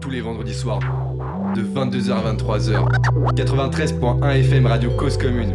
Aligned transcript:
Tous 0.00 0.10
les 0.10 0.20
vendredis 0.20 0.54
soirs, 0.54 0.80
de 1.54 1.62
22h 1.62 2.12
à 2.12 2.34
23h. 2.34 3.34
93.1 3.34 4.30
FM 4.40 4.66
Radio 4.66 4.90
Cause 4.90 5.16
Commune. 5.16 5.52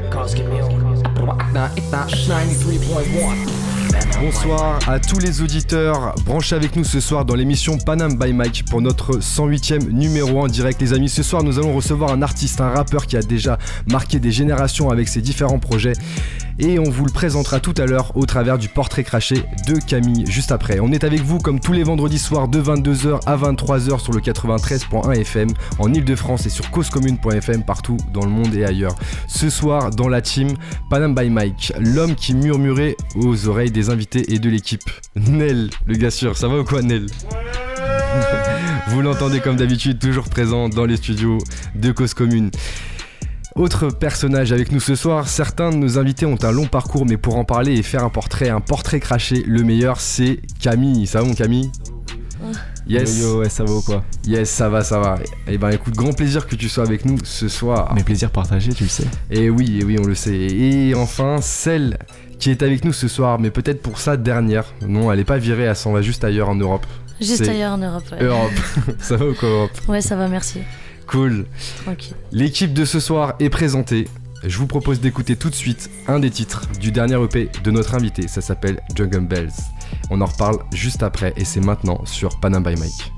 Bonsoir 4.20 4.80
à 4.88 5.00
tous 5.00 5.20
les 5.20 5.42
auditeurs. 5.42 6.16
Branchez 6.26 6.56
avec 6.56 6.76
nous 6.76 6.84
ce 6.84 7.00
soir 7.00 7.26
dans 7.26 7.36
l'émission 7.36 7.78
Panam 7.78 8.18
by 8.18 8.34
Mike 8.34 8.66
pour 8.70 8.82
notre 8.82 9.20
108e 9.20 9.90
numéro 9.90 10.42
en 10.42 10.48
direct, 10.48 10.82
les 10.82 10.94
amis. 10.94 11.10
Ce 11.10 11.22
soir, 11.22 11.44
nous 11.44 11.60
allons 11.60 11.76
recevoir 11.76 12.12
un 12.12 12.22
artiste, 12.22 12.62
un 12.62 12.70
rappeur 12.70 13.06
qui 13.06 13.18
a 13.18 13.22
déjà 13.22 13.60
marqué 13.92 14.20
des 14.20 14.32
générations 14.32 14.90
avec 14.90 15.08
ses 15.08 15.22
différents 15.22 15.60
projets 15.60 15.94
et 16.60 16.80
on 16.80 16.90
vous 16.90 17.06
le 17.06 17.12
présentera 17.12 17.60
tout 17.60 17.74
à 17.78 17.86
l'heure 17.86 18.16
au 18.16 18.26
travers 18.26 18.58
du 18.58 18.70
portrait 18.70 19.04
craché 19.04 19.44
de 19.68 19.76
Camille 19.80 20.26
juste 20.28 20.52
après. 20.52 20.80
On 20.80 20.92
est 20.92 21.04
avec 21.04 21.22
vous 21.22 21.40
comme 21.40 21.60
tous 21.60 21.74
les 21.74 21.84
vendredis 21.84 22.20
soirs 22.20 22.48
de 22.48 22.62
22h 22.62 23.20
à 23.26 23.38
23h 23.38 24.00
sur 24.00 24.14
le 24.14 24.20
93.1 24.20 25.20
FM 25.20 25.50
en 25.80 25.94
Ile-de-France 25.94 26.46
et 26.46 26.50
sur 26.50 26.72
causecommune.fm 26.72 27.64
partout 27.64 27.98
dans 28.14 28.24
le 28.24 28.32
monde 28.32 28.54
et 28.56 28.66
ailleurs. 28.66 28.96
Ce 29.28 29.50
soir 29.50 29.92
dans 29.92 30.08
la 30.08 30.22
team 30.22 30.50
Panam 30.90 31.16
by 31.16 31.30
Mike, 31.30 31.74
l'homme 31.80 32.16
qui 32.16 32.34
murmurait 32.34 32.96
aux 33.16 33.48
oreilles 33.48 33.72
des 33.72 33.90
invités 33.90 34.34
et 34.34 34.40
de 34.40 34.50
l'équipe. 34.50 34.90
Nel, 35.16 35.70
le 35.86 35.96
gars 35.96 36.12
sûr, 36.12 36.38
ça 36.38 36.48
va 36.48 36.60
ou 36.60 36.64
quoi 36.64 36.82
Nel 36.82 37.08
Vous 38.90 39.02
l'entendez 39.02 39.40
comme 39.40 39.56
d'habitude, 39.56 40.00
toujours 40.00 40.30
présent 40.30 40.70
dans 40.70 40.86
les 40.86 40.98
studios 40.98 41.40
de 41.76 41.92
Cause 41.92 42.14
Commune. 42.14 42.52
Autre 43.56 43.90
personnage 43.90 44.52
avec 44.52 44.72
nous 44.72 44.80
ce 44.80 44.96
soir, 44.96 45.28
certains 45.28 45.70
de 45.70 45.76
nos 45.76 46.00
invités 46.00 46.26
ont 46.26 46.38
un 46.42 46.52
long 46.52 46.66
parcours, 46.66 47.06
mais 47.06 47.18
pour 47.18 47.38
en 47.38 47.46
parler 47.46 47.74
et 47.74 47.84
faire 47.84 48.04
un 48.04 48.10
portrait, 48.10 48.50
un 48.50 48.62
portrait 48.62 49.00
craché, 49.00 49.44
le 49.46 49.62
meilleur 49.62 50.02
c'est 50.02 50.40
Camille. 50.60 51.06
Ça 51.06 51.22
va 51.22 51.28
mon 51.28 51.36
Camille 51.36 51.70
Yes. 52.88 53.22
Yo, 53.22 53.40
ouais, 53.40 53.50
ça 53.50 53.64
va 53.64 53.72
ou 53.72 53.82
quoi 53.82 54.04
Yes, 54.26 54.50
ça 54.50 54.70
va, 54.70 54.84
ça 54.84 55.00
va. 55.00 55.18
Et 55.48 55.54
eh 55.54 55.58
ben 55.58 55.70
écoute, 55.70 55.96
grand 55.96 56.14
plaisir 56.14 56.48
que 56.48 56.56
tu 56.56 56.68
sois 56.68 56.84
avec 56.84 57.06
nous 57.06 57.18
ce 57.24 57.48
soir. 57.48 57.94
Mais 57.96 58.04
plaisir 58.04 58.30
partagé, 58.32 58.74
tu 58.74 58.84
le 58.84 58.90
sais. 58.90 59.06
Et 59.30 59.50
oui, 59.50 59.80
et 59.80 59.86
oui, 59.86 59.98
on 60.00 60.06
le 60.06 60.16
sait. 60.16 60.36
Et 60.36 60.96
enfin, 60.96 61.40
celle 61.40 61.98
qui 62.40 62.50
est 62.50 62.62
avec 62.62 62.84
nous 62.84 62.92
ce 62.92 63.08
soir, 63.08 63.40
mais 63.40 63.52
peut-être 63.52 63.82
pour 63.82 64.00
sa 64.00 64.18
dernière. 64.18 64.66
Non, 64.86 65.12
elle 65.12 65.20
est 65.20 65.26
pas 65.26 65.38
virée, 65.38 65.64
elle 65.64 65.76
s'en 65.76 65.94
va 65.94 66.02
juste 66.02 66.24
ailleurs 66.24 66.50
en 66.50 66.56
Europe. 66.56 66.86
Juste 67.22 67.48
ailleurs 67.48 67.74
en 67.74 67.78
Europe, 67.78 68.04
ouais. 68.12 68.24
Europe. 68.24 68.52
ça 69.00 69.16
va 69.16 69.28
ou 69.28 69.34
quoi, 69.34 69.48
Europe 69.48 69.72
Ouais, 69.88 70.02
ça 70.02 70.16
va, 70.16 70.28
merci. 70.28 70.60
Cool. 71.08 71.46
Tranquille. 71.84 72.16
L'équipe 72.32 72.74
de 72.74 72.86
ce 72.86 73.00
soir 73.00 73.34
est 73.40 73.50
présentée. 73.50 74.08
Je 74.44 74.58
vous 74.58 74.68
propose 74.68 75.00
d'écouter 75.00 75.36
tout 75.38 75.50
de 75.50 75.56
suite 75.56 75.90
un 76.08 76.20
des 76.20 76.30
titres 76.30 76.68
du 76.80 76.92
dernier 76.92 77.22
EP 77.24 77.50
de 77.64 77.72
notre 77.72 77.96
invité. 77.96 78.28
Ça 78.28 78.42
s'appelle 78.42 78.82
Jungle 78.96 79.26
Bells. 79.26 79.54
On 80.10 80.20
en 80.20 80.26
reparle 80.26 80.58
juste 80.74 81.02
après 81.02 81.34
et 81.38 81.46
c'est 81.46 81.62
maintenant 81.62 82.04
sur 82.06 82.40
Panam 82.40 82.64
by 82.64 82.76
Mike. 82.76 83.14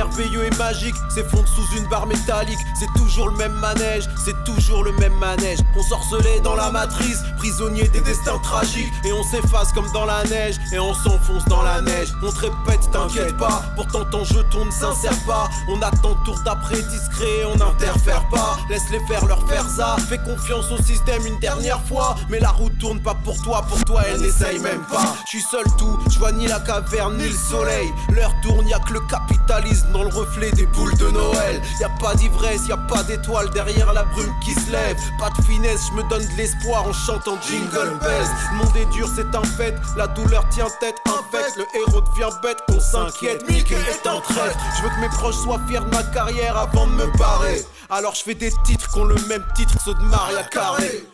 Merveilleux 0.00 0.46
et 0.46 0.56
magique 0.56 0.94
s'effondre 1.14 1.46
sous 1.46 1.76
une 1.76 1.86
barre 1.88 2.06
métallique. 2.06 2.58
C'est 2.78 2.90
toujours 2.96 3.28
le 3.28 3.36
même 3.36 3.52
manège, 3.52 4.04
c'est 4.24 4.44
toujours 4.44 4.82
le 4.82 4.92
même 4.92 5.12
manège. 5.18 5.58
On 5.76 5.82
sorcelait 5.82 6.40
dans 6.40 6.54
la 6.54 6.70
matrice, 6.70 7.18
prisonnier 7.36 7.86
des 7.88 8.00
destins 8.00 8.38
tragiques. 8.38 8.92
Et 9.04 9.12
on 9.12 9.22
s'efface 9.22 9.72
comme 9.74 9.90
dans 9.92 10.06
la 10.06 10.24
neige, 10.24 10.56
et 10.72 10.78
on 10.78 10.94
s'enfonce 10.94 11.44
dans 11.46 11.62
la 11.62 11.82
neige. 11.82 12.08
On 12.22 12.30
te 12.30 12.40
répète, 12.40 12.90
t'inquiète 12.90 13.36
pas, 13.36 13.62
pourtant 13.76 14.04
ton 14.06 14.24
jeton 14.24 14.64
ne 14.64 14.70
s'insère 14.70 15.18
pas. 15.26 15.50
On 15.68 15.82
attend 15.82 16.14
tour 16.24 16.40
d'après 16.46 16.80
discret, 16.80 17.44
on 17.52 17.56
n'interfère 17.56 18.26
pas. 18.30 18.56
Laisse-les 18.70 19.00
faire 19.06 19.26
leur 19.26 19.46
faire 19.48 19.68
ça, 19.68 19.96
fais 20.08 20.18
confiance 20.18 20.70
au 20.72 20.82
système 20.82 21.26
une 21.26 21.38
dernière 21.40 21.80
fois. 21.82 22.16
Mais 22.30 22.40
la 22.40 22.50
route 22.50 22.78
tourne 22.78 23.00
pas 23.00 23.14
pour 23.14 23.40
toi, 23.42 23.62
pour 23.68 23.84
toi 23.84 24.02
elle 24.08 24.22
n'essaye 24.22 24.60
même 24.60 24.82
pas. 24.90 25.14
Je 25.24 25.30
suis 25.30 25.42
seul 25.42 25.66
tout, 25.76 25.98
je 26.10 26.18
vois 26.18 26.32
ni 26.32 26.46
la 26.46 26.60
caverne 26.60 27.18
ni 27.18 27.28
le 27.28 27.36
soleil. 27.36 27.92
L'heure 28.14 28.34
tourne, 28.42 28.66
y 28.66 28.72
a 28.72 28.78
que 28.78 28.94
le 28.94 29.00
capitaine 29.00 29.50
dans 29.92 30.02
le 30.02 30.08
reflet 30.08 30.50
des 30.52 30.66
boules 30.66 30.96
de 30.96 31.08
Noël. 31.10 31.60
Y 31.80 31.84
a 31.84 31.88
pas 32.00 32.14
d'ivresse, 32.14 32.66
y 32.68 32.72
a 32.72 32.76
pas 32.76 33.02
d'étoile 33.02 33.50
derrière 33.50 33.92
la 33.92 34.04
brume 34.04 34.32
qui 34.44 34.54
se 34.54 34.70
lève. 34.70 34.96
Pas 35.18 35.30
de 35.30 35.42
finesse, 35.44 35.88
je 35.90 35.96
me 35.96 36.08
donne 36.08 36.26
de 36.26 36.36
l'espoir 36.36 36.86
en 36.86 36.92
chantant 36.92 37.38
Jingle 37.48 37.98
Bells. 38.00 38.28
Le 38.52 38.56
monde 38.58 38.76
est 38.76 38.90
dur, 38.92 39.08
c'est 39.14 39.34
un 39.34 39.44
fait. 39.44 39.74
La 39.96 40.06
douleur 40.06 40.48
tient 40.50 40.68
tête, 40.80 40.96
un 41.06 41.22
fait. 41.30 41.56
Le 41.56 41.64
héros 41.74 42.00
devient 42.00 42.34
bête, 42.42 42.58
on 42.68 42.80
s'inquiète. 42.80 43.48
Mickey 43.48 43.74
est 43.74 44.08
en 44.08 44.20
traite. 44.20 44.56
Je 44.76 44.82
veux 44.82 44.88
que 44.88 45.00
mes 45.00 45.08
proches 45.08 45.36
soient 45.36 45.60
fiers 45.68 45.80
de 45.80 45.94
ma 45.94 46.02
carrière 46.04 46.56
avant 46.56 46.86
de 46.86 46.92
me 46.92 47.06
barrer. 47.18 47.64
Alors 47.88 48.14
je 48.14 48.22
fais 48.22 48.34
des 48.34 48.52
titres 48.64 48.88
qui 48.90 48.98
ont 48.98 49.04
le 49.04 49.16
même 49.26 49.44
titre 49.54 49.76
que 49.76 49.82
ceux 49.82 49.94
de 49.94 50.02
Maria 50.02 50.44
Carré. 50.44 51.04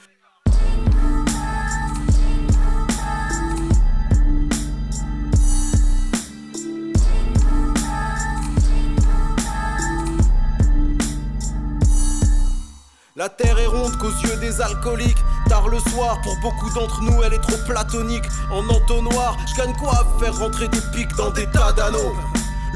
La 13.19 13.31
terre 13.31 13.59
est 13.59 13.67
ronde 13.67 13.97
qu'aux 13.97 14.11
yeux 14.11 14.37
des 14.41 14.61
alcooliques. 14.61 15.17
Tard 15.49 15.69
le 15.69 15.79
soir, 15.79 16.21
pour 16.21 16.37
beaucoup 16.43 16.69
d'entre 16.75 17.01
nous, 17.01 17.23
elle 17.23 17.33
est 17.33 17.41
trop 17.41 17.57
platonique. 17.67 18.27
En 18.51 18.69
entonnoir, 18.69 19.39
je 19.49 19.57
gagne 19.57 19.75
quoi 19.77 20.07
faire 20.21 20.37
rentrer 20.37 20.69
des 20.69 20.83
pics 20.93 21.17
dans 21.17 21.31
des 21.31 21.47
tas 21.47 21.73
d'anneaux 21.73 22.13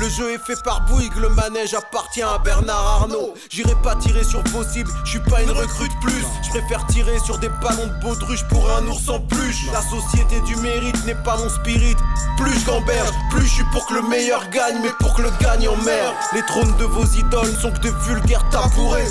le 0.01 0.09
jeu 0.09 0.33
est 0.33 0.39
fait 0.39 0.61
par 0.63 0.81
Bouygues, 0.87 1.17
le 1.17 1.29
manège 1.29 1.75
appartient 1.75 2.23
à 2.23 2.39
Bernard 2.39 3.03
Arnault. 3.03 3.35
J'irai 3.51 3.75
pas 3.83 3.95
tirer 3.97 4.25
sur 4.25 4.43
possible, 4.45 4.91
je 5.05 5.11
suis 5.11 5.21
pas 5.21 5.43
une 5.43 5.51
recrute 5.51 5.93
plus. 6.01 6.25
Je 6.43 6.49
préfère 6.49 6.87
tirer 6.87 7.19
sur 7.19 7.39
des 7.39 7.51
ballons 7.63 7.87
de 7.87 8.01
baudruche 8.01 8.45
pour 8.49 8.71
un 8.71 8.87
ours 8.87 9.09
en 9.11 9.21
plus. 9.21 9.71
La 9.73 9.83
société 9.83 10.41
du 10.47 10.57
mérite 10.57 11.05
n'est 11.05 11.23
pas 11.23 11.37
mon 11.37 11.51
spirit. 11.51 11.97
Plus 12.39 12.59
j'gamberge, 12.65 13.13
plus 13.31 13.43
je 13.43 13.55
suis 13.57 13.65
pour 13.73 13.87
que 13.87 13.95
le 13.95 14.03
meilleur 14.03 14.49
gagne, 14.49 14.79
mais 14.83 14.93
pour 15.01 15.15
que 15.15 15.23
le 15.23 15.31
gagnant 15.39 15.77
merde. 15.85 16.15
Les 16.33 16.43
trônes 16.43 16.75
de 16.79 16.85
vos 16.85 17.05
idoles 17.05 17.55
sont 17.61 17.71
que 17.71 17.81
de 17.81 17.91
vulgaires 18.07 18.49
tabourets. 18.49 19.11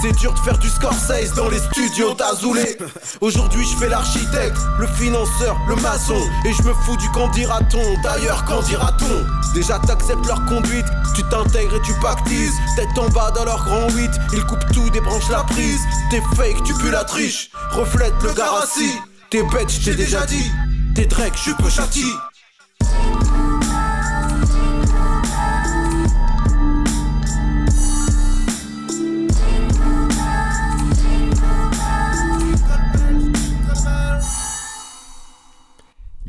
C'est 0.00 0.12
dur 0.12 0.32
de 0.32 0.38
faire 0.38 0.58
du 0.58 0.68
Scorsese 0.68 1.34
dans 1.34 1.48
les 1.48 1.58
studios 1.58 2.14
d'Azoulé. 2.14 2.78
Aujourd'hui, 3.20 3.66
je 3.66 3.76
fais 3.76 3.88
l'architecte, 3.88 4.58
le 4.78 4.86
financeur, 4.86 5.56
le 5.68 5.76
maçon. 5.76 6.20
Et 6.44 6.52
je 6.52 6.62
me 6.62 6.72
fous 6.74 6.96
du 6.96 7.08
qu'en 7.10 7.28
dira-t-on. 7.28 8.02
D'ailleurs, 8.02 8.44
qu'en 8.44 8.60
dira-t-on 8.60 9.54
Déjà, 9.54 9.78
t'acceptes 9.78 10.13
leur 10.26 10.44
conduite. 10.46 10.86
Tu 11.14 11.22
t'intègres 11.24 11.76
et 11.76 11.82
tu 11.82 11.92
pactises. 12.00 12.54
Tête 12.76 12.98
en 12.98 13.08
bas 13.08 13.30
dans 13.34 13.44
leur 13.44 13.64
grand 13.64 13.88
8. 13.90 14.10
Ils 14.32 14.44
coupent 14.44 14.72
tout, 14.72 14.90
débranchent 14.90 15.30
la 15.30 15.44
prise. 15.44 15.80
T'es 16.10 16.22
fake, 16.36 16.62
tu 16.64 16.74
pues 16.74 16.90
la 16.90 17.04
triche. 17.04 17.50
Reflète 17.70 18.14
le 18.22 18.32
garassi. 18.32 19.00
T'es 19.30 19.42
bête, 19.42 19.70
j't'ai 19.70 19.94
déjà 19.94 20.26
dit. 20.26 20.50
T'es 20.94 21.06
Drake, 21.06 21.34
je 21.44 21.52
peu 21.52 21.68
châti. 21.68 22.04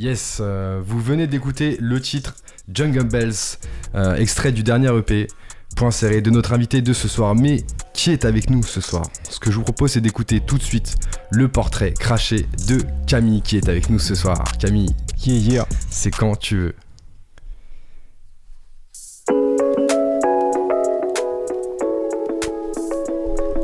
Yes, 0.06 0.38
euh, 0.40 0.84
vous 0.86 1.00
venez 1.00 1.26
d'écouter 1.26 1.78
le 1.80 2.00
titre 2.00 2.36
Jungle 2.72 3.06
Bells, 3.06 3.58
euh, 3.96 4.16
extrait 4.18 4.52
du 4.52 4.62
dernier 4.62 4.96
EP, 4.96 5.28
point 5.76 5.90
serré 5.90 6.22
de 6.22 6.30
notre 6.30 6.54
invité 6.54 6.84
de 6.84 6.94
ce 6.94 7.08
soir. 7.08 7.34
Mais 7.34 7.64
qui 7.92 8.12
est 8.12 8.24
avec 8.24 8.52
nous 8.52 8.62
ce 8.62 8.82
soir? 8.82 9.08
Ce 9.28 9.40
que 9.40 9.50
je 9.50 9.56
vous 9.56 9.64
propose, 9.64 9.94
c'est 9.94 10.02
d'écouter 10.02 10.42
tout 10.42 10.60
de 10.60 10.62
suite 10.62 10.94
le 11.32 11.48
portrait 11.48 11.92
craché 11.92 12.46
de 12.68 12.84
Camille 13.08 13.42
qui 13.42 13.58
est 13.58 13.68
avec 13.68 13.90
nous 13.90 13.98
ce 13.98 14.14
soir. 14.14 14.44
Camille, 14.60 14.96
qui 15.18 15.32
est 15.32 15.40
hier 15.40 15.66
C'est 15.90 16.12
quand 16.12 16.36
tu 16.36 16.56
veux. 16.56 16.76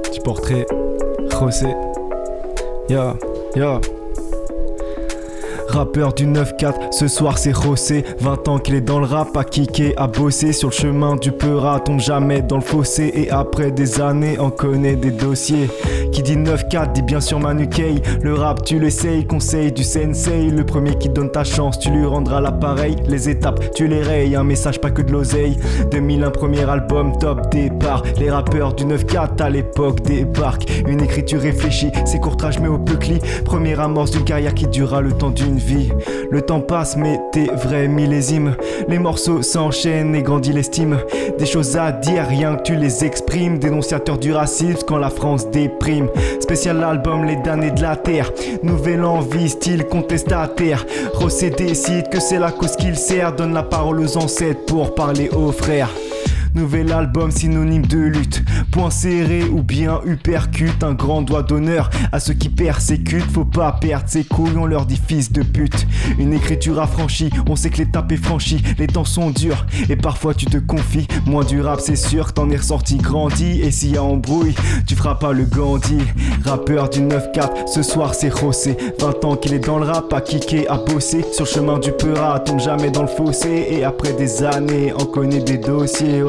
Petit 0.02 0.22
portrait, 0.22 0.66
José. 1.30 1.76
Ya, 2.90 3.16
ya. 3.56 3.80
Rappeur 5.72 6.14
du 6.14 6.28
9-4, 6.28 6.92
ce 6.92 7.08
soir 7.08 7.38
c'est 7.38 7.56
Rossé 7.56 8.04
20 8.20 8.48
ans 8.48 8.60
qu'il 8.60 8.76
est 8.76 8.82
dans 8.82 9.00
le 9.00 9.06
rap, 9.06 9.36
à 9.38 9.44
kicker, 9.44 9.94
à 9.98 10.08
bosser. 10.08 10.54
Sur 10.54 10.70
le 10.70 10.74
chemin 10.74 11.16
du 11.16 11.32
peurat, 11.32 11.80
tombe 11.80 12.00
jamais 12.00 12.42
dans 12.42 12.58
le 12.58 12.62
fossé. 12.62 13.12
Et 13.14 13.30
après 13.30 13.72
des 13.72 14.02
années, 14.02 14.38
on 14.40 14.50
connaît 14.50 14.96
des 14.96 15.12
dossiers. 15.12 15.70
Qui 16.12 16.24
dit 16.24 16.36
9-4, 16.36 16.92
dit 16.92 17.02
bien 17.02 17.22
sûr 17.22 17.40
Manu 17.40 17.70
Kay 17.70 18.02
Le 18.22 18.34
rap 18.34 18.64
tu 18.66 18.80
l'essayes, 18.80 19.26
conseil 19.26 19.72
du 19.72 19.84
sensei. 19.84 20.50
Le 20.50 20.66
premier 20.66 20.96
qui 20.96 21.10
donne 21.10 21.32
ta 21.32 21.44
chance, 21.44 21.80
tu 21.80 21.90
lui 21.90 22.06
rendras 22.06 22.42
l'appareil. 22.42 22.98
Les 23.08 23.30
étapes, 23.30 23.74
tu 23.74 23.88
les 23.88 24.02
rayes, 24.02 24.36
un 24.36 24.44
message 24.44 24.80
pas 24.82 24.92
que 24.92 25.02
de 25.02 25.12
l'oseille. 25.12 25.58
2001 25.92 26.32
premier 26.32 26.70
album, 26.70 27.18
top 27.18 27.50
départ. 27.50 28.04
Les 28.20 28.30
rappeurs 28.30 28.74
du 28.74 28.84
9-4 28.86 29.42
à 29.42 29.50
l'époque 29.50 30.02
débarquent. 30.02 30.70
Une 30.88 31.02
écriture 31.02 31.42
réfléchie, 31.42 31.92
c'est 32.06 32.20
courtrage 32.20 32.60
mais 32.60 32.68
au 32.68 32.78
peu 32.78 32.92
Première 33.46 33.80
amorce 33.80 34.12
d'une 34.12 34.24
carrière 34.24 34.54
qui 34.54 34.68
durera 34.68 35.02
le 35.02 35.12
temps 35.12 35.32
d'une 35.32 35.58
Le 36.32 36.42
temps 36.42 36.62
passe, 36.62 36.96
mais 36.98 37.20
t'es 37.32 37.48
vrai 37.54 37.88
millésime. 37.88 38.56
Les 38.88 39.00
morceaux 39.00 39.42
s'enchaînent 39.42 40.16
et 40.16 40.24
grandit 40.24 40.54
l'estime. 40.54 40.98
Des 41.38 41.46
choses 41.46 41.78
à 41.78 41.92
dire, 41.92 42.26
rien 42.28 42.56
que 42.56 42.64
tu 42.64 42.76
les 42.76 43.04
exprimes. 43.04 43.60
Dénonciateur 43.60 44.18
du 44.18 44.34
racisme 44.34 44.86
quand 44.88 44.98
la 44.98 45.10
France 45.10 45.50
déprime. 45.52 46.10
Spécial 46.40 46.84
album 46.84 47.26
Les 47.26 47.36
damnés 47.38 47.72
de 47.72 47.82
la 47.82 47.96
terre. 47.96 48.32
Nouvelle 48.64 49.04
envie, 49.04 49.50
style 49.50 49.86
contestataire. 49.86 50.86
Rossé 51.14 51.50
décide 51.50 52.10
que 52.10 52.20
c'est 52.20 52.40
la 52.40 52.52
cause 52.52 52.76
qu'il 52.76 52.96
sert. 52.96 53.34
Donne 53.34 53.54
la 53.54 53.64
parole 53.64 54.00
aux 54.00 54.18
ancêtres 54.18 54.66
pour 54.66 54.96
parler 54.96 55.30
aux 55.30 55.52
frères. 55.52 55.90
Nouvel 56.54 56.92
album 56.92 57.32
synonyme 57.32 57.86
de 57.86 57.98
lutte. 57.98 58.44
Point 58.72 58.90
serré 58.90 59.44
ou 59.44 59.64
bien 59.64 60.02
uppercut. 60.06 60.84
Un 60.84 60.94
grand 60.94 61.22
doigt 61.22 61.44
d'honneur 61.44 61.90
à 62.12 62.20
ceux 62.20 62.34
qui 62.34 62.50
persécutent. 62.50 63.32
Faut 63.32 63.46
pas 63.46 63.72
perdre 63.74 64.06
ses 64.08 64.24
couilles, 64.24 64.58
on 64.58 64.66
leur 64.66 64.86
dit 64.86 65.00
fils 65.08 65.32
de 65.32 65.44
pute. 65.44 65.88
Une 66.20 66.34
écriture 66.34 66.80
affranchie, 66.80 67.30
on 67.50 67.56
sait 67.56 67.70
que 67.70 67.78
l'étape 67.78 68.12
est 68.12 68.18
franchie. 68.18 68.62
Les 68.78 68.88
temps 68.88 69.06
sont 69.06 69.30
durs 69.30 69.66
et 69.90 69.96
parfois 69.96 70.34
tu 70.34 70.46
te 70.46 70.58
confies. 70.58 71.08
Moins 71.26 71.44
du 71.44 71.62
rap, 71.62 71.80
c'est 71.80 71.96
sûr, 71.96 72.34
t'en 72.34 72.50
es 72.50 72.58
ressorti 72.58 72.98
grandi. 72.98 73.62
Et 73.62 73.72
s'il 73.72 73.92
y 73.92 73.98
a 73.98 74.04
embrouille, 74.04 74.56
tu 74.88 74.96
feras 74.96 75.16
pas 75.16 75.32
le 75.34 75.46
Gandhi. 75.46 76.00
Rappeur 76.44 76.90
du 76.90 77.02
9-4, 77.02 77.68
ce 77.68 77.84
soir 77.84 78.14
c'est 78.14 78.36
José. 78.36 78.78
20 79.00 79.26
ans 79.26 79.36
qu'il 79.36 79.54
est 79.54 79.60
dans 79.60 79.80
le 79.80 79.86
rap, 79.86 80.12
à 80.14 80.22
kicker, 80.22 80.66
à 80.70 80.78
bosser. 80.78 81.26
Sur 81.32 81.46
chemin 81.46 81.80
du 81.80 81.92
Peura, 81.92 82.40
tombe 82.40 82.60
jamais 82.60 82.90
dans 82.92 83.04
le 83.04 83.08
fossé. 83.08 83.68
Et 83.70 83.84
après 83.84 84.14
des 84.14 84.44
années, 84.44 84.94
on 84.98 85.06
connaît 85.06 85.42
des 85.42 85.58
dossiers, 85.58 86.24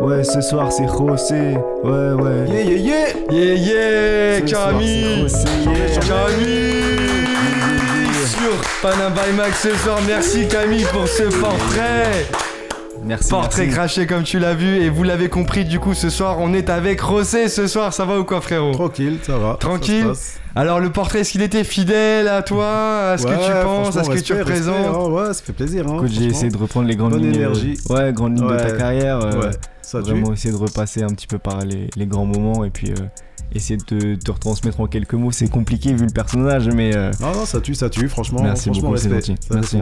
ouais. 0.00 0.24
ce 0.24 0.40
soir 0.40 0.70
c'est 0.72 0.86
José. 0.86 1.56
Ouais, 1.84 2.12
ouais. 2.12 2.46
Yeah, 2.48 2.62
yeah, 2.62 2.76
yeah. 2.76 3.06
Yeah, 3.30 3.54
yeah. 3.54 4.40
Camille. 4.42 5.26
Camille. 6.06 7.28
Sur 8.26 8.60
Panam 8.82 9.12
by 9.12 9.36
Max 9.36 9.62
ce 9.62 9.74
soir. 9.76 9.98
Merci 10.06 10.46
Camille 10.48 10.86
pour 10.92 11.08
ce 11.08 11.24
portrait. 11.24 12.26
Merci. 13.08 13.30
Portrait 13.30 13.68
craché 13.68 14.06
comme 14.06 14.22
tu 14.22 14.38
l'as 14.38 14.52
vu 14.52 14.82
et 14.82 14.90
vous 14.90 15.02
l'avez 15.02 15.30
compris 15.30 15.64
du 15.64 15.80
coup 15.80 15.94
ce 15.94 16.10
soir 16.10 16.36
on 16.40 16.52
est 16.52 16.68
avec 16.68 17.00
Rosé 17.00 17.48
ce 17.48 17.66
soir 17.66 17.94
ça 17.94 18.04
va 18.04 18.20
ou 18.20 18.24
quoi 18.24 18.42
frérot? 18.42 18.72
Tranquille 18.72 19.18
ça 19.22 19.38
va. 19.38 19.56
Tranquille? 19.58 20.12
Alors 20.54 20.78
le 20.78 20.92
portrait 20.92 21.20
est-ce 21.20 21.32
qu'il 21.32 21.40
était 21.40 21.64
fidèle 21.64 22.28
à 22.28 22.42
toi? 22.42 23.12
À 23.12 23.16
ce 23.16 23.24
que 23.26 23.32
tu 23.32 23.64
penses? 23.64 23.96
à 23.96 24.04
ce 24.04 24.10
que 24.10 24.18
tu 24.18 24.34
représentes? 24.34 24.94
hein, 24.94 25.08
Ouais 25.08 25.32
ça 25.32 25.42
fait 25.42 25.54
plaisir. 25.54 25.86
Hein, 25.88 26.02
j'ai 26.06 26.26
essayé 26.26 26.50
de 26.50 26.58
reprendre 26.58 26.86
les 26.86 26.96
grandes 26.96 27.12
Bonne 27.12 27.22
lignes. 27.22 27.34
énergie. 27.36 27.78
ouais 27.88 28.12
grandes 28.12 28.38
lignes 28.38 28.46
de 28.50 28.56
ta 28.58 28.72
carrière. 28.72 29.20
Euh, 29.20 29.40
ouais. 29.40 29.50
Ça 29.80 30.00
vraiment 30.00 30.34
essayer 30.34 30.52
de 30.52 30.58
repasser 30.60 31.02
un 31.02 31.08
petit 31.08 31.26
peu 31.26 31.38
par 31.38 31.64
les, 31.64 31.88
les 31.96 32.06
grands 32.06 32.26
moments 32.26 32.62
et 32.64 32.70
puis. 32.70 32.90
Euh, 32.90 33.06
essayer 33.54 33.78
de 33.78 34.16
te, 34.16 34.30
retransmettre 34.30 34.78
en 34.80 34.86
quelques 34.86 35.14
mots, 35.14 35.32
c'est 35.32 35.48
compliqué 35.48 35.94
vu 35.94 36.04
le 36.04 36.12
personnage, 36.12 36.68
mais. 36.68 36.94
Euh, 36.94 37.10
non, 37.18 37.32
non, 37.32 37.46
ça 37.46 37.62
tue, 37.62 37.74
ça 37.74 37.88
tue, 37.88 38.06
franchement. 38.06 38.42
Merci 38.42 38.64
franchement, 38.64 38.90
beaucoup, 38.90 39.00
c'est 39.00 39.08
gentil. 39.08 39.36
Merci. 39.50 39.78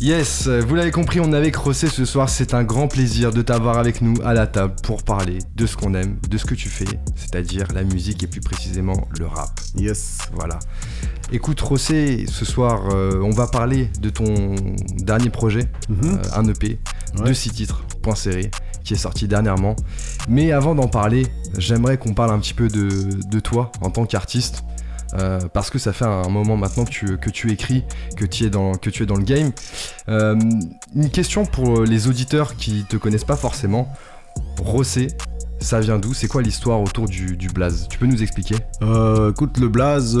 Yes, 0.00 0.46
vous 0.46 0.76
l'avez 0.76 0.92
compris, 0.92 1.18
on 1.18 1.32
est 1.32 1.36
avec 1.36 1.56
Rossé 1.56 1.88
ce 1.88 2.04
soir. 2.04 2.28
C'est 2.28 2.54
un 2.54 2.62
grand 2.62 2.86
plaisir 2.86 3.32
de 3.32 3.42
t'avoir 3.42 3.78
avec 3.78 4.00
nous 4.00 4.14
à 4.24 4.32
la 4.32 4.46
table 4.46 4.76
pour 4.84 5.02
parler 5.02 5.38
de 5.56 5.66
ce 5.66 5.76
qu'on 5.76 5.92
aime, 5.94 6.18
de 6.30 6.38
ce 6.38 6.44
que 6.44 6.54
tu 6.54 6.68
fais, 6.68 7.00
c'est-à-dire 7.16 7.66
la 7.74 7.82
musique 7.82 8.22
et 8.22 8.28
plus 8.28 8.40
précisément 8.40 9.08
le 9.18 9.26
rap. 9.26 9.58
Yes. 9.74 10.18
Voilà. 10.34 10.60
Écoute, 11.32 11.60
Rossé, 11.60 12.26
ce 12.28 12.44
soir, 12.44 12.90
euh, 12.92 13.20
on 13.24 13.30
va 13.30 13.48
parler 13.48 13.90
de 14.00 14.08
ton 14.08 14.54
dernier 14.98 15.30
projet, 15.30 15.66
mhm. 15.88 15.98
euh, 16.04 16.22
un 16.32 16.46
EP, 16.46 16.78
de 17.24 17.32
six 17.32 17.50
titres, 17.50 17.82
point 18.00 18.14
serré, 18.14 18.52
qui 18.84 18.94
est 18.94 18.98
sorti 18.98 19.26
dernièrement. 19.26 19.74
Mais 20.28 20.52
avant 20.52 20.76
d'en 20.76 20.86
parler, 20.86 21.26
j'aimerais 21.56 21.98
qu'on 21.98 22.14
parle 22.14 22.30
un 22.30 22.38
petit 22.38 22.54
peu 22.54 22.68
de, 22.68 23.08
de 23.28 23.40
toi 23.40 23.72
en 23.80 23.90
tant 23.90 24.06
qu'artiste. 24.06 24.62
Euh, 25.14 25.40
parce 25.52 25.70
que 25.70 25.78
ça 25.78 25.92
fait 25.92 26.04
un 26.04 26.28
moment 26.28 26.56
maintenant 26.56 26.84
que 26.84 26.90
tu, 26.90 27.16
que 27.18 27.48
écris, 27.48 27.84
que 28.16 28.24
tu 28.24 28.44
es 28.44 28.50
dans, 28.50 28.72
le 28.72 29.24
game. 29.24 29.52
Euh, 30.08 30.36
une 30.94 31.10
question 31.10 31.46
pour 31.46 31.82
les 31.84 32.08
auditeurs 32.08 32.56
qui 32.56 32.84
te 32.84 32.96
connaissent 32.96 33.24
pas 33.24 33.36
forcément. 33.36 33.88
Rossé, 34.60 35.08
ça 35.60 35.80
vient 35.80 35.98
d'où? 35.98 36.14
C'est 36.14 36.28
quoi 36.28 36.42
l'histoire 36.42 36.80
autour 36.80 37.06
du, 37.06 37.36
blaze? 37.52 37.86
Tu 37.90 37.98
peux 37.98 38.06
nous 38.06 38.22
expliquer? 38.22 38.56
Euh, 38.82 39.30
Écoute, 39.30 39.58
le 39.58 39.68
blaze, 39.68 40.18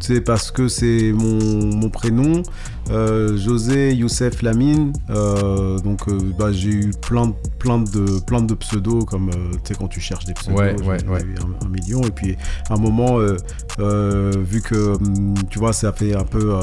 c'est 0.00 0.20
parce 0.20 0.50
que 0.50 0.68
c'est 0.68 1.12
mon, 1.12 1.90
prénom, 1.90 2.42
euh, 2.90 3.36
José 3.36 3.94
Youssef 3.94 4.42
Lamine. 4.42 4.92
Euh, 5.10 5.78
donc, 5.78 6.08
euh, 6.08 6.18
bah, 6.38 6.52
j'ai 6.52 6.70
eu 6.70 6.90
plein 7.00 7.28
de, 7.28 7.34
plein 7.58 7.78
de, 7.78 8.20
plein 8.20 8.40
de 8.40 8.54
pseudos, 8.54 9.04
comme 9.04 9.30
tu 9.30 9.58
sais, 9.64 9.74
quand 9.74 9.88
tu 9.88 10.00
cherches 10.00 10.24
des 10.24 10.34
pseudos, 10.34 10.58
ouais, 10.58 10.74
ouais, 10.82 11.04
ouais. 11.06 11.22
eu 11.22 11.34
un, 11.64 11.68
million. 11.68 12.02
Et 12.02 12.10
puis, 12.10 12.36
à 12.68 12.74
un 12.74 12.78
moment, 12.78 13.18
vu 13.18 14.62
que 14.62 14.96
hum, 14.96 15.34
tu 15.50 15.58
vois, 15.58 15.72
ça 15.72 15.92
fait 15.92 16.14
un 16.14 16.24
peu 16.24 16.54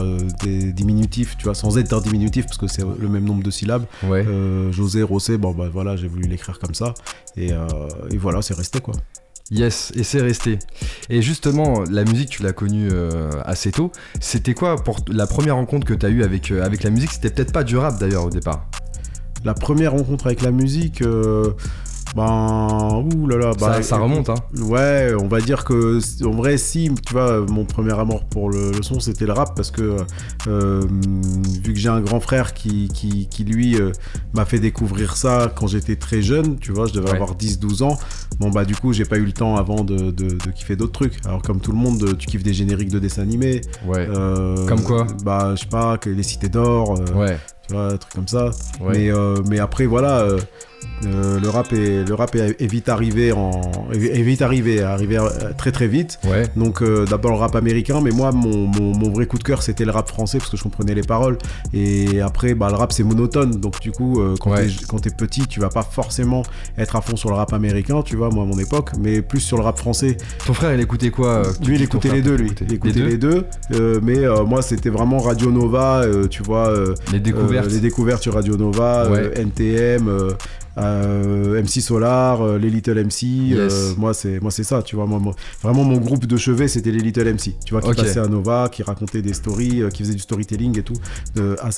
des 0.43 0.71
diminutifs, 0.73 1.37
tu 1.37 1.45
vois, 1.45 1.55
sans 1.55 1.77
être 1.77 1.93
un 1.93 2.01
diminutif, 2.01 2.45
parce 2.45 2.57
que 2.57 2.67
c'est 2.67 2.83
le 2.83 3.07
même 3.07 3.25
nombre 3.25 3.43
de 3.43 3.51
syllabes. 3.51 3.85
José, 4.71 5.03
Rossé, 5.03 5.37
bon, 5.37 5.51
bah 5.51 5.69
voilà, 5.71 5.95
j'ai 5.95 6.07
voulu 6.07 6.27
l'écrire 6.27 6.59
comme 6.59 6.73
ça. 6.73 6.93
Euh, 7.37 7.89
et, 8.11 8.17
voilà, 8.17 8.41
c'est 8.41 8.55
resté 8.55 8.79
quoi. 8.79 8.93
Yes, 9.51 9.91
et 9.95 10.03
c'est 10.03 10.21
resté. 10.21 10.57
Et 11.09 11.21
justement, 11.21 11.83
la 11.89 12.03
musique, 12.03 12.29
tu 12.29 12.41
l'as 12.41 12.53
connue 12.53 12.89
euh, 12.91 13.29
assez 13.43 13.71
tôt. 13.71 13.91
C'était 14.19 14.55
quoi 14.55 14.75
pour 14.75 14.97
la 15.07 15.27
première 15.27 15.55
rencontre 15.55 15.85
que 15.85 15.93
tu 15.93 16.05
as 16.05 16.09
eue 16.09 16.23
avec, 16.23 16.51
euh, 16.51 16.63
avec 16.63 16.81
la 16.81 16.89
musique? 16.89 17.11
C'était 17.11 17.29
peut-être 17.29 17.53
pas 17.53 17.63
du 17.63 17.77
rap 17.77 17.99
d'ailleurs 17.99 18.25
au 18.25 18.31
départ. 18.31 18.67
La 19.43 19.53
première 19.53 19.91
rencontre 19.91 20.25
avec 20.25 20.41
la 20.41 20.49
musique, 20.49 21.03
ben, 22.15 23.03
ouh 23.13 23.27
là 23.27 23.37
là. 23.37 23.51
Bah, 23.59 23.81
ça, 23.81 23.97
remonte, 23.97 24.29
hein. 24.29 24.35
Ouais, 24.61 25.13
on 25.19 25.27
va 25.27 25.41
dire 25.41 25.65
que, 25.65 25.99
en 26.25 26.31
vrai, 26.31 26.57
si, 26.57 26.89
tu 27.05 27.13
vois, 27.13 27.41
mon 27.41 27.65
premier 27.65 27.91
amour 27.99 28.23
pour 28.23 28.49
le, 28.49 28.71
son, 28.81 29.01
c'était 29.01 29.25
le 29.25 29.33
rap, 29.33 29.53
parce 29.53 29.69
que, 29.69 29.97
euh, 30.47 30.81
vu 31.61 31.73
que 31.73 31.79
j'ai 31.79 31.89
un 31.89 31.99
grand 31.99 32.21
frère 32.21 32.53
qui, 32.53 32.87
qui, 32.87 33.27
qui 33.27 33.43
lui, 33.43 33.75
euh, 33.75 33.91
m'a 34.33 34.45
fait 34.45 34.59
découvrir 34.59 35.17
ça 35.17 35.51
quand 35.53 35.67
j'étais 35.67 35.97
très 35.97 36.21
jeune, 36.21 36.57
tu 36.57 36.71
vois, 36.71 36.85
je 36.85 36.93
devais 36.93 37.09
avoir 37.09 37.35
10-12 37.35 37.83
ans. 37.83 37.97
Bon, 38.39 38.49
bah, 38.49 38.63
du 38.63 38.75
coup, 38.77 38.93
j'ai 38.93 39.05
pas 39.05 39.17
eu 39.17 39.25
le 39.25 39.33
temps 39.33 39.57
avant 39.57 39.83
de, 39.83 40.11
de, 40.11 40.29
de, 40.37 40.51
kiffer 40.51 40.77
d'autres 40.77 40.93
trucs. 40.93 41.17
Alors, 41.25 41.41
comme 41.41 41.59
tout 41.59 41.73
le 41.73 41.77
monde, 41.77 42.17
tu 42.17 42.27
kiffes 42.27 42.43
des 42.43 42.53
génériques 42.53 42.91
de 42.91 42.99
dessins 42.99 43.23
animés. 43.23 43.59
Ouais. 43.85 44.07
Euh, 44.09 44.65
comme 44.67 44.83
quoi 44.83 45.05
Bah, 45.25 45.51
je 45.55 45.61
sais 45.61 45.67
pas, 45.67 45.97
que 45.97 46.09
les 46.09 46.23
cités 46.23 46.49
d'or. 46.49 46.97
ouais. 47.13 47.37
Tu 47.67 47.73
vois, 47.73 47.87
un 47.87 47.97
truc 47.97 48.13
comme 48.13 48.27
ça. 48.27 48.51
Mais, 48.79 49.09
mais 49.49 49.59
après, 49.59 49.85
voilà 49.85 50.27
euh, 51.05 51.39
le 51.39 51.49
rap 51.49 51.71
est 51.73 52.07
le 52.07 52.13
rap 52.13 52.35
est, 52.35 52.65
vite 52.65 52.89
arrivé 52.89 53.31
en 53.31 53.61
est, 53.93 54.21
vite 54.21 54.41
arrivé 54.41 54.81
arrivé 54.81 55.17
euh, 55.17 55.51
très 55.57 55.71
très 55.71 55.87
vite. 55.87 56.19
Ouais. 56.25 56.43
donc 56.55 56.81
euh, 56.81 57.05
d'abord 57.05 57.31
le 57.31 57.37
rap 57.37 57.55
américain 57.55 57.99
mais 58.01 58.11
moi 58.11 58.31
mon, 58.31 58.67
mon, 58.67 59.09
vrai 59.11 59.25
coup 59.25 59.37
de 59.37 59.43
cœur 59.43 59.61
c'était 59.61 59.85
le 59.85 59.91
rap 59.91 60.07
français 60.07 60.37
parce 60.37 60.49
que 60.49 60.57
je 60.57 60.63
comprenais 60.63 60.95
les 60.95 61.03
paroles. 61.03 61.37
Et 61.73 62.21
après 62.21 62.53
bah, 62.53 62.69
le 62.69 62.75
rap 62.75 62.91
c'est 62.91 63.03
monotone. 63.03 63.51
Donc 63.51 63.79
du 63.79 63.91
coup 63.91 64.21
quand 64.39 64.55
t'es 64.55 65.09
es 65.09 65.13
petit 65.13 65.47
tu 65.47 65.59
vas 65.59 65.69
pas 65.69 65.83
forcément 65.83 66.43
être 66.77 66.95
à 66.95 67.01
fond 67.01 67.15
sur 67.15 67.29
le 67.29 67.35
rap 67.35 67.53
américain 67.53 68.01
tu 68.03 68.15
vois 68.15 68.29
moi 68.29 68.43
à 68.43 68.47
mon 68.47 68.57
époque 68.57 68.91
mais 68.99 69.21
plus 69.21 69.41
sur 69.41 69.57
le 69.57 69.63
rap 69.63 69.77
français. 69.77 70.17
Ton 70.45 70.53
frère 70.53 70.73
il 70.73 70.79
écoutait 70.79 71.11
quoi 71.11 71.43
lui 71.65 71.75
il 71.75 71.81
écoutait 71.81 72.11
les 72.11 72.21
deux 72.21 72.35
lui. 72.35 72.51
il 72.61 72.73
écoutait 72.73 72.99
les 72.99 73.17
deux, 73.17 73.45
mais 74.01 74.21
moi 74.45 74.61
c'était 74.61 74.89
vraiment 74.89 75.19
Radio 75.19 75.51
Nova 75.51 76.03
tu 76.29 76.41
vois 76.41 76.73
les 77.11 77.19
découvertes. 77.19 77.69
les 77.69 77.79
découvertes 77.79 78.23
sur 78.23 78.33
Radio 78.33 78.55
Nova 78.57 79.07
NTM 79.35 80.09
euh, 80.74 80.74
MC 80.77 81.81
Solar, 81.81 82.41
euh, 82.41 82.57
les 82.57 82.69
Little 82.69 83.03
MC. 83.03 83.53
Euh, 83.53 83.93
moi, 83.97 84.13
c'est 84.13 84.39
moi 84.39 84.51
c'est 84.51 84.63
ça, 84.63 84.81
tu 84.81 84.95
vois. 84.95 85.05
Moi, 85.05 85.19
vraiment, 85.61 85.83
mon 85.83 85.97
groupe 85.97 86.25
de 86.25 86.37
chevet, 86.37 86.67
c'était 86.67 86.91
les 86.91 86.99
Little 86.99 87.33
MC. 87.33 87.55
Tu 87.65 87.73
vois, 87.73 87.81
qui 87.81 87.93
passaient 87.93 88.19
à 88.19 88.27
Nova, 88.27 88.69
qui 88.71 88.83
racontaient 88.83 89.21
des 89.21 89.33
stories, 89.33 89.83
qui 89.93 90.03
faisaient 90.03 90.15
du 90.15 90.19
storytelling 90.19 90.77
et 90.79 90.83
tout, 90.83 90.97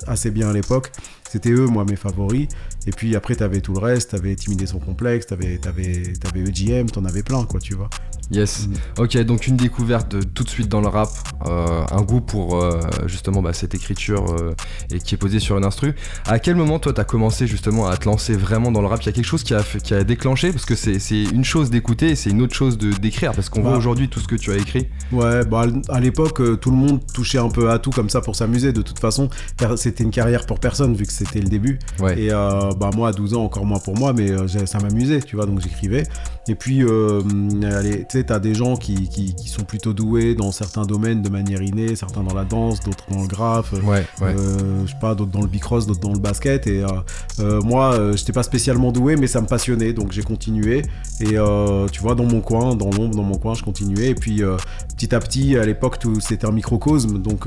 assez 0.08 0.32
bien 0.32 0.50
à 0.50 0.54
l'époque. 0.54 0.92
C'était 1.30 1.52
eux, 1.52 1.66
moi, 1.66 1.86
mes 1.86 1.96
favoris. 1.96 2.48
Et 2.86 2.92
puis 2.92 3.16
après, 3.16 3.36
t'avais 3.36 3.62
tout 3.62 3.74
le 3.74 3.80
reste. 3.80 4.12
T'avais 4.12 4.36
Timidé 4.36 4.66
son 4.66 4.80
complexe, 4.80 5.28
t'avais 5.28 5.60
avais, 5.68 6.14
avais 6.26 6.42
EGM, 6.42 6.90
t'en 6.90 7.06
avais 7.06 7.24
plein, 7.24 7.44
quoi, 7.46 7.60
tu 7.60 7.76
vois. 7.76 7.90
Yes. 8.30 8.68
Mm. 8.68 9.02
Ok, 9.02 9.18
donc 9.20 9.48
une 9.48 9.56
découverte 9.56 10.16
tout 10.34 10.44
de 10.44 10.50
suite 10.50 10.68
dans 10.68 10.82
le 10.82 10.88
rap, 10.88 11.10
euh, 11.46 11.86
un 11.92 12.02
goût 12.02 12.20
pour 12.20 12.62
euh, 12.62 12.82
justement 13.06 13.42
bah, 13.42 13.54
cette 13.54 13.74
écriture 13.74 14.26
euh, 14.34 14.54
et 14.92 15.00
qui 15.00 15.16
est 15.16 15.18
posée 15.18 15.40
sur 15.40 15.58
une 15.58 15.64
instru. 15.64 15.96
À 16.26 16.40
quel 16.40 16.56
moment 16.56 16.80
toi 16.80 16.92
t'as 16.94 17.06
commencé 17.06 17.48
justement 17.48 17.88
à 17.88 17.96
te 17.96 18.06
lancer 18.06 18.34
vraiment 18.34 18.72
dans 18.72 18.82
le 18.82 18.88
rap? 18.88 19.02
Il 19.04 19.06
y 19.06 19.10
a 19.10 19.12
quelque 19.14 19.26
chose 19.26 19.44
qui 19.44 19.54
a, 19.54 19.64
qui 19.64 19.94
a 19.94 20.04
déclenché? 20.04 20.52
Parce 20.52 20.66
que 20.66 20.76
c'est 20.76 21.24
une 21.24 21.46
chose 21.46 21.70
d'écouter 21.70 22.10
et 22.10 22.16
c'est 22.16 22.30
une 22.30 22.42
autre 22.42 22.56
chose 22.56 22.78
d'écrire 22.78 23.32
parce 23.32 23.50
qu'on 23.50 23.62
voit 23.62 23.72
bah. 23.72 23.78
aujourd'hui 23.78 24.10
tout 24.10 24.20
ce 24.20 24.28
que 24.28 24.36
tu 24.36 24.52
as 24.52 24.58
écrit. 24.58 24.88
Ouais, 25.12 25.46
bah 25.46 25.66
à 25.90 26.00
l'époque 26.00 26.60
tout 26.60 26.72
le 26.72 26.78
monde 26.78 27.00
touchait 27.14 27.38
un 27.38 27.50
peu 27.50 27.72
à 27.72 27.80
tout 27.80 27.92
comme 27.92 28.10
ça 28.10 28.20
pour 28.20 28.36
s'amuser. 28.36 28.74
De 28.74 28.82
toute 28.82 29.00
façon, 29.00 29.30
c'était 29.78 30.04
une 30.04 30.12
carrière 30.12 30.46
pour 30.46 30.60
personne 30.60 30.96
vu 30.96 31.06
que 31.06 31.14
c'était 31.18 31.40
le 31.40 31.50
début. 31.50 31.80
Et 32.16 32.30
bah, 32.30 32.90
moi, 32.96 33.10
à 33.10 33.12
12 33.12 33.34
ans, 33.34 33.44
encore 33.44 33.66
moins 33.66 33.80
pour 33.80 33.98
moi, 33.98 34.14
mais 34.14 34.30
ça 34.66 34.80
m'amusait, 34.80 35.22
tu 35.22 35.36
vois, 35.36 35.46
donc 35.46 35.62
j'écrivais. 35.62 36.04
Et 36.50 36.56
puis, 36.56 36.80
tu 36.80 38.06
sais, 38.10 38.24
t'as 38.24 38.40
des 38.40 38.56
gens 38.56 38.78
qui, 38.78 39.10
qui, 39.10 39.34
sont 39.48 39.64
plutôt 39.64 39.94
doués 39.94 40.36
dans 40.36 40.52
certains 40.52 40.84
domaines 40.84 41.22
de 41.22 41.30
manière 41.30 41.62
innée, 41.62 41.96
certains 41.96 42.24
dans 42.24 42.34
la 42.34 42.44
danse, 42.44 42.82
d'autres 42.82 43.06
dans 43.10 43.22
le 43.22 43.28
graphe, 43.28 43.74
ouais, 43.84 44.06
je 44.22 44.88
sais 44.88 44.98
pas, 45.00 45.16
d'autres 45.16 45.32
dans 45.32 45.42
le 45.42 45.48
bicross, 45.48 45.88
d'autres 45.88 46.00
dans 46.00 46.14
le 46.14 46.20
basket. 46.20 46.68
Et 46.68 46.84
moi, 47.40 48.12
j'étais 48.16 48.34
pas 48.34 48.44
spécialement 48.44 48.92
doué, 48.92 49.16
mais 49.16 49.28
ça 49.28 49.42
me 49.42 49.48
passionnait, 49.48 49.94
donc 49.94 50.12
j'ai 50.12 50.24
continué. 50.24 50.84
Et 51.20 51.36
tu 51.92 52.02
vois, 52.02 52.16
dans 52.16 52.26
mon 52.26 52.42
coin, 52.42 52.76
dans 52.76 52.90
l'ombre, 52.92 53.16
dans 53.16 53.24
mon 53.24 53.38
coin, 53.38 53.54
je 53.54 53.64
continuais. 53.64 54.10
Et 54.10 54.16
puis, 54.16 54.42
petit 54.96 55.14
à 55.14 55.20
petit, 55.20 55.58
à 55.58 55.66
l'époque, 55.66 55.98
c'était 56.20 56.46
un 56.46 56.52
microcosme, 56.52 57.22
donc 57.22 57.46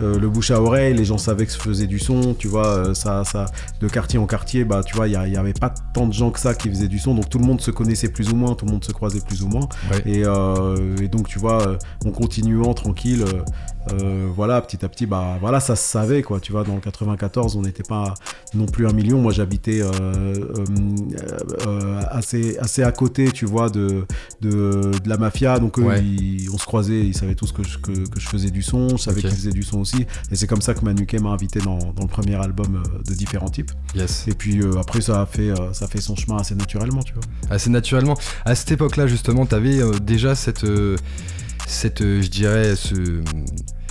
le 0.00 0.28
bouche 0.28 0.50
à 0.50 0.60
oreille, 0.60 0.94
les 0.94 1.04
gens 1.04 1.18
savaient 1.18 1.46
que 1.46 1.52
je 1.52 1.58
faisais 1.58 1.86
du 1.86 1.98
son, 1.98 2.34
tu 2.34 2.48
vois, 2.48 2.94
ça, 2.94 3.07
ça, 3.24 3.46
de 3.80 3.88
quartier 3.88 4.18
en 4.18 4.26
quartier, 4.26 4.64
bah, 4.64 4.82
tu 4.84 4.94
vois, 4.96 5.08
il 5.08 5.18
n'y 5.18 5.36
avait 5.36 5.52
pas 5.52 5.72
tant 5.94 6.06
de 6.06 6.12
gens 6.12 6.30
que 6.30 6.40
ça 6.40 6.54
qui 6.54 6.68
faisaient 6.68 6.88
du 6.88 6.98
son, 6.98 7.14
donc 7.14 7.28
tout 7.28 7.38
le 7.38 7.44
monde 7.44 7.60
se 7.60 7.70
connaissait 7.70 8.08
plus 8.08 8.30
ou 8.30 8.36
moins, 8.36 8.54
tout 8.54 8.66
le 8.66 8.72
monde 8.72 8.84
se 8.84 8.92
croisait 8.92 9.20
plus 9.20 9.42
ou 9.42 9.48
moins. 9.48 9.68
Et, 10.04 10.20
et, 10.20 11.08
donc, 11.08 11.28
tu 11.28 11.38
vois, 11.38 11.78
en 12.04 12.10
continuant 12.10 12.74
tranquille, 12.74 13.24
euh, 13.92 14.28
voilà, 14.34 14.60
petit 14.60 14.84
à 14.84 14.88
petit, 14.88 15.06
bah 15.06 15.38
voilà, 15.40 15.60
ça 15.60 15.76
se 15.76 15.88
savait 15.88 16.22
quoi. 16.22 16.40
Tu 16.40 16.52
vois, 16.52 16.64
dans 16.64 16.74
le 16.74 16.80
94, 16.80 17.56
on 17.56 17.62
n'était 17.62 17.82
pas 17.82 18.14
non 18.54 18.66
plus 18.66 18.86
un 18.86 18.92
million. 18.92 19.20
Moi, 19.20 19.32
j'habitais 19.32 19.80
euh, 19.82 19.90
euh, 21.66 22.02
assez, 22.10 22.56
assez 22.58 22.82
à 22.82 22.92
côté, 22.92 23.30
tu 23.30 23.46
vois, 23.46 23.70
de, 23.70 24.04
de, 24.40 24.90
la 25.06 25.16
mafia. 25.16 25.58
Donc, 25.58 25.78
on 25.78 26.58
se 26.58 26.64
croisait, 26.64 27.00
ils 27.00 27.16
savaient 27.16 27.34
tous 27.34 27.52
que 27.52 27.62
je, 27.62 27.78
que, 27.78 27.92
je 28.16 28.28
faisais 28.28 28.50
du 28.50 28.62
son, 28.62 28.90
je 28.90 29.02
savais 29.02 29.20
qu'ils 29.20 29.30
faisaient 29.30 29.50
du 29.50 29.62
son 29.62 29.80
aussi. 29.80 30.06
Et 30.30 30.36
c'est 30.36 30.46
comme 30.46 30.62
ça 30.62 30.74
que 30.74 30.84
Manuquet 30.84 31.18
m'a 31.18 31.30
invité 31.30 31.60
dans, 31.60 31.78
dans, 31.78 32.02
le 32.02 32.08
premier 32.08 32.34
album 32.36 32.82
de 33.06 33.14
différents 33.14 33.50
types. 33.50 33.72
Yes. 33.94 34.26
Et 34.28 34.34
puis 34.34 34.60
après, 34.78 35.00
ça 35.00 35.22
a, 35.22 35.26
fait, 35.26 35.52
ça 35.72 35.86
a 35.86 35.88
fait 35.88 36.00
son 36.00 36.16
chemin 36.16 36.38
assez 36.38 36.54
naturellement, 36.54 37.02
tu 37.02 37.14
vois. 37.14 37.22
Assez 37.50 37.70
naturellement. 37.70 38.16
À 38.44 38.54
cette 38.54 38.72
époque-là, 38.72 39.06
justement, 39.06 39.46
tu 39.46 39.54
avais 39.54 39.78
déjà 40.00 40.34
cette, 40.34 40.66
cette 41.66 42.02
je 42.02 42.28
dirais, 42.28 42.76
ce 42.76 43.22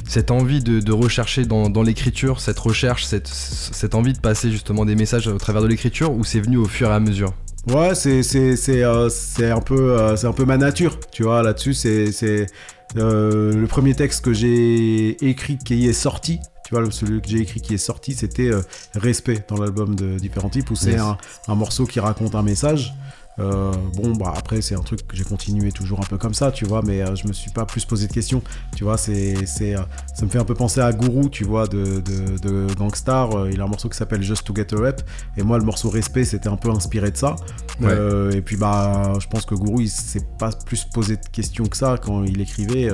cette 0.07 0.31
envie 0.31 0.61
de, 0.61 0.91
rechercher 0.91 1.45
dans, 1.45 1.83
l'écriture, 1.83 2.39
cette 2.39 2.59
recherche, 2.59 3.05
cette, 3.05 3.27
cette, 3.27 3.95
envie 3.95 4.13
de 4.13 4.19
passer 4.19 4.51
justement 4.51 4.85
des 4.85 4.95
messages 4.95 5.27
au 5.27 5.37
travers 5.37 5.61
de 5.61 5.67
l'écriture, 5.67 6.13
ou 6.13 6.23
c'est 6.23 6.39
venu 6.39 6.57
au 6.57 6.65
fur 6.65 6.89
et 6.89 6.93
à 6.93 6.99
mesure? 6.99 7.33
Ouais, 7.67 7.95
c'est 7.95 8.23
c'est 8.23 8.83
euh, 8.83 9.09
un 9.39 9.59
peu 9.59 9.91
euh, 9.91 10.15
c'est 10.15 10.27
un 10.27 10.33
peu 10.33 10.45
ma 10.45 10.57
nature, 10.57 10.99
tu 11.11 11.23
vois. 11.23 11.43
Là-dessus, 11.43 11.73
c'est 11.73 12.47
euh, 12.95 13.53
le 13.53 13.67
premier 13.67 13.93
texte 13.93 14.23
que 14.23 14.31
j'ai 14.31 15.29
écrit 15.29 15.57
qui 15.57 15.87
est 15.87 15.93
sorti. 15.93 16.39
Tu 16.65 16.75
vois, 16.75 16.89
celui 16.91 17.21
que 17.21 17.29
j'ai 17.29 17.39
écrit 17.39 17.61
qui 17.61 17.73
est 17.73 17.77
sorti, 17.77 18.13
c'était 18.13 18.51
Respect 18.93 19.45
dans 19.47 19.55
l'album 19.55 19.95
de 19.95 20.17
différents 20.17 20.49
types, 20.49 20.69
où 20.69 20.75
c'est 20.75 20.97
un, 20.97 21.17
un, 21.47 21.55
morceau 21.55 21.85
qui 21.85 22.01
raconte 22.01 22.35
un 22.35 22.43
message. 22.43 22.93
Euh, 23.39 23.71
bon, 23.95 24.13
bah 24.13 24.33
après, 24.35 24.61
c'est 24.61 24.75
un 24.75 24.81
truc 24.81 25.05
que 25.07 25.15
j'ai 25.15 25.23
continué 25.23 25.71
toujours 25.71 25.99
un 25.99 26.05
peu 26.05 26.17
comme 26.17 26.33
ça, 26.33 26.51
tu 26.51 26.65
vois, 26.65 26.81
mais 26.83 27.01
euh, 27.01 27.15
je 27.15 27.27
me 27.27 27.33
suis 27.33 27.51
pas 27.51 27.65
plus 27.65 27.85
posé 27.85 28.07
de 28.07 28.13
questions, 28.13 28.41
tu 28.75 28.83
vois. 28.83 28.97
C'est, 28.97 29.45
c'est, 29.45 29.75
euh, 29.75 29.81
ça 30.15 30.25
me 30.25 30.31
fait 30.31 30.39
un 30.39 30.45
peu 30.45 30.55
penser 30.55 30.81
à 30.81 30.91
Guru, 30.91 31.29
tu 31.29 31.43
vois, 31.43 31.67
de, 31.67 32.01
de, 32.01 32.67
Gangstar. 32.77 33.47
il 33.49 33.61
a 33.61 33.65
un 33.65 33.67
morceau 33.67 33.89
qui 33.89 33.97
s'appelle 33.97 34.23
Just 34.23 34.45
to 34.45 34.55
Get 34.55 34.73
a 34.73 34.77
Rep, 34.77 35.01
et 35.37 35.43
moi, 35.43 35.57
le 35.59 35.65
morceau 35.65 35.89
Respect, 35.89 36.25
c'était 36.25 36.49
un 36.49 36.57
peu 36.57 36.69
inspiré 36.69 37.11
de 37.11 37.17
ça. 37.17 37.35
et 37.81 38.41
puis, 38.41 38.57
bah, 38.57 39.13
je 39.19 39.27
pense 39.27 39.45
que 39.45 39.55
Guru, 39.55 39.83
il 39.83 39.89
s'est 39.89 40.25
pas 40.39 40.49
plus 40.65 40.85
posé 40.85 41.17
de 41.17 41.25
questions 41.31 41.65
que 41.65 41.77
ça 41.77 41.97
quand 42.01 42.23
il 42.23 42.41
écrivait. 42.41 42.89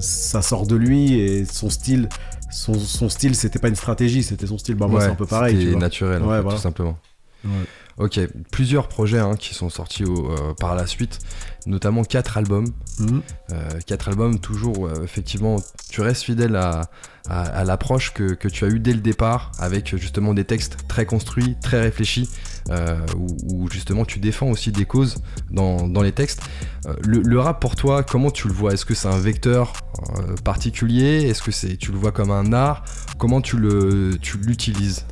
ça 0.00 0.42
sort 0.42 0.66
de 0.66 0.76
lui 0.76 1.14
et 1.14 1.44
son 1.44 1.70
style. 1.70 2.08
Son, 2.48 2.74
son 2.74 3.08
style, 3.08 3.34
c'était 3.34 3.58
pas 3.58 3.68
une 3.68 3.76
stratégie, 3.76 4.22
c'était 4.22 4.46
son 4.46 4.56
style. 4.56 4.76
Bah, 4.76 4.86
moi, 4.86 5.00
c'est 5.00 5.08
un 5.08 5.14
peu 5.14 5.26
pareil. 5.26 5.60
C'était 5.60 5.76
naturel, 5.76 6.22
tout 6.48 6.56
simplement. 6.56 6.98
Ok, 7.98 8.20
plusieurs 8.50 8.88
projets 8.88 9.18
hein, 9.18 9.36
qui 9.36 9.54
sont 9.54 9.70
sortis 9.70 10.04
euh, 10.04 10.52
par 10.60 10.74
la 10.74 10.86
suite, 10.86 11.18
notamment 11.64 12.04
quatre 12.04 12.36
albums. 12.36 12.68
Mhm. 12.98 13.22
Euh, 13.52 13.70
quatre 13.86 14.08
albums, 14.08 14.38
toujours 14.38 14.86
euh, 14.86 15.02
effectivement, 15.02 15.56
tu 15.88 16.02
restes 16.02 16.24
fidèle 16.24 16.56
à, 16.56 16.90
l'approche 17.64 18.12
que, 18.12 18.34
tu 18.48 18.64
as 18.66 18.68
eue 18.68 18.80
dès 18.80 18.92
le 18.92 19.00
départ, 19.00 19.50
avec 19.58 19.96
justement 19.96 20.34
des 20.34 20.44
textes 20.44 20.76
très 20.88 21.06
construits, 21.06 21.56
très 21.60 21.80
réfléchis, 21.80 22.28
où, 23.16 23.68
justement 23.68 24.04
tu 24.04 24.20
défends 24.20 24.48
aussi 24.48 24.70
des 24.70 24.84
causes 24.84 25.16
dans, 25.50 26.02
les 26.02 26.12
textes. 26.12 26.42
Le, 27.02 27.40
rap 27.40 27.60
pour 27.60 27.74
toi, 27.74 28.04
comment 28.04 28.30
tu 28.30 28.46
le 28.46 28.54
vois? 28.54 28.74
Est-ce 28.74 28.84
que 28.84 28.94
c'est 28.94 29.08
un 29.08 29.18
vecteur 29.18 29.72
particulier? 30.44 31.22
Est-ce 31.28 31.42
que 31.42 31.50
c'est 31.50 31.76
tu 31.76 31.90
le 31.90 31.98
vois 31.98 32.12
comme 32.12 32.30
un 32.30 32.52
art? 32.52 32.84
Comment 33.18 33.40
tu 33.40 33.56
l'utilises? 33.58 35.04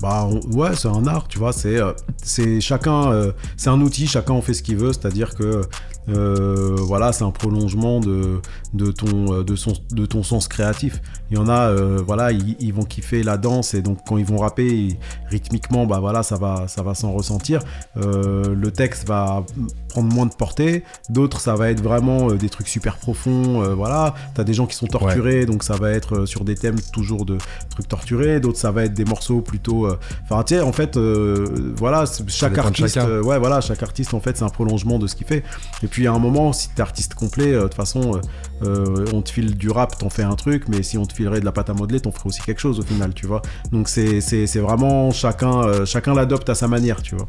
Bah 0.00 0.28
ouais, 0.52 0.74
c'est 0.74 0.88
un 0.88 1.06
art, 1.06 1.26
tu 1.28 1.38
vois. 1.38 1.52
C'est 1.52 1.80
euh, 1.80 1.92
c'est 2.22 2.60
chacun, 2.60 3.12
euh, 3.12 3.32
c'est 3.56 3.70
un 3.70 3.80
outil. 3.80 4.06
Chacun 4.06 4.34
en 4.34 4.42
fait 4.42 4.54
ce 4.54 4.62
qu'il 4.62 4.76
veut. 4.76 4.92
C'est-à-dire 4.92 5.34
que 5.34 5.62
euh, 6.08 6.76
voilà, 6.78 7.12
c'est 7.12 7.24
un 7.24 7.30
prolongement 7.30 8.00
de, 8.00 8.40
de, 8.74 8.90
ton, 8.90 9.42
de, 9.42 9.56
son, 9.56 9.72
de 9.92 10.06
ton 10.06 10.22
sens 10.22 10.48
créatif. 10.48 11.00
Il 11.30 11.36
y 11.36 11.40
en 11.40 11.48
a, 11.48 11.72
voilà, 12.02 12.32
ils, 12.32 12.72
vont 12.72 12.84
kiffer 12.84 13.22
la 13.22 13.36
danse 13.36 13.74
et 13.74 13.82
donc 13.82 13.98
quand 14.06 14.16
ils 14.16 14.24
vont 14.24 14.38
rapper, 14.38 14.98
rythmiquement, 15.30 15.86
bah 15.86 15.98
voilà, 16.00 16.22
ça 16.22 16.36
va, 16.36 16.68
ça 16.68 16.82
va 16.82 16.94
s'en 16.94 17.12
ressentir. 17.12 17.60
le 17.96 18.70
texte 18.70 19.06
va 19.06 19.44
prendre 19.88 20.12
moins 20.12 20.26
de 20.26 20.34
portée. 20.34 20.84
D'autres, 21.10 21.40
ça 21.40 21.54
va 21.54 21.70
être 21.70 21.82
vraiment 21.82 22.32
des 22.32 22.48
trucs 22.48 22.68
super 22.68 22.96
profonds. 22.96 23.74
voilà, 23.74 24.14
t'as 24.34 24.44
des 24.44 24.54
gens 24.54 24.66
qui 24.66 24.76
sont 24.76 24.86
torturés, 24.86 25.44
donc 25.44 25.62
ça 25.62 25.76
va 25.76 25.92
être 25.92 26.24
sur 26.24 26.44
des 26.44 26.54
thèmes 26.54 26.80
toujours 26.92 27.26
de 27.26 27.36
trucs 27.70 27.88
torturés. 27.88 28.40
D'autres, 28.40 28.58
ça 28.58 28.70
va 28.70 28.84
être 28.84 28.94
des 28.94 29.04
morceaux 29.04 29.42
plutôt 29.42 29.78
euh, 29.86 29.98
enfin, 30.24 30.42
tu 30.44 30.54
sais, 30.54 30.60
en 30.60 30.72
fait, 30.72 30.96
euh, 30.96 31.72
voilà, 31.76 32.04
chaque 32.28 32.58
artiste, 32.58 32.96
euh, 32.96 33.22
ouais, 33.22 33.38
voilà, 33.38 33.60
chaque 33.60 33.82
artiste, 33.82 34.14
en 34.14 34.20
fait, 34.20 34.36
c'est 34.36 34.44
un 34.44 34.48
prolongement 34.48 34.98
de 34.98 35.06
ce 35.06 35.14
qu'il 35.14 35.26
fait. 35.26 35.42
Et 35.82 35.86
puis, 35.86 35.97
à 36.06 36.12
un 36.12 36.18
moment, 36.18 36.52
si 36.52 36.68
t'es 36.70 36.82
artiste 36.82 37.14
complet, 37.14 37.52
de 37.52 37.62
toute 37.62 37.74
façon, 37.74 38.20
on 38.62 39.22
te 39.22 39.30
file 39.30 39.56
du 39.56 39.70
rap, 39.70 39.98
t'en 39.98 40.10
fais 40.10 40.22
un 40.22 40.36
truc, 40.36 40.68
mais 40.68 40.82
si 40.82 40.98
on 40.98 41.06
te 41.06 41.12
filerait 41.12 41.40
de 41.40 41.44
la 41.44 41.52
pâte 41.52 41.70
à 41.70 41.74
modeler, 41.74 42.00
t'en 42.00 42.12
ferais 42.12 42.26
aussi 42.26 42.42
quelque 42.42 42.60
chose 42.60 42.78
au 42.78 42.82
final, 42.82 43.14
tu 43.14 43.26
vois. 43.26 43.42
Donc, 43.72 43.88
c'est 43.88 44.20
vraiment 44.56 45.10
chacun, 45.10 45.84
chacun 45.84 46.14
l'adopte 46.14 46.48
à 46.48 46.54
sa 46.54 46.68
manière, 46.68 47.02
tu 47.02 47.16
vois 47.16 47.28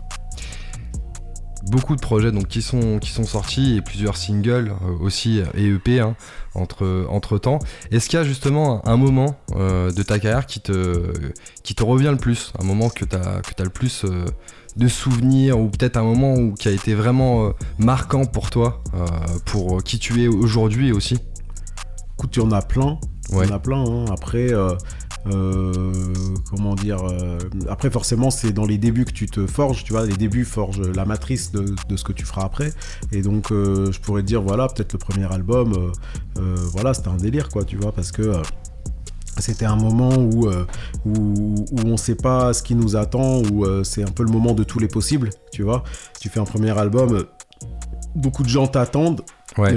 beaucoup 1.69 1.95
de 1.95 2.01
projets 2.01 2.31
donc, 2.31 2.47
qui, 2.47 2.61
sont, 2.61 2.99
qui 2.99 3.11
sont 3.11 3.23
sortis 3.23 3.77
et 3.77 3.81
plusieurs 3.81 4.17
singles 4.17 4.69
euh, 4.69 4.97
aussi 4.99 5.41
et 5.55 5.67
EP 5.67 5.99
hein, 5.99 6.15
entre, 6.53 7.05
entre 7.09 7.37
temps. 7.37 7.59
Est-ce 7.91 8.09
qu'il 8.09 8.17
y 8.17 8.21
a 8.21 8.25
justement 8.25 8.85
un 8.87 8.97
moment 8.97 9.39
euh, 9.55 9.91
de 9.91 10.03
ta 10.03 10.19
carrière 10.19 10.45
qui 10.45 10.59
te, 10.59 11.13
qui 11.63 11.75
te 11.75 11.83
revient 11.83 12.09
le 12.11 12.17
plus? 12.17 12.53
Un 12.59 12.65
moment 12.65 12.89
que 12.89 13.05
tu 13.05 13.15
as, 13.15 13.41
que 13.41 13.61
as 13.61 13.63
le 13.63 13.69
plus 13.69 14.03
euh, 14.05 14.25
de 14.75 14.87
souvenirs 14.87 15.59
ou 15.59 15.67
peut-être 15.67 15.97
un 15.97 16.03
moment 16.03 16.33
où, 16.33 16.53
qui 16.53 16.67
a 16.67 16.71
été 16.71 16.93
vraiment 16.93 17.53
marquant 17.77 18.25
pour 18.25 18.49
toi, 18.49 18.81
pour 19.45 19.83
qui 19.83 19.99
tu 19.99 20.23
es 20.23 20.27
aujourd'hui 20.27 20.91
aussi 20.91 21.17
Écoute, 22.17 22.35
il 22.35 22.43
y 22.43 22.45
en 22.45 22.51
a 22.51 22.61
plein. 22.61 22.99
Il 23.31 23.37
y 23.37 23.51
en 23.51 23.55
a 23.55 23.59
plein. 23.59 23.83
Hein. 23.83 24.05
Après, 24.11 24.53
euh, 25.27 25.93
comment 26.49 26.75
dire 26.75 27.03
euh, 27.03 27.37
Après, 27.69 27.89
forcément, 27.89 28.31
c'est 28.31 28.51
dans 28.51 28.65
les 28.65 28.77
débuts 28.77 29.05
que 29.05 29.11
tu 29.11 29.25
te 29.27 29.45
forges, 29.47 29.83
tu 29.83 29.93
vois. 29.93 30.05
Les 30.05 30.15
débuts 30.15 30.45
forgent 30.45 30.81
la 30.81 31.05
matrice 31.05 31.51
de, 31.51 31.75
ce 31.95 32.03
que 32.03 32.13
tu 32.13 32.25
feras 32.25 32.43
après. 32.43 32.71
Et 33.11 33.21
donc, 33.21 33.51
euh, 33.51 33.91
je 33.91 33.99
pourrais 33.99 34.21
te 34.21 34.27
dire, 34.27 34.41
voilà, 34.41 34.67
peut-être 34.67 34.93
le 34.93 34.99
premier 34.99 35.31
album, 35.31 35.91
voilà, 36.35 36.93
c'était 36.93 37.09
un 37.09 37.17
délire, 37.17 37.49
quoi, 37.49 37.63
tu 37.63 37.75
vois, 37.75 37.91
parce 37.91 38.11
que 38.11 38.41
c'était 39.41 39.65
un 39.65 39.75
moment 39.75 40.15
où, 40.15 40.49
où, 41.05 41.65
on 41.85 41.97
sait 41.97 42.15
pas 42.15 42.53
ce 42.53 42.63
qui 42.63 42.75
nous 42.75 42.95
attend, 42.95 43.41
où 43.41 43.65
c'est 43.83 44.03
un 44.03 44.11
peu 44.11 44.23
le 44.23 44.31
moment 44.31 44.53
de 44.53 44.63
tous 44.63 44.79
les 44.79 44.87
possibles, 44.87 45.29
tu 45.51 45.63
vois. 45.63 45.83
Tu 46.19 46.29
fais 46.29 46.39
un 46.39 46.45
premier 46.45 46.77
album, 46.77 47.25
beaucoup 48.15 48.43
de 48.43 48.49
gens 48.49 48.67
t'attendent. 48.67 49.21
Ouais. 49.59 49.75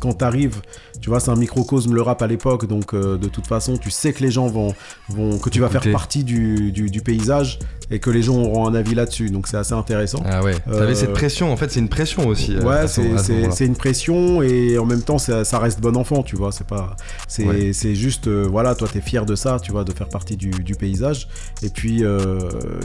quand 0.00 0.14
t'arrives 0.14 0.60
tu 1.04 1.10
vois, 1.10 1.20
c'est 1.20 1.30
un 1.30 1.36
microcosme 1.36 1.92
le 1.92 2.00
rap 2.00 2.22
à 2.22 2.26
l'époque, 2.26 2.66
donc 2.66 2.94
euh, 2.94 3.18
de 3.18 3.28
toute 3.28 3.46
façon, 3.46 3.76
tu 3.76 3.90
sais 3.90 4.14
que 4.14 4.22
les 4.22 4.30
gens 4.30 4.46
vont, 4.46 4.74
vont 5.10 5.38
que 5.38 5.50
tu 5.50 5.60
vas 5.60 5.68
faire 5.68 5.92
partie 5.92 6.24
du, 6.24 6.72
du, 6.72 7.00
paysage 7.02 7.58
et 7.90 7.98
que 7.98 8.08
les 8.08 8.22
gens 8.22 8.36
auront 8.36 8.66
un 8.66 8.74
avis 8.74 8.94
là-dessus. 8.94 9.28
Donc 9.28 9.46
c'est 9.46 9.58
assez 9.58 9.74
intéressant. 9.74 10.22
Ah 10.24 10.42
ouais. 10.42 10.54
T'avais 10.64 10.94
cette 10.94 11.10
euh, 11.10 11.12
pression, 11.12 11.52
en 11.52 11.58
fait, 11.58 11.70
c'est 11.70 11.80
une 11.80 11.90
pression 11.90 12.26
aussi. 12.26 12.56
Euh, 12.56 12.62
ouais, 12.62 12.86
c'est 12.88 13.66
une 13.66 13.76
pression 13.76 14.40
et 14.40 14.78
en 14.78 14.86
même 14.86 15.02
temps, 15.02 15.18
ça, 15.18 15.58
reste 15.58 15.80
bon 15.80 15.94
enfant, 15.94 16.22
tu 16.22 16.36
vois. 16.36 16.52
C'est 16.52 16.66
pas, 16.66 16.96
c'est 17.28 17.94
juste, 17.94 18.26
voilà, 18.26 18.74
toi, 18.74 18.88
t'es 18.90 19.02
fier 19.02 19.26
de 19.26 19.34
ça, 19.34 19.58
tu 19.62 19.72
vois, 19.72 19.84
de 19.84 19.92
faire 19.92 20.08
partie 20.08 20.38
du, 20.38 20.48
du 20.48 20.74
paysage. 20.74 21.28
Et 21.62 21.68
puis, 21.68 22.02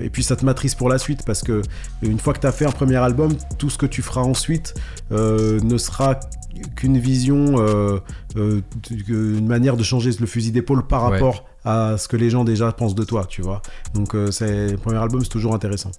et 0.01 0.09
puis, 0.09 0.23
ça 0.23 0.35
te 0.35 0.43
matrice 0.43 0.75
pour 0.75 0.89
la 0.89 0.97
suite 0.97 1.23
parce 1.25 1.41
que 1.41 1.61
une 2.01 2.19
fois 2.19 2.33
que 2.33 2.39
t'as 2.39 2.51
fait 2.51 2.65
un 2.65 2.71
premier 2.71 2.97
album, 2.97 3.31
tout 3.57 3.69
ce 3.69 3.77
que 3.77 3.85
tu 3.85 4.01
feras 4.01 4.23
ensuite 4.23 4.73
ne 5.63 5.77
sera 5.77 6.19
qu'une 6.75 6.97
vision, 6.97 7.59
euh, 7.59 7.99
euh, 8.35 8.61
une 9.09 9.47
manière 9.47 9.77
de 9.77 9.83
changer 9.83 10.11
le 10.19 10.25
fusil 10.25 10.51
d'épaule 10.51 10.85
par 10.85 11.01
rapport 11.01 11.45
à 11.65 11.97
ce 11.97 12.07
que 12.07 12.17
les 12.17 12.29
gens 12.29 12.43
déjà 12.43 12.71
pensent 12.71 12.95
de 12.95 13.03
toi, 13.03 13.25
tu 13.27 13.41
vois. 13.41 13.61
Donc 13.93 14.15
euh, 14.15 14.31
c'est 14.31 14.69
le 14.71 14.77
premier 14.77 14.97
album, 14.97 15.21
c'est 15.21 15.29
toujours 15.29 15.53
intéressant. 15.53 15.91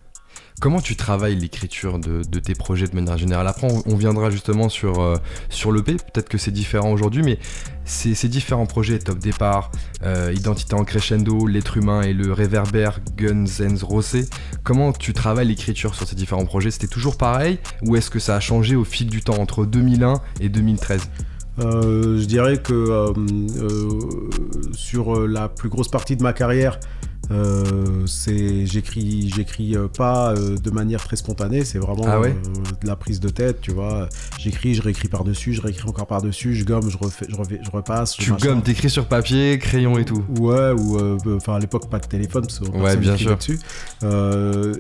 Comment 0.60 0.82
tu 0.82 0.94
travailles 0.94 1.36
l'écriture 1.36 1.98
de, 1.98 2.22
tes 2.38 2.54
projets 2.54 2.86
de 2.86 2.94
manière 2.94 3.16
générale 3.16 3.46
Après, 3.48 3.66
on, 3.86 3.96
viendra 3.96 4.28
justement 4.28 4.68
sur, 4.68 5.00
euh, 5.00 5.16
sur 5.48 5.72
l'EP. 5.72 5.94
Peut-être 5.94 6.28
que 6.28 6.36
c'est 6.36 6.50
différent 6.50 6.92
aujourd'hui, 6.92 7.22
mais 7.22 7.38
ces, 7.86 8.14
ces, 8.14 8.28
différents 8.28 8.66
projets, 8.66 8.98
Top 8.98 9.18
Départ, 9.18 9.72
euh, 10.02 10.34
Identité 10.36 10.74
en 10.74 10.84
crescendo, 10.84 11.46
L'être 11.46 11.78
humain 11.78 12.02
et 12.02 12.12
le 12.12 12.34
réverbère 12.34 13.00
Guns 13.16 13.46
N' 13.60 13.78
Rosé, 13.82 14.26
comment 14.62 14.92
tu 14.92 15.14
travailles 15.14 15.48
l'écriture 15.48 15.94
sur 15.94 16.06
ces 16.06 16.14
différents 16.14 16.44
projets 16.44 16.70
C'était 16.70 16.88
toujours 16.88 17.16
pareil 17.16 17.58
ou 17.80 17.96
est-ce 17.96 18.10
que 18.10 18.18
ça 18.18 18.36
a 18.36 18.40
changé 18.40 18.76
au 18.76 18.84
fil 18.84 19.08
du 19.08 19.22
temps 19.22 19.38
entre 19.38 19.64
2001 19.64 20.20
et 20.40 20.50
2013 20.50 21.08
euh, 21.58 22.18
je 22.18 22.24
dirais 22.24 22.58
que 22.58 23.12
sur 24.72 25.26
la 25.26 25.48
plus 25.48 25.68
grosse 25.68 25.88
partie 25.88 26.16
de 26.16 26.22
ma 26.22 26.32
carrière, 26.32 26.78
euh, 27.30 28.06
c'est 28.06 28.66
j'écris 28.66 29.30
j'écris 29.34 29.76
euh, 29.76 29.86
pas 29.86 30.32
euh, 30.32 30.56
de 30.56 30.70
manière 30.70 31.04
très 31.04 31.14
spontanée 31.14 31.64
c'est 31.64 31.78
vraiment 31.78 32.04
ah 32.06 32.20
de 32.20 32.86
la 32.86 32.96
prise 32.96 33.20
de 33.20 33.28
tête 33.28 33.60
tu 33.60 33.70
vois. 33.70 34.08
J'écris 34.38 34.74
je 34.74 34.82
réécris 34.82 35.08
par 35.08 35.22
dessus 35.22 35.52
je 35.52 35.62
réécris 35.62 35.88
encore 35.88 36.06
par 36.06 36.22
dessus 36.22 36.54
je 36.54 36.64
gomme 36.64 36.90
je 36.90 36.98
refais 36.98 37.26
je, 37.28 37.36
je 37.62 37.70
repasse 37.70 38.16
tu 38.16 38.32
gommes 38.32 38.62
t'écris 38.62 38.90
sur 38.90 39.06
papier 39.06 39.58
crayon 39.58 39.98
et 39.98 40.04
tout. 40.04 40.24
Ouais 40.40 40.72
ou 40.72 40.98
enfin 41.36 41.54
à 41.54 41.58
l'époque 41.60 41.88
pas 41.88 42.00
de 42.00 42.06
téléphone 42.06 42.42
parce 42.42 42.60
ouais 42.60 42.96
bien 42.96 43.16
sûr. 43.16 43.36
dessus. 43.36 43.60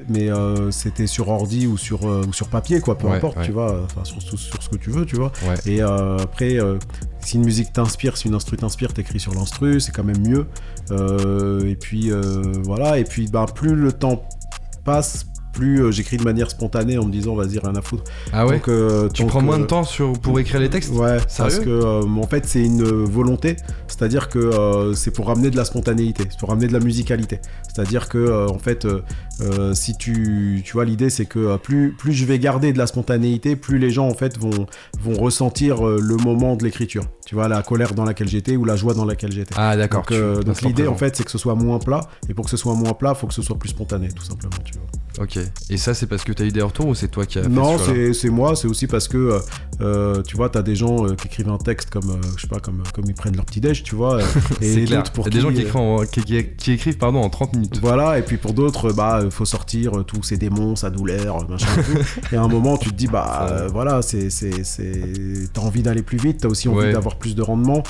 Mais 0.08 0.28
c'était 0.70 1.06
sur 1.06 1.28
ordi 1.28 1.66
ou 1.66 1.78
sur 1.78 2.04
ou 2.04 2.32
sur 2.32 2.48
papier 2.48 2.80
quoi 2.80 2.98
peu 2.98 3.08
importe 3.08 3.38
tu 3.44 3.52
vois. 3.52 3.82
Enfin 3.84 4.04
sur, 4.04 4.20
sur, 4.22 4.62
ce 4.62 4.68
que 4.68 4.76
tu 4.76 4.90
veux 4.90 5.06
tu 5.06 5.16
vois. 5.16 5.30
Et 5.66 5.80
après 5.82 6.58
si 7.22 7.36
une 7.36 7.44
musique 7.44 7.72
t'inspire, 7.72 8.16
si 8.16 8.28
une 8.28 8.34
instru 8.34 8.56
t'inspire, 8.56 8.92
t'écris 8.92 9.20
sur 9.20 9.34
l'instru, 9.34 9.80
c'est 9.80 9.92
quand 9.92 10.04
même 10.04 10.20
mieux. 10.26 10.46
Euh, 10.90 11.64
et 11.66 11.76
puis 11.76 12.10
euh, 12.10 12.42
voilà, 12.64 12.98
et 12.98 13.04
puis 13.04 13.28
bah, 13.28 13.46
plus 13.52 13.74
le 13.74 13.92
temps 13.92 14.24
passe, 14.84 15.26
plus 15.52 15.82
euh, 15.82 15.90
j'écris 15.90 16.16
de 16.16 16.24
manière 16.24 16.50
spontanée 16.50 16.96
en 16.98 17.04
me 17.04 17.12
disant 17.12 17.34
vas-y 17.34 17.58
rien 17.58 17.74
à 17.74 17.82
foutre. 17.82 18.04
Ah 18.32 18.46
ouais. 18.46 18.60
tu 19.12 19.24
prends 19.26 19.42
moins 19.42 19.58
de 19.58 19.64
temps 19.64 19.84
sur, 19.84 20.12
pour 20.12 20.38
écrire 20.40 20.60
les 20.60 20.70
textes. 20.70 20.92
Ouais. 20.92 21.18
parce 21.36 21.58
que 21.58 22.04
en 22.04 22.26
fait 22.26 22.46
c'est 22.46 22.62
une 22.62 22.84
volonté, 22.84 23.56
c'est-à-dire 23.86 24.28
que 24.28 24.92
c'est 24.94 25.10
pour 25.10 25.26
ramener 25.26 25.50
de 25.50 25.56
la 25.56 25.64
spontanéité, 25.64 26.24
c'est 26.30 26.38
pour 26.38 26.48
ramener 26.48 26.68
de 26.68 26.72
la 26.72 26.80
musicalité. 26.80 27.40
C'est-à-dire 27.62 28.08
que 28.08 28.48
en 28.48 28.58
fait 28.58 28.86
euh, 29.42 29.74
si 29.74 29.96
tu, 29.96 30.62
tu 30.64 30.72
vois, 30.72 30.84
l'idée 30.84 31.10
c'est 31.10 31.24
que 31.24 31.38
euh, 31.38 31.56
plus, 31.56 31.92
plus 31.92 32.12
je 32.12 32.24
vais 32.24 32.38
garder 32.38 32.72
de 32.72 32.78
la 32.78 32.86
spontanéité, 32.86 33.56
plus 33.56 33.78
les 33.78 33.90
gens 33.90 34.06
en 34.06 34.14
fait 34.14 34.38
vont, 34.38 34.66
vont 35.02 35.14
ressentir 35.18 35.86
euh, 35.86 35.98
le 36.00 36.16
moment 36.16 36.56
de 36.56 36.64
l'écriture. 36.64 37.04
Tu 37.24 37.34
vois, 37.34 37.48
la 37.48 37.62
colère 37.62 37.94
dans 37.94 38.04
laquelle 38.04 38.28
j'étais 38.28 38.56
ou 38.56 38.64
la 38.64 38.76
joie 38.76 38.92
dans 38.92 39.04
laquelle 39.04 39.32
j'étais. 39.32 39.54
Ah 39.56 39.76
d'accord. 39.76 40.04
Donc, 40.44 40.62
l'idée 40.62 40.86
en 40.86 40.96
fait 40.96 41.16
c'est 41.16 41.24
que 41.24 41.30
ce 41.30 41.38
soit 41.38 41.54
moins 41.54 41.78
plat. 41.78 42.00
Et 42.28 42.34
pour 42.34 42.44
que 42.44 42.50
ce 42.50 42.56
soit 42.56 42.74
moins 42.74 42.92
plat, 42.92 43.12
il 43.16 43.18
faut 43.18 43.26
que 43.26 43.34
ce 43.34 43.42
soit 43.42 43.58
plus 43.58 43.70
spontané, 43.70 44.08
tout 44.08 44.24
simplement. 44.24 44.56
Tu 44.64 44.74
vois. 44.74 45.24
Ok. 45.24 45.38
Et 45.68 45.76
ça 45.76 45.94
c'est 45.94 46.06
parce 46.06 46.24
que 46.24 46.32
tu 46.32 46.42
as 46.42 46.46
eu 46.46 46.52
des 46.52 46.62
retours 46.62 46.86
ou 46.86 46.94
c'est 46.94 47.08
toi 47.08 47.26
qui 47.26 47.38
as 47.38 47.48
Non, 47.48 47.76
c'est 47.78 48.30
moi. 48.30 48.56
C'est 48.56 48.68
aussi 48.68 48.86
parce 48.86 49.08
que 49.08 49.40
tu 50.26 50.36
vois, 50.36 50.50
tu 50.50 50.58
as 50.58 50.62
des 50.62 50.76
gens 50.76 51.06
qui 51.14 51.28
écrivent 51.28 51.48
un 51.48 51.58
texte 51.58 51.90
comme, 51.90 52.20
je 52.36 52.42
sais 52.42 52.48
pas, 52.48 52.60
comme, 52.60 52.82
comme 52.94 53.04
ils 53.06 53.14
prennent 53.14 53.36
leur 53.36 53.46
petit 53.46 53.60
déj, 53.60 53.84
tu 53.84 53.94
vois. 53.94 54.18
et 54.60 54.84
d'autres 54.84 55.12
pour. 55.12 55.28
Il 55.28 55.34
y 55.34 55.38
a 55.38 55.40
des 55.40 55.48
gens 55.48 55.54
qui 56.06 56.20
écrivent, 56.22 56.56
qui, 56.56 56.72
écrivent 56.72 56.98
pardon, 56.98 57.20
en 57.20 57.30
30 57.30 57.54
minutes. 57.54 57.78
Voilà. 57.80 58.18
Et 58.18 58.22
puis 58.22 58.36
pour 58.36 58.52
d'autres, 58.52 58.92
bah 58.92 59.20
faut 59.30 59.44
sortir 59.44 59.98
euh, 59.98 60.02
tous 60.02 60.22
ses 60.22 60.36
démons, 60.36 60.76
sa 60.76 60.90
douleur, 60.90 61.38
euh, 61.38 61.46
machin. 61.48 61.68
et 62.32 62.36
à 62.36 62.42
un 62.42 62.48
moment, 62.48 62.76
tu 62.76 62.90
te 62.90 62.94
dis, 62.94 63.06
bah 63.06 63.48
euh, 63.50 63.68
voilà, 63.68 64.02
c'est, 64.02 64.30
c'est, 64.30 64.50
t'as 65.52 65.60
envie 65.60 65.82
d'aller 65.82 66.02
plus 66.02 66.18
vite, 66.18 66.38
t'as 66.40 66.48
aussi 66.48 66.68
envie 66.68 66.92
d'avoir 66.92 67.16
plus 67.16 67.34
de 67.34 67.42
rendement. 67.42 67.82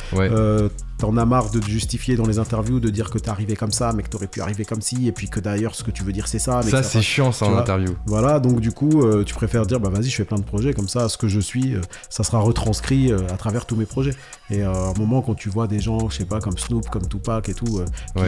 T'en 1.00 1.16
as 1.16 1.24
marre 1.24 1.50
de 1.50 1.58
te 1.58 1.66
justifier 1.66 2.16
dans 2.16 2.26
les 2.26 2.38
interviews, 2.38 2.78
de 2.78 2.90
dire 2.90 3.10
que 3.10 3.18
t'es 3.18 3.30
arrivé 3.30 3.56
comme 3.56 3.72
ça, 3.72 3.92
mais 3.94 4.02
que 4.02 4.08
t'aurais 4.08 4.26
pu 4.26 4.40
arriver 4.40 4.64
comme 4.64 4.82
ci, 4.82 5.08
et 5.08 5.12
puis 5.12 5.28
que 5.28 5.40
d'ailleurs 5.40 5.74
ce 5.74 5.82
que 5.82 5.90
tu 5.90 6.02
veux 6.02 6.12
dire 6.12 6.28
c'est 6.28 6.38
ça. 6.38 6.62
ça, 6.62 6.82
c'est 6.82 7.02
chiant 7.02 7.32
ça 7.32 7.46
en 7.46 7.56
interview. 7.56 7.96
Voilà, 8.06 8.38
donc 8.38 8.60
du 8.60 8.72
coup, 8.72 9.02
tu 9.24 9.34
préfères 9.34 9.66
dire, 9.66 9.80
bah 9.80 9.88
vas-y, 9.88 10.10
je 10.10 10.16
fais 10.16 10.24
plein 10.24 10.38
de 10.38 10.44
projets, 10.44 10.74
comme 10.74 10.88
ça, 10.88 11.08
ce 11.08 11.16
que 11.16 11.28
je 11.28 11.40
suis, 11.40 11.74
ça 12.08 12.22
sera 12.22 12.38
retranscrit 12.38 13.12
à 13.12 13.36
travers 13.36 13.66
tous 13.66 13.76
mes 13.76 13.86
projets. 13.86 14.14
Et 14.50 14.62
à 14.62 14.70
un 14.70 14.92
moment, 14.94 15.22
quand 15.22 15.34
tu 15.34 15.48
vois 15.48 15.66
des 15.66 15.80
gens, 15.80 16.08
je 16.08 16.18
sais 16.18 16.24
pas, 16.24 16.40
comme 16.40 16.58
Snoop, 16.58 16.88
comme 16.90 17.06
Tupac 17.08 17.48
et 17.48 17.54
tout, 17.54 17.82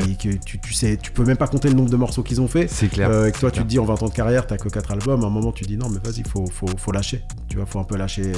qui, 0.04 0.16
tu, 0.16 0.60
tu, 0.60 0.72
sais, 0.72 0.98
tu 1.00 1.10
peux 1.12 1.24
même 1.24 1.36
pas 1.36 1.48
compter 1.48 1.68
le 1.68 1.74
nombre 1.74 1.90
de 1.90 1.96
morceaux 1.96 2.22
qu'ils 2.22 2.40
ont 2.40 2.48
fait. 2.48 2.68
C'est 2.68 2.88
clair. 2.88 3.26
et 3.26 3.32
que 3.32 3.38
toi, 3.38 3.50
tu 3.50 3.60
te 3.60 3.66
dis, 3.66 3.78
en 3.78 3.84
20 3.84 4.02
ans 4.02 4.08
de 4.08 4.14
carrière, 4.14 4.46
t'as 4.46 4.56
que 4.56 4.68
4 4.68 4.92
albums, 4.92 5.22
à 5.24 5.26
un 5.26 5.30
moment, 5.30 5.52
tu 5.52 5.64
dis, 5.64 5.76
non, 5.76 5.88
mais 5.88 5.98
vas-y, 6.04 6.22
faut, 6.28 6.46
faut, 6.46 6.68
faut 6.76 6.92
lâcher. 6.92 7.22
Tu 7.48 7.56
vois, 7.56 7.66
faut 7.66 7.80
un 7.80 7.84
peu 7.84 7.96
lâcher, 7.96 8.32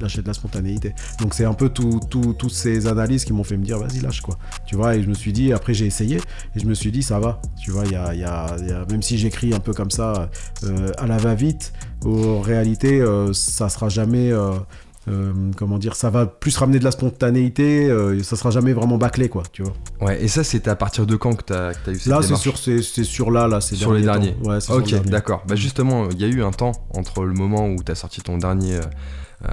lâcher 0.00 0.22
de 0.22 0.26
la 0.26 0.34
spontanéité. 0.34 0.94
Donc 1.20 1.34
c'est 1.34 1.44
un 1.44 1.54
peu 1.54 1.70
toutes 1.70 2.00
tout, 2.08 2.48
ces 2.48 2.86
analyses 2.86 3.24
qui 3.24 3.32
m'ont 3.32 3.44
fait 3.44 3.56
me 3.56 3.64
dire, 3.64 3.79
vas-y, 3.80 4.00
lâche 4.00 4.20
quoi. 4.20 4.36
Tu 4.66 4.76
vois, 4.76 4.96
et 4.96 5.02
je 5.02 5.08
me 5.08 5.14
suis 5.14 5.32
dit, 5.32 5.52
après 5.52 5.74
j'ai 5.74 5.86
essayé, 5.86 6.16
et 6.16 6.60
je 6.60 6.66
me 6.66 6.74
suis 6.74 6.92
dit, 6.92 7.02
ça 7.02 7.18
va. 7.18 7.40
Tu 7.62 7.70
vois, 7.70 7.84
il 7.84 7.92
y 7.92 7.96
a, 7.96 8.14
y 8.14 8.24
a, 8.24 8.56
même 8.90 9.02
si 9.02 9.18
j'écris 9.18 9.54
un 9.54 9.60
peu 9.60 9.72
comme 9.72 9.90
ça, 9.90 10.30
euh, 10.64 10.92
à 10.98 11.06
la 11.06 11.18
va-vite, 11.18 11.72
en 12.04 12.40
réalité, 12.40 13.00
euh, 13.00 13.32
ça 13.32 13.68
sera 13.68 13.88
jamais. 13.88 14.30
Euh, 14.32 15.32
comment 15.56 15.78
dire, 15.78 15.96
ça 15.96 16.08
va 16.08 16.26
plus 16.26 16.56
ramener 16.56 16.78
de 16.78 16.84
la 16.84 16.92
spontanéité, 16.92 17.90
ça 18.22 18.36
sera 18.36 18.50
jamais 18.50 18.72
vraiment 18.72 18.96
bâclé, 18.96 19.28
quoi, 19.28 19.42
tu 19.50 19.62
vois. 19.62 19.72
Ouais, 20.00 20.22
et 20.22 20.28
ça, 20.28 20.44
c'était 20.44 20.70
à 20.70 20.76
partir 20.76 21.04
de 21.04 21.16
quand 21.16 21.34
que 21.34 21.44
tu 21.44 21.52
as, 21.52 21.72
eu 21.90 21.98
cette 21.98 22.06
Là, 22.06 22.22
c'est 22.22 22.36
sur, 22.36 22.58
c'est, 22.58 22.80
sur 22.82 23.32
là, 23.32 23.48
là, 23.48 23.60
c'est 23.60 23.74
sur 23.74 23.92
les 23.92 24.02
derniers. 24.02 24.36
Ouais, 24.44 24.58
ok, 24.68 25.02
d'accord. 25.06 25.42
Bah 25.48 25.56
justement, 25.56 26.08
il 26.10 26.20
y 26.20 26.24
a 26.24 26.28
eu 26.28 26.44
un 26.44 26.52
temps 26.52 26.72
entre 26.94 27.24
le 27.24 27.32
moment 27.32 27.66
où 27.68 27.82
tu 27.82 27.90
as 27.90 27.96
sorti 27.96 28.20
ton 28.20 28.38
dernier 28.38 28.78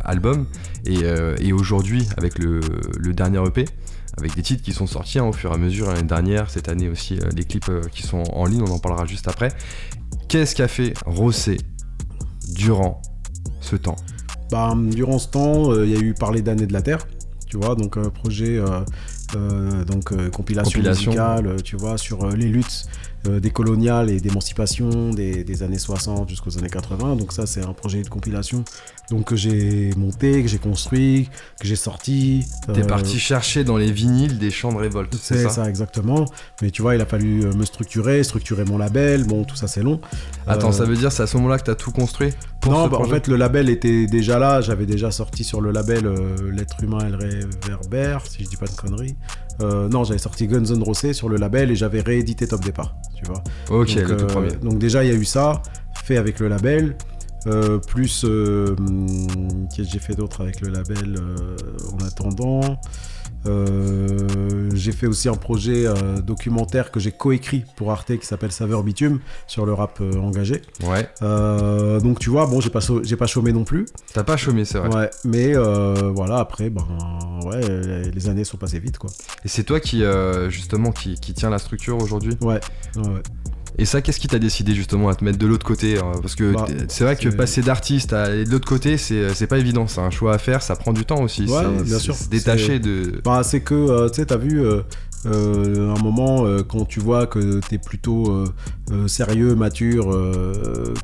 album 0.03 0.45
et, 0.85 0.99
et 1.39 1.53
aujourd'hui 1.53 2.07
avec 2.17 2.37
le, 2.37 2.59
le 2.99 3.13
dernier 3.13 3.41
EP 3.47 3.65
avec 4.17 4.36
des 4.36 4.41
titres 4.41 4.63
qui 4.63 4.73
sont 4.73 4.88
sortis 4.88 5.19
hein, 5.19 5.25
au 5.25 5.34
fur 5.34 5.51
et 5.51 5.53
à 5.53 5.58
mesure 5.58 5.88
l'année 5.88 6.08
dernière, 6.08 6.49
cette 6.49 6.69
année 6.69 6.89
aussi, 6.89 7.19
euh, 7.19 7.30
les 7.36 7.43
clips 7.43 7.69
euh, 7.69 7.82
qui 7.91 8.03
sont 8.03 8.23
en 8.34 8.45
ligne, 8.45 8.63
on 8.63 8.71
en 8.71 8.80
parlera 8.80 9.06
juste 9.06 9.27
après. 9.27 9.49
Qu'est-ce 10.27 10.56
qu'a 10.56 10.67
fait 10.67 10.93
Rossé 11.06 11.58
durant 12.49 13.01
ce 13.62 13.75
temps? 13.75 13.95
Bah, 14.51 14.73
Durant 14.75 15.19
ce 15.19 15.27
temps, 15.27 15.71
euh, 15.71 15.86
il 15.86 15.91
y 15.91 15.95
a 15.95 15.99
eu 15.99 16.13
Parler 16.13 16.41
d'années 16.41 16.65
de 16.65 16.73
la 16.73 16.82
Terre, 16.82 17.08
tu 17.45 17.58
vois, 17.58 17.75
donc 17.75 17.97
un 17.97 18.10
projet, 18.10 18.60
donc 19.88 20.32
compilation, 20.32 20.82
musicale, 20.82 21.62
tu 21.63 21.75
vois, 21.77 21.97
sur 21.97 22.27
les 22.30 22.47
luttes 22.47 22.88
euh, 23.27 23.39
des 23.39 23.49
coloniales 23.49 24.10
et 24.10 24.19
d'émancipation 24.19 25.10
des, 25.10 25.63
années 25.63 25.80
60 25.80 26.30
jusqu'aux 26.30 26.58
années 26.58 26.69
80. 26.69 27.15
Donc 27.15 27.34
ça, 27.34 27.47
c'est 27.47 27.63
un 27.63 27.73
projet 27.73 28.01
de 28.01 28.10
compilation 28.10 28.63
donc 29.10 29.25
que 29.25 29.36
j'ai 29.36 29.91
monté, 29.97 30.43
que 30.43 30.47
j'ai 30.47 30.60
construit, 30.60 31.30
que 31.60 31.67
j'ai 31.67 31.75
sorti. 31.75 32.45
T'es 32.73 32.84
euh, 32.84 32.86
parti 32.86 33.19
chercher 33.19 33.63
dans 33.63 33.77
les 33.77 33.91
vinyles 33.91 34.38
des 34.38 34.51
chants 34.51 34.71
de 34.71 34.77
révolte, 34.77 35.15
c'est 35.19 35.36
ça 35.36 35.49
C'est 35.49 35.56
ça, 35.56 35.69
exactement. 35.69 36.25
Mais 36.62 36.71
tu 36.71 36.82
vois, 36.82 36.95
il 36.95 37.01
a 37.01 37.06
fallu 37.06 37.43
euh, 37.43 37.53
me 37.53 37.65
structurer, 37.65 38.23
structurer 38.23 38.65
mon 38.65 38.77
label. 38.77 39.23
Bon, 39.23 39.43
tout 39.43 39.56
ça, 39.56 39.67
c'est 39.67 39.84
long. 39.84 39.99
Attends, 40.45 40.71
ça 40.71 40.86
veut 40.86 40.95
dire 40.95 41.12
c'est 41.12 41.23
à 41.23 41.27
ce 41.27 41.38
moment-là 41.38 41.58
que 41.58 41.63
t'as 41.63 41.75
tout 41.75 41.91
construit? 41.91 42.34
Non, 42.65 42.87
bah, 42.87 42.97
en 42.99 43.05
fait, 43.05 43.27
le 43.27 43.35
label 43.35 43.69
était 43.69 44.07
déjà 44.07 44.39
là. 44.39 44.61
J'avais 44.61 44.85
déjà 44.85 45.11
sorti 45.11 45.43
sur 45.43 45.61
le 45.61 45.71
label 45.71 46.11
L'être 46.51 46.83
humain 46.83 46.99
et 47.07 47.09
le 47.09 47.17
réverbère, 47.17 48.25
si 48.25 48.43
je 48.43 48.49
dis 48.49 48.57
pas 48.57 48.65
de 48.65 48.71
conneries. 48.71 49.15
non, 49.61 50.03
j'avais 50.03 50.19
sorti 50.19 50.47
Guns 50.47 50.65
N' 50.65 50.83
Roses 50.83 51.11
sur 51.13 51.29
le 51.29 51.37
label 51.37 51.71
et 51.71 51.75
j'avais 51.75 52.01
réédité 52.01 52.47
Top 52.47 52.61
Départ 52.61 52.95
tu 53.17 53.25
vois. 53.25 53.43
Ok, 53.69 53.95
donc, 53.95 54.09
le 54.09 54.17
tout 54.17 54.23
euh, 54.23 54.27
premier. 54.27 54.51
Donc 54.61 54.77
déjà, 54.77 55.03
il 55.03 55.11
y 55.11 55.13
a 55.13 55.15
eu 55.15 55.25
ça, 55.25 55.61
fait 56.03 56.17
avec 56.17 56.39
le 56.39 56.47
label. 56.47 56.95
Euh, 57.47 57.77
plus, 57.77 58.25
euh, 58.25 58.75
qu'est-ce 59.75 59.87
que 59.87 59.93
j'ai 59.93 59.99
fait 59.99 60.15
d'autre 60.15 60.41
avec 60.41 60.61
le 60.61 60.69
label 60.69 61.17
en 61.93 62.05
attendant? 62.05 62.61
Euh, 63.45 64.69
j'ai 64.73 64.91
fait 64.91 65.08
aussi 65.08 65.30
un 65.30 65.36
projet 65.36 65.86
euh, 65.86 66.19
documentaire 66.21 66.91
que 66.91 67.00
j'ai 67.00 67.12
coécrit 67.12 67.63
pour 67.76 67.91
Arte 67.91 68.17
qui 68.17 68.26
s'appelle 68.26 68.52
Saveur 68.52 68.84
Bitume 68.84 69.19
sur 69.47 69.65
le 69.65 69.73
rap 69.73 70.00
euh, 70.02 70.19
engagé. 70.19 70.62
Ouais. 70.84 71.08
donc 72.02 72.19
tu 72.19 72.30
vois, 72.30 72.47
bon, 72.47 72.62
j'ai 72.62 72.69
pas, 72.69 72.80
j'ai 73.04 73.15
pas 73.15 73.28
chômé 73.28 73.52
non 73.54 73.63
plus. 73.63 73.86
T'as 74.13 74.23
pas 74.23 74.38
chômé, 74.38 74.65
c'est 74.65 74.80
vrai. 74.80 74.95
Ouais, 74.95 75.10
mais 75.23 75.54
voilà, 75.54 76.38
après, 76.39 76.69
ben, 76.69 76.86
ouais, 77.45 77.62
les, 78.13 78.30
années 78.30 78.43
sont 78.43 78.58
passées 78.58 78.80
vite, 78.80 78.97
quoi. 78.97 79.10
Et 79.45 79.47
c'est 79.47 79.63
toi 79.63 79.80
qui, 79.80 80.04
justement, 80.50 80.91
qui, 80.91 81.15
qui 81.15 81.34
tient 81.34 81.50
la 81.50 81.60
structure 81.60 81.97
aujourd'hui? 82.02 82.38
Ouais, 82.41 82.60
ouais. 82.95 83.21
Et 83.79 83.85
ça, 83.85 84.01
qu'est-ce 84.01 84.19
qui 84.19 84.27
t'a 84.27 84.39
décidé 84.39 84.73
justement 84.73 85.09
à 85.09 85.15
te 85.15 85.23
mettre 85.23 85.37
de 85.37 85.45
l'autre 85.45 85.65
côté 85.65 85.99
hein 85.99 86.13
Parce 86.21 86.35
que 86.35 86.53
bah, 86.53 86.65
c'est 86.87 87.03
vrai 87.03 87.15
que 87.15 87.29
passer 87.29 87.61
d'artiste 87.61 88.11
à 88.11 88.29
de 88.29 88.49
l'autre 88.49 88.67
côté, 88.67 88.97
c'est 88.97 89.47
pas 89.47 89.59
évident. 89.59 89.87
C'est 89.87 90.01
un 90.01 90.09
choix 90.09 90.33
à 90.33 90.37
faire, 90.37 90.61
ça 90.63 90.75
prend 90.75 90.93
du 90.93 91.05
temps 91.05 91.21
aussi. 91.21 91.45
Ouais, 91.45 91.63
bien 91.83 91.99
sûr. 91.99 92.15
Se 92.15 92.29
détacher 92.29 92.79
de. 92.79 93.21
Bah, 93.23 93.43
c'est 93.43 93.61
que, 93.61 93.75
euh, 93.75 94.09
tu 94.09 94.15
sais, 94.15 94.25
t'as 94.25 94.37
vu. 94.37 94.65
Euh, 94.65 94.81
euh, 95.25 95.93
un 95.93 96.01
moment 96.01 96.45
quand 96.69 96.85
tu 96.85 96.99
vois 96.99 97.25
que 97.25 97.59
t'es 97.67 97.79
plutôt 97.79 98.45
sérieux, 99.07 99.55
mature, 99.55 100.11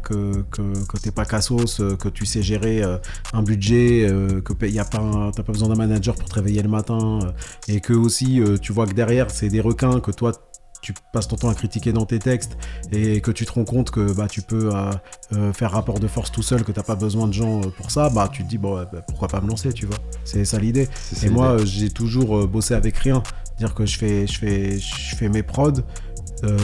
que, 0.03 0.43
que, 0.51 0.97
t'es 1.01 1.12
pas 1.12 1.25
cassos, 1.25 1.81
que 1.99 2.09
tu 2.09 2.25
sais 2.25 2.43
gérer 2.43 2.83
un 3.33 3.41
budget, 3.41 4.07
que 4.45 4.53
t'as 4.53 4.86
pas, 4.86 5.31
pas 5.36 5.51
besoin 5.51 5.67
d'un 5.67 5.75
manager 5.75 6.15
pour 6.15 6.29
te 6.29 6.36
réveiller 6.36 6.62
le 6.62 6.69
matin, 6.69 7.19
et 7.67 7.81
que 7.81 7.91
aussi 7.91 8.39
tu 8.62 8.71
vois 8.71 8.86
que 8.86 8.93
derrière 8.93 9.31
c'est 9.31 9.49
des 9.49 9.62
requins 9.62 9.99
que 9.99 10.12
toi 10.12 10.31
tu 10.84 10.93
passes 11.13 11.30
ton 11.30 11.38
temps 11.38 11.50
à 11.50 11.56
critiquer 11.56 11.93
dans 11.93 12.06
tes 12.06 12.19
textes 12.19 12.58
et 12.91 13.22
que 13.22 13.32
tu 13.32 13.46
te 13.46 13.54
rends 13.54 13.63
compte 13.63 13.89
que 13.89 14.13
bah, 14.13 14.28
tu 14.30 14.41
peux 14.41 14.76
euh, 14.76 14.91
euh, 15.32 15.54
faire 15.54 15.72
rapport 15.72 16.00
de 16.00 16.08
force 16.08 16.32
tout 16.32 16.43
seul, 16.43 16.63
que 16.63 16.74
tu 16.74 16.80
n'as 16.80 16.84
pas 16.84 16.96
besoin 16.96 17.26
de 17.26 17.34
gens 17.34 17.62
euh, 17.62 17.69
pour 17.69 17.89
ça, 17.89 18.10
bah, 18.10 18.30
tu 18.32 18.43
te 18.43 18.50
dis 18.50 18.58
bon, 18.58 18.76
bah, 18.76 19.02
pourquoi 19.08 19.30
pas 19.30 19.39
me 19.39 19.48
lancer, 19.48 19.72
tu 19.72 19.86
vois. 19.86 19.96
C'est 20.26 20.43
ça 20.43 20.60
l'idée. 20.60 20.89
Et 21.24 21.30
moi, 21.30 21.58
j'ai 21.63 21.89
toujours 21.89 22.48
bossé 22.48 22.74
avec 22.74 22.98
rien. 22.98 23.24
Dire 23.58 23.74
que 23.74 23.86
je 23.86 23.98
fais, 23.98 24.28
je 24.28 24.38
fais, 24.38 24.78
je 24.78 25.15
fais 25.15 25.30
mes 25.30 25.41
prods, 25.43 25.82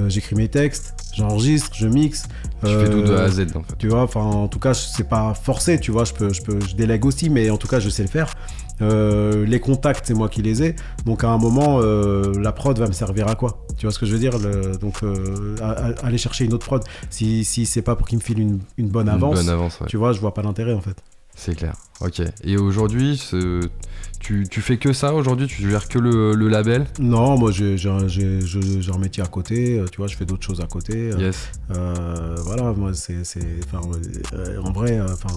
j'écris 0.07 0.35
mes 0.35 0.49
textes, 0.49 0.95
j'enregistre, 1.13 1.69
je 1.73 1.87
mixe. 1.87 2.27
Tu 2.61 2.67
fais 2.67 2.89
tout 2.89 3.01
de 3.01 3.13
A 3.13 3.23
à 3.23 3.29
Z 3.29 3.47
en 3.55 3.63
fait. 3.63 3.77
Tu 3.77 3.87
vois, 3.87 4.03
enfin 4.03 4.21
en 4.21 4.49
tout 4.49 4.59
cas 4.59 4.73
c'est 4.73 5.07
pas 5.07 5.33
forcé, 5.33 5.79
tu 5.79 5.91
vois, 5.91 6.03
je 6.03 6.13
peux, 6.13 6.33
je 6.33 6.41
peux, 6.41 6.59
je 6.59 6.75
délègue 6.75 7.05
aussi, 7.05 7.29
mais 7.29 7.49
en 7.49 7.57
tout 7.57 7.69
cas 7.69 7.79
je 7.79 7.89
sais 7.89 8.01
le 8.01 8.09
faire. 8.09 8.33
Euh, 8.81 9.45
les 9.45 9.59
contacts, 9.59 10.05
c'est 10.07 10.13
moi 10.13 10.29
qui 10.29 10.41
les 10.41 10.63
ai. 10.63 10.75
Donc 11.05 11.23
à 11.23 11.29
un 11.29 11.37
moment, 11.37 11.79
euh, 11.81 12.33
la 12.39 12.51
prod 12.51 12.77
va 12.77 12.87
me 12.87 12.93
servir 12.93 13.27
à 13.27 13.35
quoi? 13.35 13.65
Tu 13.77 13.85
vois 13.85 13.91
ce 13.91 13.99
que 13.99 14.05
je 14.05 14.13
veux 14.13 14.19
dire? 14.19 14.39
Donc 14.79 15.03
euh, 15.03 15.55
aller 16.03 16.17
chercher 16.17 16.45
une 16.45 16.53
autre 16.53 16.65
prod, 16.65 16.83
si, 17.09 17.43
si 17.43 17.65
c'est 17.65 17.81
pas 17.81 17.95
pour 17.95 18.07
qu'il 18.07 18.17
me 18.17 18.23
file 18.23 18.39
une, 18.39 18.87
bonne 18.89 19.09
avance, 19.09 19.39
tu 19.87 19.97
vois, 19.97 20.13
je 20.13 20.19
vois 20.19 20.33
pas 20.33 20.41
l'intérêt 20.41 20.73
en 20.73 20.81
fait. 20.81 20.95
C'est 21.35 21.55
clair. 21.55 21.73
Ok. 22.01 22.21
Et 22.43 22.57
aujourd'hui, 22.57 23.21
tu, 24.19 24.45
tu, 24.49 24.61
fais 24.61 24.77
que 24.77 24.91
ça 24.91 25.13
aujourd'hui? 25.13 25.47
Tu 25.47 25.69
gères 25.69 25.87
que 25.87 25.97
le, 25.97 26.33
le 26.33 26.49
label? 26.49 26.85
Non, 26.99 27.37
moi 27.37 27.51
j'ai 27.51 27.77
un 27.87 28.97
métier 28.97 29.23
à 29.23 29.27
côté. 29.27 29.81
Tu 29.91 29.97
vois, 29.97 30.07
je 30.07 30.17
fais 30.17 30.25
d'autres 30.25 30.45
choses 30.45 30.59
à 30.59 30.67
côté. 30.67 31.11
Yes. 31.17 31.51
voilà, 31.69 32.73
moi 32.73 32.91
c'est. 32.93 33.23
En 34.63 34.71
vrai, 34.71 34.99
enfin 35.01 35.33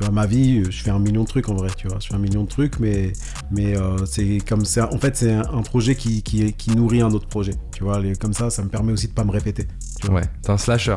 tu 0.00 0.06
vois, 0.06 0.14
ma 0.14 0.26
vie, 0.26 0.64
je 0.70 0.82
fais 0.82 0.90
un 0.90 0.98
million 0.98 1.24
de 1.24 1.28
trucs 1.28 1.50
en 1.50 1.54
vrai, 1.54 1.68
tu 1.76 1.86
vois. 1.86 1.98
Je 2.00 2.08
fais 2.08 2.14
un 2.14 2.18
million 2.18 2.44
de 2.44 2.48
trucs, 2.48 2.80
mais, 2.80 3.12
mais 3.50 3.76
euh, 3.76 4.06
c'est 4.06 4.38
comme 4.48 4.64
ça. 4.64 4.88
En 4.94 4.98
fait, 4.98 5.14
c'est 5.14 5.30
un, 5.30 5.62
projet 5.62 5.94
qui, 5.94 6.22
qui, 6.22 6.54
qui, 6.54 6.70
nourrit 6.70 7.02
un 7.02 7.10
autre 7.10 7.26
projet, 7.26 7.52
tu 7.74 7.84
vois. 7.84 8.00
comme 8.18 8.32
ça, 8.32 8.48
ça 8.48 8.62
me 8.62 8.70
permet 8.70 8.92
aussi 8.92 9.08
de 9.08 9.12
pas 9.12 9.24
me 9.24 9.30
répéter. 9.30 9.68
ouais, 10.08 10.22
t'es 10.40 10.50
un 10.50 10.56
slasher. 10.56 10.96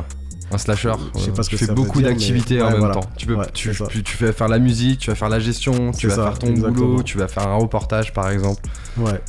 Un 0.50 0.56
slasher, 0.56 0.92
je 1.16 1.20
sais 1.20 1.32
pas 1.32 1.42
ce 1.42 1.50
tu 1.50 1.58
fais 1.58 1.72
beaucoup 1.72 2.00
d'activités 2.00 2.62
en 2.62 2.70
même 2.70 2.92
temps. 2.92 3.04
Tu, 3.16 3.26
peux, 3.26 3.36
tu, 3.52 3.72
tu, 4.04 4.16
fais 4.16 4.32
faire 4.32 4.48
la 4.48 4.58
musique, 4.58 5.00
tu 5.00 5.10
vas 5.10 5.16
faire 5.16 5.28
la 5.28 5.40
gestion, 5.40 5.92
tu 5.92 6.08
vas 6.08 6.14
faire 6.14 6.38
ton 6.38 6.52
boulot, 6.52 7.02
tu 7.02 7.18
vas 7.18 7.28
faire 7.28 7.46
un 7.46 7.56
reportage 7.56 8.14
par 8.14 8.30
exemple. 8.30 8.62
Ouais, 8.96 9.20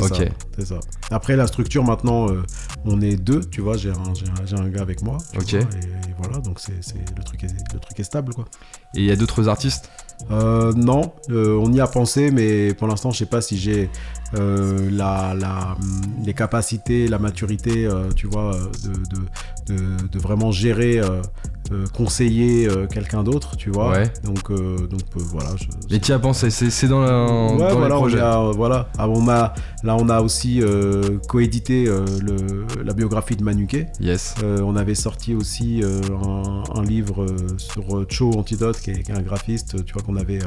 c'est 0.00 0.66
ça. 0.66 0.80
Après, 1.10 1.36
la 1.36 1.46
structure, 1.46 1.84
maintenant, 1.84 2.28
euh, 2.28 2.42
on 2.84 3.00
est 3.00 3.16
deux, 3.16 3.40
tu 3.40 3.60
vois. 3.60 3.76
J'ai 3.76 3.90
un, 3.90 4.58
un, 4.58 4.68
gars 4.68 4.82
avec 4.82 5.02
moi. 5.02 5.18
Ok. 5.36 5.54
et, 5.54 5.66
voilà, 6.18 6.38
donc 6.38 6.60
c'est 6.60 6.72
le, 7.16 7.22
truc 7.22 7.44
est, 7.44 7.72
le 7.72 7.80
truc 7.80 7.98
est 8.00 8.04
stable, 8.04 8.34
quoi. 8.34 8.44
Et 8.94 9.00
il 9.00 9.04
y 9.04 9.10
a 9.10 9.16
d'autres 9.16 9.48
artistes? 9.48 9.90
Euh, 10.30 10.72
non, 10.72 11.12
euh, 11.30 11.58
on 11.60 11.72
y 11.72 11.80
a 11.80 11.86
pensé, 11.86 12.30
mais 12.30 12.72
pour 12.74 12.86
l'instant, 12.86 13.10
je 13.10 13.18
sais 13.18 13.26
pas 13.26 13.40
si 13.40 13.58
j'ai 13.58 13.90
la, 14.32 15.34
la, 15.38 15.76
les 16.24 16.34
capacités, 16.34 17.06
la 17.06 17.18
maturité, 17.18 17.88
tu 18.16 18.26
vois, 18.26 18.56
de, 18.82 19.74
de, 19.74 20.08
de, 20.08 20.18
vraiment 20.18 20.50
gérer 20.50 21.00
euh, 21.72 21.86
conseiller 21.86 22.68
euh, 22.68 22.86
quelqu'un 22.86 23.22
d'autre, 23.22 23.56
tu 23.56 23.70
vois. 23.70 23.94
Donc, 24.22 24.50
euh, 24.50 24.86
donc 24.86 25.00
voilà. 25.16 25.50
Je, 25.56 25.94
Et 25.94 25.98
tu 25.98 26.12
as 26.12 26.18
pensé, 26.18 26.50
c'est 26.50 26.88
dans, 26.88 27.00
la, 27.00 27.24
ouais, 27.24 27.58
dans 27.58 27.78
voilà, 27.78 27.94
les 27.94 28.00
projets. 28.00 28.22
On 28.22 28.50
voilà. 28.52 28.88
Ah, 28.98 29.08
on 29.08 29.28
a, 29.28 29.54
là, 29.82 29.96
on 29.98 30.08
a 30.10 30.20
aussi 30.20 30.62
coédité 31.28 31.88
la 32.84 32.92
biographie 32.92 33.36
de 33.36 33.42
Manuquet. 33.42 33.86
Yes. 34.00 34.34
on 34.42 34.76
avait 34.76 34.94
sorti 34.94 35.34
aussi 35.34 35.82
un, 35.82 36.84
livre 36.84 37.26
sur 37.56 38.04
Cho 38.10 38.32
Antidote, 38.32 38.78
qui 38.80 38.90
est, 38.90 39.10
un 39.10 39.22
graphiste, 39.22 39.84
tu 39.84 39.94
vois, 39.94 40.02
qu'on 40.02 40.16
avait, 40.16 40.40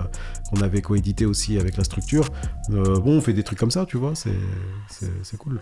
qu'on 0.51 0.61
avait 0.61 0.81
coédité 0.81 1.25
aussi 1.25 1.57
avec 1.57 1.77
la 1.77 1.83
structure. 1.83 2.25
bon, 2.69 3.17
on 3.17 3.21
fait 3.21 3.33
des 3.33 3.43
trucs 3.43 3.59
comme 3.59 3.71
ça, 3.71 3.85
tu 3.85 3.97
vois, 3.97 4.13
c'est 4.15 5.37
cool. 5.37 5.59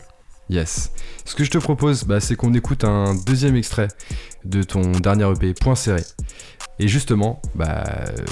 Yes. 0.50 0.92
Ce 1.26 1.34
que 1.36 1.44
je 1.44 1.50
te 1.50 1.58
propose, 1.58 2.04
bah, 2.04 2.20
c'est 2.20 2.36
qu'on 2.36 2.54
écoute 2.54 2.84
un 2.84 3.16
deuxième 3.16 3.56
extrait 3.56 3.88
de 4.44 4.62
ton 4.62 4.92
dernier 4.92 5.30
EP, 5.32 5.54
Point 5.54 5.76
Serré. 5.76 6.04
Et 6.78 6.88
justement, 6.88 7.42
bah, 7.56 7.84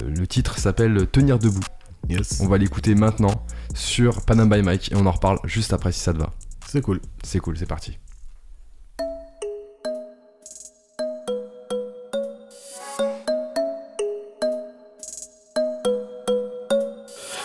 le 0.06 0.28
titre 0.28 0.60
s'appelle 0.60 1.08
Tenir 1.08 1.40
debout. 1.40 1.64
Yes. 2.10 2.42
On 2.42 2.48
va 2.48 2.58
l'écouter 2.58 2.94
maintenant 2.96 3.46
sur 3.74 4.22
Panam 4.22 4.50
by 4.50 4.62
Mike 4.62 4.92
et 4.92 4.96
on 4.96 5.06
en 5.06 5.12
reparle 5.12 5.40
juste 5.46 5.74
après 5.74 5.92
si 5.92 6.02
ça 6.02 6.14
te 6.14 6.20
va. 6.20 6.32
C'est 6.68 6.82
cool. 6.82 7.00
C'est 7.24 7.40
cool, 7.40 7.58
c'est 7.58 7.66
parti. 7.66 7.98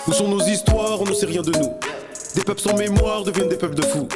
Où 0.07 0.12
sont 0.12 0.28
nos 0.28 0.40
histoires 0.40 1.00
On 1.00 1.04
ne 1.04 1.12
sait 1.12 1.26
rien 1.26 1.42
de 1.42 1.52
nous. 1.52 1.70
Des 2.35 2.42
peuples 2.42 2.61
sans 2.61 2.76
mémoire 2.76 3.24
deviennent 3.24 3.48
des 3.48 3.57
peuples 3.57 3.74
de 3.74 3.83
fous. 3.83 4.09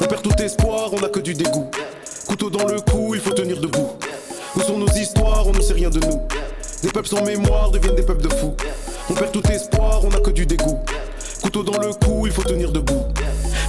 On 0.00 0.06
perd 0.06 0.22
tout 0.22 0.42
espoir, 0.42 0.90
on 0.92 1.00
n'a 1.00 1.08
que 1.08 1.20
du 1.20 1.34
dégoût. 1.34 1.70
Couteau 2.26 2.50
dans 2.50 2.66
le 2.66 2.80
cou, 2.80 3.14
il 3.14 3.20
faut 3.20 3.32
tenir 3.32 3.60
debout. 3.60 3.90
Où 4.56 4.60
sont 4.60 4.78
nos 4.78 4.88
histoires, 4.88 5.46
on 5.46 5.52
ne 5.52 5.60
sait 5.60 5.74
rien 5.74 5.90
de 5.90 6.00
nous. 6.00 6.20
Des 6.82 6.88
peuples 6.90 7.08
sans 7.08 7.22
mémoire 7.24 7.70
deviennent 7.70 7.94
des 7.94 8.02
peuples 8.02 8.22
de 8.22 8.34
fous. 8.34 8.54
On 9.10 9.14
perd 9.14 9.32
tout 9.32 9.46
espoir, 9.48 10.04
on 10.04 10.08
n'a 10.08 10.20
que 10.20 10.30
du 10.30 10.46
dégoût. 10.46 10.80
Couteau 11.42 11.62
dans 11.62 11.78
le 11.78 11.92
cou, 11.94 12.26
il 12.26 12.32
faut 12.32 12.42
tenir 12.42 12.72
debout. 12.72 13.11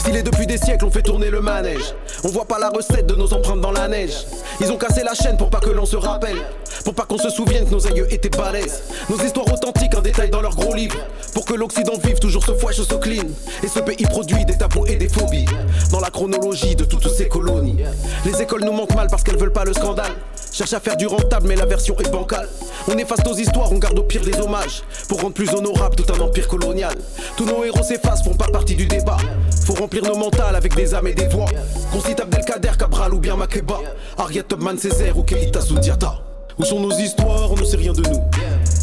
S'il 0.04 0.18
est 0.18 0.24
depuis 0.24 0.46
des 0.46 0.58
siècles, 0.58 0.84
on 0.86 0.92
fait 0.92 1.02
tourner 1.02 1.30
le 1.30 1.40
manège. 1.40 1.94
On 2.26 2.28
voit 2.28 2.46
pas 2.46 2.60
la 2.60 2.70
recette 2.70 3.06
de 3.06 3.16
nos 3.16 3.32
empreintes 3.34 3.62
dans 3.62 3.72
la 3.72 3.88
neige. 3.88 4.26
Ils 4.60 4.70
ont 4.70 4.78
cassé 4.78 5.02
la 5.02 5.14
chaîne 5.14 5.38
pour 5.38 5.50
pas 5.50 5.62
que 5.62 5.70
l'on 5.70 5.86
se 5.86 5.96
rappelle. 5.96 6.38
Pour 6.84 6.94
pas 6.94 7.06
qu'on 7.06 7.18
se 7.18 7.30
souvienne 7.30 7.66
que 7.66 7.72
nos 7.72 7.88
aïeux 7.88 8.12
étaient 8.14 8.30
balèzes. 8.30 8.84
Nos 9.10 9.18
histoires 9.18 9.52
authentiques 9.54 9.96
en 9.96 10.02
détail 10.02 10.30
dans 10.30 10.42
leurs 10.42 10.56
gros 10.56 10.74
livres. 10.74 10.98
Pour 11.34 11.46
que 11.46 11.54
l'Occident 11.54 11.94
vive 12.04 12.20
toujours 12.20 12.44
ce 12.44 12.54
fouet, 12.54 12.74
ce 12.74 12.84
clean. 12.96 13.28
Et 13.64 13.68
ce 13.68 13.80
pays 13.80 14.06
produit 14.06 14.44
des 14.44 14.58
tabous 14.58 14.86
et 14.88 14.98
des 14.98 15.08
phobies. 15.08 15.46
Dans 15.92 16.02
la 16.02 16.10
chronologie 16.10 16.76
de 16.76 16.84
toutes 16.84 17.08
ces 17.08 17.30
colonies. 17.30 17.78
Les 18.26 18.42
écoles 18.42 18.66
nous 18.66 18.74
manquent 18.74 18.96
mal 18.96 19.08
parce 19.10 19.24
qu'elles 19.24 19.40
veulent 19.40 19.54
pas 19.54 19.64
le 19.64 19.74
scandale. 19.74 20.12
Cherche 20.54 20.74
à 20.74 20.80
faire 20.80 20.96
du 20.96 21.08
rentable, 21.08 21.48
mais 21.48 21.56
la 21.56 21.66
version 21.66 21.98
est 21.98 22.12
bancale. 22.12 22.48
On 22.88 22.96
efface 22.96 23.26
nos 23.26 23.34
histoires, 23.34 23.72
on 23.72 23.80
garde 23.80 23.98
au 23.98 24.04
pire 24.04 24.22
des 24.22 24.40
hommages. 24.40 24.84
Pour 25.10 25.20
rendre 25.20 25.34
plus 25.34 25.50
honorable 25.50 25.96
tout 25.96 26.14
un 26.14 26.20
empire 26.20 26.48
colonial. 26.48 26.94
Tous 27.36 27.46
nos 27.46 27.64
héros 27.64 27.82
s'effacent, 27.82 28.24
font 28.24 28.36
pas 28.36 28.46
partie 28.46 28.76
du 28.76 28.86
débat. 28.86 29.18
Faut 29.66 29.74
remplir 29.74 30.04
nos 30.04 30.16
mentales 30.16 30.56
avec 30.56 30.76
des 30.76 30.94
âmes 30.94 31.08
et 31.08 31.16
des 31.16 31.26
voix. 31.26 31.48
Qu'on 31.92 32.02
cite 32.02 32.20
Abdelkader, 32.20 32.78
Cabral 32.78 33.16
ou 33.16 33.20
bien 33.20 33.36
Makeba. 33.36 33.80
Ariat 34.16 34.44
Topman 34.44 34.78
Césaire 34.78 35.18
ou 35.18 35.24
Keita 35.24 35.60
Soudiata. 35.60 36.20
Où 36.60 36.64
sont 36.64 36.80
nos 36.80 36.92
histoires 36.92 37.52
On 37.52 37.56
ne 37.56 37.66
sait 37.66 37.78
rien 37.78 37.94
de 37.94 38.02
nous. 38.08 38.22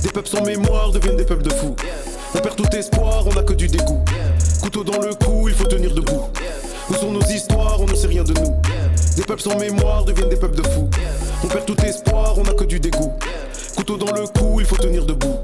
Des 0.03 0.09
peuples 0.09 0.29
sans 0.29 0.43
mémoire 0.43 0.91
deviennent 0.91 1.19
des 1.19 1.25
peuples 1.25 1.45
de 1.45 1.51
fous. 1.51 1.77
On 2.35 2.39
perd 2.39 2.57
tout 2.57 2.77
espoir, 2.77 3.25
on 3.29 3.33
n'a 3.33 3.45
que 3.45 3.53
du 3.53 3.69
dégoût. 3.69 4.05
Couteau 4.61 4.83
dans 4.83 5.01
le 5.01 5.15
cou, 5.15 5.49
il 5.49 5.55
faut 5.55 5.67
tenir 5.67 5.95
debout. 5.95 6.23
Peuples 9.31 9.43
sans 9.43 9.59
mémoire 9.61 10.05
deviennent 10.05 10.29
des 10.29 10.37
peuples 10.37 10.57
de 10.57 10.67
fous. 10.67 10.91
On 11.45 11.47
perd 11.47 11.65
tout 11.65 11.81
espoir, 11.83 12.37
on 12.37 12.43
n'a 12.43 12.53
que 12.53 12.65
du 12.65 12.81
dégoût. 12.81 13.13
Couteau 13.77 13.97
dans 13.97 14.11
le 14.11 14.27
cou, 14.27 14.59
il 14.59 14.67
faut 14.67 14.75
tenir 14.75 15.07
debout. 15.07 15.37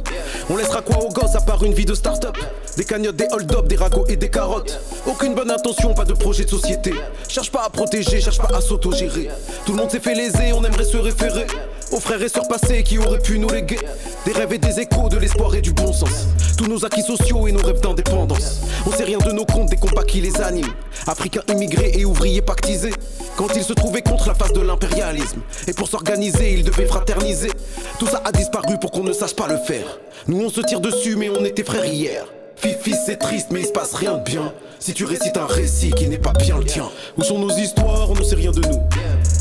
On 0.51 0.57
laissera 0.57 0.83
quoi 0.83 0.99
aux 1.05 1.09
gosses 1.11 1.37
à 1.37 1.41
part 1.41 1.63
une 1.63 1.73
vie 1.73 1.85
de 1.85 1.95
start-up? 1.95 2.37
Des 2.77 2.85
cagnottes, 2.85 3.17
des 3.17 3.27
hold-up, 3.33 3.67
des 3.69 3.77
ragots 3.77 4.05
et 4.07 4.17
des 4.17 4.29
carottes. 4.29 4.79
Aucune 5.07 5.35
bonne 5.35 5.51
intention, 5.51 5.95
pas 5.95 6.05
de 6.05 6.13
projet 6.13 6.45
de 6.45 6.51
société. 6.51 6.93
Cherche 7.27 7.51
pas 7.51 7.65
à 7.65 7.71
protéger, 7.71 8.21
cherche 8.21 8.39
pas 8.39 8.55
à 8.55 8.61
s'autogérer. 8.61 9.31
Tout 9.65 9.73
le 9.73 9.79
monde 9.79 9.91
s'est 9.91 10.01
fait 10.01 10.15
léser, 10.15 10.53
on 10.55 10.63
aimerait 10.63 10.85
se 10.85 10.99
référer 10.99 11.47
aux 11.91 12.01
frères 12.01 12.21
et 12.21 12.29
sœurs 12.29 12.49
passés 12.49 12.83
qui 12.83 12.99
auraient 12.99 13.21
pu 13.21 13.39
nous 13.39 13.49
léguer 13.49 13.79
des 14.27 14.33
rêves 14.33 14.53
et 14.53 14.59
des 14.59 14.81
échos, 14.81 15.09
de 15.09 15.17
l'espoir 15.17 15.55
et 15.55 15.63
du 15.63 15.73
bon 15.73 15.93
sens. 15.93 16.27
Tous 16.59 16.67
nos 16.67 16.85
acquis 16.85 17.03
sociaux 17.03 17.47
et 17.47 17.53
nos 17.53 17.63
rêves 17.63 17.81
d'indépendance. 17.81 18.61
On 18.87 18.91
sait 18.91 19.05
rien 19.05 19.19
de 19.19 19.33
nos 19.33 19.47
comptes, 19.47 19.71
des 19.71 19.77
combats 19.77 20.05
qui 20.05 20.21
les 20.21 20.39
animent. 20.43 20.73
Africains 21.07 21.43
immigrés 21.49 21.93
et 21.95 22.05
ouvriers 22.05 22.43
pactisés. 22.43 22.93
Quand 23.37 23.55
ils 23.55 23.63
se 23.63 23.73
trouvaient 23.73 24.03
contre 24.03 24.29
la 24.29 24.35
face 24.35 24.53
de 24.53 24.61
l'impérialisme. 24.61 25.41
Et 25.67 25.73
pour 25.73 25.89
s'organiser, 25.89 26.53
ils 26.53 26.65
devaient 26.65 26.87
fraterniser. 26.87 27.53
Tout 27.99 28.07
ça 28.07 28.21
a 28.25 28.33
disparu 28.33 28.79
pour 28.79 28.91
qu'on 28.91 29.05
ne 29.05 29.13
sache 29.13 29.35
pas 29.35 29.47
le 29.49 29.57
faire. 29.57 29.99
Nous 30.27 30.45
on 30.45 30.51
se 30.51 30.61
tire 30.61 30.81
dessus, 30.81 31.17
mais 31.17 31.31
on 31.31 31.45
était 31.45 31.65
frères 31.65 31.87
hier. 31.87 32.27
Fifi, 32.57 32.95
c'est 32.95 33.17
triste, 33.17 33.49
mais 33.51 33.61
il 33.61 33.67
se 33.67 33.73
passe 33.73 33.95
rien 33.95 34.15
de 34.15 34.23
bien. 34.23 34.53
Si 34.79 34.95
tu 34.95 35.05
récites 35.05 35.37
un 35.37 35.47
récit 35.47 35.91
qui 35.91 36.09
n'est 36.09 36.19
pas 36.19 36.33
bien 36.33 36.59
le 36.59 36.65
tien. 36.65 36.89
Où 37.17 37.23
sont 37.23 37.39
nos 37.39 37.51
histoires 37.51 38.11
On 38.11 38.15
ne 38.15 38.23
sait 38.23 38.35
rien 38.37 38.51
de 38.51 38.61
nous. 38.61 38.83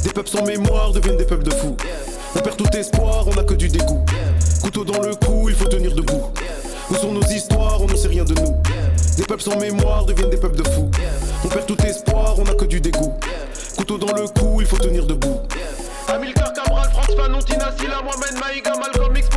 Des 0.03 0.09
peuples 0.11 0.29
sans 0.29 0.43
mémoire 0.43 0.91
deviennent 0.91 1.17
des 1.17 1.25
peuples 1.25 1.43
de 1.43 1.53
fous. 1.53 1.77
On 2.35 2.39
perd 2.39 2.57
tout 2.57 2.77
espoir, 2.77 3.25
on 3.27 3.33
n'a 3.33 3.43
que 3.43 3.53
du 3.53 3.69
dégoût. 3.69 4.03
Couteau 4.61 4.83
dans 4.83 5.01
le 5.01 5.15
cou, 5.15 5.49
il 5.49 5.55
faut 5.55 5.67
tenir 5.67 5.95
debout. 5.95 6.31
Où 6.89 6.95
sont 6.95 7.11
nos 7.11 7.23
histoires 7.23 7.81
On 7.81 7.87
ne 7.87 7.95
sait 7.95 8.09
rien 8.09 8.25
de 8.25 8.33
nous. 8.33 8.55
Des 9.17 9.23
peuples 9.23 9.43
sans 9.43 9.57
mémoire 9.57 10.05
deviennent 10.05 10.29
des 10.29 10.37
peuples 10.37 10.57
de 10.57 10.67
fous. 10.69 10.91
On 11.43 11.47
perd 11.47 11.65
tout 11.65 11.81
espoir, 11.83 12.35
on 12.37 12.43
n'a 12.43 12.53
que 12.53 12.65
du 12.65 12.81
dégoût. 12.81 13.13
Couteau 13.77 13.97
dans 13.97 14.13
le 14.13 14.27
cou, 14.27 14.57
il 14.59 14.67
faut 14.67 14.77
tenir 14.77 15.05
debout. 15.05 15.39
Amilcar 16.07 16.53
Cabral, 16.53 16.89
France 16.91 17.15
Fanon, 17.15 17.39
Mohamed 18.03 18.39
Maïga, 18.39 18.73
Malcolm 18.77 19.15
X, 19.17 19.29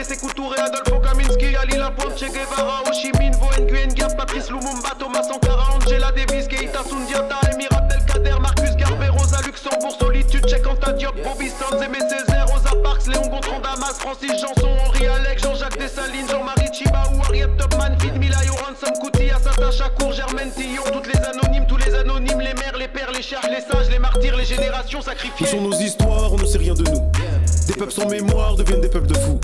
Touré, 0.00 0.16
Sekou 0.16 0.30
Adolfo 0.56 0.98
Kaminski, 1.00 1.54
Ali 1.56 1.76
Lapointe, 1.76 2.16
Che 2.16 2.28
Guevara, 2.28 2.80
Ho 2.86 2.90
Chi 2.90 3.10
Minh, 3.18 3.36
Vo 3.36 3.48
Nguyen 3.60 3.92
Gap, 3.92 4.16
Patrice 4.16 4.48
Lumumba, 4.50 4.94
Thomas 4.98 5.26
Sankara, 5.28 5.74
Angela 5.74 6.10
Davis, 6.10 6.46
Keita 6.46 6.82
Sundiata, 6.82 7.38
Emir 7.52 7.68
Abdelkader, 7.70 8.40
Marcus 8.40 8.74
Garvey, 8.76 9.08
Rosa 9.08 9.40
Luxembourg, 9.44 9.94
Solitude, 9.98 10.46
Cheikh 10.48 10.66
Anta 10.66 10.92
Diop, 10.92 11.14
Bobby 11.22 11.50
Sands, 11.50 11.82
Aimé 11.82 11.98
Césaire, 12.08 12.46
Rosa 12.46 12.70
Parks, 12.82 13.08
Léon 13.08 13.28
Gontran, 13.28 13.60
Damas, 13.60 13.98
Francis 13.98 14.40
Janson, 14.40 14.74
Henri 14.86 15.06
Alec, 15.06 15.38
Jean-Jacques 15.38 15.78
Dessalines, 15.78 16.28
Jean-Marie 16.30 16.72
Chibaou, 16.72 17.20
Ariette 17.28 17.56
Topman, 17.58 17.98
Fid 17.98 18.16
Milayo, 18.16 18.54
Ransom 18.54 18.96
Kouti, 19.02 19.30
Assata 19.30 19.70
Chakour, 19.70 20.12
Germaine 20.12 20.50
Tillon, 20.52 20.82
toutes 20.92 21.08
les 21.08 21.20
anonymes, 21.20 21.66
tous 21.66 21.76
les 21.76 21.94
anonymes, 21.94 22.40
les 22.40 22.54
mères, 22.54 22.76
les 22.78 22.88
pères, 22.88 23.12
les 23.12 23.22
chers, 23.22 23.42
les 23.50 23.60
sages, 23.60 23.90
les 23.90 23.98
martyrs, 23.98 24.34
les 24.34 24.46
générations 24.46 25.02
sacrifiées. 25.02 25.46
Où 25.46 25.50
sont 25.50 25.60
nos 25.60 25.78
histoires 25.78 26.32
On 26.32 26.38
ne 26.38 26.46
sait 26.46 26.58
rien 26.58 26.72
de 26.72 26.84
nous. 26.84 27.29
Des 27.70 27.76
peuples 27.76 27.92
sans 27.92 28.08
mémoire 28.08 28.56
deviennent 28.56 28.80
des 28.80 28.88
peuples 28.88 29.06
de 29.06 29.14
fous. 29.14 29.38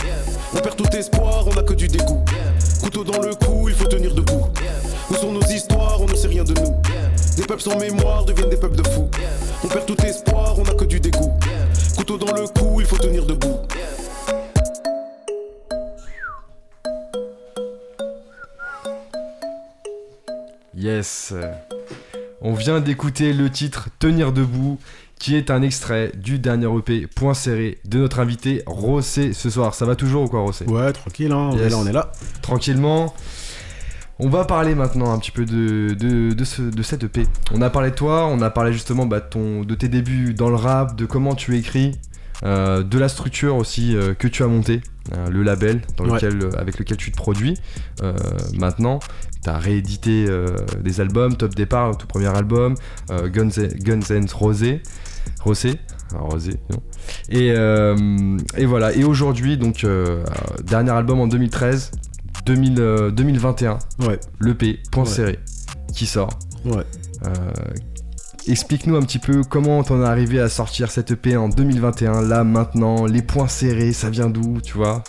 On 0.52 0.58
perd 0.58 0.74
tout 0.74 0.96
espoir, 0.96 1.46
on 1.46 1.54
n'a 1.54 1.62
que 1.62 1.74
du 1.74 1.86
dégoût. 1.86 2.24
Couteau 2.82 3.04
dans 3.04 3.22
le 3.22 3.32
cou, 3.36 3.68
il 3.68 3.74
faut 3.76 3.86
tenir 3.86 4.12
debout. 4.12 4.48
Où 5.08 5.14
sont 5.14 5.30
nos 5.30 5.42
histoires 5.42 6.00
On 6.00 6.06
ne 6.06 6.16
sait 6.16 6.26
rien 6.26 6.42
de 6.42 6.52
nous. 6.54 6.74
Des 7.36 7.44
peuples 7.44 7.62
sans 7.62 7.78
mémoire 7.78 8.24
deviennent 8.24 8.50
des 8.50 8.56
peuples 8.56 8.82
de 8.82 8.88
fous. 8.88 9.08
On 9.62 9.68
perd 9.68 9.86
tout 9.86 10.02
espoir, 10.02 10.58
on 10.58 10.64
a 10.64 10.74
que 10.74 10.84
du 10.84 10.98
dégoût. 10.98 11.32
Couteau 11.96 12.18
dans 12.18 12.34
le 12.34 12.48
cou, 12.48 12.80
il 12.80 12.86
faut 12.86 12.98
tenir 12.98 13.26
debout. 13.26 13.60
Yes. 20.74 21.32
On 22.40 22.54
vient 22.54 22.80
d'écouter 22.80 23.32
le 23.32 23.50
titre 23.50 23.88
Tenir 24.00 24.32
debout 24.32 24.78
qui 25.18 25.34
est 25.36 25.50
un 25.50 25.62
extrait 25.62 26.12
du 26.14 26.38
dernier 26.38 26.68
EP 26.78 27.06
point 27.06 27.34
serré 27.34 27.78
de 27.84 27.98
notre 27.98 28.20
invité 28.20 28.62
Rossé 28.66 29.32
ce 29.32 29.50
soir. 29.50 29.74
Ça 29.74 29.86
va 29.86 29.96
toujours 29.96 30.24
ou 30.24 30.28
quoi 30.28 30.40
Rossé 30.40 30.64
Ouais, 30.66 30.92
tranquille, 30.92 31.32
hein. 31.32 31.50
on, 31.52 31.58
est 31.58 31.68
là, 31.68 31.78
on 31.78 31.86
est 31.86 31.92
là. 31.92 32.12
Tranquillement. 32.42 33.14
On 34.18 34.30
va 34.30 34.46
parler 34.46 34.74
maintenant 34.74 35.12
un 35.12 35.18
petit 35.18 35.30
peu 35.30 35.44
de, 35.44 35.92
de, 35.92 36.32
de, 36.32 36.82
cette 36.82 37.04
EP. 37.04 37.26
On 37.52 37.60
a 37.60 37.68
parlé 37.68 37.90
de 37.90 37.94
toi, 37.94 38.26
on 38.26 38.40
a 38.40 38.48
parlé 38.48 38.72
justement 38.72 39.04
bah, 39.04 39.20
ton, 39.20 39.62
de 39.62 39.74
tes 39.74 39.88
débuts 39.88 40.32
dans 40.32 40.48
le 40.48 40.54
rap, 40.54 40.96
de 40.96 41.04
comment 41.04 41.34
tu 41.34 41.58
écris, 41.58 41.92
euh, 42.42 42.82
de 42.82 42.98
la 42.98 43.08
structure 43.10 43.56
aussi 43.56 43.94
euh, 43.94 44.14
que 44.14 44.26
tu 44.26 44.42
as 44.42 44.46
montée, 44.46 44.80
euh, 45.12 45.28
le 45.28 45.42
label 45.42 45.82
dans 45.98 46.04
lequel, 46.04 46.48
avec 46.58 46.78
lequel 46.78 46.96
tu 46.96 47.10
te 47.10 47.16
produis 47.16 47.58
maintenant. 48.54 49.00
Tu 49.44 49.50
as 49.50 49.58
réédité 49.58 50.26
des 50.80 51.00
albums, 51.00 51.36
Top 51.36 51.54
Départ, 51.54 51.96
tout 51.98 52.06
premier 52.06 52.34
album, 52.34 52.74
Guns, 53.08 53.50
Guns 53.80 54.00
and 54.10 54.26
Rosé. 54.34 54.80
Rosé, 55.42 55.78
Rosé, 56.14 56.60
non. 56.70 56.78
Et, 57.30 57.48
et 58.56 58.66
voilà, 58.66 58.92
et 58.92 59.04
aujourd'hui, 59.04 59.56
donc, 59.56 59.86
dernier 60.64 60.90
album 60.90 61.20
en 61.20 61.26
2013, 61.26 61.90
2021, 62.46 63.78
ouais. 64.06 64.20
l'EP, 64.40 64.78
point 64.92 65.04
serré, 65.04 65.38
qui 65.92 66.06
sort. 66.06 66.30
Ouais. 66.64 66.84
Euh, 67.24 67.30
explique-nous 68.46 68.96
un 68.96 69.02
petit 69.02 69.18
peu 69.18 69.42
comment 69.42 69.82
t'en 69.82 70.02
es 70.02 70.06
arrivé 70.06 70.40
à 70.40 70.48
sortir 70.48 70.90
cette 70.90 71.10
EP 71.10 71.36
en 71.36 71.48
2021, 71.48 72.22
là, 72.22 72.44
maintenant, 72.44 73.06
les 73.06 73.22
points 73.22 73.48
serrés, 73.48 73.92
ça 73.92 74.10
vient 74.10 74.30
d'où, 74.30 74.60
tu 74.62 74.74
vois? 74.74 75.02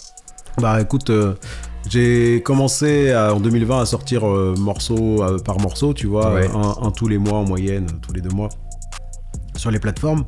Bah 0.59 0.81
écoute, 0.81 1.11
euh, 1.11 1.35
j'ai 1.87 2.41
commencé 2.41 3.15
en 3.15 3.39
2020 3.39 3.81
à 3.81 3.85
sortir 3.85 4.27
euh, 4.27 4.55
morceau 4.57 5.23
par 5.45 5.59
morceau, 5.59 5.93
tu 5.93 6.07
vois, 6.07 6.39
un, 6.81 6.91
tous 6.91 7.07
les 7.07 7.19
mois 7.19 7.37
en 7.37 7.45
moyenne, 7.45 7.85
tous 8.01 8.13
les 8.13 8.21
deux 8.21 8.33
mois 8.35 8.49
sur 9.57 9.71
les 9.71 9.79
plateformes. 9.79 10.25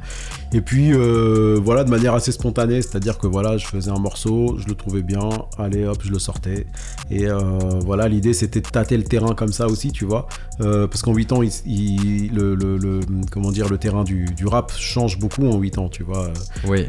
Et 0.52 0.62
puis 0.62 0.92
euh, 0.94 1.60
voilà, 1.64 1.84
de 1.84 1.92
manière 1.92 2.16
assez 2.16 2.32
spontanée, 2.32 2.82
c'est-à-dire 2.82 3.20
que 3.20 3.28
voilà, 3.28 3.58
je 3.58 3.68
faisais 3.68 3.92
un 3.92 4.00
morceau, 4.00 4.58
je 4.58 4.68
le 4.68 4.74
trouvais 4.74 5.04
bien, 5.04 5.30
allez 5.60 5.86
hop, 5.86 6.00
je 6.04 6.12
le 6.12 6.18
sortais. 6.18 6.66
Et 7.12 7.28
euh, 7.28 7.40
voilà, 7.86 8.08
l'idée 8.08 8.34
c'était 8.34 8.62
de 8.62 8.68
tâter 8.68 8.98
le 8.98 9.04
terrain 9.04 9.36
comme 9.36 9.52
ça 9.54 9.68
aussi, 9.68 9.92
tu 9.92 10.06
vois. 10.06 10.28
Euh, 10.62 10.88
parce 10.88 11.04
qu'en 11.04 11.14
8 11.14 11.32
ans, 11.34 11.42
il, 11.44 12.34
le, 12.34 13.00
comment 13.32 13.52
dire, 13.52 13.70
le 13.70 13.78
terrain 13.78 14.04
du, 14.04 14.26
rap 14.46 14.72
change 14.76 15.20
beaucoup 15.20 15.48
en 15.48 15.60
8 15.60 15.78
ans, 15.78 15.90
tu 15.90 16.04
vois. 16.04 16.32
Oui. 16.68 16.86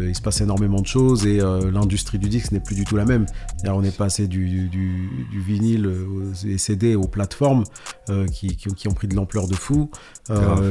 il 0.00 0.14
se 0.14 0.22
passe 0.22 0.40
énormément 0.40 0.80
de 0.80 0.86
choses 0.86 1.26
et 1.26 1.38
l'industrie 1.38 2.18
du 2.18 2.28
disque 2.28 2.52
n'est 2.52 2.60
plus 2.60 2.74
du 2.74 2.84
tout 2.84 2.96
la 2.96 3.04
même. 3.04 3.26
on 3.66 3.84
est 3.84 3.96
passé 3.96 4.26
du, 4.26 4.68
du, 4.68 5.10
vinyle 5.46 5.90
et 6.46 6.56
CD 6.56 6.94
aux 6.94 7.06
plateformes 7.06 7.64
qui, 8.32 8.56
qui, 8.56 8.88
ont 8.88 8.94
pris 8.94 9.08
de 9.08 9.14
l'ampleur 9.14 9.46
de 9.46 9.54
fou. 9.54 9.90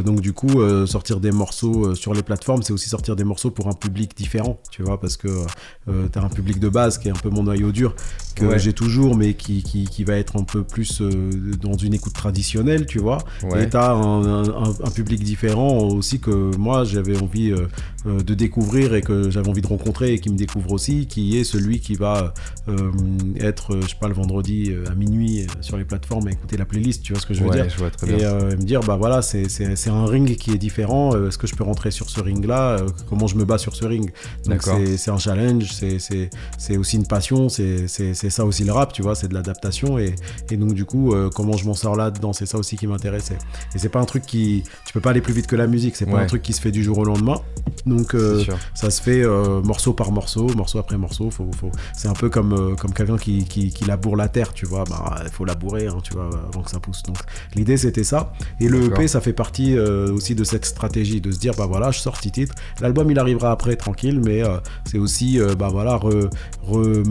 donc 0.03 0.21
du 0.21 0.33
coup, 0.33 0.61
sortir 0.87 1.19
des 1.19 1.31
morceaux 1.31 1.93
sur 1.93 2.13
les 2.13 2.22
plateforme, 2.23 2.63
c'est 2.63 2.73
aussi 2.73 2.89
sortir 2.89 3.15
des 3.15 3.23
morceaux 3.23 3.51
pour 3.51 3.67
un 3.67 3.73
public 3.73 4.15
différent, 4.15 4.59
tu 4.71 4.83
vois, 4.83 4.99
parce 4.99 5.17
que 5.17 5.27
euh, 5.27 6.07
tu 6.11 6.19
as 6.19 6.23
un 6.23 6.29
public 6.29 6.59
de 6.59 6.69
base 6.69 6.97
qui 6.97 7.07
est 7.07 7.11
un 7.11 7.15
peu 7.15 7.29
mon 7.29 7.43
noyau 7.43 7.71
dur, 7.71 7.95
que 8.35 8.57
j'ai 8.57 8.73
toujours, 8.73 9.15
mais 9.15 9.33
qui, 9.33 9.63
qui, 9.63 10.03
va 10.03 10.15
être 10.15 10.37
un 10.37 10.43
peu 10.43 10.63
plus 10.63 11.01
euh, 11.01 11.31
dans 11.61 11.77
une 11.77 11.93
écoute 11.93 12.13
traditionnelle, 12.13 12.85
tu 12.85 12.99
vois. 12.99 13.19
Et 13.57 13.69
tu 13.69 13.77
as 13.77 13.91
un, 13.91 14.91
public 14.93 15.23
différent 15.23 15.77
aussi 15.79 16.19
que 16.19 16.55
moi, 16.57 16.83
j'avais 16.83 17.19
envie 17.21 17.51
euh, 17.51 18.21
de 18.21 18.33
découvrir 18.33 18.95
et 18.95 19.01
que 19.01 19.29
j'avais 19.29 19.49
envie 19.49 19.61
de 19.61 19.67
rencontrer 19.67 20.13
et 20.13 20.19
qui 20.19 20.29
me 20.29 20.37
découvre 20.37 20.71
aussi, 20.71 21.07
qui 21.07 21.37
est 21.37 21.43
celui 21.43 21.79
qui 21.79 21.95
va 21.95 22.33
être, 23.39 23.79
je 23.81 23.87
sais 23.87 23.95
pas, 23.99 24.07
le 24.07 24.13
vendredi 24.13 24.73
à 24.89 24.95
minuit 24.95 25.47
sur 25.61 25.77
les 25.77 25.85
plateformes 25.85 26.27
et 26.27 26.31
écouter 26.31 26.57
la 26.57 26.65
playlist, 26.65 27.03
tu 27.03 27.13
vois 27.13 27.21
ce 27.21 27.25
que 27.25 27.33
je 27.33 27.43
veux 27.43 27.49
dire. 27.49 27.67
et 28.07 28.55
me 28.55 28.63
dire, 28.63 28.81
bah 28.81 28.95
voilà, 28.95 29.21
c'est 29.21 29.89
un 29.89 30.05
ring 30.05 30.35
qui 30.35 30.51
est 30.51 30.57
différent, 30.57 31.15
est-ce 31.27 31.37
que 31.37 31.47
je 31.47 31.55
peux 31.55 31.63
rentrer 31.63 31.91
sur 31.91 32.09
ce 32.13 32.21
ring-là, 32.21 32.77
euh, 32.77 32.87
comment 33.09 33.27
je 33.27 33.35
me 33.35 33.45
bats 33.45 33.57
sur 33.57 33.75
ce 33.75 33.85
ring. 33.85 34.11
Donc 34.45 34.61
c'est 34.97 35.11
un 35.11 35.17
challenge, 35.17 35.71
c'est 36.57 36.77
aussi 36.77 36.97
une 36.97 37.07
passion, 37.07 37.49
c'est 37.49 37.87
ça 38.13 38.45
aussi 38.45 38.63
le 38.63 38.71
rap, 38.71 38.93
tu 38.93 39.01
vois, 39.01 39.15
c'est 39.15 39.27
de 39.27 39.33
l'adaptation. 39.33 39.97
Et, 39.97 40.15
et, 40.49 40.57
donc 40.57 40.73
du 40.73 40.85
coup, 40.85 41.13
euh, 41.13 41.29
comment 41.33 41.57
je 41.57 41.65
m'en 41.65 41.73
sors 41.73 41.95
là-dedans, 41.95 42.33
c'est 42.33 42.45
ça 42.45 42.57
aussi 42.57 42.77
qui 42.77 42.87
m'intéressait. 42.87 43.37
Et 43.75 43.79
c'est 43.79 43.89
pas 43.89 43.99
un 43.99 44.05
truc 44.05 44.25
qui... 44.25 44.63
Tu 44.85 44.93
peux 44.93 45.01
pas 45.01 45.09
aller 45.09 45.21
plus 45.21 45.33
vite 45.33 45.47
que 45.47 45.55
la 45.55 45.67
musique, 45.67 45.95
c'est 45.95 46.05
pas 46.05 46.19
un 46.19 46.25
truc 46.25 46.41
qui 46.41 46.53
se 46.53 46.61
fait 46.61 46.71
du 46.71 46.83
jour 46.83 46.97
au 46.99 47.03
lendemain. 47.03 47.41
Donc 47.85 48.13
euh, 48.13 48.43
ça 48.73 48.91
se 48.91 49.01
fait 49.01 49.23
morceau 49.63 49.93
par 49.93 50.11
morceau, 50.11 50.47
morceau 50.55 50.79
après 50.79 50.97
morceau. 50.97 51.29
Faut, 51.29 51.49
faut... 51.59 51.71
C'est 51.95 52.07
un 52.07 52.13
peu 52.13 52.29
comme, 52.29 52.75
comme 52.75 52.93
quelqu'un 52.93 53.17
qui, 53.17 53.45
qui, 53.45 53.71
qui, 53.71 53.85
laboure 53.85 54.15
la 54.15 54.27
terre, 54.27 54.53
tu 54.53 54.65
vois. 54.65 54.83
Bah, 54.83 55.21
il 55.23 55.31
faut 55.31 55.45
labourer, 55.45 55.87
hein, 55.87 55.97
tu 56.03 56.13
vois, 56.13 56.29
avant 56.47 56.61
que 56.61 56.69
ça 56.69 56.79
pousse. 56.79 57.03
Donc 57.03 57.17
l'idée 57.55 57.77
c'était 57.77 58.03
ça. 58.03 58.33
Et 58.59 58.69
le 58.69 58.85
EP, 58.85 59.07
ça 59.07 59.21
fait 59.21 59.33
partie 59.33 59.77
aussi 59.77 60.35
de 60.35 60.43
cette 60.43 60.65
stratégie, 60.65 61.21
de 61.21 61.31
se 61.31 61.39
dire, 61.39 61.53
bah 61.57 61.65
voilà, 61.65 61.91
je 61.91 61.99
sorti 62.03 62.31
titre. 62.31 62.53
L'album 62.81 63.09
il 63.09 63.19
arrivera 63.19 63.51
après 63.51 63.75
tranquille, 63.75 64.19
mais 64.23 64.43
euh, 64.43 64.57
c'est 64.85 64.97
aussi 64.97 65.39
euh, 65.39 65.55
bah 65.55 65.69
voilà 65.71 65.95
re, 65.95 66.29
re, 66.67 67.03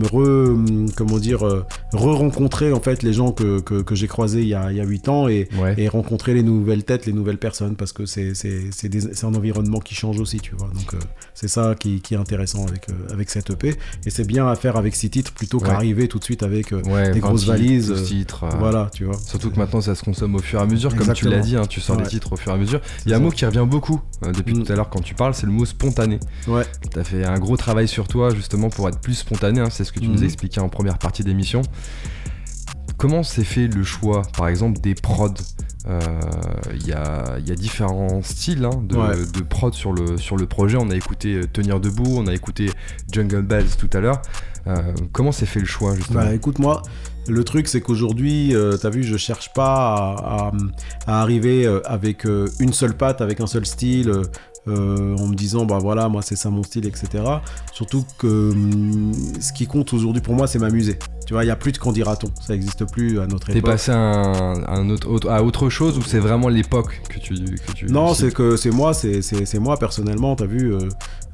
comment 0.97 1.19
dire 1.19 1.47
euh, 1.47 1.65
re-rencontrer 1.93 2.73
en 2.73 2.81
fait 2.81 3.03
les 3.03 3.13
gens 3.13 3.33
que, 3.33 3.61
que, 3.61 3.95
j'ai 3.95 4.07
croisés 4.07 4.43
il 4.43 4.49
y 4.49 4.55
a, 4.55 4.71
il 4.71 4.77
y 4.77 4.81
a 4.81 4.85
8 4.85 5.09
ans 5.09 5.29
et, 5.29 5.49
et 5.77 5.89
rencontrer 5.89 6.35
les 6.35 6.43
nouvelles 6.43 6.85
têtes, 6.85 7.07
les 7.07 7.13
nouvelles 7.13 7.39
personnes 7.39 7.77
parce 7.77 7.93
que 7.93 8.07
c'est 8.07 8.35
c'est 8.35 9.25
un 9.25 9.35
environnement 9.35 9.81
qui 9.81 9.95
change 9.95 10.21
aussi, 10.21 10.41
tu 10.41 10.55
vois. 10.55 10.69
Donc 10.69 10.95
c'est 11.35 11.49
ça 11.49 11.75
qui, 11.79 12.01
qui, 12.01 12.15
est 12.15 12.19
intéressant 12.19 12.67
avec 12.67 12.87
avec 13.13 13.31
cette 13.31 13.51
EP 13.51 13.75
et 14.07 14.11
c'est 14.11 14.27
bien 14.27 14.49
à 14.49 14.57
faire 14.57 14.77
avec 14.77 14.95
six 14.95 15.11
titres 15.11 15.33
plutôt 15.33 15.59
qu'arriver 15.59 16.09
tout 16.09 16.19
de 16.19 16.25
suite 16.25 16.43
avec 16.43 16.75
des 16.75 17.21
grosses 17.21 17.47
valises. 17.47 17.93
titres. 18.05 18.45
voilà, 18.59 18.91
tu 18.93 19.05
vois. 19.05 19.19
Surtout 19.19 19.51
que 19.51 19.59
maintenant 19.59 19.81
ça 19.81 19.95
se 19.95 20.03
consomme 20.03 20.35
au 20.35 20.41
fur 20.41 20.59
et 20.59 20.63
à 20.63 20.67
mesure, 20.67 20.95
comme 20.95 21.13
tu 21.13 21.29
l'as 21.29 21.41
dit, 21.41 21.57
hein, 21.57 21.67
tu 21.67 21.81
sors 21.81 21.97
des 21.97 22.05
titres 22.05 22.33
au 22.33 22.37
fur 22.37 22.53
et 22.53 22.55
à 22.55 22.59
mesure. 22.59 22.81
Il 23.07 23.11
y 23.11 23.15
a 23.15 23.17
un 23.17 23.21
mot 23.21 23.31
qui 23.31 23.47
revient 23.47 23.67
beaucoup 23.69 24.01
depuis 24.23 24.55
mm. 24.55 24.65
tout 24.65 24.73
à 24.73 24.77
l'heure 24.77 24.82
quand 24.91 25.01
tu 25.01 25.15
parles, 25.15 25.35
c'est 25.35 25.47
le 25.47 25.53
mot 25.53 25.65
spontané. 25.65 26.19
Ouais. 26.47 26.65
Tu 26.91 26.99
as 26.99 27.05
fait 27.05 27.25
un 27.25 27.39
gros 27.39 27.57
travail 27.57 27.89
sur 27.89 28.09
toi 28.09 28.31
justement 28.31 28.71
pour 28.71 28.89
être 28.89 29.01
plus 29.01 29.15
spontané, 29.15 29.61
hein, 29.61 29.69
c'est 29.71 29.85
ce 29.85 29.93
que 29.93 30.01
tu 30.01 30.09
nous 30.09 30.19
mhm. 30.19 30.25
expliquais 30.25 30.61
en 30.61 30.69
première 30.69 30.99
partie 30.99 31.25
d'émission. 31.25 31.63
Comment 32.97 33.23
s'est 33.23 33.45
fait 33.45 33.67
le 33.67 33.83
choix, 33.83 34.23
par 34.37 34.49
exemple, 34.49 34.81
des 34.81 34.95
prods? 34.95 35.35
Il 35.85 35.91
euh, 35.91 36.77
y, 36.87 36.93
a, 36.93 37.39
y, 37.45 37.51
a, 37.51 37.55
différents 37.57 38.23
styles 38.23 38.65
hein, 38.65 38.83
de, 38.85 39.43
prod 39.43 39.75
sur 39.75 39.93
le, 39.93 40.17
sur 40.17 40.37
le 40.37 40.47
projet. 40.47 40.77
On 40.81 40.91
a 40.91 40.95
écouté 40.95 41.35
euh, 41.35 41.47
Tenir 41.53 41.81
Debout, 41.81 42.15
on 42.17 42.29
a 42.29 42.35
écouté 42.35 42.71
Jungle 43.11 43.43
Bells 43.43 43.77
tout 43.77 43.91
à 43.93 43.99
l'heure. 43.99 44.23
Euh, 44.69 44.77
comment 45.11 45.33
s'est 45.33 45.47
fait 45.47 45.59
le 45.59 45.67
choix 45.67 45.97
justement? 45.97 46.21
Bah, 46.21 46.35
Écoute, 46.35 46.61
moi, 46.61 46.83
le 47.27 47.43
truc, 47.43 47.67
c'est 47.67 47.81
qu'aujourd'hui, 47.81 48.55
tu 48.81 48.87
as 48.87 48.91
vu, 48.91 49.03
je 49.03 49.17
cherche 49.17 49.53
pas 49.53 50.53
à, 51.09 51.21
arriver 51.21 51.67
avec 51.85 52.25
une 52.61 52.73
seule 52.73 52.97
patte, 52.97 53.21
avec 53.21 53.41
un 53.41 53.49
seul 53.49 53.67
style. 53.67 54.13
Euh, 54.69 55.17
en 55.17 55.27
me 55.27 55.35
disant 55.35 55.65
bah 55.65 55.79
voilà 55.81 56.09
moi 56.09 56.23
c'est 56.23 56.37
ça 56.37 56.49
mon 56.49 56.63
style 56.63 56.87
etc 56.87 57.25
surtout 57.73 58.05
que 58.17 58.53
hum, 58.53 59.13
ce 59.41 59.53
qui 59.53 59.67
compte 59.67 59.93
aujourd'hui 59.93 60.23
pour 60.23 60.37
moi 60.37 60.47
c'est 60.47 60.61
m'amuser. 60.61 61.01
Tu 61.27 61.33
vois 61.33 61.43
il 61.43 61.49
y 61.49 61.51
a 61.51 61.57
plus 61.57 61.73
de 61.73 61.79
candidat 61.79 62.17
ça 62.41 62.53
n'existe 62.53 62.85
plus 62.93 63.19
à 63.19 63.27
notre 63.27 63.51
époque. 63.51 63.61
t'es 63.61 63.61
passé 63.61 63.91
à, 63.91 63.97
un, 63.97 64.89
autre, 64.89 65.29
à 65.29 65.43
autre 65.43 65.69
chose 65.69 65.99
ou 65.99 66.03
c'est 66.03 66.21
vraiment 66.21 66.49
l'époque 66.49 67.03
que 67.09 67.19
tu, 67.19 67.35
non 67.89 68.15
c'est 68.15 68.33
que 68.33 68.57
c'est 68.57 68.71
moi 68.71 68.95
c'est 68.95 69.59
moi 69.59 69.77
personnellement 69.79 70.37
t'as 70.37 70.47
vu 70.47 70.73
euh, 70.73 70.89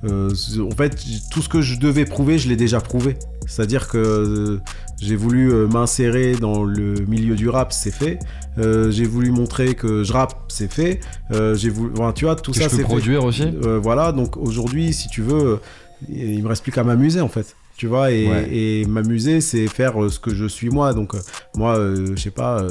euh, 0.04 0.30
en 0.62 0.74
fait 0.74 0.96
tout 1.30 1.42
ce 1.42 1.50
que 1.50 1.60
je 1.60 1.78
devais 1.78 2.06
prouver 2.06 2.38
je 2.38 2.48
l'ai 2.48 2.56
déjà 2.56 2.80
prouvé. 2.80 3.18
C'est 3.46 3.62
à 3.62 3.66
dire 3.66 3.88
que 3.88 4.60
j'ai 5.00 5.16
voulu 5.16 5.52
m'insérer 5.68 6.34
dans 6.34 6.64
le 6.64 6.94
milieu 7.06 7.34
du 7.34 7.48
rap 7.48 7.72
c'est 7.72 7.90
fait. 7.90 8.18
Euh, 8.58 8.90
j'ai 8.90 9.04
voulu 9.04 9.30
montrer 9.30 9.74
que 9.74 10.02
je 10.02 10.12
rappe, 10.12 10.34
c'est 10.48 10.70
fait. 10.70 11.00
Euh, 11.32 11.54
j'ai 11.54 11.70
voulu, 11.70 11.92
tu 12.14 12.24
vois, 12.24 12.36
tout 12.36 12.52
ça, 12.52 12.68
c'est 12.68 12.82
produire 12.82 13.24
aussi. 13.24 13.44
Euh, 13.64 13.78
voilà, 13.78 14.12
donc 14.12 14.36
aujourd'hui, 14.36 14.92
si 14.92 15.08
tu 15.08 15.22
veux, 15.22 15.60
il 16.08 16.42
me 16.42 16.48
reste 16.48 16.62
plus 16.62 16.72
qu'à 16.72 16.84
m'amuser 16.84 17.20
en 17.20 17.28
fait. 17.28 17.56
Tu 17.76 17.86
vois 17.86 18.10
et, 18.10 18.84
m'amuser 18.86 19.40
c'est 19.40 19.68
faire 19.68 19.94
ce 20.10 20.18
que 20.18 20.34
je 20.34 20.46
suis 20.46 20.68
moi. 20.68 20.94
Donc 20.94 21.14
moi 21.54 21.76
je 21.76 22.20
sais 22.20 22.32
pas 22.32 22.66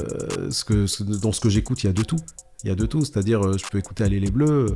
ce 0.50 0.64
que 0.64 0.84
dans 1.18 1.32
ce 1.32 1.40
que 1.40 1.48
j'écoute 1.48 1.82
il 1.82 1.86
y 1.86 1.90
a 1.90 1.94
de 1.94 2.02
tout. 2.02 2.18
Il 2.62 2.68
y 2.68 2.70
a 2.70 2.74
de 2.74 2.84
tout. 2.84 3.02
C'est 3.06 3.16
à 3.16 3.22
dire 3.22 3.56
je 3.56 3.64
peux 3.70 3.78
écouter 3.78 4.04
Aller 4.04 4.20
les 4.20 4.30
Bleus 4.30 4.66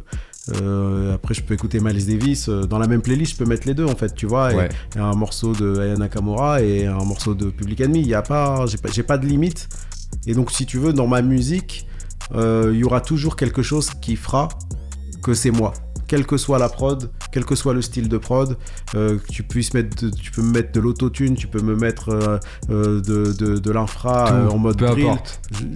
après 0.48 1.34
je 1.34 1.42
peux 1.42 1.54
écouter 1.54 1.78
Miles 1.80 2.04
Davis 2.04 2.48
dans 2.48 2.78
la 2.78 2.88
même 2.88 3.00
playlist 3.00 3.32
je 3.32 3.36
peux 3.36 3.44
mettre 3.44 3.66
les 3.66 3.74
deux 3.74 3.84
en 3.86 3.94
fait 3.94 4.12
tu 4.14 4.26
vois 4.26 4.52
et, 4.52 4.68
un 4.96 5.14
morceau 5.14 5.52
de 5.52 5.78
Aya 5.78 5.96
Nakamura 5.96 6.62
et 6.62 6.86
un 6.86 7.04
morceau 7.04 7.34
de 7.34 7.50
Public 7.50 7.80
Enemy. 7.80 8.00
Il 8.00 8.08
y 8.08 8.14
a 8.14 8.22
pas 8.22 8.66
j'ai 8.66 8.78
pas, 8.78 8.90
pas 9.06 9.18
de 9.18 9.26
limite. 9.26 9.68
Et 10.26 10.34
donc, 10.34 10.50
si 10.50 10.66
tu 10.66 10.78
veux, 10.78 10.92
dans 10.92 11.06
ma 11.06 11.22
musique, 11.22 11.86
euh, 12.34 12.70
il 12.72 12.80
y 12.80 12.84
aura 12.84 13.00
toujours 13.00 13.36
quelque 13.36 13.62
chose 13.62 13.90
qui 14.00 14.16
fera 14.16 14.48
que 15.22 15.34
c'est 15.34 15.50
moi. 15.50 15.72
Quelle 16.12 16.26
que 16.26 16.36
soit 16.36 16.58
la 16.58 16.68
prod, 16.68 17.10
quel 17.30 17.46
que 17.46 17.54
soit 17.54 17.72
le 17.72 17.80
style 17.80 18.06
de 18.06 18.18
prod, 18.18 18.58
euh, 18.94 19.16
tu 19.30 19.44
puisses 19.44 19.72
mettre, 19.72 20.10
tu 20.10 20.30
peux 20.30 20.42
me 20.42 20.52
mettre 20.52 20.70
de 20.70 20.78
l'autotune, 20.78 21.36
tu 21.36 21.46
peux 21.46 21.62
me 21.62 21.74
mettre 21.74 22.10
euh, 22.10 22.38
euh, 22.68 23.00
de, 23.00 23.32
de, 23.32 23.58
de 23.58 23.70
l'infra 23.70 24.46
en 24.50 24.58
mode 24.58 24.76
drill. 24.76 25.14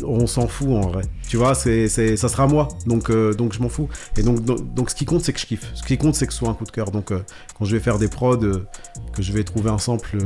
On 0.05 0.27
s'en 0.27 0.47
fout 0.47 0.69
en 0.69 0.89
vrai. 0.89 1.05
Tu 1.27 1.39
vois, 1.39 1.55
c'est, 1.55 1.89
c'est, 1.89 2.19
ça 2.19 2.29
sera 2.29 2.47
moi. 2.47 2.69
Donc, 2.87 3.11
donc 3.11 3.55
je 3.55 3.63
m'en 3.63 3.71
fous. 3.71 3.89
Et 4.19 4.23
donc, 4.23 4.45
donc, 4.45 4.91
ce 4.91 4.95
qui 4.95 5.07
compte, 5.07 5.23
c'est 5.23 5.33
que 5.33 5.41
je 5.41 5.47
kiffe. 5.47 5.71
Ce 5.75 5.83
qui 5.83 5.97
compte, 5.97 6.15
c'est 6.15 6.27
que 6.27 6.35
ce 6.35 6.41
soit 6.41 6.51
un 6.51 6.55
coup 6.55 6.67
de 6.67 6.71
cœur. 6.71 6.91
Donc, 6.91 7.15
quand 7.59 7.65
je 7.65 7.75
vais 7.75 7.83
faire 7.83 7.99
des 7.99 8.09
prods, 8.09 8.37
que 8.37 9.23
je 9.23 9.33
vais 9.33 9.43
trouver 9.43 9.71
un 9.71 9.79
sample 9.79 10.19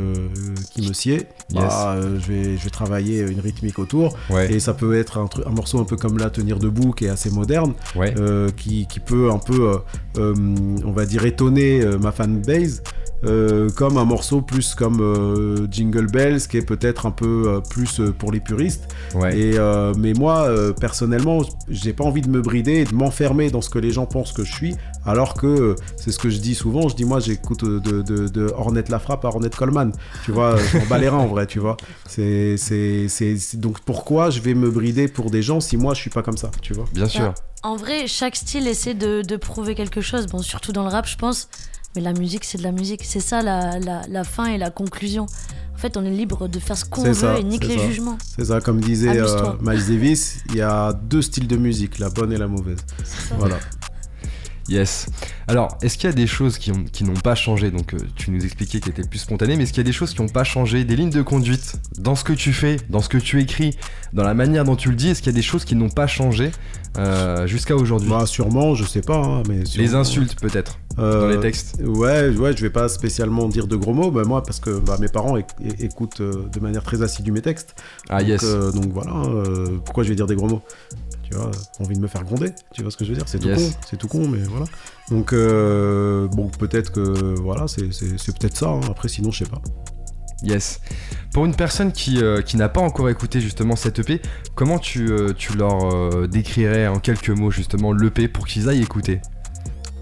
qui 0.72 0.88
me 0.88 0.92
sied, 0.92 1.28
bah, 1.54 1.96
je, 2.00 2.32
vais, 2.32 2.56
je 2.56 2.64
vais 2.64 2.70
travailler 2.70 3.20
une 3.20 3.38
rythmique 3.38 3.78
autour. 3.78 4.18
Et 4.48 4.58
ça 4.58 4.74
peut 4.74 4.98
être 4.98 5.18
un, 5.18 5.28
un 5.46 5.50
morceau 5.50 5.78
un 5.78 5.84
peu 5.84 5.96
comme 5.96 6.18
là, 6.18 6.30
Tenir 6.30 6.58
debout, 6.58 6.90
qui 6.90 7.04
est 7.04 7.10
assez 7.10 7.30
moderne, 7.30 7.74
qui, 8.56 8.86
qui, 8.86 9.00
peut 9.00 9.30
un 9.30 9.38
peu, 9.38 9.78
on 10.16 10.92
va 10.92 11.06
dire, 11.06 11.24
étonner 11.24 11.84
ma 12.00 12.12
fanbase. 12.12 12.82
Euh, 13.24 13.68
comme 13.70 13.98
un 13.98 14.06
morceau 14.06 14.40
plus 14.40 14.74
comme 14.74 15.00
euh, 15.00 15.66
Jingle 15.70 16.06
Bells 16.06 16.40
qui 16.48 16.56
est 16.56 16.64
peut-être 16.64 17.04
un 17.04 17.10
peu 17.10 17.44
euh, 17.46 17.60
plus 17.60 18.00
pour 18.18 18.32
les 18.32 18.40
puristes. 18.40 18.88
Et, 19.32 19.56
mais 19.98 20.12
moi, 20.14 20.48
personnellement, 20.80 21.42
j'ai 21.68 21.92
pas 21.92 22.04
envie 22.04 22.22
de 22.22 22.28
me 22.28 22.40
brider 22.40 22.76
et 22.76 22.84
de 22.84 22.94
m'enfermer 22.94 23.50
dans 23.50 23.60
ce 23.60 23.70
que 23.70 23.78
les 23.78 23.90
gens 23.90 24.06
pensent 24.06 24.32
que 24.32 24.44
je 24.44 24.52
suis, 24.52 24.76
alors 25.04 25.34
que 25.34 25.76
c'est 25.96 26.12
ce 26.12 26.18
que 26.18 26.30
je 26.30 26.38
dis 26.38 26.54
souvent. 26.54 26.88
Je 26.88 26.96
dis 26.96 27.04
moi, 27.04 27.20
j'écoute 27.20 27.64
de, 27.64 27.78
de, 27.78 28.28
de, 28.28 28.52
Hornet 28.56 28.84
La 28.88 28.98
Frappe 28.98 29.24
à 29.24 29.28
Hornet 29.28 29.50
Coleman. 29.50 29.92
Tu 30.24 30.32
vois, 30.32 30.56
je 30.56 30.78
m'en 30.78 30.86
bats 30.86 30.98
les 30.98 31.08
reins 31.08 31.18
en 31.18 31.26
vrai, 31.26 31.46
tu 31.46 31.58
vois. 31.58 31.76
C'est, 32.06 32.56
c'est, 32.56 33.08
donc 33.54 33.80
pourquoi 33.80 34.30
je 34.30 34.40
vais 34.40 34.54
me 34.54 34.70
brider 34.70 35.08
pour 35.08 35.30
des 35.30 35.42
gens 35.42 35.60
si 35.60 35.76
moi 35.76 35.94
je 35.94 36.00
suis 36.00 36.10
pas 36.10 36.22
comme 36.22 36.36
ça, 36.36 36.50
tu 36.62 36.72
vois? 36.72 36.84
Bien 36.92 37.06
sûr. 37.06 37.20
Bah, 37.20 37.34
en 37.62 37.76
vrai, 37.76 38.06
chaque 38.06 38.36
style 38.36 38.66
essaie 38.66 38.94
de, 38.94 39.22
de 39.22 39.36
prouver 39.36 39.74
quelque 39.74 40.00
chose. 40.00 40.26
Bon, 40.26 40.40
surtout 40.40 40.72
dans 40.72 40.82
le 40.82 40.88
rap, 40.88 41.06
je 41.06 41.16
pense. 41.16 41.48
Mais 41.94 42.02
la 42.02 42.12
musique, 42.12 42.44
c'est 42.44 42.58
de 42.58 42.62
la 42.62 42.72
musique. 42.72 43.02
C'est 43.04 43.20
ça 43.20 43.42
la, 43.42 43.78
la, 43.78 44.24
fin 44.24 44.46
et 44.46 44.58
la 44.58 44.70
conclusion. 44.70 45.26
En 45.74 45.78
fait, 45.78 45.96
on 45.96 46.04
est 46.04 46.10
libre 46.10 46.46
de 46.46 46.58
faire 46.58 46.76
ce 46.76 46.84
qu'on 46.84 47.02
veut 47.02 47.38
et 47.38 47.42
nique 47.42 47.66
les 47.66 47.78
jugements. 47.78 48.18
C'est 48.36 48.46
ça, 48.46 48.60
comme 48.60 48.80
disait 48.80 49.18
euh, 49.18 49.52
Miles 49.60 49.86
Davis, 49.86 50.38
il 50.50 50.56
y 50.56 50.60
a 50.60 50.92
deux 50.92 51.22
styles 51.22 51.48
de 51.48 51.56
musique, 51.56 51.98
la 51.98 52.10
bonne 52.10 52.32
et 52.32 52.36
la 52.36 52.48
mauvaise. 52.48 52.78
Voilà. 53.38 53.58
Yes. 54.70 55.06
Alors, 55.48 55.76
est-ce 55.82 55.98
qu'il 55.98 56.08
y 56.08 56.12
a 56.12 56.14
des 56.14 56.28
choses 56.28 56.56
qui, 56.56 56.70
n'ont 56.70 57.14
pas 57.14 57.34
changé? 57.34 57.72
Donc, 57.72 57.92
euh, 57.92 57.98
tu 58.14 58.30
nous 58.30 58.44
expliquais 58.44 58.78
que 58.78 58.84
tu 58.84 58.90
étais 58.90 59.02
plus 59.02 59.18
spontané, 59.18 59.56
mais 59.56 59.64
est-ce 59.64 59.72
qu'il 59.72 59.82
y 59.82 59.86
a 59.86 59.90
des 59.90 59.92
choses 59.92 60.14
qui 60.14 60.22
n'ont 60.22 60.28
pas 60.28 60.44
changé? 60.44 60.84
Des 60.84 60.94
lignes 60.94 61.10
de 61.10 61.22
conduite 61.22 61.74
dans 61.98 62.14
ce 62.14 62.22
que 62.22 62.32
tu 62.32 62.52
fais, 62.52 62.76
dans 62.88 63.00
ce 63.00 63.08
que 63.08 63.18
tu 63.18 63.40
écris, 63.40 63.76
dans 64.12 64.22
la 64.22 64.32
manière 64.32 64.64
dont 64.64 64.76
tu 64.76 64.90
le 64.90 64.94
dis 64.94 65.08
Est-ce 65.08 65.22
qu'il 65.22 65.32
y 65.32 65.34
a 65.34 65.36
des 65.36 65.42
choses 65.42 65.64
qui 65.64 65.74
n'ont 65.74 65.88
pas 65.88 66.06
changé 66.06 66.52
euh, 66.98 67.48
jusqu'à 67.48 67.74
aujourd'hui? 67.74 68.08
Bah, 68.08 68.26
sûrement, 68.26 68.76
je 68.76 68.84
sais 68.84 69.00
pas. 69.00 69.16
Hein, 69.16 69.42
mais 69.48 69.64
Les 69.76 69.96
insultes, 69.96 70.40
peut-être 70.40 70.78
dans 70.96 71.28
les 71.28 71.36
euh, 71.36 71.40
textes 71.40 71.80
Ouais, 71.84 72.28
ouais, 72.28 72.56
je 72.56 72.62
vais 72.62 72.70
pas 72.70 72.88
spécialement 72.88 73.48
dire 73.48 73.66
de 73.66 73.74
gros 73.74 73.94
mots, 73.94 74.12
bah, 74.12 74.22
moi, 74.24 74.44
parce 74.44 74.60
que 74.60 74.78
bah, 74.78 74.98
mes 75.00 75.08
parents 75.08 75.36
écoutent 75.80 76.22
de 76.22 76.60
manière 76.60 76.84
très 76.84 77.02
assidue 77.02 77.32
mes 77.32 77.42
textes. 77.42 77.74
Ah, 78.08 78.22
yes. 78.22 78.44
donc 78.44 78.92
voilà, 78.92 79.14
pourquoi 79.84 80.04
je 80.04 80.10
vais 80.10 80.14
dire 80.14 80.28
des 80.28 80.36
gros 80.36 80.48
mots? 80.48 80.62
Tu 81.30 81.36
vois, 81.36 81.50
envie 81.78 81.94
de 81.94 82.00
me 82.00 82.08
faire 82.08 82.24
gronder, 82.24 82.50
tu 82.72 82.82
vois 82.82 82.90
ce 82.90 82.96
que 82.96 83.04
je 83.04 83.10
veux 83.10 83.16
dire 83.16 83.28
C'est 83.28 83.38
tout 83.38 83.48
con, 83.48 83.70
c'est 83.88 83.96
tout 83.96 84.08
con, 84.08 84.26
mais 84.26 84.38
voilà. 84.38 84.66
Donc, 85.10 85.32
euh, 85.32 86.26
bon, 86.28 86.48
peut-être 86.48 86.90
que, 86.90 87.38
voilà, 87.40 87.66
c'est 87.68 87.86
peut-être 87.86 88.56
ça, 88.56 88.70
hein. 88.70 88.80
après 88.90 89.08
sinon, 89.08 89.30
je 89.30 89.44
sais 89.44 89.50
pas. 89.50 89.60
Yes. 90.42 90.80
Pour 91.32 91.44
une 91.44 91.54
personne 91.54 91.92
qui, 91.92 92.22
euh, 92.22 92.40
qui 92.40 92.56
n'a 92.56 92.68
pas 92.68 92.80
encore 92.80 93.08
écouté 93.10 93.40
justement 93.40 93.76
cette 93.76 93.98
EP, 94.00 94.20
comment 94.54 94.78
tu, 94.78 95.10
euh, 95.10 95.32
tu 95.36 95.56
leur 95.56 96.28
décrirais 96.28 96.88
en 96.88 96.98
quelques 96.98 97.30
mots 97.30 97.50
justement 97.50 97.92
l'EP 97.92 98.26
pour 98.26 98.46
qu'ils 98.46 98.68
aillent 98.68 98.82
écouter? 98.82 99.20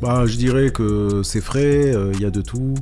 Bah, 0.01 0.27
je 0.27 0.37
dirais 0.37 0.71
que 0.71 1.23
c'est 1.25 1.41
frais, 1.41 1.93
il 2.15 2.21
y 2.21 2.25
a 2.25 2.31
de 2.31 2.41
tout. 2.41 2.75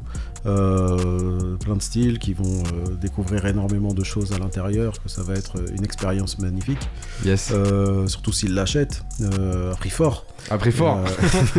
Euh, 0.46 1.56
plein 1.56 1.74
de 1.74 1.82
styles 1.82 2.20
qui 2.20 2.32
vont 2.32 2.44
euh, 2.44 2.94
découvrir 3.00 3.46
énormément 3.46 3.92
de 3.92 4.04
choses 4.04 4.32
à 4.32 4.38
l'intérieur, 4.38 4.92
que 5.02 5.08
ça 5.08 5.22
va 5.22 5.34
être 5.34 5.56
une 5.76 5.84
expérience 5.84 6.38
magnifique. 6.38 6.78
Yes. 7.24 7.50
Euh, 7.52 8.06
surtout 8.06 8.32
s'ils 8.32 8.54
l'achètent 8.54 9.02
à 9.22 9.74
prix 9.76 9.90
fort. 9.90 10.24
À 10.50 10.58
prix 10.58 10.70
fort. 10.70 11.00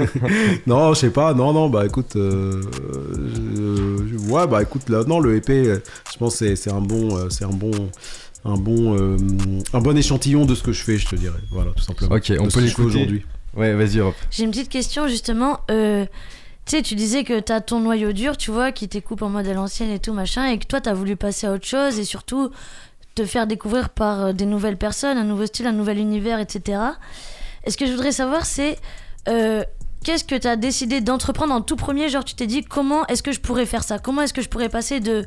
non, 0.68 0.94
je 0.94 1.00
sais 1.00 1.10
pas. 1.10 1.34
Non, 1.34 1.52
non. 1.52 1.70
Bah 1.70 1.86
écoute, 1.86 2.16
ouais, 2.16 2.62
bah 4.48 4.62
écoute, 4.62 4.88
là, 4.90 5.04
non, 5.06 5.20
le 5.20 5.36
épée, 5.36 5.80
je 6.12 6.18
pense 6.18 6.36
c'est 6.36 6.56
c'est 6.56 6.72
un 6.72 6.82
bon, 6.82 7.30
c'est 7.30 7.44
un 7.44 7.50
bon 7.50 7.72
un 8.46 8.56
bon, 8.56 9.18
un 9.74 9.80
bon 9.82 9.98
échantillon 9.98 10.46
de 10.46 10.56
ce 10.56 10.64
que 10.64 10.72
je 10.72 10.82
fais, 10.82 10.98
je 10.98 11.08
te 11.08 11.16
dirais. 11.16 11.40
Voilà, 11.52 11.72
tout 11.72 11.84
simplement. 11.84 12.16
Ok, 12.16 12.32
on 12.40 12.48
peut 12.48 12.62
l'écouter 12.62 12.88
aujourd'hui. 12.88 13.26
Ouais, 13.58 13.74
vas-y, 13.74 13.98
Europe. 13.98 14.16
J'ai 14.30 14.44
une 14.44 14.52
petite 14.52 14.70
question 14.70 15.08
justement. 15.08 15.62
Euh, 15.72 16.06
tu 16.68 16.76
sais, 16.76 16.82
tu 16.82 16.96
disais 16.96 17.24
que 17.24 17.40
t'as 17.40 17.62
ton 17.62 17.80
noyau 17.80 18.12
dur, 18.12 18.36
tu 18.36 18.52
vois, 18.52 18.74
qui 18.74 18.90
t'écoupe 18.90 19.22
en 19.22 19.30
mode 19.30 19.48
à 19.48 19.54
l'ancienne 19.54 19.90
et 19.90 20.00
tout, 20.00 20.12
machin, 20.12 20.48
et 20.48 20.60
que 20.60 20.66
toi, 20.66 20.82
t'as 20.82 20.94
voulu 20.94 21.16
passer 21.16 21.48
à 21.48 21.54
autre 21.54 21.66
chose 21.66 21.98
et 21.98 22.04
surtout 22.04 22.52
te 23.16 23.26
faire 23.26 23.48
découvrir 23.48 23.90
par 23.90 24.26
euh, 24.26 24.34
des 24.34 24.46
nouvelles 24.46 24.76
personnes, 24.76 25.18
un 25.18 25.24
nouveau 25.24 25.46
style, 25.46 25.66
un 25.66 25.72
nouvel 25.72 25.98
univers, 25.98 26.40
etc. 26.42 26.80
Et 27.64 27.72
ce 27.72 27.78
que 27.78 27.86
je 27.86 27.92
voudrais 27.92 28.12
savoir, 28.12 28.46
c'est 28.46 28.78
euh, 29.30 29.64
qu'est-ce 30.04 30.26
que 30.26 30.36
t'as 30.36 30.58
décidé 30.58 31.00
d'entreprendre 31.00 31.54
en 31.54 31.62
tout 31.62 31.78
premier? 31.78 32.10
Genre, 32.10 32.26
tu 32.26 32.36
t'es 32.36 32.48
dit, 32.48 32.66
comment 32.66 33.08
est-ce 33.08 33.24
que 33.24 33.32
je 33.32 33.40
pourrais 33.40 33.66
faire 33.66 33.86
ça? 33.86 33.98
Comment 33.98 34.24
est-ce 34.24 34.34
que 34.34 34.42
je 34.42 34.50
pourrais 34.50 34.70
passer 34.70 35.00
de, 35.00 35.26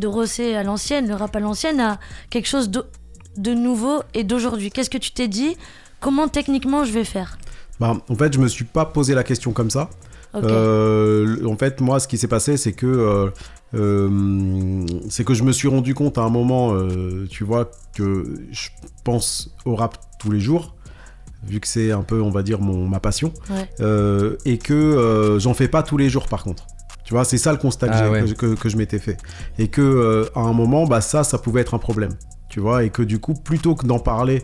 de 0.00 0.06
Rossé 0.06 0.54
à 0.54 0.64
l'ancienne, 0.64 1.08
le 1.08 1.14
rap 1.14 1.34
à 1.34 1.40
l'ancienne, 1.40 1.80
à 1.80 1.98
quelque 2.28 2.46
chose 2.46 2.68
de, 2.68 2.84
de 3.38 3.54
nouveau 3.54 4.02
et 4.12 4.22
d'aujourd'hui? 4.22 4.70
Qu'est-ce 4.70 4.90
que 4.90 4.98
tu 4.98 5.12
t'es 5.12 5.28
dit? 5.28 5.56
Comment 6.00 6.28
techniquement 6.28 6.84
je 6.84 6.92
vais 6.92 7.04
faire? 7.04 7.38
Bah, 7.80 7.96
En 8.06 8.14
fait, 8.14 8.34
je 8.34 8.38
me 8.38 8.48
suis 8.48 8.66
pas 8.66 8.84
posé 8.84 9.14
la 9.14 9.24
question 9.24 9.52
comme 9.52 9.70
ça. 9.70 9.88
Euh, 10.34 11.44
en 11.46 11.56
fait, 11.56 11.80
moi, 11.80 12.00
ce 12.00 12.08
qui 12.08 12.18
s'est 12.18 12.28
passé, 12.28 12.56
c'est 12.56 12.72
que 12.72 12.86
euh, 12.86 13.30
euh, 13.74 14.84
c'est 15.08 15.24
que 15.24 15.34
je 15.34 15.42
me 15.42 15.52
suis 15.52 15.68
rendu 15.68 15.94
compte 15.94 16.18
à 16.18 16.22
un 16.22 16.30
moment, 16.30 16.74
tu 17.28 17.44
vois, 17.44 17.70
que 17.94 18.34
je 18.50 18.68
pense 19.04 19.54
au 19.64 19.74
rap 19.76 19.98
tous 20.18 20.30
les 20.30 20.40
jours 20.40 20.74
vu 21.46 21.60
que 21.60 21.68
c'est 21.68 21.92
un 21.92 22.00
peu, 22.00 22.22
on 22.22 22.30
va 22.30 22.42
dire, 22.42 22.58
mon, 22.58 22.88
ma 22.88 23.00
passion, 23.00 23.32
et 23.78 24.58
que 24.58 25.36
j'en 25.40 25.54
fais 25.54 25.68
pas 25.68 25.82
tous 25.82 25.96
les 25.96 26.08
jours 26.08 26.26
par 26.26 26.42
contre. 26.42 26.66
Tu 27.04 27.12
vois, 27.12 27.24
c'est 27.26 27.36
ça 27.36 27.52
le 27.52 27.58
constat 27.58 27.88
que, 27.88 27.92
ah 27.92 28.56
que, 28.56 28.68
je 28.70 28.78
m'étais 28.78 28.98
fait. 28.98 29.18
Et 29.58 29.68
que 29.68 30.30
à 30.34 30.40
un 30.40 30.54
moment, 30.54 30.86
bah, 30.86 31.02
ça, 31.02 31.22
ça 31.22 31.36
pouvait 31.36 31.60
être 31.60 31.74
un 31.74 31.78
problème. 31.78 32.12
Tu 32.48 32.60
vois, 32.60 32.84
et 32.84 32.88
que 32.88 33.02
du 33.02 33.18
coup, 33.18 33.34
plutôt 33.34 33.74
que 33.74 33.86
d'en 33.86 33.98
parler, 33.98 34.42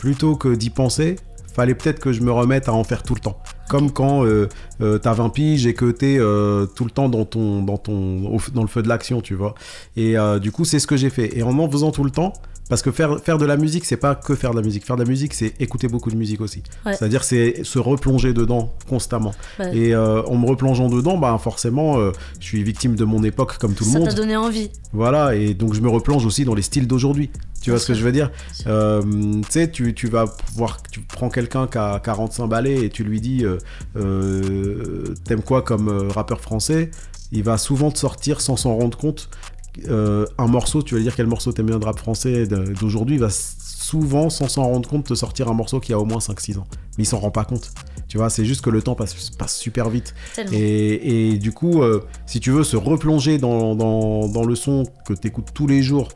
plutôt 0.00 0.34
que 0.34 0.54
d'y 0.54 0.70
penser, 0.70 1.16
fallait 1.54 1.74
peut-être 1.74 2.00
que 2.00 2.12
je 2.12 2.20
me 2.20 2.32
remette 2.32 2.68
à 2.68 2.72
en 2.72 2.84
faire 2.84 3.02
tout 3.02 3.14
le 3.14 3.20
temps. 3.20 3.38
Comme 3.68 3.90
quand 3.90 4.24
euh, 4.24 4.48
euh, 4.80 4.98
t'as 4.98 5.12
20 5.12 5.30
piges 5.30 5.66
et 5.66 5.74
que 5.74 5.90
t'es 5.90 6.16
euh, 6.18 6.66
tout 6.66 6.84
le 6.84 6.90
temps 6.90 7.08
dans, 7.08 7.24
ton, 7.24 7.62
dans, 7.62 7.78
ton, 7.78 8.38
dans 8.52 8.62
le 8.62 8.68
feu 8.68 8.82
de 8.82 8.88
l'action, 8.88 9.20
tu 9.20 9.34
vois. 9.34 9.54
Et 9.96 10.18
euh, 10.18 10.38
du 10.38 10.52
coup, 10.52 10.64
c'est 10.64 10.78
ce 10.78 10.86
que 10.86 10.96
j'ai 10.96 11.10
fait. 11.10 11.36
Et 11.36 11.42
en 11.42 11.58
en 11.58 11.70
faisant 11.70 11.92
tout 11.92 12.04
le 12.04 12.10
temps, 12.10 12.32
parce 12.68 12.82
que 12.82 12.90
faire, 12.90 13.20
faire 13.20 13.38
de 13.38 13.44
la 13.44 13.56
musique, 13.56 13.84
c'est 13.84 13.98
pas 13.98 14.14
que 14.14 14.34
faire 14.34 14.50
de 14.50 14.56
la 14.56 14.62
musique. 14.62 14.84
Faire 14.84 14.96
de 14.96 15.02
la 15.02 15.08
musique, 15.08 15.34
c'est 15.34 15.54
écouter 15.60 15.86
beaucoup 15.86 16.10
de 16.10 16.16
musique 16.16 16.40
aussi. 16.40 16.62
C'est-à-dire, 16.84 17.22
c'est 17.22 17.62
se 17.62 17.78
replonger 17.78 18.32
dedans 18.32 18.72
constamment. 18.88 19.34
Et 19.74 19.94
en 19.94 20.36
me 20.36 20.46
replongeant 20.46 20.88
dedans, 20.88 21.18
bah, 21.18 21.38
forcément, 21.38 21.98
je 22.40 22.44
suis 22.44 22.62
victime 22.62 22.96
de 22.96 23.04
mon 23.04 23.22
époque 23.22 23.58
comme 23.58 23.74
tout 23.74 23.84
le 23.84 23.90
monde. 23.90 24.04
Ça 24.04 24.14
t'a 24.14 24.16
donné 24.16 24.36
envie. 24.36 24.70
Voilà, 24.94 25.34
et 25.34 25.52
donc 25.52 25.74
je 25.74 25.82
me 25.82 25.90
replonge 25.90 26.24
aussi 26.24 26.46
dans 26.46 26.54
les 26.54 26.62
styles 26.62 26.86
d'aujourd'hui. 26.86 27.30
Tu 27.64 27.70
vois 27.70 27.78
ce 27.78 27.86
que 27.86 27.94
je 27.94 28.04
veux 28.04 28.12
dire 28.12 28.30
euh, 28.66 29.00
Tu 29.44 29.50
sais, 29.50 29.70
tu, 29.70 30.06
vas 30.08 30.26
voir, 30.54 30.82
tu 30.82 31.00
prends 31.00 31.30
quelqu'un 31.30 31.66
qui 31.66 31.78
a 31.78 31.98
45 31.98 32.46
ballets 32.46 32.84
et 32.84 32.90
tu 32.90 33.04
lui 33.04 33.22
dis 33.22 33.42
euh, 33.42 33.56
euh, 33.96 35.14
T'aimes 35.24 35.40
quoi 35.40 35.62
comme 35.62 35.88
rappeur 36.10 36.42
français? 36.42 36.90
Il 37.32 37.42
va 37.42 37.56
souvent 37.56 37.90
te 37.90 37.98
sortir 37.98 38.42
sans 38.42 38.58
s'en 38.58 38.76
rendre 38.76 38.98
compte 38.98 39.30
un 39.88 40.46
morceau, 40.46 40.82
tu 40.82 40.94
vas 40.94 40.98
lui 40.98 41.04
dire 41.04 41.16
quel 41.16 41.26
morceau 41.26 41.52
t'aimes 41.52 41.66
bien 41.66 41.78
de 41.80 41.84
rap 41.84 41.98
français 41.98 42.46
d'aujourd'hui, 42.46 43.16
il 43.16 43.20
va 43.20 43.30
souvent, 43.30 44.30
sans 44.30 44.46
s'en 44.46 44.62
rendre 44.64 44.88
compte, 44.88 45.06
te 45.06 45.14
sortir 45.14 45.48
un 45.48 45.54
morceau 45.54 45.80
qui 45.80 45.92
a 45.92 45.98
au 45.98 46.04
moins 46.04 46.18
5-6 46.18 46.58
ans. 46.58 46.66
Mais 46.96 47.04
il 47.04 47.06
s'en 47.06 47.18
rend 47.18 47.32
pas 47.32 47.44
compte. 47.44 47.72
Tu 48.06 48.18
vois, 48.18 48.30
c'est 48.30 48.44
juste 48.44 48.60
que 48.60 48.70
le 48.70 48.82
temps 48.82 48.94
passe, 48.94 49.30
passe 49.30 49.56
super 49.56 49.88
vite. 49.88 50.14
Et, 50.52 51.30
et, 51.32 51.38
du 51.38 51.50
coup, 51.50 51.82
si 52.26 52.38
tu 52.38 52.52
veux 52.52 52.62
se 52.62 52.76
replonger 52.76 53.38
dans, 53.38 53.74
dans, 53.74 54.28
dans 54.28 54.44
le 54.44 54.54
son 54.54 54.84
que 55.06 55.14
tu 55.14 55.26
écoutes 55.26 55.48
tous 55.52 55.66
les 55.66 55.82
jours, 55.82 56.08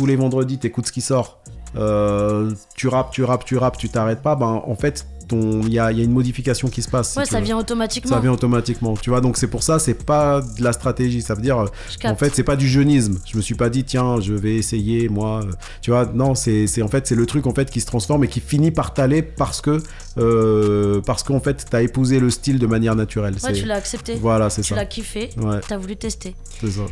tous 0.00 0.06
les 0.06 0.16
vendredis, 0.16 0.56
t'écoutes 0.56 0.86
ce 0.86 0.92
qui 0.92 1.02
sort, 1.02 1.42
euh, 1.76 2.50
tu 2.74 2.88
rappes, 2.88 3.10
tu 3.10 3.22
rappes, 3.22 3.44
tu 3.44 3.58
rappes, 3.58 3.76
tu 3.76 3.90
t'arrêtes 3.90 4.22
pas, 4.22 4.34
ben 4.34 4.62
en 4.66 4.74
fait, 4.74 5.06
il 5.30 5.74
y 5.74 5.78
a, 5.78 5.92
y 5.92 6.00
a, 6.00 6.04
une 6.04 6.10
modification 6.10 6.68
qui 6.68 6.80
se 6.80 6.88
passe. 6.88 7.16
Ouais, 7.16 7.26
ça 7.26 7.38
vient 7.38 7.58
automatiquement. 7.58 8.16
Ça 8.16 8.18
vient 8.18 8.32
automatiquement. 8.32 8.96
Tu 8.96 9.10
vois, 9.10 9.20
donc 9.20 9.36
c'est 9.36 9.46
pour 9.46 9.62
ça, 9.62 9.78
c'est 9.78 10.06
pas 10.06 10.40
de 10.40 10.64
la 10.64 10.72
stratégie. 10.72 11.20
Ça 11.20 11.34
veut 11.34 11.42
dire, 11.42 11.58
en 11.58 12.16
fait, 12.16 12.34
c'est 12.34 12.44
pas 12.44 12.56
du 12.56 12.66
jeunisme. 12.66 13.20
Je 13.30 13.36
me 13.36 13.42
suis 13.42 13.54
pas 13.54 13.68
dit, 13.68 13.84
tiens, 13.84 14.20
je 14.22 14.32
vais 14.32 14.54
essayer, 14.56 15.10
moi. 15.10 15.42
Tu 15.82 15.90
vois, 15.90 16.06
non, 16.06 16.34
c'est 16.34 16.82
en 16.82 16.88
fait, 16.88 17.06
c'est 17.06 17.14
le 17.14 17.26
truc 17.26 17.46
en 17.46 17.54
fait 17.54 17.70
qui 17.70 17.82
se 17.82 17.86
transforme 17.86 18.24
et 18.24 18.28
qui 18.28 18.40
finit 18.40 18.70
par 18.70 18.94
t'aller 18.94 19.20
parce 19.20 19.60
que, 19.60 19.82
euh, 20.16 21.02
parce 21.02 21.24
qu'en 21.24 21.40
fait, 21.40 21.66
t'as 21.68 21.82
épousé 21.82 22.20
le 22.20 22.30
style 22.30 22.58
de 22.58 22.66
manière 22.66 22.96
naturelle. 22.96 23.34
Ouais, 23.44 23.52
tu 23.52 23.66
l'as 23.66 23.76
accepté. 23.76 24.14
Voilà, 24.14 24.48
c'est 24.48 24.62
ça. 24.62 24.68
Tu 24.68 24.74
l'as 24.74 24.86
kiffé. 24.86 25.28
Ouais. 25.36 25.60
T'as 25.68 25.76
voulu 25.76 25.96
tester. 25.96 26.34
C'est 26.58 26.70
ça. 26.70 26.86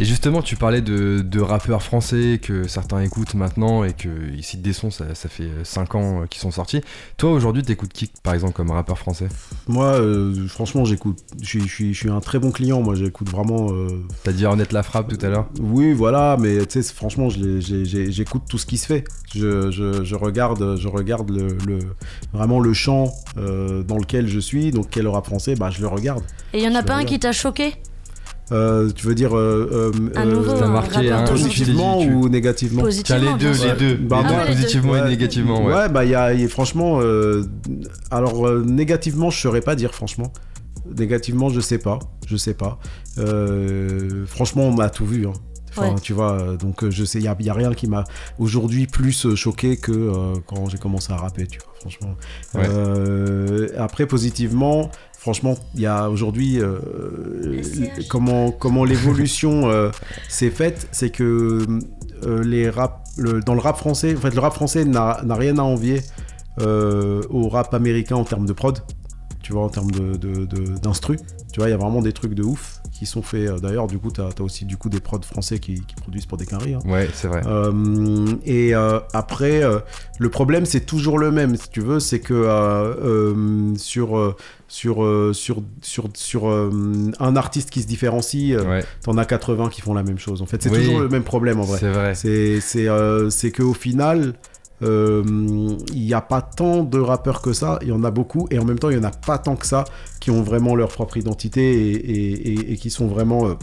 Et 0.00 0.04
justement, 0.04 0.42
tu 0.42 0.56
parlais 0.56 0.80
de, 0.80 1.20
de, 1.20 1.40
rappeurs 1.40 1.80
français 1.80 2.40
que 2.42 2.66
certains 2.66 3.00
écoutent 3.00 3.34
maintenant 3.34 3.84
et 3.84 3.92
qu'ils 3.92 4.42
citent 4.42 4.62
des 4.62 4.72
sons, 4.72 4.90
ça, 4.90 5.14
ça 5.14 5.28
fait 5.28 5.48
5 5.62 5.94
ans 5.94 6.22
euh, 6.22 6.26
qu'ils 6.26 6.40
sont 6.40 6.50
sortis. 6.50 6.80
Toi, 7.16 7.30
aujourd'hui, 7.30 7.62
t'écoutes 7.62 7.92
qui, 7.92 8.10
par 8.24 8.34
exemple, 8.34 8.54
comme 8.54 8.72
rappeur 8.72 8.98
français? 8.98 9.28
Moi, 9.68 9.84
euh, 9.84 10.48
franchement, 10.48 10.84
j'écoute. 10.84 11.20
Je 11.40 11.60
suis 11.60 12.10
un 12.10 12.20
très 12.20 12.40
bon 12.40 12.50
client. 12.50 12.82
Moi, 12.82 12.96
j'écoute 12.96 13.30
vraiment. 13.30 13.70
Euh... 13.70 14.02
T'as 14.24 14.32
dit 14.32 14.44
Honnête 14.46 14.72
la 14.72 14.82
frappe 14.82 15.16
tout 15.16 15.24
à 15.24 15.28
l'heure? 15.28 15.46
Oui, 15.60 15.92
voilà, 15.92 16.36
mais 16.40 16.66
tu 16.66 16.82
sais, 16.82 16.92
franchement, 16.92 17.28
j'écoute 17.30 18.42
tout 18.48 18.58
ce 18.58 18.66
qui 18.66 18.78
se 18.78 18.86
fait. 18.86 19.04
Je, 19.32 19.70
je, 19.70 20.02
je 20.02 20.14
regarde, 20.16 20.76
je 20.76 20.88
regarde 20.88 21.30
le, 21.30 21.56
le, 21.68 21.78
vraiment 22.32 22.58
le 22.58 22.72
champ 22.72 23.12
euh, 23.36 23.84
dans 23.84 23.98
lequel 23.98 24.26
je 24.26 24.40
suis. 24.40 24.72
Donc, 24.72 24.88
quel 24.90 25.06
rap 25.06 25.26
français 25.26 25.54
Bah, 25.54 25.70
je 25.70 25.80
le 25.80 25.86
regarde. 25.86 26.24
Et 26.52 26.58
il 26.58 26.64
y 26.64 26.68
en 26.68 26.74
a 26.74 26.82
pas 26.82 26.96
un 26.96 27.04
qui 27.04 27.20
t'a 27.20 27.30
choqué? 27.30 27.74
Euh, 28.52 28.90
tu 28.94 29.06
veux 29.06 29.14
dire 29.14 29.34
euh, 29.36 29.90
un 30.14 30.26
nouveau, 30.26 30.54
marqué 30.68 31.10
un 31.10 31.24
positivement 31.24 32.00
ou 32.00 32.28
négativement 32.28 32.82
Positivement, 32.82 33.32
les 33.32 33.38
deux, 33.38 33.52
les 33.52 33.72
deux, 33.72 33.94
bah, 33.96 34.22
positivement 34.46 34.96
et 34.96 35.08
négativement. 35.08 35.64
Ouais, 35.64 35.88
bah 35.88 36.04
il 36.04 36.10
y, 36.10 36.14
a 36.14 36.48
franchement, 36.48 37.00
alors 38.10 38.48
négativement, 38.60 39.30
je 39.30 39.40
saurais 39.40 39.62
pas 39.62 39.76
dire 39.76 39.94
franchement. 39.94 40.32
Négativement, 40.98 41.48
je 41.48 41.60
sais 41.60 41.78
pas, 41.78 41.98
je 42.26 42.36
sais 42.36 42.54
pas. 42.54 42.78
franchement, 44.26 44.64
on 44.64 44.74
m'a 44.74 44.90
tout 44.90 45.06
vu. 45.06 45.26
Hein. 45.26 45.32
Enfin, 45.76 45.96
tu 46.00 46.12
vois, 46.12 46.56
donc 46.56 46.88
je 46.88 47.04
sais, 47.04 47.18
il 47.18 47.24
y 47.24 47.28
a, 47.28 47.36
y 47.40 47.50
a, 47.50 47.54
rien 47.54 47.72
qui 47.72 47.88
m'a 47.88 48.04
aujourd'hui 48.38 48.86
plus 48.86 49.34
choqué 49.34 49.76
que 49.76 50.12
quand 50.46 50.68
j'ai 50.68 50.78
commencé 50.78 51.12
à 51.12 51.16
rapper, 51.16 51.46
tu 51.46 51.58
vois, 51.60 51.74
franchement. 51.80 52.14
après, 53.78 54.06
positivement, 54.06 54.90
franchement, 55.24 55.56
il 55.74 55.80
y 55.80 55.86
a 55.86 56.10
aujourd'hui 56.10 56.60
euh, 56.60 56.78
comment 58.10 58.50
comment 58.50 58.84
l'évolution 58.84 59.70
euh, 59.70 59.90
s'est 60.28 60.50
faite, 60.50 60.86
c'est 60.92 61.08
que 61.08 61.66
euh, 62.26 62.44
les 62.44 62.68
rap, 62.68 63.06
dans 63.46 63.54
le 63.54 63.60
rap 63.60 63.78
français, 63.78 64.14
en 64.14 64.20
fait, 64.20 64.34
le 64.34 64.40
rap 64.40 64.52
français 64.52 64.84
n'a 64.84 65.14
rien 65.30 65.56
à 65.56 65.62
envier 65.62 66.02
au 66.60 67.48
rap 67.48 67.72
américain 67.72 68.16
en 68.16 68.24
termes 68.24 68.44
de 68.44 68.52
prod, 68.52 68.80
tu 69.42 69.54
vois, 69.54 69.62
en 69.62 69.70
termes 69.70 69.92
de 69.92 70.44
d'instru. 70.76 71.16
tu 71.50 71.60
vois, 71.60 71.68
il 71.68 71.70
y 71.70 71.74
a 71.74 71.78
vraiment 71.78 72.02
des 72.02 72.12
trucs 72.12 72.34
de 72.34 72.42
ouf 72.42 72.82
qui 72.92 73.06
sont 73.06 73.22
faits. 73.22 73.62
D'ailleurs, 73.62 73.86
du 73.86 73.98
coup, 73.98 74.10
tu 74.12 74.20
as, 74.20 74.28
aussi 74.42 74.66
du 74.66 74.76
coup 74.76 74.90
des 74.90 75.00
prods 75.00 75.22
français 75.22 75.58
qui, 75.58 75.82
produisent 76.02 76.26
pour 76.26 76.36
des 76.36 76.44
quinries. 76.44 76.74
Hein. 76.74 76.80
Ouais, 76.84 77.08
c'est 77.14 77.28
vrai. 77.28 77.40
et 78.44 78.74
après, 79.14 79.62
le 80.18 80.28
problème, 80.28 80.66
c'est 80.66 80.84
toujours 80.84 81.18
le 81.18 81.30
même, 81.30 81.56
si 81.56 81.70
tu 81.70 81.80
veux, 81.80 81.98
c'est 81.98 82.20
que 82.20 82.44
sur 83.78 84.36
sur, 84.74 85.04
euh, 85.04 85.32
sur, 85.32 85.62
sur, 85.82 86.08
sur 86.14 86.48
euh, 86.48 86.68
un 87.20 87.36
artiste 87.36 87.70
qui 87.70 87.80
se 87.80 87.86
différencie, 87.86 88.56
euh, 88.58 88.82
t'en 89.04 89.16
as 89.18 89.24
80 89.24 89.68
qui 89.68 89.80
font 89.80 89.94
la 89.94 90.02
même 90.02 90.18
chose. 90.18 90.42
En 90.42 90.46
fait, 90.46 90.60
c'est 90.60 90.68
toujours 90.68 90.98
le 90.98 91.08
même 91.08 91.22
problème 91.22 91.60
en 91.60 91.62
vrai. 91.62 91.78
C'est 91.78 91.92
vrai. 92.88 93.30
C'est 93.30 93.52
qu'au 93.52 93.72
final, 93.72 94.34
il 94.82 95.76
n'y 95.94 96.12
a 96.12 96.20
pas 96.20 96.42
tant 96.42 96.82
de 96.82 96.98
rappeurs 96.98 97.40
que 97.40 97.52
ça, 97.52 97.78
il 97.82 97.88
y 97.88 97.92
en 97.92 98.02
a 98.02 98.10
beaucoup, 98.10 98.48
et 98.50 98.58
en 98.58 98.64
même 98.64 98.80
temps, 98.80 98.90
il 98.90 98.98
n'y 98.98 99.04
en 99.04 99.08
a 99.08 99.12
pas 99.12 99.38
tant 99.38 99.54
que 99.54 99.64
ça 99.64 99.84
qui 100.18 100.32
ont 100.32 100.42
vraiment 100.42 100.74
leur 100.74 100.88
propre 100.88 101.18
identité 101.18 101.92
et, 101.92 102.72
et 102.72 102.76
qui 102.76 102.90
sont 102.90 103.06
vraiment 103.06 103.56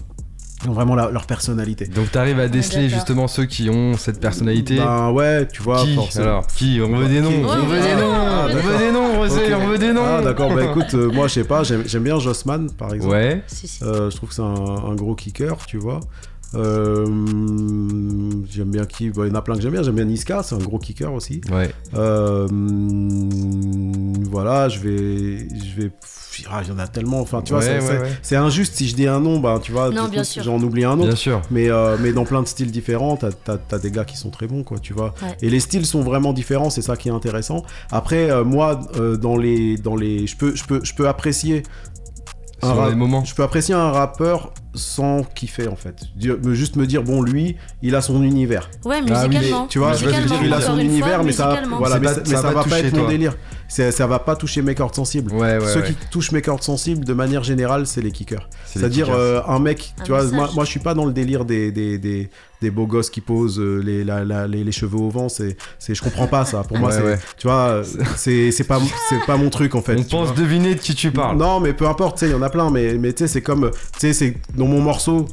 ont 0.68 0.74
vraiment 0.74 0.96
leur 0.96 1.26
personnalité. 1.26 1.86
Donc 1.86 2.12
tu 2.12 2.18
arrives 2.18 2.40
à 2.40 2.48
déceler 2.48 2.90
justement 2.90 3.28
ceux 3.28 3.46
qui 3.46 3.70
ont 3.70 3.98
cette 3.98 4.20
personnalité. 4.20 4.78
Ben 4.78 5.12
ouais, 5.12 5.48
tu 5.48 5.62
vois. 5.62 5.84
Qui 5.84 6.20
Alors 6.20 6.48
qui 6.48 6.80
On 6.84 6.96
veut 6.96 7.08
des 7.08 7.22
noms. 7.22 7.30
On 7.44 7.66
veut 7.66 7.80
des 7.80 7.96
noms. 7.96 8.14
Ah, 8.14 8.48
on 8.50 8.56
veut 8.56 8.78
des 8.78 8.92
noms. 8.92 9.12
On 9.22 9.68
veut 9.68 9.78
des 9.78 9.94
noms. 9.94 10.02
Ah 10.06 10.22
d'accord. 10.22 10.54
Bah 10.54 10.66
écoute, 10.66 10.94
euh, 10.94 11.12
moi 11.12 11.28
je 11.28 11.34
sais 11.34 11.44
pas. 11.44 11.64
J'aime 11.86 12.04
bien 12.04 12.20
Jossman 12.20 12.70
par 12.72 12.94
exemple. 12.94 13.14
Ouais. 13.14 13.44
Euh, 13.84 14.10
je 14.10 14.16
trouve 14.16 14.30
que 14.30 14.36
c'est 14.36 14.42
un, 14.42 14.96
gros 14.96 15.16
kicker, 15.16 15.66
tu 15.66 15.78
vois. 15.78 16.00
Euh, 16.54 17.06
j'aime 18.50 18.72
bien 18.72 18.86
qui 18.86 19.10
bah, 19.10 19.24
Il 19.26 19.30
y 19.30 19.32
en 19.32 19.36
a 19.36 19.42
plein 19.42 19.56
que 19.56 19.62
j'aime 19.62 19.72
bien. 19.72 19.84
J'aime 19.84 19.96
bien 19.96 20.06
Niska, 20.06 20.44
c'est 20.44 20.56
un 20.56 20.60
gros 20.60 20.80
kicker 20.80 21.14
aussi. 21.14 21.42
Ouais. 21.50 21.72
Voilà, 24.32 24.70
je 24.70 24.80
vais, 24.80 25.48
je 25.50 25.82
vais 25.82 25.92
ah, 26.50 26.62
il 26.64 26.70
y 26.70 26.72
en 26.72 26.80
a 26.80 26.88
tellement. 26.88 27.20
Enfin, 27.20 27.42
tu 27.42 27.54
vois, 27.54 27.62
c'est 28.22 28.36
injuste 28.36 28.76
si 28.76 28.88
je 28.88 28.96
dis 28.96 29.08
un 29.08 29.20
nom, 29.20 29.40
bah, 29.40 29.60
tu 29.62 29.72
vois, 29.72 29.92
j'en 30.42 30.62
oublie 30.62 30.84
un 30.84 30.94
autre. 30.94 31.08
Bien 31.08 31.16
sûr. 31.16 31.42
Mais, 31.52 31.70
euh, 31.70 31.98
mais 32.00 32.14
dans 32.14 32.26
plein 32.26 32.42
de 32.42 32.48
styles 32.48 32.72
différents, 32.72 33.18
t'as 33.18 33.58
as, 33.72 33.80
des 33.80 33.92
gars 33.92 34.06
qui 34.06 34.18
sont 34.18 34.30
très 34.30 34.48
bons, 34.48 34.64
quoi, 34.64 34.80
tu 34.80 34.94
vois. 34.94 35.14
Et 35.42 35.50
les 35.50 35.60
styles 35.60 35.86
sont 35.86 36.02
vraiment 36.02 36.34
différents, 36.34 36.70
c'est 36.70 36.82
ça 36.82 36.96
qui 36.96 37.10
est 37.10 37.12
intéressant. 37.12 37.64
Après, 37.92 38.30
euh, 38.30 38.44
moi, 38.44 38.80
euh, 38.96 39.18
dans 39.18 39.38
les, 39.38 39.78
dans 39.78 39.96
les, 39.96 40.28
je 40.28 40.38
peux, 40.38 40.56
je 40.56 40.64
peux, 40.64 40.80
je 40.84 40.94
peux 40.94 41.08
apprécier 41.08 41.64
un 42.62 42.96
moments. 42.96 43.26
Je 43.26 43.36
peux 43.36 43.44
apprécier 43.44 43.74
un 43.74 43.92
rappeur 43.92 44.54
sans 44.74 45.24
kiffer 45.24 45.68
en 45.68 45.76
fait. 45.76 45.96
Juste 46.54 46.76
me 46.76 46.86
dire 46.86 47.04
bon 47.04 47.22
lui, 47.22 47.58
il 47.82 47.96
a 47.96 48.02
son 48.02 48.24
univers. 48.24 48.70
Ouais, 48.86 49.00
ah 49.10 49.28
musicalement. 49.28 49.68
tu 49.68 49.80
vois, 49.80 49.94
je 49.94 50.06
veux 50.06 50.12
dire 50.12 50.44
il 50.44 50.54
a 50.54 50.62
son 50.62 50.80
univers, 50.80 51.24
mais 51.24 51.32
ça, 51.32 51.62
voilà, 51.78 52.00
mais, 52.00 52.08
ça, 52.08 52.42
va 52.52 52.64
pas 52.64 52.80
être 52.80 52.96
mon 52.96 53.08
délire. 53.08 53.36
Ça 53.68 54.08
va 54.08 54.20
pas 54.20 54.36
toucher 54.36 54.62
mes 54.62 54.76
cordes 54.76 54.96
sensibles. 54.96 55.32
Ceux 55.74 55.82
qui 55.82 55.96
touchent 56.10 56.32
mes 56.32 56.42
cordes 56.42 56.64
sensibles 56.64 57.06
de 57.06 57.14
manière 57.14 57.44
générale, 57.44 57.88
c'est 57.88 58.02
les 58.02 58.12
kickers. 58.12 58.48
C'est-à-dire 58.66 59.10
euh, 59.10 59.42
un 59.48 59.60
mec, 59.60 59.94
tu 60.04 60.12
vois, 60.12 60.24
moi, 60.32 60.50
moi 60.54 60.66
je 60.66 60.70
suis 60.70 60.80
pas 60.80 60.94
dans 60.94 61.06
le 61.06 61.14
délire 61.14 61.46
des, 61.46 61.72
des, 61.72 61.98
des, 61.98 62.30
des 62.62 62.70
beaux 62.70 62.86
gosses 62.86 63.10
qui 63.10 63.22
posent 63.22 63.60
euh, 63.60 63.82
les, 63.84 64.04
les, 64.04 64.64
les, 64.64 64.72
cheveux 64.72 64.98
au 64.98 65.10
vent. 65.10 65.30
C'est, 65.30 65.58
je 65.88 66.02
comprends 66.02 66.28
pas 66.28 66.46
ça. 66.46 66.64
Pour 66.64 66.78
moi, 66.78 66.92
c'est, 66.92 67.20
tu 67.38 67.48
vois, 67.48 67.82
c'est, 68.16 68.52
c'est 68.52 68.64
pas, 68.64 68.80
c'est 69.10 69.26
pas 69.26 69.38
mon 69.38 69.50
truc 69.50 69.76
en 69.76 69.82
fait. 69.82 69.96
On 69.98 70.04
pense 70.04 70.34
deviner 70.36 70.76
de 70.76 70.80
qui 70.80 70.94
tu 70.94 71.12
parles. 71.12 71.38
Non, 71.38 71.60
mais 71.60 71.74
peu 71.74 71.88
importe. 71.88 72.18
Tu 72.18 72.26
sais, 72.26 72.32
il 72.32 72.34
y 72.34 72.36
en 72.36 72.42
a 72.42 72.50
plein. 72.50 72.70
Mais, 72.70 72.96
mais 72.96 73.14
tu 73.14 73.24
sais, 73.24 73.28
c'est 73.28 73.42
comme, 73.42 73.72
tu 73.72 74.00
sais, 74.00 74.14
c'est 74.14 74.38
dans 74.62 74.68
mon 74.68 74.82
morceau 74.82 75.28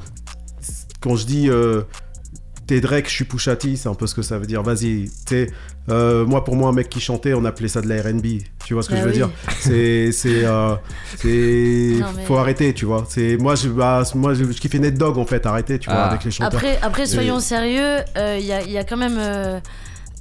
quand 1.01 1.17
je 1.17 1.27
dis. 1.27 1.51
Euh, 1.51 1.83
t'es 2.67 2.81
Drake, 2.81 3.09
je 3.09 3.15
suis 3.15 3.25
Pushati, 3.25 3.77
c'est 3.77 3.89
un 3.89 3.95
peu 3.95 4.07
ce 4.07 4.15
que 4.15 4.23
ça 4.23 4.39
veut 4.39 4.47
dire. 4.47 4.63
Vas-y, 4.63 5.11
t'es. 5.27 5.51
Euh, 5.91 6.27
moi, 6.27 6.45
pour 6.45 6.55
moi, 6.57 6.69
un 6.69 6.73
mec 6.73 6.89
qui 6.89 7.01
chantait, 7.01 7.33
on 7.35 7.45
appelait 7.45 7.69
ça 7.69 7.81
de 7.81 7.89
la 7.89 8.03
RB. 8.03 8.43
Tu 8.65 8.75
vois 8.75 8.83
ce 8.83 8.89
que 8.89 8.95
bah 8.95 9.01
je 9.01 9.07
veux 9.07 9.13
dire? 9.13 9.31
C'est. 9.61 10.13
C'est. 10.13 10.45
Euh, 10.45 10.75
faut 12.27 12.37
arrêter, 12.37 12.73
tu 12.73 12.85
vois. 12.85 13.07
C'est 13.09 13.37
Moi, 13.39 13.55
je, 13.55 13.69
bah, 13.69 14.03
moi 14.15 14.35
je, 14.35 14.45
je 14.45 14.61
kiffais 14.61 14.79
Net 14.79 14.97
Dog, 14.97 15.19
en 15.19 15.27
fait, 15.27 15.45
arrêter, 15.47 15.79
tu 15.79 15.91
vois, 15.91 15.99
ah. 15.99 16.09
avec 16.09 16.25
les 16.25 16.31
chanteurs. 16.31 16.55
Après, 16.55 16.79
après 16.83 17.07
soyons 17.07 17.41
sérieux, 17.41 17.99
il 18.17 18.21
euh, 18.21 18.39
y, 18.39 18.53
a, 18.53 18.63
y, 18.63 18.79
a, 18.79 18.85
quand 18.85 18.97
même. 18.97 19.19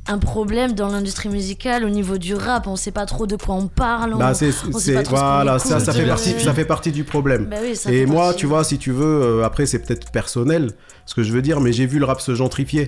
Un 0.08 0.18
problème 0.18 0.74
dans 0.74 0.90
l'industrie 0.90 1.30
musicale 1.30 1.84
au 1.84 1.90
niveau 1.90 2.18
du 2.18 2.34
rap, 2.36 2.68
on 2.68 2.76
sait 2.76 2.92
pas 2.92 3.06
trop 3.06 3.28
de 3.28 3.36
quoi 3.36 3.56
on 3.56 3.68
parle. 3.68 4.16
Bah, 4.18 4.34
c'est, 4.34 4.52
voilà, 5.10 5.60
ça, 5.60 5.80
ça, 5.80 5.94
fait 5.94 6.06
partie, 6.06 6.40
ça 6.40 6.54
fait 6.54 6.66
partie 6.66 6.92
du 6.92 7.04
problème. 7.04 7.46
Bah 7.46 7.58
oui, 7.62 7.78
et 7.92 8.06
moi, 8.06 8.34
tu 8.34 8.46
vois, 8.46 8.64
si 8.64 8.78
tu 8.78 8.92
veux, 8.92 9.44
après 9.44 9.66
c'est 9.66 9.80
peut-être 9.80 10.12
personnel, 10.12 10.72
ce 11.06 11.16
que 11.16 11.24
je 11.24 11.32
veux 11.32 11.42
dire, 11.42 11.60
mais 11.60 11.74
j'ai 11.74 11.86
vu 11.86 12.00
le 12.00 12.06
rap 12.06 12.22
se 12.22 12.36
gentrifier 12.36 12.88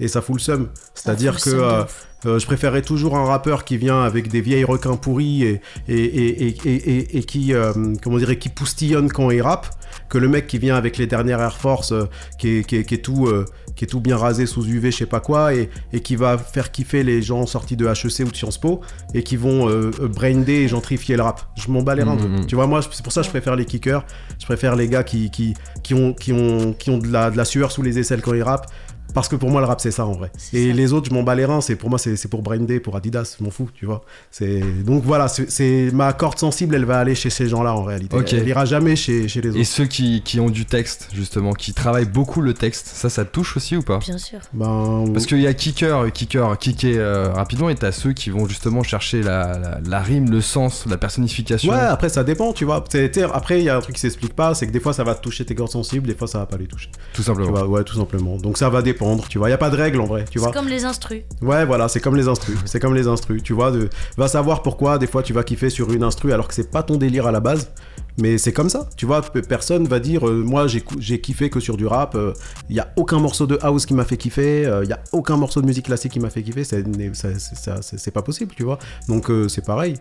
et 0.00 0.08
ça 0.08 0.22
fout 0.22 0.36
le 0.36 0.40
seum. 0.40 0.68
C'est-à-dire 0.94 1.40
que 1.40 1.50
euh, 1.50 1.84
euh, 2.26 2.38
je 2.38 2.46
préférais 2.46 2.82
toujours 2.82 3.16
un 3.16 3.24
rappeur 3.24 3.64
qui 3.64 3.76
vient 3.76 4.02
avec 4.02 4.28
des 4.28 4.40
vieilles 4.40 4.64
requins 4.64 4.96
pourris 4.96 5.44
et, 5.44 5.60
et, 5.88 5.94
et, 5.94 7.18
et 7.18 7.22
qui, 7.22 7.52
euh, 7.54 7.72
comment 8.02 8.16
dire, 8.16 8.36
qui 8.38 8.48
poustillonne 8.48 9.12
quand 9.12 9.30
il 9.30 9.42
rappe, 9.42 9.68
que 10.10 10.18
le 10.18 10.28
mec 10.28 10.46
qui 10.46 10.58
vient 10.58 10.76
avec 10.76 10.98
les 10.98 11.06
dernières 11.06 11.40
Air 11.40 11.56
Force, 11.56 11.94
qui, 12.38 12.58
est, 12.58 12.64
qui, 12.64 12.76
est, 12.76 13.02
tout, 13.02 13.32
qui 13.76 13.84
est 13.84 13.88
tout 13.88 14.00
bien 14.00 14.16
rasé 14.16 14.44
sous 14.44 14.66
UV, 14.66 14.90
je 14.90 14.98
sais 14.98 15.06
pas 15.06 15.20
quoi, 15.20 15.54
et, 15.54 15.70
qui 16.02 16.16
va 16.16 16.36
faire 16.36 16.70
kiffer 16.70 17.02
les 17.02 17.22
gens 17.22 17.46
sortis 17.46 17.76
de 17.76 17.86
HEC 17.86 18.26
ou 18.26 18.30
de 18.30 18.36
Sciences 18.36 18.58
Po, 18.58 18.80
et 19.14 19.22
qui 19.22 19.36
vont 19.36 19.70
brander 20.08 20.52
et 20.52 20.68
gentrifier 20.68 21.16
le 21.16 21.22
rap. 21.22 21.40
Je 21.56 21.70
m'en 21.70 21.82
bats 21.82 21.94
les 21.94 22.02
reins. 22.02 22.16
Mmh, 22.16 22.42
mmh. 22.42 22.46
Tu 22.46 22.56
vois, 22.56 22.66
moi, 22.66 22.80
c'est 22.82 23.02
pour 23.02 23.12
ça 23.12 23.20
que 23.20 23.26
je 23.26 23.30
préfère 23.30 23.56
les 23.56 23.64
kickers, 23.64 24.04
je 24.38 24.44
préfère 24.44 24.76
les 24.76 24.88
gars 24.88 25.04
qui, 25.04 25.30
qui, 25.30 25.54
qui, 25.82 25.94
ont, 25.94 26.12
qui, 26.12 26.32
ont, 26.32 26.72
qui 26.72 26.90
ont 26.90 26.98
de 26.98 27.08
la, 27.08 27.30
de 27.30 27.36
la 27.36 27.44
sueur 27.44 27.72
sous 27.72 27.82
les 27.82 27.98
aisselles 27.98 28.20
quand 28.20 28.34
ils 28.34 28.42
rappent, 28.42 28.70
parce 29.14 29.28
que 29.28 29.36
pour 29.36 29.50
moi, 29.50 29.60
le 29.60 29.66
rap, 29.66 29.80
c'est 29.80 29.90
ça 29.90 30.06
en 30.06 30.12
vrai. 30.12 30.30
Et 30.52 30.72
les 30.72 30.92
autres, 30.92 31.08
je 31.08 31.14
m'en 31.14 31.22
bats 31.22 31.34
les 31.34 31.44
reins. 31.44 31.60
C'est 31.60 31.76
pour 31.76 31.90
moi, 31.90 31.98
c'est 31.98 32.28
pour 32.28 32.42
Brain 32.42 32.58
Day, 32.58 32.80
pour 32.80 32.96
Adidas, 32.96 33.36
je 33.38 33.44
m'en 33.44 33.50
fous, 33.50 33.68
tu 33.74 33.86
vois. 33.86 34.02
C'est 34.30 34.60
donc 34.84 35.04
voilà, 35.04 35.28
c'est 35.28 35.90
ma 35.92 36.12
corde 36.12 36.38
sensible, 36.38 36.74
elle 36.74 36.84
va 36.84 36.98
aller 36.98 37.14
chez 37.14 37.30
ces 37.30 37.48
gens-là 37.48 37.74
en 37.74 37.82
réalité. 37.82 38.16
Elle 38.32 38.48
ira 38.48 38.64
jamais 38.64 38.96
chez, 38.96 39.28
chez, 39.28 39.40
les 39.40 39.50
autres. 39.50 39.58
Et 39.58 39.64
ceux 39.64 39.86
qui, 39.86 40.22
qui, 40.22 40.40
ont 40.40 40.50
du 40.50 40.64
texte 40.64 41.08
justement, 41.12 41.52
qui 41.52 41.74
travaillent 41.74 42.06
beaucoup 42.06 42.40
le 42.40 42.54
texte, 42.54 42.86
ça, 42.86 43.08
ça 43.08 43.24
touche 43.24 43.56
aussi 43.56 43.76
ou 43.76 43.82
pas? 43.82 43.98
Bien 43.98 44.18
sûr. 44.18 44.38
Ben... 44.52 45.04
Parce 45.12 45.26
qu'il 45.26 45.40
y 45.40 45.46
a 45.46 45.54
kicker, 45.54 46.10
kicker, 46.12 46.58
kicker 46.58 46.98
euh, 46.98 47.32
rapidement, 47.32 47.68
et 47.68 47.74
t'as 47.74 47.92
ceux 47.92 48.12
qui 48.12 48.30
vont 48.30 48.46
justement 48.46 48.82
chercher 48.82 49.22
la, 49.22 49.80
la, 49.86 50.00
rime, 50.00 50.30
le 50.30 50.40
sens, 50.40 50.84
la 50.86 50.96
personnification. 50.96 51.72
Ouais, 51.72 51.78
après 51.78 52.08
ça 52.08 52.24
dépend, 52.24 52.52
tu 52.52 52.64
vois. 52.64 52.84
après, 53.32 53.60
il 53.60 53.64
y 53.64 53.68
a 53.68 53.76
un 53.76 53.80
truc 53.80 53.96
qui 53.96 54.00
s'explique 54.00 54.34
pas, 54.34 54.54
c'est 54.54 54.66
que 54.66 54.72
des 54.72 54.80
fois 54.80 54.92
ça 54.92 55.04
va 55.04 55.14
toucher 55.14 55.44
tes 55.44 55.54
cordes 55.54 55.70
sensibles, 55.70 56.06
des 56.06 56.14
fois 56.14 56.28
ça 56.28 56.38
va 56.38 56.46
pas 56.46 56.56
les 56.56 56.66
toucher. 56.66 56.90
Tout 57.12 57.22
simplement. 57.22 57.62
ouais, 57.62 57.84
tout 57.84 57.96
simplement. 57.96 58.36
Donc 58.36 58.58
ça 58.58 58.68
va 58.68 58.82
dépendre, 58.82 58.99
tu 59.28 59.38
vois. 59.38 59.48
Il 59.48 59.52
y 59.52 59.54
a 59.54 59.58
pas 59.58 59.70
de 59.70 59.76
règle 59.76 60.00
en 60.00 60.06
vrai, 60.06 60.24
tu 60.30 60.38
vois. 60.38 60.48
C'est 60.48 60.54
comme 60.54 60.68
les 60.68 60.84
instrus. 60.84 61.22
Ouais, 61.42 61.64
voilà, 61.64 61.88
c'est 61.88 62.00
comme 62.00 62.16
les 62.16 62.28
instrus. 62.28 62.56
C'est 62.64 62.80
comme 62.80 62.94
les 62.94 63.06
instrus, 63.06 63.42
tu 63.42 63.52
vois. 63.52 63.70
De... 63.70 63.88
Va 64.16 64.28
savoir 64.28 64.62
pourquoi 64.62 64.98
des 64.98 65.06
fois 65.06 65.22
tu 65.22 65.32
vas 65.32 65.42
kiffer 65.42 65.70
sur 65.70 65.92
une 65.92 66.02
instru 66.02 66.32
alors 66.32 66.48
que 66.48 66.54
c'est 66.54 66.70
pas 66.70 66.82
ton 66.82 66.96
délire 66.96 67.26
à 67.26 67.32
la 67.32 67.40
base. 67.40 67.70
Mais 68.18 68.38
c'est 68.38 68.52
comme 68.52 68.68
ça, 68.68 68.88
tu 68.96 69.06
vois, 69.06 69.22
personne 69.22 69.86
va 69.86 69.98
dire 69.98 70.28
euh, 70.28 70.42
moi 70.44 70.66
j'ai 70.66 71.20
kiffé 71.20 71.48
que 71.48 71.60
sur 71.60 71.76
du 71.76 71.86
rap, 71.86 72.12
il 72.14 72.18
euh, 72.18 72.32
y 72.68 72.80
a 72.80 72.92
aucun 72.96 73.18
morceau 73.18 73.46
de 73.46 73.58
house 73.62 73.86
qui 73.86 73.94
m'a 73.94 74.04
fait 74.04 74.16
kiffer, 74.16 74.62
il 74.62 74.66
euh, 74.66 74.84
y 74.84 74.92
a 74.92 75.00
aucun 75.12 75.36
morceau 75.36 75.62
de 75.62 75.66
musique 75.66 75.86
classique 75.86 76.12
qui 76.12 76.20
m'a 76.20 76.28
fait 76.28 76.42
kiffer, 76.42 76.64
c'est 76.64 78.10
pas 78.10 78.22
possible, 78.22 78.52
tu 78.54 78.64
vois. 78.64 78.78
Donc 79.08 79.30
c'est 79.48 79.64
pareil, 79.64 79.94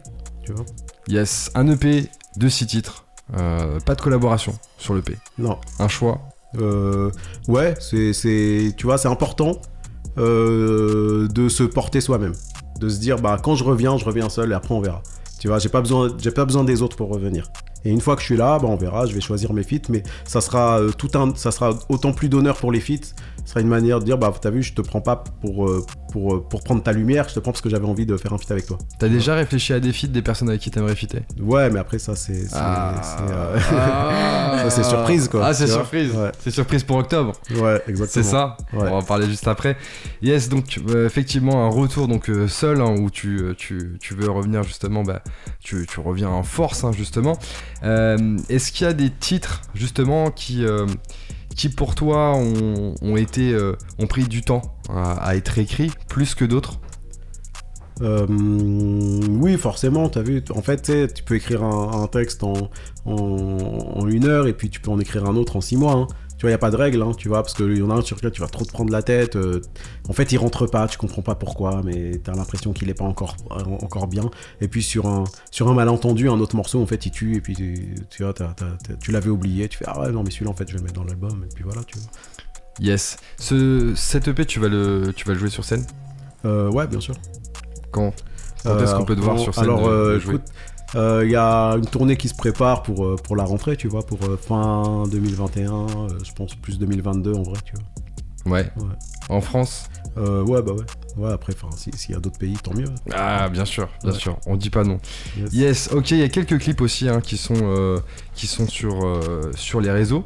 tu 0.43 0.51
vois. 0.53 0.65
Yes, 1.07 1.51
un 1.55 1.67
EP 1.69 2.09
de 2.35 2.49
6 2.49 2.67
titres, 2.67 3.05
pas 3.31 3.95
de 3.95 4.01
collaboration 4.01 4.57
sur 4.77 4.95
l'EP. 4.95 5.17
Non. 5.37 5.57
Un 5.77 5.87
choix 5.87 6.19
ouais, 6.57 7.75
c'est, 7.79 8.73
tu 8.77 8.85
vois, 8.85 8.97
c'est 8.97 9.07
important 9.07 9.61
de 10.17 11.49
se 11.49 11.63
porter 11.63 12.01
soi-même. 12.01 12.33
De 12.79 12.87
se 12.89 12.99
dire, 12.99 13.17
bah, 13.17 13.37
quand 13.43 13.55
je 13.55 13.63
reviens, 13.63 13.97
je 13.97 14.05
reviens 14.05 14.29
seul 14.29 14.51
et 14.51 14.55
après 14.55 14.73
on 14.73 14.79
verra. 14.79 15.01
Tu 15.39 15.47
vois, 15.47 15.59
j'ai 15.59 15.69
pas 15.69 15.81
besoin, 15.81 16.09
j'ai 16.17 16.31
pas 16.31 16.45
besoin 16.45 16.63
des 16.63 16.81
autres 16.81 16.97
pour 16.97 17.09
revenir. 17.09 17.49
Et 17.85 17.91
une 17.91 18.01
fois 18.01 18.15
que 18.15 18.21
je 18.21 18.25
suis 18.25 18.37
là, 18.37 18.59
bah, 18.59 18.67
on 18.67 18.75
verra, 18.75 19.05
je 19.05 19.13
vais 19.13 19.21
choisir 19.21 19.53
mes 19.53 19.63
feats, 19.63 19.87
mais 19.89 20.03
ça 20.25 20.41
sera 20.41 20.79
euh, 20.79 20.91
tout 20.91 21.11
un, 21.15 21.33
ça 21.35 21.51
sera 21.51 21.77
autant 21.87 22.11
plus 22.11 22.27
d'honneur 22.27 22.57
pour 22.57 22.71
les 22.71 22.81
feats. 22.81 23.15
Ce 23.49 23.53
sera 23.53 23.61
une 23.61 23.67
manière 23.67 23.97
de 23.99 24.05
dire, 24.05 24.19
bah 24.19 24.31
t'as 24.39 24.51
vu, 24.51 24.61
je 24.61 24.73
te 24.73 24.81
prends 24.81 25.01
pas 25.01 25.23
pour, 25.41 25.67
euh, 25.67 25.83
pour, 26.11 26.35
euh, 26.35 26.45
pour 26.47 26.61
prendre 26.61 26.83
ta 26.83 26.91
lumière, 26.91 27.27
je 27.29 27.33
te 27.33 27.39
prends 27.39 27.51
parce 27.51 27.61
que 27.61 27.69
j'avais 27.71 27.87
envie 27.87 28.05
de 28.05 28.15
faire 28.15 28.31
un 28.31 28.37
feat 28.37 28.51
avec 28.51 28.67
toi. 28.67 28.77
T'as 28.99 29.09
déjà 29.09 29.33
réfléchi 29.33 29.73
à 29.73 29.79
des 29.79 29.91
feats 29.91 30.05
des 30.05 30.21
personnes 30.21 30.49
avec 30.49 30.61
qui 30.61 30.69
t'aimerais 30.69 30.93
fitter 30.93 31.23
Ouais, 31.41 31.71
mais 31.71 31.79
après 31.79 31.97
ça 31.97 32.15
c'est, 32.15 32.43
ah. 32.53 33.01
ça 34.61 34.69
c'est 34.69 34.83
surprise 34.83 35.27
quoi. 35.29 35.47
Ah 35.47 35.55
c'est 35.55 35.65
surprise. 35.65 36.13
C'est 36.41 36.51
surprise 36.51 36.83
pour 36.83 36.97
octobre. 36.97 37.33
Ouais, 37.55 37.81
exactement. 37.87 38.07
C'est 38.07 38.21
ça? 38.21 38.55
On 38.71 38.83
va 38.83 38.91
en 38.93 39.01
parler 39.01 39.25
juste 39.25 39.47
après. 39.47 39.77
Yes, 40.21 40.47
donc 40.47 40.79
effectivement 41.03 41.65
un 41.65 41.69
retour 41.69 42.07
donc 42.07 42.29
seul 42.47 42.81
hein, 42.81 42.97
où 42.99 43.09
tu, 43.09 43.55
tu, 43.57 43.97
tu, 43.99 44.13
veux 44.13 44.29
revenir 44.29 44.61
justement, 44.61 45.01
bah 45.01 45.23
tu, 45.59 45.87
tu 45.87 45.99
reviens 45.99 46.29
en 46.29 46.43
force 46.43 46.83
hein, 46.83 46.91
justement. 46.91 47.35
Euh, 47.83 48.37
est-ce 48.47 48.71
qu'il 48.71 48.85
y 48.85 48.89
a 48.89 48.93
des 48.93 49.09
titres 49.09 49.61
justement 49.73 50.29
qui, 50.31 50.65
euh, 50.65 50.85
qui 51.55 51.69
pour 51.69 51.95
toi 51.95 52.35
ont, 52.35 53.17
été, 53.17 53.51
euh, 53.51 53.75
ont 53.97 54.07
pris 54.07 54.23
du 54.23 54.41
temps 54.41 54.61
à, 54.89 55.35
être 55.35 55.57
écrits 55.57 55.91
plus 56.07 56.35
que 56.35 56.45
d'autres 56.45 56.79
oui, 58.01 59.57
forcément, 59.57 60.07
tu 60.07 60.19
as 60.19 60.21
vu. 60.21 60.41
En 60.55 60.61
fait, 60.61 61.13
tu 61.13 61.21
peux 61.21 61.35
écrire 61.35 61.65
un, 61.65 62.07
texte 62.07 62.43
en, 62.43 62.69
en, 63.05 64.07
une 64.07 64.25
heure 64.25 64.47
et 64.47 64.53
puis 64.53 64.69
tu 64.69 64.79
peux 64.79 64.89
en 64.89 65.01
écrire 65.01 65.25
un 65.25 65.35
autre 65.35 65.57
en 65.57 65.61
six 65.61 65.75
mois. 65.75 65.93
Hein. 65.93 66.07
Tu 66.39 66.43
vois, 66.43 66.51
il 66.51 66.53
n'y 66.53 66.55
a 66.55 66.59
pas 66.59 66.71
de 66.71 66.77
règle, 66.77 67.01
hein, 67.01 67.11
tu 67.17 67.27
vois, 67.27 67.43
parce 67.43 67.53
qu'il 67.53 67.77
y 67.77 67.81
en 67.81 67.89
a 67.89 67.95
un 67.95 68.01
sur 68.01 68.15
lequel 68.15 68.31
tu 68.31 68.39
vas 68.39 68.47
trop 68.47 68.63
te 68.63 68.71
prendre 68.71 68.93
la 68.93 69.03
tête. 69.03 69.35
Euh, 69.35 69.59
en 70.07 70.13
fait, 70.13 70.31
il 70.31 70.37
rentre 70.37 70.67
pas, 70.67 70.87
tu 70.87 70.97
comprends 70.97 71.21
pas 71.21 71.35
pourquoi, 71.35 71.81
mais 71.83 72.13
tu 72.23 72.31
as 72.31 72.33
l'impression 72.33 72.71
qu'il 72.71 72.89
est 72.89 72.93
pas 72.93 73.03
encore, 73.03 73.35
encore 73.49 74.07
bien. 74.07 74.31
Et 74.61 74.69
puis 74.69 74.81
sur 74.81 75.05
un, 75.05 75.25
sur 75.51 75.67
un 75.67 75.73
malentendu, 75.73 76.29
un 76.29 76.39
autre 76.39 76.55
morceau, 76.55 76.81
en 76.81 76.85
fait, 76.85 77.05
il 77.05 77.11
tue, 77.11 77.35
et 77.35 77.41
puis 77.41 77.57
tu, 78.09 78.23
vois, 78.23 78.33
tu 79.01 79.11
l'avais 79.11 79.29
oublié, 79.29 79.67
tu 79.67 79.79
fais 79.79 79.85
Ah 79.85 79.99
ouais, 79.99 80.11
non, 80.13 80.23
mais 80.23 80.31
celui-là, 80.31 80.51
en 80.51 80.55
fait, 80.55 80.65
je 80.69 80.75
vais 80.75 80.79
le 80.79 80.85
mettre 80.85 80.95
dans 81.01 81.03
l'album, 81.03 81.43
et 81.43 81.53
puis 81.53 81.65
voilà, 81.65 81.83
tu 81.83 81.99
vois. 81.99 82.07
Yes. 82.79 83.17
Ce, 83.37 83.93
cet 83.95 84.29
EP, 84.29 84.45
tu 84.45 84.61
vas 84.61 84.69
le, 84.69 85.11
tu 85.13 85.27
vas 85.27 85.33
le 85.33 85.39
jouer 85.39 85.49
sur 85.49 85.65
scène? 85.65 85.85
Euh, 86.45 86.71
Ouais, 86.71 86.87
bien 86.87 87.01
sûr. 87.01 87.15
Quand? 87.91 88.13
Quand 88.63 88.79
est-ce 88.79 88.95
qu'on 88.95 89.03
peut 89.05 89.15
te 89.15 89.21
voir 89.21 89.37
sur 89.39 89.53
scène? 89.53 89.65
Alors, 89.65 89.87
euh, 89.89 90.17
écoute, 90.17 90.43
il 90.93 90.99
euh, 90.99 91.27
y 91.27 91.35
a 91.35 91.71
une 91.73 91.85
tournée 91.85 92.17
qui 92.17 92.29
se 92.29 92.35
prépare 92.35 92.83
pour, 92.83 93.05
euh, 93.05 93.15
pour 93.15 93.35
la 93.35 93.43
rentrée, 93.43 93.77
tu 93.77 93.87
vois, 93.87 94.05
pour 94.05 94.19
euh, 94.23 94.37
fin 94.37 95.03
2021, 95.11 95.87
je 96.23 96.31
pense 96.33 96.55
plus 96.55 96.79
2022 96.79 97.33
en 97.33 97.43
vrai, 97.43 97.59
tu 97.63 97.73
vois. 97.75 98.57
Ouais. 98.57 98.71
En 99.29 99.41
France 99.41 99.89
Ouais, 100.15 100.61
bah 100.61 100.73
ouais. 100.73 100.85
Ouais, 101.15 101.31
après, 101.31 101.53
s'il 101.75 102.11
y 102.11 102.17
a 102.17 102.19
d'autres 102.19 102.39
pays, 102.39 102.57
tant 102.61 102.73
mieux. 102.73 102.89
Ah, 103.13 103.47
bien 103.47 103.63
sûr, 103.63 103.87
bien 104.03 104.11
sûr. 104.11 104.37
On 104.47 104.57
dit 104.57 104.69
pas 104.69 104.83
non. 104.83 104.99
Yes, 105.53 105.89
ok, 105.93 106.11
il 106.11 106.17
y 106.17 106.23
a 106.23 106.29
quelques 106.29 106.57
clips 106.59 106.81
aussi 106.81 107.07
hein, 107.07 107.21
qui 107.21 107.37
sont, 107.37 107.95
qui 108.33 108.47
sont 108.47 108.67
sur, 108.67 109.21
sur 109.55 109.79
les 109.79 109.91
réseaux. 109.91 110.25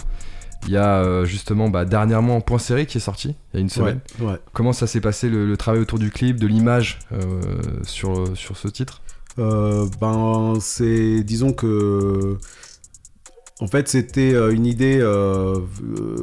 Il 0.66 0.72
y 0.72 0.78
a 0.78 1.26
justement 1.26 1.70
bah, 1.70 1.86
dernièrement 1.86 2.42
Point 2.42 2.58
Serré 2.58 2.88
qui 2.88 2.98
est 2.98 3.02
sorti 3.02 3.36
il 3.54 3.58
y 3.58 3.60
a 3.60 3.60
une 3.60 3.70
semaine. 3.70 4.00
Ouais, 4.20 4.40
Comment 4.54 4.74
ça 4.74 4.88
s'est 4.88 5.02
passé 5.02 5.30
le, 5.30 5.56
travail 5.58 5.82
autour 5.82 6.00
du 6.00 6.10
clip, 6.10 6.40
de 6.40 6.48
l'image 6.48 6.98
sur, 7.84 8.36
sur 8.36 8.58
ce 8.58 8.68
titre? 8.68 9.03
Ben, 9.38 10.54
c'est. 10.60 11.24
Disons 11.24 11.54
que. 11.54 12.38
En 13.60 13.68
fait, 13.68 13.88
c'était 13.88 14.34
euh, 14.34 14.52
une 14.52 14.66
idée. 14.66 15.00
Euh, 15.00 15.60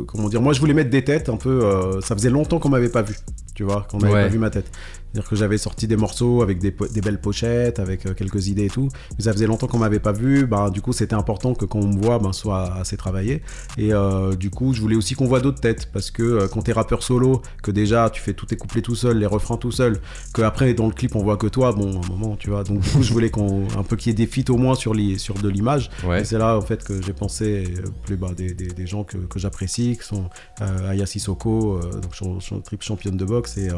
comment 0.07 0.29
dire 0.29 0.43
Moi, 0.43 0.53
je 0.53 0.61
voulais 0.61 0.75
mettre 0.75 0.91
des 0.91 1.05
têtes 1.05 1.29
un 1.29 1.37
peu. 1.37 2.01
ça 2.03 2.15
faisait 2.15 2.31
longtemps 2.31 2.59
qu'on 2.59 2.69
m'avait 2.69 2.89
pas 2.89 3.03
vu. 3.03 3.17
Tu 3.55 3.65
vois, 3.65 3.87
qu'on 3.91 3.99
n'avait 3.99 4.25
pas 4.25 4.29
vu 4.29 4.39
ma 4.39 4.51
tête. 4.51 4.71
C'est-à-dire 5.13 5.29
que 5.29 5.37
j'avais 5.37 5.59
sorti 5.59 5.89
des 5.89 5.97
morceaux 5.97 6.41
avec 6.41 6.61
des, 6.61 6.71
belles 6.71 7.21
pochettes, 7.21 7.81
avec 7.81 8.07
euh, 8.07 8.15
quelques 8.15 8.47
idées 8.47 8.67
et 8.67 8.71
tout. 8.71 8.89
Mais 9.19 9.25
ça 9.25 9.33
faisait 9.33 9.49
longtemps 9.49 9.67
qu'on 9.67 9.79
m'avait 9.79 9.99
pas 9.99 10.13
vu. 10.13 10.47
Bah, 10.47 10.71
du 10.71 10.81
coup, 10.81 10.93
c'était 10.93 11.17
important 11.17 11.55
que 11.55 11.65
quand 11.65 11.81
on 11.81 11.89
me 11.89 12.01
voit, 12.01 12.21
ben, 12.21 12.33
soit 12.33 12.75
assez 12.75 12.97
travaillé. 12.97 13.43
Et 13.77 13.93
euh, 13.93 14.37
du 14.37 14.51
coup, 14.51 14.73
je 14.73 14.81
voulais 14.81 14.95
aussi 14.95 15.17
qu'on 15.17 15.27
voit 15.27 15.41
d'autres 15.41 15.61
têtes. 15.61 15.91
Parce 15.93 16.13
que 16.13 16.23
euh, 16.23 16.49
quand 16.49 16.63
t'es 16.63 16.73
rappeur 16.73 17.03
solo, 17.03 17.43
que 17.63 17.73
déjà 17.73 18.09
tu 18.11 18.21
fais 18.21 18.35
tous 18.35 18.47
tes 18.47 18.57
couplets 18.57 18.83
tout 18.83 18.95
seul, 18.95 19.19
les 19.19 19.27
refrains 19.27 19.57
tout 19.57 19.73
seul, 19.73 20.01
que 20.33 20.43
après 20.43 20.75
dans 20.75 20.87
le 20.87 20.93
clip 20.93 21.17
on 21.17 21.23
voit 21.25 21.37
que 21.37 21.49
toi, 21.49 21.73
bon, 21.73 22.01
un 22.01 22.09
moment, 22.09 22.37
tu 22.37 22.51
vois. 22.51 22.63
Donc 22.63 22.79
du 22.81 22.89
coup, 22.89 23.03
je 23.03 23.13
voulais 23.13 23.31
qu'on 23.31 23.67
un 23.77 23.83
peu 23.83 23.97
qu'il 23.97 24.11
y 24.11 24.13
ait 24.13 24.27
des 24.27 24.27
feats 24.27 24.53
au 24.53 24.59
moins 24.59 24.77
sur, 24.77 24.95
sur 25.19 25.35
de 25.35 25.49
l'image. 25.49 25.91
Et 26.17 26.25
c'est 26.25 26.39
là 26.39 26.57
en 26.57 26.61
fait 26.61 26.85
que 26.85 27.03
j'ai 27.03 27.13
pensé 27.13 27.65
plus 28.05 28.17
bah, 28.17 28.31
des, 28.37 28.53
des, 28.53 28.87
gens 28.87 29.03
que, 29.03 29.17
que 29.17 29.41
j'apprécie, 29.41 29.99
qui 30.01 30.07
sont 30.07 30.31
Aya 30.61 31.07
Sissoko, 31.07 31.81
donc 31.81 32.63
triple 32.63 32.85
championne 32.85 33.17
de 33.17 33.25
boxe, 33.25 33.57
et 33.57 33.71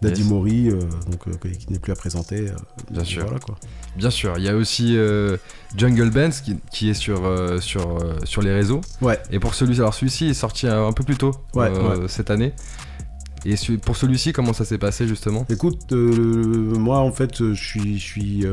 Daddy 0.00 0.22
Mori. 0.22 0.70
Euh, 0.76 1.10
donc 1.10 1.26
euh, 1.28 1.50
qui 1.50 1.72
n'est 1.72 1.78
plus 1.78 1.92
à 1.92 1.96
présenter. 1.96 2.48
Euh, 2.48 2.54
Bien 2.90 3.04
sûr. 3.04 3.26
quoi. 3.40 3.56
Bien 3.96 4.10
sûr. 4.10 4.34
Il 4.38 4.44
y 4.44 4.48
a 4.48 4.56
aussi 4.56 4.96
Jungle 5.76 6.10
Bands 6.10 6.36
qui, 6.70 6.90
est 6.90 6.94
sur, 6.94 7.22
sur, 7.60 7.98
sur 8.24 8.42
les 8.42 8.52
réseaux. 8.52 8.80
Ouais. 9.00 9.18
Et 9.30 9.38
pour 9.38 9.54
celui-ci, 9.54 9.80
alors 9.80 9.94
celui-ci 9.94 10.26
est 10.26 10.34
sorti 10.34 10.66
un, 10.66 10.92
peu 10.92 11.04
plus 11.04 11.16
tôt 11.16 11.32
cette 12.08 12.30
année. 12.30 12.52
Et 13.44 13.54
pour 13.78 13.96
celui-ci, 13.96 14.32
comment 14.32 14.52
ça 14.52 14.64
s'est 14.64 14.78
passé 14.78 15.06
justement? 15.06 15.46
Écoute, 15.48 15.92
moi 15.92 16.98
en 16.98 17.12
fait, 17.12 17.52
je 17.52 17.54
suis, 17.54 17.98
je 17.98 18.04
suis, 18.04 18.46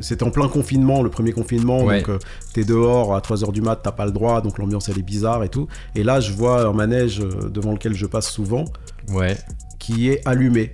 c'était 0.00 0.24
en 0.24 0.30
plein 0.30 0.48
confinement, 0.48 1.02
le 1.02 1.10
premier 1.10 1.32
confinement, 1.32 1.84
donc 1.84 2.10
t'es 2.54 2.64
dehors 2.64 3.14
à 3.14 3.20
3h 3.20 3.52
du 3.52 3.60
mat, 3.60 3.80
t'as 3.82 3.92
pas 3.92 4.06
le 4.06 4.12
droit, 4.12 4.40
donc 4.40 4.58
l'ambiance 4.58 4.88
elle 4.88 4.98
est 4.98 5.02
bizarre 5.02 5.44
et 5.44 5.48
tout. 5.48 5.68
Et 5.94 6.02
là, 6.04 6.20
je 6.20 6.32
vois 6.32 6.66
un 6.66 6.72
manège 6.72 7.18
devant 7.18 7.72
lequel 7.72 7.94
je 7.94 8.06
passe 8.06 8.30
souvent, 8.30 8.64
ouais, 9.10 9.36
qui 9.78 10.08
est 10.08 10.26
allumé. 10.26 10.72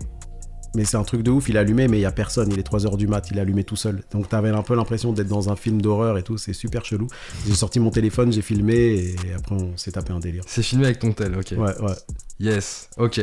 Mais 0.75 0.85
c'est 0.85 0.97
un 0.97 1.05
truc 1.05 1.23
de 1.23 1.31
ouf, 1.31 1.49
il 1.49 1.57
est 1.57 1.59
allumé, 1.59 1.89
mais 1.89 1.99
il 1.99 2.03
y 2.03 2.07
a 2.07 2.13
personne, 2.13 2.51
il 2.53 2.59
est 2.59 2.67
3h 2.67 2.97
du 2.97 3.07
mat, 3.07 3.31
il 3.31 3.39
est 3.39 3.41
allumé 3.41 3.65
tout 3.65 3.77
seul. 3.77 4.03
Donc 4.13 4.29
t'avais 4.29 4.51
un 4.51 4.63
peu 4.63 4.75
l'impression 4.75 5.13
d'être 5.13 5.29
dans 5.29 5.51
un 5.51 5.57
film 5.57 5.81
d'horreur 5.81 6.19
et 6.19 6.23
tout, 6.23 6.37
c'est 6.39 6.53
super 6.53 6.85
chelou. 6.85 7.09
J'ai 7.47 7.55
sorti 7.55 7.81
mon 7.81 7.91
téléphone, 7.91 8.33
j'ai 8.33 8.43
filmé 8.43 8.75
et 8.75 9.17
après 9.35 9.55
on 9.55 9.77
s'est 9.77 9.93
tapé 9.93 10.13
un 10.13 10.21
délire. 10.21 10.43
C'est 10.47 10.63
filmé 10.63 10.87
avec 10.87 10.99
ton 10.99 11.13
tel, 11.13 11.35
ok. 11.37 11.55
Ouais, 11.57 11.81
ouais. 11.81 11.95
Yes, 12.41 12.89
ok. 12.99 13.21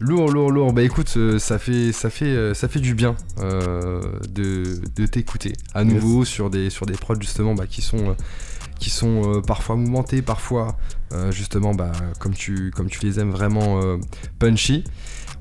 Lourd, 0.00 0.30
lourd, 0.30 0.52
lourd. 0.52 0.72
Bah 0.72 0.82
écoute, 0.82 1.12
euh, 1.16 1.40
ça 1.40 1.58
fait, 1.58 1.90
ça 1.90 2.08
fait, 2.08 2.26
euh, 2.26 2.54
ça 2.54 2.68
fait 2.68 2.78
du 2.78 2.94
bien 2.94 3.16
euh, 3.40 4.00
de, 4.28 4.80
de 4.94 5.06
t'écouter 5.06 5.54
à 5.74 5.82
nouveau 5.82 6.24
sur 6.24 6.50
des, 6.50 6.70
sur 6.70 6.86
des 6.86 6.94
prods 6.94 7.20
justement 7.20 7.54
bah, 7.54 7.66
qui 7.66 7.82
sont, 7.82 8.14
qui 8.78 8.90
sont 8.90 9.42
parfois 9.44 9.74
mouvementés, 9.74 10.22
parfois 10.22 10.76
justement 11.30 11.74
bah, 11.74 11.90
comme 12.20 12.34
tu, 12.34 12.70
comme 12.70 12.88
tu 12.88 13.04
les 13.04 13.18
aimes 13.18 13.32
vraiment 13.32 13.80
punchy. 14.38 14.84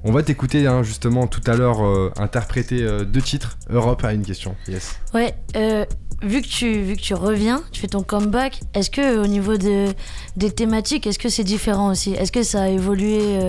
On 0.04 0.12
va 0.12 0.24
t'écouter 0.24 0.68
hein, 0.68 0.84
justement 0.84 1.28
tout 1.28 1.42
à 1.48 1.56
l'heure 1.56 1.86
euh, 1.86 2.12
interpréter 2.18 2.84
euh, 2.84 3.04
deux 3.04 3.22
titres. 3.22 3.58
Europe 3.70 4.04
a 4.04 4.14
une 4.14 4.24
question. 4.24 4.56
Yes. 4.68 4.96
Ouais. 5.14 5.36
Euh, 5.56 5.86
vu 6.22 6.42
que 6.42 6.48
tu 6.48 6.82
vu 6.82 6.96
que 6.96 7.02
tu 7.02 7.14
reviens, 7.14 7.64
tu 7.72 7.82
fais 7.82 7.88
ton 7.88 8.04
comeback. 8.04 8.60
Est-ce 8.74 8.90
que 8.90 9.18
au 9.18 9.28
niveau 9.28 9.58
de, 9.58 9.88
des 10.36 10.52
thématiques, 10.52 11.08
est-ce 11.08 11.20
que 11.20 11.30
c'est 11.30 11.44
différent 11.44 11.90
aussi? 11.92 12.14
Est-ce 12.14 12.32
que 12.32 12.44
ça 12.44 12.64
a 12.64 12.68
évolué 12.68 13.40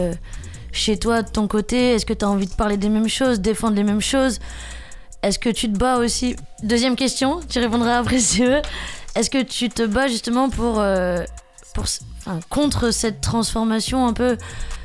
chez 0.72 0.98
toi 0.98 1.22
de 1.22 1.30
ton 1.30 1.48
côté? 1.48 1.94
Est-ce 1.94 2.06
que 2.06 2.12
tu 2.12 2.24
as 2.24 2.28
envie 2.28 2.46
de 2.46 2.54
parler 2.54 2.76
des 2.76 2.88
mêmes 2.88 3.08
choses, 3.08 3.40
défendre 3.40 3.76
les 3.76 3.84
mêmes 3.84 4.00
choses? 4.00 4.38
Est-ce 5.22 5.38
que 5.38 5.48
tu 5.48 5.72
te 5.72 5.78
bats 5.78 5.98
aussi? 5.98 6.36
Deuxième 6.62 6.96
question, 6.96 7.40
tu 7.48 7.58
répondras 7.58 7.98
après 7.98 8.18
si. 8.20 8.42
Est-ce 9.14 9.30
que 9.30 9.42
tu 9.42 9.68
te 9.68 9.86
bats 9.86 10.08
justement 10.08 10.50
pour, 10.50 10.82
pour 11.74 11.84
contre 12.50 12.90
cette 12.90 13.20
transformation 13.20 14.06
un 14.06 14.12
peu? 14.12 14.36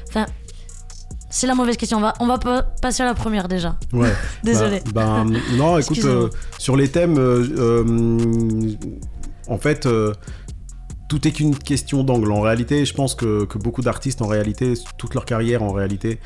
Enfin, 0.08 0.26
c'est 1.34 1.48
la 1.48 1.56
mauvaise 1.56 1.78
question. 1.78 1.98
On 1.98 2.02
va, 2.02 2.14
on 2.20 2.28
va 2.28 2.38
passer 2.64 3.02
à 3.02 3.08
la 3.08 3.16
première 3.16 3.48
déjà. 3.48 3.76
Ouais. 3.92 4.14
Désolé. 4.44 4.82
Bah, 4.94 5.26
bah, 5.26 5.40
non, 5.58 5.80
écoute, 5.80 6.06
euh, 6.06 6.30
sur 6.60 6.78
les 6.78 6.90
thèmes, 6.90 7.18
euh, 7.18 7.48
euh, 7.58 8.76
en 9.48 9.58
fait, 9.58 9.88
tout 11.10 11.28
est 11.28 11.32
qu'une 11.32 11.58
question 11.58 12.04
d'angle. 12.04 12.32
En 12.32 12.42
réalité, 12.42 12.86
je 12.86 12.94
pense 12.94 13.16
que, 13.16 13.48
beaucoup 13.58 13.82
d'artistes, 13.82 14.22
en 14.22 14.28
réalité, 14.28 14.76
toute 14.98 15.16
leur 15.16 15.26
carrière, 15.26 15.64
en 15.64 15.72
réalité, 15.72 16.20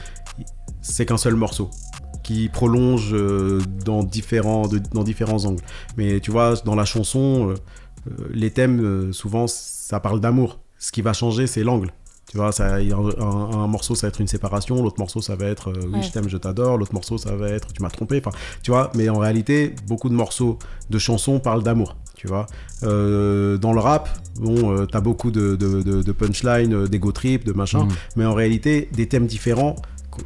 c'est 0.82 1.06
qu'un 1.06 1.18
seul 1.18 1.36
morceau 1.36 1.72
qui 2.22 2.50
prolonge 2.50 3.16
dans, 3.86 4.04
différents, 4.04 4.68
dans 4.94 5.04
différents 5.06 5.46
angles. 5.46 5.64
Mais 5.96 6.20
tu 6.20 6.32
vois, 6.32 6.56
dans 6.66 6.76
la 6.76 6.84
chanson, 6.84 7.56
les 8.32 8.52
thèmes, 8.52 9.14
souvent, 9.14 9.48
ça 9.48 10.02
parle 10.02 10.20
d'amour. 10.20 10.60
Ce 10.80 10.92
qui 10.92 11.02
va 11.02 11.14
changer, 11.14 11.48
c'est 11.48 11.64
l'angle. 11.64 11.94
Tu 12.30 12.36
vois, 12.36 12.52
ça, 12.52 12.76
un, 12.76 13.68
morceau, 13.68 13.96
ça 13.96 14.08
va 14.08 14.10
être 14.10 14.20
une 14.20 14.28
séparation, 14.28 14.84
l'autre 14.84 15.00
morceau, 15.00 15.22
ça 15.22 15.38
va 15.38 15.46
être 15.46 15.70
euh, 15.70 15.90
oui, 15.94 16.04
je 16.04 16.12
t'aime, 16.12 16.28
je 16.28 16.36
t'adore, 16.36 16.78
l'autre 16.78 16.94
morceau, 16.94 17.18
ça 17.18 17.34
va 17.34 17.50
être 17.50 17.72
tu 17.72 17.82
m'as 17.82 17.90
trompé. 17.90 18.22
Enfin, 18.24 18.38
tu 18.64 18.72
vois, 18.72 18.92
mais 18.96 19.08
en 19.08 19.18
réalité, 19.18 19.74
beaucoup 19.88 20.10
de 20.10 20.14
morceaux 20.14 20.60
de 20.90 21.00
chansons 21.00 21.40
parlent 21.40 21.64
d'amour. 21.64 21.96
Tu 22.16 22.28
vois, 22.28 22.48
euh, 22.84 23.58
dans 23.58 23.72
le 23.72 23.80
rap, 23.80 24.10
bon, 24.42 24.72
euh, 24.72 24.86
t'as 24.86 25.00
beaucoup 25.00 25.32
de, 25.32 25.56
de, 25.56 25.82
de, 26.02 26.12
punchlines, 26.12 26.88
d'ego 26.88 27.12
trip, 27.12 27.46
de 27.46 27.54
machin, 27.54 27.86
mm. 27.86 27.90
mais 28.18 28.26
en 28.26 28.34
réalité, 28.34 28.90
des 28.92 29.08
thèmes 29.08 29.28
différents, 29.28 29.78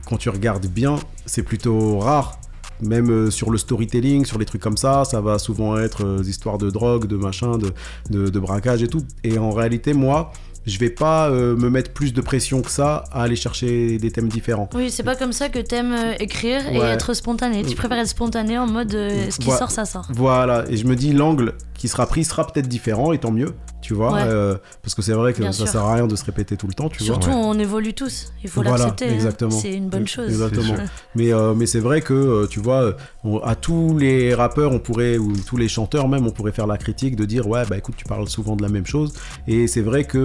quand 0.08 0.18
tu 0.18 0.30
regardes 0.30 0.66
bien, 0.68 0.96
c'est 1.26 1.44
plutôt 1.44 2.00
rare 2.00 2.40
même 2.82 3.30
sur 3.30 3.52
le 3.52 3.60
storytelling, 3.60 4.26
sur 4.26 4.40
les 4.40 4.46
trucs 4.46 4.62
comme 4.62 4.78
ça, 4.78 5.06
ça 5.06 5.22
va 5.22 5.38
souvent 5.38 5.78
être 5.78 6.24
des 6.24 6.32
histoires 6.32 6.58
de 6.58 6.72
drogue, 6.72 7.06
de 7.06 7.16
machin, 7.16 7.60
de, 7.60 7.72
de, 8.10 8.30
de, 8.30 8.40
braquage 8.40 8.82
et 8.82 8.88
tout. 8.88 9.04
Et 9.24 9.38
en 9.38 9.52
réalité, 9.52 9.94
moi, 9.94 10.32
je 10.66 10.78
vais 10.78 10.90
pas 10.90 11.30
euh, 11.30 11.56
me 11.56 11.70
mettre 11.70 11.92
plus 11.92 12.14
de 12.14 12.22
pression 12.22 12.62
que 12.62 12.70
ça 12.70 13.04
à 13.12 13.24
aller 13.24 13.36
chercher 13.36 13.98
des 13.98 14.12
thèmes 14.12 14.30
différents. 14.30 14.70
Oui, 14.74 14.92
c'est 14.92 15.04
pas 15.04 15.16
comme 15.16 15.34
ça 15.34 15.50
que 15.50 15.60
t'aimes 15.60 15.94
euh, 15.94 16.14
écrire 16.20 16.62
et 16.72 16.78
être 16.78 17.14
spontané. 17.14 17.64
Tu 17.64 17.76
préfères 17.76 18.00
être 18.00 18.08
spontané 18.08 18.58
en 18.58 18.68
mode 18.68 18.92
ce 18.92 19.38
qui 19.38 19.52
sort, 19.52 19.72
ça 19.72 19.86
sort. 19.86 20.08
Voilà, 20.14 20.66
et 20.70 20.78
je 20.78 20.86
me 20.86 20.96
dis 20.96 21.14
l'angle 21.14 21.56
qui 21.82 21.88
sera 21.88 22.06
pris 22.06 22.24
sera 22.24 22.46
peut-être 22.46 22.68
différent 22.68 23.12
et 23.12 23.18
tant 23.18 23.32
mieux 23.32 23.56
tu 23.82 23.96
vois 23.96 24.16
euh, 24.20 24.56
parce 24.84 24.94
que 24.94 25.02
c'est 25.02 25.14
vrai 25.14 25.34
que 25.34 25.52
ça 25.52 25.66
sert 25.66 25.82
à 25.82 25.96
rien 25.96 26.06
de 26.06 26.16
se 26.16 26.24
répéter 26.24 26.56
tout 26.56 26.68
le 26.68 26.74
temps 26.74 26.90
tu 26.90 27.04
surtout 27.04 27.32
on 27.32 27.58
évolue 27.58 27.96
tous. 27.96 28.32
Il 28.44 28.50
faut 28.52 28.62
l'accepter 28.62 29.08
hein. 29.10 29.50
c'est 29.50 29.74
une 29.74 29.90
bonne 29.90 30.08
chose. 30.08 30.30
exactement. 30.30 30.76
Mais 31.16 31.34
euh, 31.34 31.56
mais 31.56 31.66
c'est 31.66 31.80
vrai 31.80 32.02
que 32.02 32.14
euh, 32.14 32.48
tu 32.48 32.60
vois 32.60 32.96
à 33.44 33.56
tous 33.56 33.98
les 33.98 34.36
rappeurs 34.36 34.72
on 34.72 34.80
pourrait 34.80 35.18
ou 35.18 35.34
tous 35.36 35.58
les 35.58 35.68
chanteurs 35.68 36.08
même 36.08 36.28
on 36.28 36.32
pourrait 36.32 36.52
faire 36.52 36.68
la 36.68 36.78
critique 36.78 37.16
de 37.16 37.26
dire 37.26 37.48
ouais 37.48 37.64
bah 37.68 37.78
écoute 37.78 37.96
tu 37.98 38.06
parles 38.06 38.30
souvent 38.30 38.56
de 38.56 38.62
la 38.62 38.70
même 38.70 38.86
chose. 38.86 39.14
Et 39.48 39.66
c'est 39.66 39.82
vrai 39.82 40.04
que 40.04 40.18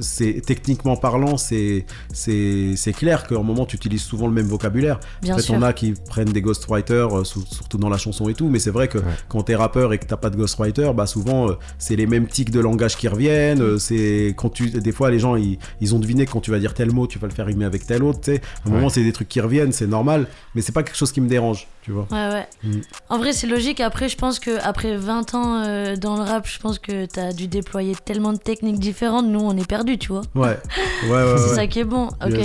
c'est 0.00 0.42
techniquement 0.44 0.96
parlant 0.96 1.36
c'est 1.36 1.86
c'est 2.12 2.92
clair 2.92 3.26
qu'à 3.26 3.36
un 3.36 3.42
moment 3.42 3.66
tu 3.66 3.76
utilises 3.76 4.02
souvent 4.02 4.26
le 4.26 4.32
même 4.32 4.46
vocabulaire 4.46 5.00
Bien 5.22 5.34
en 5.34 5.38
fait 5.38 5.52
on 5.52 5.62
a 5.62 5.72
qui 5.72 5.94
prennent 6.08 6.32
des 6.32 6.42
ghostwriters 6.42 7.24
surtout 7.24 7.78
dans 7.78 7.88
la 7.88 7.98
chanson 7.98 8.28
et 8.28 8.34
tout 8.34 8.48
mais 8.48 8.58
c'est 8.58 8.70
vrai 8.70 8.88
que 8.88 8.98
quand 9.28 9.42
t'es 9.44 9.56
rappeur 9.56 9.92
et 9.92 9.98
que 9.98 10.06
t'as 10.06 10.16
pas 10.16 10.30
de 10.30 10.36
ghostwriter 10.36 10.90
bah 10.94 11.06
souvent 11.06 11.48
c'est 11.78 11.96
les 11.96 12.06
mêmes 12.06 12.26
de 12.42 12.60
langage 12.60 12.96
qui 12.96 13.08
reviennent. 13.08 13.62
Euh, 13.62 13.78
c'est 13.78 14.34
quand 14.36 14.50
tu, 14.50 14.70
des 14.70 14.92
fois, 14.92 15.10
les 15.10 15.18
gens 15.18 15.36
ils, 15.36 15.58
ils, 15.80 15.94
ont 15.94 15.98
deviné 15.98 16.26
que 16.26 16.32
quand 16.32 16.40
tu 16.40 16.50
vas 16.50 16.58
dire 16.58 16.74
tel 16.74 16.92
mot, 16.92 17.06
tu 17.06 17.18
vas 17.18 17.28
le 17.28 17.32
faire 17.32 17.46
rimer 17.46 17.64
avec 17.64 17.86
tel 17.86 18.02
autre. 18.02 18.20
Tu 18.20 18.34
sais, 18.34 18.40
au 18.66 18.70
moment, 18.70 18.88
c'est 18.88 19.04
des 19.04 19.12
trucs 19.12 19.28
qui 19.28 19.40
reviennent, 19.40 19.72
c'est 19.72 19.86
normal, 19.86 20.26
mais 20.54 20.62
c'est 20.62 20.72
pas 20.72 20.82
quelque 20.82 20.96
chose 20.96 21.12
qui 21.12 21.20
me 21.20 21.28
dérange, 21.28 21.68
tu 21.82 21.92
vois. 21.92 22.06
Ouais, 22.10 22.28
ouais. 22.28 22.46
Mm. 22.62 22.80
En 23.08 23.18
vrai, 23.18 23.32
c'est 23.32 23.46
logique. 23.46 23.80
Après, 23.80 24.08
je 24.08 24.16
pense 24.16 24.38
que 24.38 24.58
après 24.62 24.96
20 24.96 25.34
ans 25.34 25.62
euh, 25.62 25.96
dans 25.96 26.16
le 26.16 26.22
rap, 26.22 26.46
je 26.46 26.58
pense 26.58 26.78
que 26.78 27.06
tu 27.06 27.20
as 27.20 27.32
dû 27.32 27.46
déployer 27.46 27.94
tellement 28.04 28.32
de 28.32 28.38
techniques 28.38 28.78
différentes. 28.78 29.03
Nous, 29.22 29.40
on 29.40 29.56
est 29.56 29.66
perdus, 29.66 29.98
tu 29.98 30.08
vois. 30.08 30.22
Ouais, 30.34 30.58
ouais, 31.04 31.10
ouais. 31.10 31.34
c'est 31.38 31.54
ça 31.54 31.66
qui 31.66 31.80
est 31.80 31.84
bon. 31.84 32.08
Ok. 32.24 32.38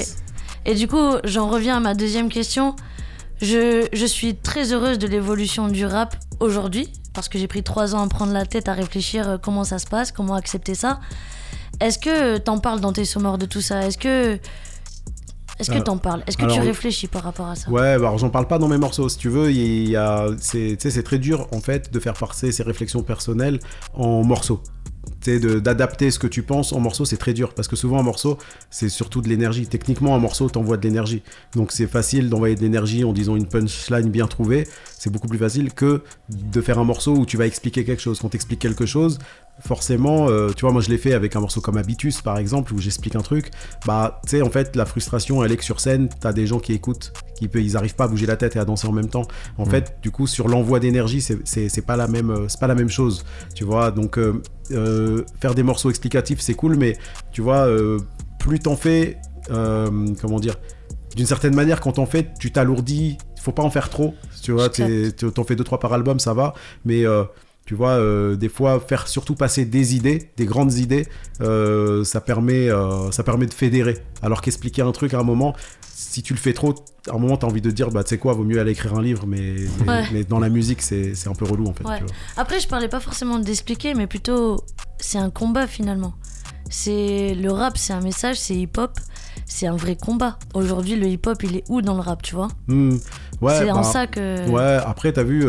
Et 0.66 0.76
du 0.76 0.88
coup, 0.88 1.16
j'en 1.24 1.50
reviens 1.50 1.78
à 1.78 1.80
ma 1.80 1.94
deuxième 1.94 2.30
question. 2.30 2.76
Je, 3.42 3.88
je, 3.94 4.06
suis 4.06 4.36
très 4.36 4.74
heureuse 4.74 5.00
de 5.00 5.08
l'évolution 5.08 5.70
du 5.70 5.86
rap 5.86 6.16
aujourd'hui 6.42 6.92
parce 7.14 7.30
que 7.30 7.40
j'ai 7.40 7.48
pris 7.48 7.64
trois 7.64 7.96
ans 7.96 8.04
à 8.04 8.08
prendre 8.08 8.34
la 8.34 8.46
tête 8.46 8.68
à 8.68 8.74
réfléchir 8.74 9.30
euh, 9.30 9.38
comment 9.42 9.64
ça 9.64 9.80
se 9.80 9.88
passe, 9.88 10.12
comment 10.12 10.36
accepter 10.36 10.76
ça. 10.76 11.00
Est-ce 11.80 11.98
que 11.98 12.38
t'en 12.38 12.60
parles 12.60 12.82
dans 12.82 12.92
tes 12.92 13.06
sommeurs 13.06 13.38
de 13.38 13.46
tout 13.46 13.62
ça? 13.62 13.86
Est-ce 13.86 13.98
que 13.98 14.38
est-ce 15.60 15.72
que 15.72 15.78
euh, 15.78 15.82
t'en 15.82 15.98
parles? 15.98 16.24
Est-ce 16.26 16.38
que 16.38 16.46
tu 16.46 16.60
réfléchis 16.60 17.08
par 17.08 17.24
rapport 17.24 17.48
à 17.48 17.56
ça? 17.56 17.70
Ouais, 17.70 17.88
alors 17.88 18.18
j'en 18.18 18.30
parle 18.30 18.48
pas 18.48 18.60
dans 18.60 18.70
mes 18.70 18.78
morceaux. 18.78 19.10
Si 19.10 19.18
tu 19.18 19.28
veux, 19.28 19.52
il 19.52 19.90
y 19.90 19.96
a, 19.96 20.28
c'est, 20.40 20.78
c'est 20.80 21.04
très 21.04 21.20
dur 21.20 21.48
en 21.52 21.60
fait 21.60 21.92
de 21.92 22.00
faire 22.00 22.14
passer 22.14 22.52
ses 22.52 22.64
réflexions 22.64 23.04
personnelles 23.04 23.60
en 23.94 24.24
morceaux 24.24 24.62
d'adapter 25.26 26.12
ce 26.12 26.20
que 26.20 26.28
tu 26.28 26.44
penses 26.44 26.74
en 26.74 26.80
morceau, 26.80 27.06
c'est 27.06 27.18
très 27.18 27.34
dur 27.34 27.54
parce 27.54 27.68
que 27.68 27.76
souvent 27.76 28.00
un 28.00 28.04
morceau, 28.04 28.38
c'est 28.70 28.90
surtout 28.90 29.22
de 29.22 29.28
l'énergie. 29.28 29.68
Techniquement, 29.68 30.16
un 30.16 30.20
morceau 30.20 30.50
t'envoie 30.50 30.78
de 30.78 30.84
l'énergie. 30.84 31.24
Donc 31.56 31.72
c'est 31.72 31.88
facile 31.88 32.30
d'envoyer 32.30 32.56
de 32.56 32.62
l'énergie 32.62 33.04
en 33.04 33.14
disant 33.14 33.36
une 33.36 33.48
punchline 33.48 34.10
bien 34.10 34.28
trouvée. 34.28 34.68
C'est 34.98 35.10
beaucoup 35.10 35.28
plus 35.28 35.38
facile 35.38 35.74
que 35.74 36.04
de 36.30 36.62
faire 36.62 36.80
un 36.80 36.84
morceau 36.84 37.16
où 37.16 37.26
tu 37.26 37.38
vas 37.38 37.46
expliquer 37.46 37.84
quelque 37.84 38.02
chose. 38.02 38.20
Quand 38.20 38.30
t'expliques 38.30 38.60
quelque 38.60 38.86
chose, 38.86 39.20
forcément, 39.60 40.30
euh, 40.30 40.50
tu 40.56 40.62
vois, 40.62 40.72
moi 40.72 40.82
je 40.82 40.90
l'ai 40.90 40.98
fait 40.98 41.14
avec 41.14 41.36
un 41.36 41.42
morceau 41.42 41.62
comme 41.62 41.78
Habitus 41.78 42.22
par 42.22 42.38
exemple, 42.38 42.74
où 42.74 42.80
j'explique 42.80 43.16
un 43.16 43.22
truc. 43.22 43.52
Bah, 43.86 44.22
tu 44.24 44.32
sais, 44.32 44.42
en 44.42 44.50
fait, 44.50 44.76
la 44.76 44.86
frustration, 44.86 45.44
elle 45.44 45.52
est 45.52 45.58
que 45.58 45.64
sur 45.64 45.80
scène, 45.80 46.10
t'as 46.20 46.34
des 46.34 46.48
gens 46.48 46.60
qui 46.60 46.74
écoutent, 46.74 47.14
qui 47.36 47.48
peut, 47.48 47.62
ils 47.62 47.78
arrivent 47.78 47.96
pas 47.96 48.06
à 48.06 48.08
bouger 48.08 48.26
la 48.26 48.38
tête 48.38 48.56
et 48.56 48.60
à 48.60 48.66
danser 48.66 48.88
en 48.88 48.92
même 48.92 49.10
temps. 49.10 49.28
En 49.58 49.66
mm. 49.66 49.70
fait, 49.70 49.98
du 50.02 50.12
coup, 50.12 50.28
sur 50.28 50.48
l'envoi 50.48 50.80
d'énergie, 50.80 51.22
c'est 51.22 51.86
pas 51.86 51.98
la 51.98 52.08
même, 52.08 52.30
euh, 52.32 52.48
c'est 52.48 52.60
pas 52.60 52.68
la 52.68 52.76
même 52.76 52.90
chose, 52.90 53.26
tu 53.54 53.64
vois. 53.64 53.92
Donc, 53.92 54.18
euh, 54.18 55.26
faire 55.42 55.56
des 55.56 55.64
morceaux 55.64 55.90
explicatifs, 55.90 56.40
c'est 56.40 56.54
cool, 56.54 56.76
mais 56.76 56.98
tu 57.32 57.42
vois, 57.42 57.68
plus 58.40 58.60
t'en 58.60 58.76
fais, 58.76 59.18
comment 59.48 60.40
dire, 60.40 60.56
d'une 61.16 61.26
certaine 61.26 61.56
manière, 61.56 61.82
quand 61.82 61.94
t'en 61.94 62.06
fais, 62.06 62.28
tu 62.40 62.52
t'alourdis. 62.52 63.18
Faut 63.42 63.54
pas 63.54 63.64
en 63.64 63.70
faire 63.70 63.90
trop, 63.90 64.16
tu 64.42 64.52
vois. 64.52 64.70
T'en 64.70 65.44
fais 65.44 65.56
deux 65.56 65.64
trois 65.64 65.80
par 65.80 65.94
album, 65.94 66.20
ça 66.20 66.34
va, 66.34 66.54
mais 66.86 67.06
tu 67.70 67.76
vois, 67.76 67.92
euh, 67.92 68.36
des 68.36 68.50
fois, 68.50 68.80
faire 68.80 69.08
surtout 69.08 69.36
passer 69.36 69.64
des 69.64 69.96
idées, 69.96 70.32
des 70.38 70.48
grandes 70.48 70.74
idées, 70.74 71.06
euh, 71.40 72.04
ça, 72.04 72.20
permet, 72.20 72.68
euh, 72.68 73.12
ça 73.12 73.22
permet 73.22 73.46
de 73.46 73.54
fédérer. 73.54 74.00
Alors 74.24 74.42
qu'expliquer 74.42 74.82
un 74.82 74.92
truc 74.92 75.14
à 75.14 75.20
un 75.20 75.24
moment, 75.24 75.56
si 75.84 76.24
tu 76.24 76.34
le 76.34 76.40
fais 76.40 76.54
trop, 76.54 76.74
à 77.08 77.14
un 77.14 77.20
moment, 77.20 77.38
tu 77.38 77.46
as 77.46 77.48
envie 77.48 77.62
de 77.62 77.70
dire, 77.70 77.92
bah, 77.92 78.04
tu 78.04 78.10
sais 78.10 78.18
quoi, 78.18 78.34
vaut 78.34 78.44
mieux 78.44 78.60
aller 78.60 78.72
écrire 78.72 78.96
un 78.96 79.04
livre, 79.04 79.28
mais, 79.28 79.54
mais, 80.12 80.24
dans 80.24 80.40
la 80.40 80.50
musique, 80.50 80.82
c'est 80.82 81.28
un 81.28 81.34
peu 81.34 81.46
relou 81.46 81.68
en 81.68 81.74
fait. 81.74 81.84
Après, 82.38 82.60
je 82.60 82.68
parlais 82.68 82.88
pas 82.88 83.00
forcément 83.00 83.38
d'expliquer, 83.38 83.94
mais 83.94 84.08
plutôt, 84.08 84.64
c'est 84.98 85.20
un 85.20 85.30
combat 85.30 85.68
finalement. 85.68 86.16
C'est 86.72 87.36
le 87.36 87.52
rap, 87.52 87.78
c'est 87.78 87.94
un 87.94 88.02
message, 88.02 88.40
c'est 88.40 88.56
hip-hop, 88.56 89.00
c'est 89.46 89.68
un 89.68 89.76
vrai 89.76 89.96
combat. 89.96 90.40
Aujourd'hui, 90.56 90.96
le 90.96 91.06
hip-hop, 91.06 91.44
il 91.44 91.58
est 91.58 91.64
où 91.70 91.84
dans 91.84 91.94
le 91.94 92.02
rap, 92.02 92.24
tu 92.24 92.34
vois? 92.34 92.48
Mmh. 92.66 92.98
ouais, 93.42 93.60
C'est 93.60 93.70
en 93.70 93.82
bah, 93.82 93.84
ça 93.84 94.08
que. 94.08 94.50
Ouais, 94.50 94.80
après, 94.84 95.14
tu 95.14 95.20
as 95.20 95.24
vu, 95.24 95.46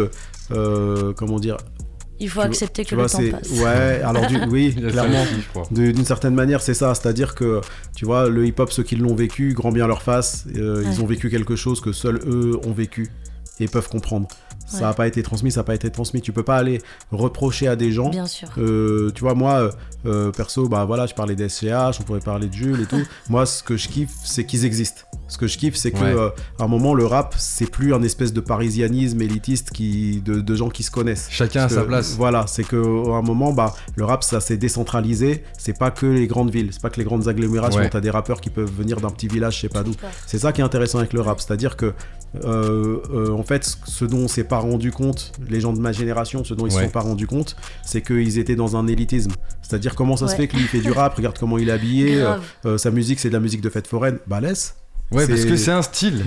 comment 1.17 1.39
dire, 1.39 1.57
il 2.21 2.29
faut 2.29 2.43
accepter 2.43 2.85
que 2.85 2.95
le 2.95 3.07
temps 3.07 3.19
passe. 3.31 3.51
Ouais, 3.51 4.03
alors 4.05 4.25
oui, 4.49 4.75
clairement. 4.91 5.25
D'une 5.71 6.05
certaine 6.05 6.35
manière, 6.35 6.61
c'est 6.61 6.75
ça. 6.75 6.95
C'est-à-dire 6.95 7.35
que, 7.35 7.61
tu 7.97 8.05
vois, 8.05 8.29
le 8.29 8.47
hip-hop, 8.47 8.71
ceux 8.71 8.83
qui 8.83 8.97
l'ont 8.97 9.15
vécu, 9.15 9.55
grand 9.55 9.73
bien 9.73 9.87
leur 9.87 10.03
face, 10.03 10.45
euh, 10.57 10.85
ils 10.87 11.01
ont 11.01 11.07
vécu 11.07 11.31
quelque 11.31 11.57
chose 11.57 11.81
que 11.81 11.93
seuls 11.93 12.21
eux 12.27 12.61
ont 12.65 12.73
vécu 12.73 13.11
et 13.59 13.69
peuvent 13.69 13.89
comprendre. 13.89 14.29
Ça 14.71 14.81
n'a 14.83 14.93
pas 14.93 15.07
été 15.07 15.23
transmis, 15.23 15.51
ça 15.51 15.61
n'a 15.61 15.65
pas 15.65 15.75
été 15.75 15.91
transmis. 15.91 16.21
Tu 16.21 16.33
peux 16.33 16.43
pas 16.43 16.57
aller 16.57 16.81
reprocher 17.11 17.69
à 17.69 17.77
des 17.77 17.93
gens. 17.93 18.11
Bien 18.11 18.27
sûr. 18.27 18.49
Euh, 18.59 19.11
tu 19.15 19.23
vois, 19.23 19.35
moi, 19.35 19.71
euh, 20.07 20.31
perso, 20.31 20.69
bah 20.69 20.85
voilà, 20.85 21.07
je 21.07 21.15
parlais 21.15 21.35
d'SCH, 21.35 22.01
on 22.01 22.03
pourrait 22.05 22.21
parler 22.21 22.47
de 22.47 22.55
Jules 22.55 22.81
et 22.81 22.87
tout. 22.87 23.03
moi, 23.29 23.47
ce 23.47 23.63
que 23.63 23.77
je 23.77 23.89
kiffe, 23.89 24.13
c'est 24.25 24.45
qu'ils 24.45 24.65
existent. 24.65 25.03
Ce 25.29 25.39
que 25.39 25.47
je 25.47 25.59
kiffe, 25.59 25.77
c'est 25.77 25.93
que 25.93 26.03
euh, 26.03 26.29
à 26.59 26.65
un 26.65 26.69
moment, 26.69 26.95
le 26.95 27.07
rap, 27.07 27.35
c'est 27.39 27.71
plus 27.71 27.95
un 27.95 28.03
espèce 28.03 28.33
de 28.33 28.41
parisianisme 28.41 29.21
élitiste 29.23 29.71
qui, 29.71 30.21
de, 30.23 30.55
gens 30.55 30.71
qui 30.71 30.83
se 30.83 30.91
connaissent. 30.91 31.29
Chacun 31.31 31.65
à 31.65 31.69
sa 31.69 31.83
place. 31.83 32.17
Voilà, 32.17 32.47
c'est 32.47 32.65
que 32.65 32.77
à 32.77 33.17
un 33.17 33.23
moment, 33.23 33.53
bah, 33.53 33.75
le 33.97 34.05
rap, 34.05 34.25
ça 34.25 34.41
s'est 34.41 34.57
décentralisé. 34.57 35.45
C'est 35.59 35.79
pas 35.79 35.91
que 35.91 36.07
les 36.07 36.27
grandes 36.27 36.51
villes, 36.51 36.71
c'est 36.73 36.83
pas 36.83 36.91
que 36.91 36.99
les 36.99 37.05
grandes 37.05 37.29
agglomérations. 37.29 37.83
T'as 37.91 38.01
des 38.01 38.11
rappeurs 38.11 38.41
qui 38.41 38.51
peuvent 38.51 38.71
venir 38.71 39.01
d'un 39.01 39.11
petit 39.11 39.29
village, 39.29 39.57
je 39.57 39.61
sais 39.63 39.69
pas 39.69 39.83
d'où. 39.83 39.93
C'est 40.27 40.39
ça 40.39 40.53
qui 40.53 40.61
est 40.61 40.65
intéressant 40.65 40.99
avec 40.99 41.13
le 41.13 41.21
rap, 41.21 41.41
c'est-à-dire 41.41 41.77
que 41.77 41.93
en 42.45 43.43
fait, 43.43 43.77
ce 43.85 44.05
dont 44.05 44.19
on 44.19 44.29
s'est 44.29 44.45
pas 44.45 44.59
rendu 44.59 44.93
compte 44.93 45.33
les 45.49 45.61
gens 45.61 45.73
de 45.73 45.81
ma 45.81 45.93
génération, 45.93 46.45
ce 46.45 46.55
dont 46.55 46.67
ils 46.67 46.73
ne 46.73 46.79
se 46.79 46.85
sont 46.85 46.91
pas 46.91 47.01
rendus 47.01 47.27
compte, 47.27 47.57
c'est 47.85 48.03
qu'ils 48.03 48.39
étaient 48.39 48.57
dans 48.57 48.77
un 48.77 48.87
élitisme. 48.87 49.33
C'est-à-dire 49.63 49.95
comment 49.95 50.17
ça 50.17 50.29
se 50.29 50.35
fait 50.35 50.49
qu'il 50.49 50.61
fait 50.61 50.81
du 50.81 50.91
rap, 50.91 51.15
regarde 51.15 51.39
comment 51.39 51.59
il 51.59 51.69
est 51.69 51.73
habillé, 51.73 52.21
euh, 52.21 52.37
euh, 52.67 52.79
sa 52.79 52.91
musique 52.91 53.21
c'est 53.21 53.29
de 53.29 53.35
la 53.35 53.41
musique 53.41 53.61
de 53.61 53.71
fête 53.71 53.87
foraine, 53.87 54.19
bah 54.27 54.41
laisse. 54.41 54.75
Ouais, 55.13 55.27
parce 55.27 55.45
que 55.45 55.57
c'est 55.57 55.73
un 55.73 55.83
style. 55.83 56.25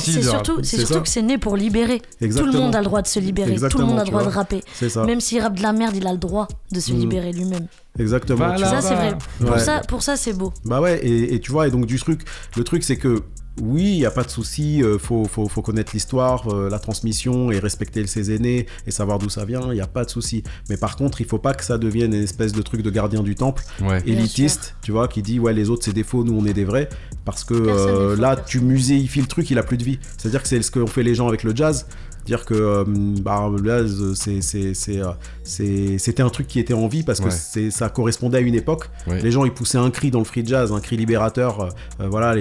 c'est 0.00 0.22
surtout, 0.22 0.62
surtout 0.64 1.00
que 1.02 1.08
c'est 1.08 1.22
né 1.22 1.38
pour 1.38 1.56
libérer. 1.56 2.02
Tout 2.20 2.46
le 2.46 2.52
monde 2.52 2.74
a 2.74 2.80
le 2.80 2.84
droit 2.84 3.02
de 3.02 3.06
se 3.06 3.20
libérer. 3.20 3.56
tout 3.68 3.78
le 3.78 3.84
monde 3.84 3.98
a 3.98 4.04
le 4.04 4.10
droit 4.10 4.24
de 4.24 4.28
rapper. 4.28 4.62
Même 5.06 5.20
s'il 5.20 5.40
rappe 5.40 5.56
de 5.56 5.62
la 5.62 5.72
merde, 5.72 5.96
il 5.96 6.06
a 6.06 6.12
le 6.12 6.18
droit 6.18 6.48
de 6.72 6.80
se 6.80 6.92
mm. 6.92 6.96
libérer 6.96 7.32
lui-même. 7.32 7.66
Exactement. 7.98 8.56
ça, 8.58 8.80
c'est 8.80 8.94
vrai. 8.94 9.14
Pour 9.40 9.58
ça, 9.58 9.80
pour 9.88 10.02
ça 10.02 10.16
c'est 10.16 10.32
beau. 10.32 10.52
Bah 10.64 10.80
ouais, 10.80 10.98
et, 11.04 11.34
et, 11.34 11.40
tu 11.40 11.52
vois, 11.52 11.68
et 11.68 11.70
donc 11.70 11.86
du 11.86 11.98
truc, 11.98 12.22
le 12.56 12.64
truc, 12.64 12.82
c'est 12.82 12.96
que 12.96 13.22
oui, 13.62 13.92
il 13.92 13.98
n'y 13.98 14.06
a 14.06 14.10
pas 14.10 14.24
de 14.24 14.30
souci, 14.30 14.78
il 14.78 14.84
euh, 14.84 14.98
faut, 14.98 15.24
faut, 15.26 15.48
faut, 15.48 15.62
connaître 15.62 15.92
l'histoire, 15.94 16.52
euh, 16.52 16.68
la 16.68 16.78
transmission 16.78 17.52
et 17.52 17.58
respecter 17.58 18.04
ses 18.06 18.34
aînés 18.34 18.66
et 18.86 18.90
savoir 18.90 19.18
d'où 19.18 19.28
ça 19.28 19.44
vient, 19.44 19.62
il 19.68 19.74
n'y 19.74 19.80
a 19.80 19.86
pas 19.86 20.04
de 20.04 20.10
souci. 20.10 20.42
Mais 20.68 20.76
par 20.76 20.96
contre, 20.96 21.20
il 21.20 21.26
faut 21.26 21.38
pas 21.38 21.54
que 21.54 21.64
ça 21.64 21.78
devienne 21.78 22.14
une 22.14 22.22
espèce 22.22 22.52
de 22.52 22.62
truc 22.62 22.82
de 22.82 22.90
gardien 22.90 23.22
du 23.22 23.34
temple, 23.34 23.62
élitiste, 24.06 24.74
tu 24.82 24.92
vois, 24.92 25.06
qui 25.06 25.22
dit 25.22 25.38
ouais, 25.38 25.52
les 25.52 25.70
autres 25.70 25.84
c'est 25.84 25.92
des 25.92 26.02
faux, 26.02 26.24
nous 26.24 26.36
on 26.36 26.46
est 26.46 26.52
des 26.52 26.64
vrais. 26.64 26.88
Parce 27.24 27.44
que 27.44 27.54
euh, 27.54 28.16
là, 28.16 28.36
tu 28.36 28.60
muséifies 28.60 29.20
le 29.20 29.26
truc, 29.26 29.50
il 29.50 29.58
a 29.58 29.62
plus 29.62 29.78
de 29.78 29.84
vie. 29.84 29.98
C'est-à-dire 30.16 30.42
que 30.42 30.48
c'est 30.48 30.60
ce 30.60 30.70
qu'ont 30.70 30.86
fait 30.86 31.02
les 31.02 31.14
gens 31.14 31.28
avec 31.28 31.42
le 31.42 31.54
jazz. 31.54 31.86
Dire 32.26 32.44
que 32.46 32.54
euh, 32.54 32.84
bah, 32.86 33.50
euh, 33.50 35.14
c'était 35.44 36.22
un 36.22 36.30
truc 36.30 36.46
qui 36.46 36.58
était 36.58 36.74
en 36.74 36.88
vie 36.88 37.02
parce 37.02 37.20
que 37.20 37.30
ça 37.70 37.88
correspondait 37.88 38.38
à 38.38 38.40
une 38.40 38.54
époque. 38.54 38.90
Les 39.06 39.30
gens 39.30 39.44
ils 39.44 39.52
poussaient 39.52 39.78
un 39.78 39.90
cri 39.90 40.10
dans 40.10 40.18
le 40.18 40.24
free 40.24 40.44
jazz, 40.44 40.72
un 40.72 40.80
cri 40.80 40.96
libérateur. 40.96 41.68
Euh, 42.00 42.08
voilà, 42.08 42.34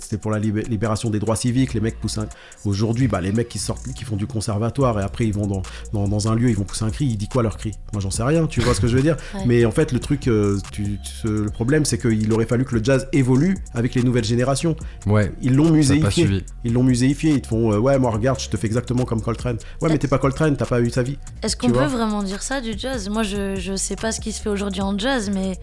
c'était 0.00 0.18
pour 0.18 0.30
la 0.30 0.38
libération 0.38 1.10
des 1.10 1.18
droits 1.18 1.36
civiques. 1.36 1.74
Les 1.74 1.80
mecs 1.80 2.00
poussent 2.00 2.18
Aujourd'hui, 2.64 3.08
bah, 3.08 3.20
les 3.20 3.32
mecs 3.32 3.48
qui 3.48 3.58
sortent, 3.58 3.92
qui 3.92 4.04
font 4.04 4.16
du 4.16 4.26
conservatoire 4.26 4.98
et 5.00 5.02
après 5.02 5.26
ils 5.26 5.32
vont 5.32 5.46
dans, 5.46 6.08
dans, 6.08 6.28
un 6.28 6.34
lieu, 6.34 6.50
ils 6.50 6.56
vont 6.56 6.64
pousser 6.64 6.84
un 6.84 6.90
cri. 6.90 7.06
Ils 7.06 7.16
disent 7.16 7.28
quoi 7.28 7.42
leur 7.42 7.56
cri? 7.56 7.72
Moi 7.92 8.02
j'en 8.02 8.10
sais 8.10 8.22
rien, 8.22 8.46
tu 8.46 8.60
vois 8.60 8.74
ce 8.74 8.80
que 8.80 8.88
je 8.88 8.96
veux 8.96 9.02
dire 9.02 9.16
Mais 9.46 9.64
en 9.64 9.70
fait, 9.70 9.92
le 9.92 10.00
truc, 10.00 10.26
le 10.26 11.46
problème 11.48 11.84
c'est 11.84 11.98
qu'il 11.98 12.32
aurait 12.32 12.46
fallu 12.46 12.64
que 12.64 12.74
le 12.74 12.84
jazz 12.84 13.08
évolue 13.12 13.56
avec 13.74 13.94
les 13.94 14.02
nouvelles 14.02 14.24
générations. 14.24 14.76
Ouais. 15.06 15.32
Ils 15.42 15.54
l'ont 15.54 15.70
muséifié. 15.70 16.44
Ils 16.64 16.72
l'ont 16.72 16.82
muséifié. 16.82 17.32
Ils 17.32 17.42
te 17.42 17.48
font 17.48 17.76
ouais, 17.76 17.98
moi 17.98 18.10
regarde, 18.10 18.40
je 18.40 18.48
te 18.48 18.56
fais 18.56 18.66
exactement 18.66 19.04
comme 19.04 19.22
Coltrane. 19.22 19.58
Ouais, 19.80 19.88
mais 19.88 19.98
t'es 19.98 20.08
pas 20.08 20.18
Coltrane, 20.18 20.56
t'as 20.56 20.66
pas 20.66 20.80
eu 20.80 20.90
sa 20.90 21.02
vie. 21.02 21.18
Est-ce 21.42 21.56
qu'on 21.56 21.68
peut 21.78 21.86
vraiment 21.86 22.22
dire 22.22 22.42
ça 22.42 22.60
du 22.60 22.74
jazz 22.76 23.08
Moi, 23.08 23.22
je, 23.22 23.56
je 23.56 23.76
sais 23.76 23.96
pas 23.96 24.12
ce 24.12 24.20
qui 24.20 24.32
se 24.32 24.40
fait 24.40 24.48
aujourd'hui 24.48 24.82
en 24.82 24.98
jazz, 24.98 25.30
mais 25.32 25.58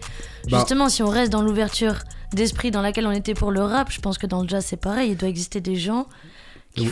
bah. 0.50 0.58
justement, 0.58 0.88
si 0.88 1.02
on 1.02 1.08
reste 1.08 1.32
dans 1.32 1.42
l'ouverture 1.42 1.94
d'esprit 2.32 2.70
dans 2.70 2.82
laquelle 2.82 3.06
on 3.06 3.12
était 3.12 3.34
pour 3.34 3.50
le 3.50 3.62
rap, 3.62 3.90
je 3.90 4.00
pense 4.00 4.18
que 4.18 4.26
dans 4.26 4.42
le 4.42 4.48
jazz, 4.48 4.64
c'est 4.66 4.76
pareil. 4.76 5.10
Il 5.10 5.16
doit 5.16 5.28
exister 5.28 5.60
des 5.60 5.76
gens 5.76 6.06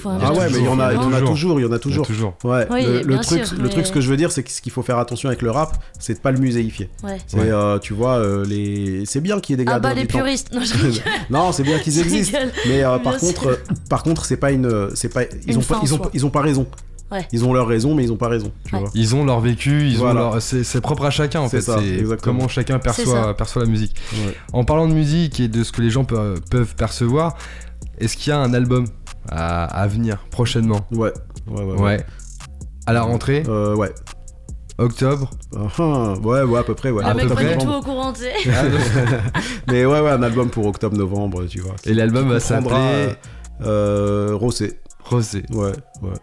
ah 0.06 0.32
ouais, 0.32 0.48
mais 0.50 0.58
il 0.58 0.64
y 0.64 0.68
en 0.68 0.80
a, 0.80 0.92
il 0.92 0.96
y 0.96 1.04
en 1.04 1.12
a 1.12 1.20
toujours, 1.20 1.60
il 1.60 1.64
y 1.64 1.66
en 1.66 1.72
a 1.72 1.78
toujours. 1.78 2.06
toujours. 2.06 2.34
Ouais. 2.44 2.66
le, 2.70 3.18
truc, 3.18 3.42
le 3.58 3.68
truc, 3.68 3.86
ce 3.86 3.92
que 3.92 4.00
je 4.00 4.08
veux 4.08 4.16
dire, 4.16 4.32
c'est 4.32 4.42
que 4.42 4.50
ce 4.50 4.60
qu'il 4.60 4.72
faut 4.72 4.82
faire 4.82 4.98
attention 4.98 5.28
avec 5.28 5.42
le 5.42 5.50
rap, 5.50 5.76
c'est 5.98 6.14
de 6.14 6.18
pas 6.18 6.30
le 6.30 6.38
muséifier. 6.38 6.88
Ouais. 7.02 7.18
Euh, 7.36 7.78
tu 7.78 7.92
vois, 7.92 8.14
euh, 8.14 8.44
les, 8.44 9.04
c'est 9.06 9.20
bien 9.20 9.40
qu'il 9.40 9.52
y 9.52 9.54
ait 9.54 9.56
des 9.58 9.64
gars. 9.64 9.74
Ah 9.76 9.80
bah 9.80 9.94
les 9.94 10.06
puristes. 10.06 10.52
Non, 10.52 10.60
non 11.30 11.52
c'est 11.52 11.62
bien 11.62 11.78
qu'ils 11.78 11.98
existent. 12.00 12.38
mais 12.66 12.82
euh, 12.82 12.98
par 12.98 13.18
contre, 13.18 13.60
par 13.88 14.02
contre, 14.02 14.24
c'est 14.24 14.36
pas 14.36 14.52
une, 14.52 14.90
c'est 14.94 15.12
pas, 15.12 15.22
ils 15.46 15.58
ont 15.58 15.62
pas, 15.62 15.80
ils 15.82 15.94
ont, 15.94 16.00
ils 16.14 16.26
ont 16.26 16.30
pas 16.30 16.42
raison. 16.42 16.66
Ils 17.32 17.44
ont 17.44 17.52
leur 17.52 17.66
raison, 17.66 17.94
mais 17.94 18.04
ils 18.04 18.12
ont 18.12 18.16
pas 18.16 18.28
raison. 18.28 18.52
Tu 18.64 18.76
vois. 18.76 18.90
Ils 18.94 19.14
ont 19.14 19.24
leur 19.24 19.40
vécu, 19.40 19.88
ils 19.88 20.02
ont 20.02 20.12
leur... 20.12 20.40
c'est 20.40 20.80
propre 20.80 21.04
à 21.06 21.10
chacun 21.10 21.40
en 21.40 21.48
fait. 21.48 21.60
C'est 21.60 22.04
comment 22.22 22.48
chacun 22.48 22.78
perçoit, 22.78 23.36
perçoit 23.36 23.62
la 23.62 23.68
musique. 23.68 23.94
En 24.52 24.64
parlant 24.64 24.88
de 24.88 24.94
musique 24.94 25.40
et 25.40 25.48
de 25.48 25.62
ce 25.64 25.72
que 25.72 25.82
les 25.82 25.90
gens 25.90 26.04
peuvent, 26.04 26.40
peuvent 26.50 26.74
percevoir, 26.74 27.36
est-ce 27.98 28.16
qu'il 28.16 28.30
y 28.30 28.32
a 28.32 28.38
un 28.38 28.54
album 28.54 28.86
à, 29.28 29.64
à, 29.64 29.86
venir 29.86 30.18
prochainement? 30.30 30.80
Ouais. 30.90 31.12
Ouais, 31.46 31.62
ouais, 31.62 31.80
ouais. 31.80 32.06
À 32.86 32.92
la 32.92 33.02
rentrée? 33.02 33.42
Euh, 33.48 33.74
Ouais. 33.74 33.92
Octobre? 34.76 35.30
Uh 35.54 36.18
Ouais, 36.20 36.42
ouais, 36.42 36.58
à 36.58 36.64
peu 36.64 36.74
près. 36.74 36.90
Ouais. 36.90 37.02
Le 37.02 37.08
à 37.08 37.14
mec 37.14 37.28
peu 37.28 37.34
pas 37.34 37.44
du 37.44 37.58
tout 37.58 37.70
au 37.70 37.80
courant, 37.80 38.12
tu 38.12 38.22
sais. 38.22 38.32
Mais 39.68 39.86
ouais, 39.86 40.00
ouais, 40.00 40.10
un 40.10 40.22
album 40.22 40.50
pour 40.50 40.66
octobre-novembre, 40.66 41.46
tu 41.46 41.60
vois. 41.60 41.76
Et 41.84 41.94
l'album 41.94 42.28
va 42.28 42.40
s'appeler 42.40 43.14
euh, 43.62 44.32
Rosé. 44.34 44.80
Rosé. 45.04 45.44
Ouais, 45.52 45.72
ouais. 46.02 46.14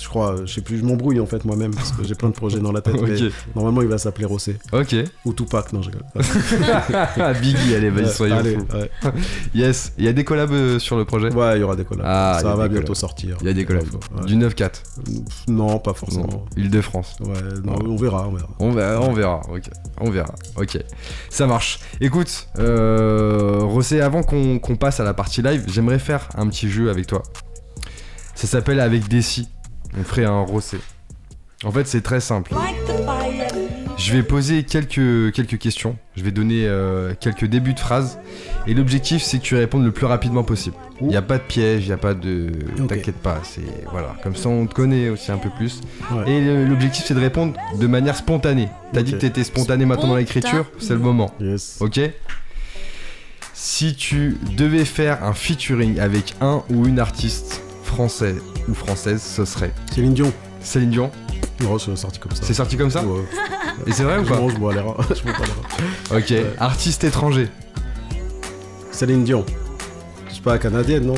Je 0.00 0.08
crois, 0.08 0.36
je 0.44 0.52
sais 0.52 0.60
plus, 0.60 0.78
je 0.78 0.84
m'embrouille 0.84 1.20
en 1.20 1.26
fait 1.26 1.44
moi-même 1.44 1.74
parce 1.74 1.92
que 1.92 2.04
j'ai 2.04 2.14
plein 2.14 2.28
de 2.28 2.34
projets 2.34 2.60
dans 2.60 2.72
la 2.72 2.80
tête. 2.80 2.94
mais 3.02 3.16
normalement, 3.54 3.82
il 3.82 3.88
va 3.88 3.98
s'appeler 3.98 4.24
Rossé. 4.24 4.56
Ok. 4.72 4.94
Ou 5.24 5.32
Tupac, 5.32 5.72
non, 5.72 5.82
je 5.82 5.90
rigole. 5.90 6.04
Biggie, 7.40 7.74
allez, 7.74 7.90
vas-y, 7.90 8.12
soyons 8.12 8.36
allez, 8.36 8.56
ouais. 8.56 8.90
Yes. 9.54 9.92
Il 9.98 10.04
y 10.04 10.08
a 10.08 10.12
des 10.12 10.24
collabs 10.24 10.52
euh, 10.52 10.78
sur 10.78 10.96
le 10.96 11.04
projet? 11.04 11.32
Ouais, 11.32 11.58
il 11.58 11.60
y 11.60 11.62
aura 11.62 11.76
des 11.76 11.84
collabs. 11.84 12.06
Ah, 12.08 12.38
Ça 12.40 12.54
va 12.54 12.68
bientôt 12.68 12.94
sortir. 12.94 13.36
Il 13.40 13.46
y 13.46 13.50
a 13.50 13.52
des 13.52 13.64
collabs. 13.64 13.86
Du 14.26 14.36
9-4 14.36 14.70
Non, 15.48 15.78
pas 15.78 15.94
forcément. 15.94 16.46
Île-de-France 16.56 17.16
Ouais, 17.20 17.32
non, 17.64 17.74
on 17.84 17.96
verra, 17.96 18.28
on 18.28 18.32
verra. 18.32 18.48
On 18.58 18.70
verra, 18.72 19.00
on 19.00 19.12
verra, 19.12 19.40
ok. 19.50 19.70
On 20.00 20.10
verra, 20.10 20.34
ok. 20.56 20.78
Ça 21.28 21.46
marche. 21.46 21.80
Écoute, 22.00 22.48
euh, 22.58 23.58
Rossé, 23.62 24.00
avant 24.00 24.22
qu'on 24.22 24.76
passe 24.76 25.00
à 25.00 25.04
la 25.04 25.14
partie 25.14 25.42
live, 25.42 25.64
j'aimerais 25.68 25.98
faire 25.98 26.28
un 26.36 26.48
petit 26.48 26.68
jeu 26.68 26.90
avec 26.90 27.06
toi. 27.06 27.22
Ça 28.34 28.46
s'appelle 28.46 28.80
Avec 28.80 29.08
Desi 29.08 29.48
on 29.98 30.02
ferait 30.04 30.24
un 30.24 30.40
rossé. 30.40 30.78
En 31.64 31.70
fait, 31.70 31.86
c'est 31.86 32.00
très 32.00 32.20
simple. 32.20 32.54
Je 33.96 34.12
vais 34.12 34.22
poser 34.22 34.64
quelques, 34.64 35.32
quelques 35.32 35.58
questions. 35.58 35.96
Je 36.16 36.24
vais 36.24 36.32
donner 36.32 36.66
euh, 36.66 37.14
quelques 37.20 37.44
débuts 37.44 37.74
de 37.74 37.78
phrases. 37.78 38.18
Et 38.66 38.74
l'objectif, 38.74 39.22
c'est 39.22 39.38
que 39.38 39.44
tu 39.44 39.54
répondes 39.54 39.84
le 39.84 39.92
plus 39.92 40.06
rapidement 40.06 40.42
possible. 40.42 40.74
Il 41.00 41.06
n'y 41.06 41.16
a 41.16 41.22
pas 41.22 41.38
de 41.38 41.42
piège, 41.42 41.84
il 41.84 41.88
n'y 41.88 41.92
a 41.92 41.98
pas 41.98 42.14
de. 42.14 42.50
T'inquiète 42.88 43.16
pas. 43.16 43.40
C'est 43.44 43.60
voilà. 43.90 44.16
Comme 44.22 44.34
ça, 44.34 44.48
on 44.48 44.66
te 44.66 44.74
connaît 44.74 45.08
aussi 45.08 45.30
un 45.30 45.36
peu 45.36 45.50
plus. 45.50 45.80
Et 46.26 46.40
l'objectif, 46.64 47.04
c'est 47.06 47.14
de 47.14 47.20
répondre 47.20 47.54
de 47.78 47.86
manière 47.86 48.16
spontanée. 48.16 48.68
T'as 48.92 49.02
dit 49.02 49.12
que 49.12 49.18
t'étais 49.18 49.44
spontané 49.44 49.84
maintenant 49.84 50.08
dans 50.08 50.16
l'écriture. 50.16 50.66
C'est 50.78 50.94
le 50.94 51.00
moment. 51.00 51.32
Ok. 51.80 52.00
Si 53.54 53.94
tu 53.94 54.38
devais 54.56 54.84
faire 54.84 55.22
un 55.22 55.32
featuring 55.32 56.00
avec 56.00 56.34
un 56.40 56.64
ou 56.70 56.86
une 56.86 56.98
artiste 56.98 57.62
français 57.92 58.36
ou 58.68 58.74
française, 58.74 59.22
ce 59.22 59.44
serait 59.44 59.72
Céline 59.94 60.14
Dion. 60.14 60.32
Céline 60.60 60.90
Dion 60.90 61.10
Non, 61.62 61.78
c'est 61.78 61.94
sorti 61.94 62.18
comme 62.18 62.32
ça. 62.32 62.42
C'est 62.42 62.54
sorti 62.54 62.76
comme 62.78 62.90
ça 62.90 63.04
ouais. 63.04 63.20
Et 63.86 63.92
c'est 63.92 64.04
vrai 64.04 64.18
ou 64.18 64.24
pas 64.24 64.40
Je 64.48 64.56
bois 64.56 64.72
l'air. 64.72 64.86
Je 65.10 65.22
bois 65.22 65.32
pas 65.34 66.16
Ok. 66.16 66.32
Artiste 66.58 67.04
étranger 67.04 67.48
Céline 68.90 69.24
Dion. 69.24 69.44
C'est 70.30 70.42
pas 70.42 70.58
canadienne, 70.58 71.04
non? 71.06 71.14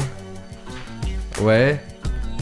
Ouais. 1.41 1.81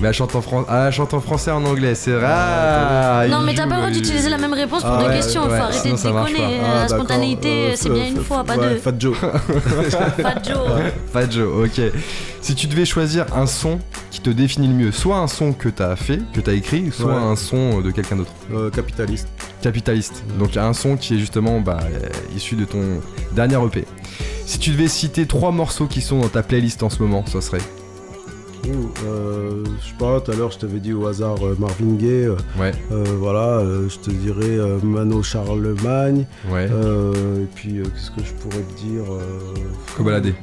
Mais 0.03 0.09
elle 0.09 0.15
chante 0.15 0.35
en, 0.35 0.43
fran... 0.43 0.65
ah, 0.69 0.87
elle 0.89 0.93
chante 0.93 1.15
en 1.15 1.21
français 1.21 1.51
et 1.51 1.55
en 1.55 1.65
anglais, 1.65 1.95
c'est 1.95 2.11
vrai. 2.11 2.27
Ah, 2.29 3.25
non, 3.31 3.43
mais 3.43 3.55
t'as 3.55 3.69
pas 3.69 3.77
le 3.77 3.83
droit 3.83 3.91
d'utiliser 3.91 4.29
la 4.29 4.37
même 4.37 4.53
réponse 4.53 4.83
pour 4.83 4.91
ah, 4.91 5.05
deux 5.05 5.13
questions. 5.13 5.43
Faut 5.43 5.53
arrêter 5.53 5.93
de 5.93 5.97
déconner. 5.97 6.59
la 6.61 6.89
spontanéité, 6.89 7.49
euh, 7.49 7.73
c'est 7.77 7.89
bien 7.89 8.09
une 8.09 8.21
fois, 8.21 8.43
pas 8.43 8.57
deux. 8.57 8.79
Fat 8.79 8.95
Joe. 8.99 9.17
Fat 10.19 10.43
Joe. 10.43 10.59
Fat 11.13 11.31
Joe, 11.31 11.67
ok. 11.67 11.93
Si 12.41 12.57
tu 12.57 12.67
devais 12.67 12.85
choisir 12.85 13.27
un 13.37 13.47
son 13.47 13.79
qui 14.11 14.21
te 14.21 14.31
définit 14.31 14.67
le 14.67 14.75
mieux, 14.75 14.91
soit 14.91 15.19
un 15.19 15.29
son 15.29 15.53
que 15.53 15.69
t'as 15.69 15.95
fait, 15.95 16.19
que 16.33 16.41
t'as 16.41 16.55
écrit, 16.55 16.91
soit 16.91 17.15
un 17.15 17.37
son 17.37 17.81
de 17.81 17.93
quelqu'un 17.93 18.17
d'autre. 18.17 18.33
Euh, 18.53 18.71
capitaliste. 18.71 19.29
Capitaliste. 19.63 20.25
Donc 20.37 20.57
un 20.57 20.73
son 20.73 20.97
qui 20.97 21.15
est 21.15 21.19
justement 21.19 21.61
bah, 21.61 21.79
euh, 21.85 22.09
issu 22.37 22.57
de 22.57 22.65
ton 22.65 23.01
dernier 23.37 23.65
EP. 23.65 23.85
Si 24.47 24.59
tu 24.59 24.71
devais 24.71 24.89
citer 24.89 25.27
trois 25.27 25.53
morceaux 25.53 25.87
qui 25.87 26.01
sont 26.01 26.19
dans 26.19 26.29
ta 26.29 26.43
playlist 26.43 26.83
en 26.83 26.91
ce 26.91 27.01
moment, 27.01 27.25
ça 27.25 27.41
serait 27.41 27.63
euh, 28.69 29.65
je 29.81 29.89
sais 29.89 29.95
pas, 29.99 30.21
tout 30.21 30.31
à 30.31 30.35
l'heure 30.35 30.51
je 30.51 30.59
t'avais 30.59 30.79
dit 30.79 30.93
au 30.93 31.07
hasard 31.07 31.37
euh, 31.43 31.57
Marvin 31.59 31.95
Gaye. 31.95 32.27
Euh, 32.27 32.37
ouais. 32.59 32.73
voilà, 33.19 33.63
je 33.89 33.99
te 33.99 34.11
dirais 34.11 34.59
Mano 34.83 35.23
Charlemagne. 35.23 36.27
Ouais. 36.51 36.67
et 36.67 37.47
puis 37.55 37.83
qu'est-ce 37.83 38.11
que 38.11 38.25
je 38.25 38.33
pourrais 38.35 38.63
te 38.63 38.81
dire 38.81 39.05
Cobaladé. 39.97 40.35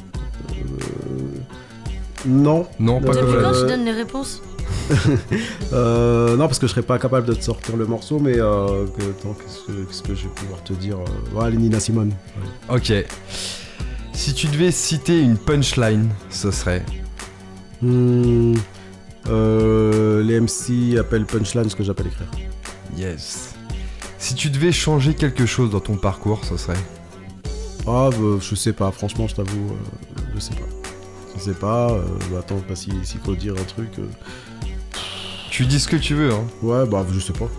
non. 2.25 2.67
Non, 2.79 3.01
pas 3.01 3.13
Depuis 3.13 3.41
quand 3.41 3.53
tu 3.53 3.67
donnes 3.67 3.85
les 3.85 3.91
réponses 3.91 4.41
non, 5.71 6.37
parce 6.37 6.59
que 6.59 6.67
je 6.67 6.71
serais 6.71 6.83
pas 6.83 6.99
capable 6.99 7.27
de 7.27 7.33
te 7.33 7.43
sortir 7.43 7.75
le 7.75 7.85
morceau, 7.85 8.19
mais 8.19 8.33
qu'est-ce 8.33 10.03
que, 10.03 10.13
je 10.15 10.23
vais 10.23 10.33
pouvoir 10.35 10.63
te 10.63 10.73
dire 10.73 10.97
Voilà, 11.31 11.55
Nina 11.55 11.79
Simone. 11.79 12.11
Ok. 12.69 12.93
Si 14.13 14.33
tu 14.33 14.47
devais 14.47 14.71
citer 14.71 15.21
une 15.21 15.37
punchline, 15.37 16.09
ce 16.29 16.51
serait 16.51 16.83
Hmm, 17.81 18.55
euh, 19.27 20.23
les 20.23 20.39
MC 20.39 20.97
appellent 20.97 21.25
punchline 21.25 21.69
ce 21.69 21.75
que 21.75 21.83
j'appelle 21.83 22.07
écrire. 22.07 22.27
Yes. 22.97 23.55
Si 24.17 24.35
tu 24.35 24.49
devais 24.49 24.71
changer 24.71 25.13
quelque 25.13 25.45
chose 25.45 25.69
dans 25.69 25.79
ton 25.79 25.95
parcours, 25.95 26.43
ce 26.43 26.57
serait 26.57 26.77
Ah, 27.87 28.09
bah, 28.11 28.37
je 28.41 28.55
sais 28.55 28.73
pas, 28.73 28.91
franchement, 28.91 29.27
je 29.27 29.35
t'avoue, 29.35 29.69
euh, 29.71 30.21
je 30.35 30.39
sais 30.39 30.55
pas. 30.55 30.67
Je 31.37 31.41
sais 31.41 31.53
pas, 31.53 31.91
euh, 31.91 32.01
bah, 32.31 32.39
attends, 32.39 32.59
pas 32.59 32.75
s'il 32.75 33.03
faut 33.23 33.35
dire 33.35 33.53
un 33.53 33.63
truc. 33.63 33.91
Tu 35.49 35.65
dis 35.65 35.79
ce 35.79 35.87
que 35.87 35.95
tu 35.95 36.15
veux, 36.15 36.33
hein. 36.33 36.43
Ouais, 36.61 36.85
bah, 36.85 37.05
je 37.11 37.19
sais 37.19 37.33
pas. 37.33 37.49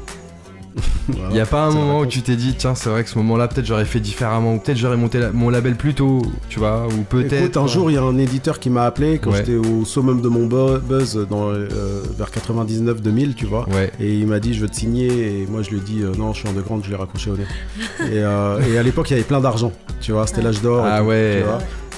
Il 1.09 1.35
n'y 1.35 1.41
a 1.41 1.47
pas 1.47 1.63
un 1.63 1.71
moment 1.71 2.01
où 2.01 2.07
tu 2.07 2.23
t'es 2.23 2.37
dit, 2.37 2.55
tiens, 2.57 2.75
c'est 2.75 2.89
vrai 2.91 3.05
que 3.05 3.11
ce 3.11 3.19
moment-là, 3.19 3.49
peut-être 3.49 3.67
j'aurais 3.67 3.85
fait 3.85 4.01
différemment, 4.01 4.55
ou 4.55 4.59
peut-être 4.59 4.77
j'aurais 4.77 4.97
monté 4.97 5.21
mon 5.33 5.51
label 5.51 5.77
plus 5.77 5.95
tôt, 5.95 6.23
tu 6.49 6.59
vois, 6.59 6.87
ou 6.87 7.03
peut-être. 7.03 7.57
Un 7.57 7.67
jour, 7.67 7.91
il 7.91 7.95
y 7.95 7.97
a 7.97 8.03
un 8.03 8.19
éditeur 8.19 8.59
qui 8.59 8.71
m'a 8.71 8.85
appelé 8.85 9.19
quand 9.19 9.33
j'étais 9.33 9.57
au 9.57 9.85
summum 9.85 10.21
de 10.21 10.29
mon 10.29 10.47
buzz 10.47 11.27
dans, 11.29 11.51
euh, 11.51 11.69
vers 12.17 12.31
99-2000, 12.31 13.35
tu 13.35 13.47
vois. 13.47 13.67
Et 13.99 14.15
il 14.15 14.27
m'a 14.27 14.41
dit, 14.41 14.55
je 14.55 14.61
veux 14.61 14.69
te 14.69 14.77
signer. 14.77 15.43
Et 15.43 15.47
moi, 15.47 15.63
je 15.63 15.71
lui 15.71 15.79
ai 15.79 15.81
dit, 15.81 16.03
euh, 16.03 16.13
non, 16.17 16.33
je 16.33 16.41
suis 16.41 16.49
en 16.49 16.53
de 16.53 16.61
grande, 16.61 16.85
je 16.85 16.91
l'ai 16.91 16.97
raccroché 16.97 17.31
au 17.31 17.37
nez. 17.37 17.47
Euh, 18.03 18.61
et, 18.61 18.79
à 18.79 18.83
l'époque, 18.83 19.11
il 19.11 19.15
y 19.15 19.17
avait 19.17 19.25
plein 19.25 19.41
d'argent, 19.41 19.73
tu 20.01 20.13
vois, 20.13 20.27
c'était 20.27 20.43
l'âge 20.43 20.61
d'or. 20.63 20.85
Ah 20.85 21.03
ouais. 21.03 21.45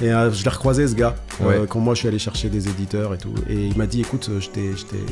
Et 0.03 0.13
euh, 0.13 0.33
je 0.33 0.43
l'ai 0.43 0.51
recroisé 0.51 0.89
ce 0.89 0.95
gars 0.95 1.15
euh, 1.45 1.65
quand 1.67 1.79
moi 1.79 1.95
je 1.95 2.01
suis 2.01 2.09
allé 2.09 2.19
chercher 2.19 2.49
des 2.49 2.69
éditeurs 2.69 3.15
et 3.15 3.19
tout. 3.19 3.33
Et 3.49 3.55
il 3.69 3.79
m'a 3.79 3.87
dit 3.87 4.01
écoute, 4.01 4.29
je 4.41 4.49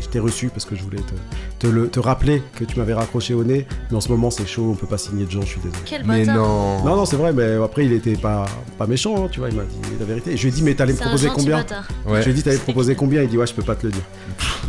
t'ai 0.08 0.18
reçu 0.18 0.48
parce 0.48 0.64
que 0.64 0.74
je 0.74 0.82
voulais 0.82 0.98
te, 0.98 1.66
te, 1.66 1.72
le, 1.72 1.88
te 1.88 2.00
rappeler 2.00 2.42
que 2.56 2.64
tu 2.64 2.76
m'avais 2.76 2.92
raccroché 2.94 3.32
au 3.32 3.44
nez. 3.44 3.66
Mais 3.90 3.96
en 3.96 4.00
ce 4.00 4.08
moment 4.08 4.30
c'est 4.30 4.48
chaud, 4.48 4.68
on 4.72 4.74
peut 4.74 4.88
pas 4.88 4.98
signer 4.98 5.26
de 5.26 5.30
gens, 5.30 5.42
je 5.42 5.46
suis 5.46 5.60
désolé. 5.60 5.78
Quel 5.86 6.04
mais 6.04 6.24
non 6.24 6.82
Non, 6.84 6.96
non, 6.96 7.04
c'est 7.04 7.16
vrai, 7.16 7.32
mais 7.32 7.54
après 7.62 7.86
il 7.86 7.92
était 7.92 8.16
pas, 8.16 8.46
pas 8.78 8.88
méchant, 8.88 9.24
hein, 9.24 9.28
tu 9.30 9.38
vois, 9.38 9.48
il 9.48 9.54
m'a 9.54 9.62
dit 9.62 9.78
la 10.00 10.06
vérité. 10.06 10.32
Et 10.32 10.36
je 10.36 10.42
lui 10.42 10.48
ai 10.48 10.52
dit 10.52 10.62
mais 10.62 10.74
t'allais 10.74 10.92
me 10.94 10.98
proposer 10.98 11.28
combien 11.32 11.64
Je 12.08 12.24
lui 12.24 12.30
ai 12.30 12.34
dit 12.34 12.42
t'allais 12.42 12.56
me 12.56 12.62
proposer 12.62 12.96
combien? 12.96 13.22
Il 13.22 13.28
dit 13.28 13.38
ouais, 13.38 13.46
je 13.46 13.54
peux 13.54 13.62
pas 13.62 13.76
te 13.76 13.86
le 13.86 13.92
dire. 13.92 14.04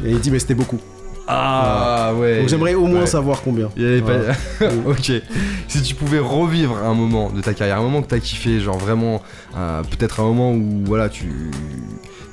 Et 0.05 0.11
il 0.11 0.19
dit 0.19 0.29
mais 0.29 0.39
c'était 0.39 0.53
beaucoup. 0.53 0.79
Ah 1.27 2.13
ouais. 2.15 2.39
Donc 2.39 2.49
j'aimerais 2.49 2.73
au 2.73 2.87
moins 2.87 3.05
savoir 3.05 3.41
combien. 3.41 3.69
ok. 4.85 5.11
Si 5.67 5.81
tu 5.81 5.95
pouvais 5.95 6.19
revivre 6.19 6.77
un 6.77 6.93
moment 6.93 7.29
de 7.29 7.41
ta 7.41 7.53
carrière, 7.53 7.77
un 7.77 7.83
moment 7.83 8.01
que 8.01 8.07
t'as 8.07 8.19
kiffé, 8.19 8.59
genre 8.59 8.77
vraiment, 8.77 9.21
euh, 9.57 9.81
peut-être 9.83 10.19
un 10.19 10.23
moment 10.23 10.51
où 10.53 10.83
voilà 10.85 11.09
tu 11.09 11.51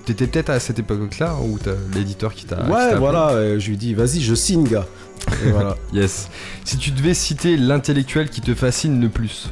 T'étais 0.05 0.26
peut-être 0.26 0.49
à 0.49 0.59
cette 0.59 0.78
époque-là 0.78 1.36
où 1.43 1.59
t'as 1.59 1.72
l'éditeur 1.95 2.32
qui 2.32 2.47
t'a. 2.47 2.64
Ouais, 2.64 2.97
voilà, 2.97 3.59
je 3.59 3.68
lui 3.68 3.76
dis, 3.76 3.93
vas-y, 3.93 4.22
je 4.22 4.34
signe, 4.34 4.64
gars. 4.66 4.86
Et 5.45 5.51
voilà. 5.51 5.76
yes. 5.93 6.30
Si 6.64 6.78
tu 6.78 6.91
devais 6.91 7.14
citer 7.14 7.57
l'intellectuel 7.57 8.30
qui 8.30 8.41
te 8.41 8.55
fascine 8.55 9.01
le 9.01 9.09
plus. 9.09 9.51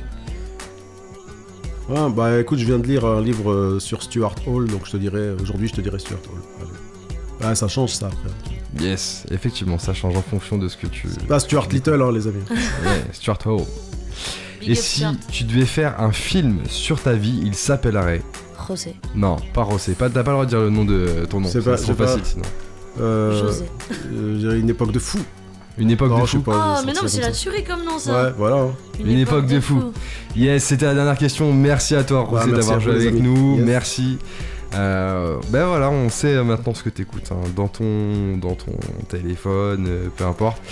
bah 1.89 2.41
écoute, 2.41 2.59
je 2.59 2.65
viens 2.65 2.79
de 2.79 2.87
lire 2.87 3.05
un 3.05 3.21
livre 3.21 3.53
euh, 3.53 3.79
sur 3.79 4.03
Stuart 4.03 4.35
Hall, 4.47 4.67
donc 4.69 4.87
je 4.87 4.93
te 4.93 4.97
dirais, 4.97 5.35
aujourd'hui, 5.41 5.69
je 5.69 5.75
te 5.75 5.81
dirais 5.81 5.99
Stuart 5.99 6.21
Hall. 6.33 6.69
Ah, 7.43 7.55
ça 7.55 7.69
change 7.69 7.91
ça 7.91 8.07
après. 8.07 8.56
Yes, 8.81 9.25
effectivement, 9.31 9.79
ça 9.79 9.95
change 9.95 10.17
en 10.17 10.23
fonction 10.23 10.59
de 10.59 10.69
ce 10.69 10.77
que 10.77 10.87
tu. 10.87 11.09
Pas 11.29 11.41
Stuart 11.41 11.69
Little, 11.71 12.03
hein, 12.03 12.13
les 12.13 12.27
amis. 12.27 12.43
ouais, 12.51 13.05
Stuart 13.13 13.39
Hall. 13.47 13.63
Et 14.63 14.75
si 14.75 15.05
tu 15.31 15.45
devais 15.45 15.67
faire 15.67 16.01
un 16.01 16.13
film 16.13 16.61
sur 16.69 17.01
ta 17.01 17.13
vie, 17.13 17.41
il 17.45 17.55
s'appellerait. 17.55 18.23
Rosé. 18.59 18.97
Non, 19.15 19.37
pas 19.55 19.63
Rosé. 19.63 19.93
Pas, 19.93 20.11
T'as 20.11 20.23
pas 20.25 20.31
le 20.31 20.37
droit 20.37 20.45
de 20.45 20.51
dire 20.51 20.61
le 20.61 20.71
nom 20.71 20.85
de 20.85 21.27
ton 21.29 21.41
nom. 21.41 21.49
C'est 21.49 21.61
trop 21.61 21.95
facile 21.95 22.25
sinon. 22.25 22.45
Euh, 23.01 23.47
José. 23.47 23.65
Euh, 24.13 24.59
une 24.59 24.71
époque 24.71 24.93
de 24.93 24.99
fou. 24.99 25.19
Une 25.79 25.91
époque 25.91 26.19
de 26.21 26.27
fou. 26.27 26.43
oh, 26.47 26.51
mais 26.87 26.93
non, 26.95 27.01
mais 27.03 27.09
c'est 27.09 27.21
la 27.21 27.31
tuerie 27.31 27.63
comme 27.63 27.85
nom 27.85 27.99
ça. 27.99 28.25
Ouais, 28.25 28.33
voilà. 28.37 28.57
Hein. 28.57 28.71
Une, 28.99 29.19
époque, 29.19 29.47
de 29.47 29.61
fou. 29.61 29.93
Yes, 30.35 30.65
c'était 30.65 30.87
la 30.87 30.95
dernière 30.95 31.19
question. 31.19 31.53
Merci 31.53 31.95
à 31.95 32.03
toi, 32.03 32.23
Rosé, 32.23 32.51
d'avoir 32.51 32.81
joué 32.81 32.95
avec 32.95 33.15
nous. 33.15 33.57
Merci. 33.57 34.19
Ben 34.73 35.67
voilà, 35.67 35.91
on 35.91 36.09
sait 36.09 36.43
maintenant 36.43 36.75
ce 36.75 36.83
que 36.83 36.91
t'écoutes 36.91 37.33
hein, 37.33 37.49
dans 37.55 37.69
ton 37.69 38.37
dans 38.37 38.55
ton 38.55 38.73
téléphone, 39.09 40.11
peu 40.17 40.25
importe. 40.25 40.63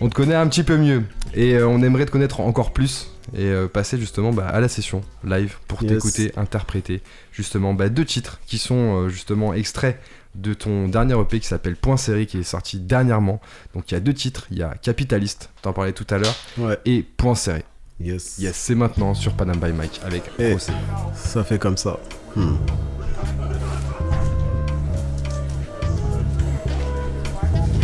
On 0.00 0.08
te 0.08 0.14
connaît 0.14 0.34
un 0.34 0.48
petit 0.48 0.64
peu 0.64 0.76
mieux 0.76 1.04
et 1.34 1.62
on 1.62 1.82
aimerait 1.82 2.06
te 2.06 2.10
connaître 2.10 2.40
encore 2.40 2.72
plus 2.72 3.10
et 3.36 3.52
passer 3.72 3.98
justement 3.98 4.32
bah, 4.32 4.46
à 4.48 4.60
la 4.60 4.68
session 4.68 5.02
live 5.24 5.56
pour 5.68 5.78
t'écouter 5.78 6.32
interpréter 6.36 7.00
justement 7.32 7.74
bah, 7.74 7.88
deux 7.88 8.04
titres 8.04 8.40
qui 8.46 8.58
sont 8.58 9.08
justement 9.08 9.54
extraits 9.54 9.98
de 10.34 10.54
ton 10.54 10.88
dernier 10.88 11.18
EP 11.20 11.40
qui 11.40 11.46
s'appelle 11.46 11.76
Point 11.76 11.96
Série 11.96 12.26
qui 12.26 12.38
est 12.38 12.42
sorti 12.42 12.78
dernièrement. 12.78 13.40
Donc 13.74 13.90
il 13.90 13.94
y 13.94 13.96
a 13.96 14.00
deux 14.00 14.14
titres, 14.14 14.46
il 14.50 14.58
y 14.58 14.62
a 14.62 14.74
Capitaliste, 14.74 15.50
t'en 15.62 15.72
parlais 15.72 15.92
tout 15.92 16.06
à 16.10 16.18
l'heure, 16.18 16.36
et 16.84 17.02
Point 17.02 17.34
Serré. 17.34 17.64
Yes. 18.00 18.38
Yes, 18.38 18.56
c'est 18.56 18.74
maintenant 18.74 19.14
sur 19.14 19.34
Panam 19.34 19.58
by 19.58 19.72
Mike 19.72 20.00
avec 20.04 20.24
hey, 20.38 20.56
eh, 20.56 21.14
Ça 21.14 21.44
fait 21.44 21.58
comme 21.58 21.76
ça. 21.76 22.00
Hmm. 22.34 22.56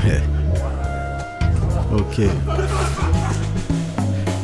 Eh. 0.06 0.22
Ok. 1.92 3.09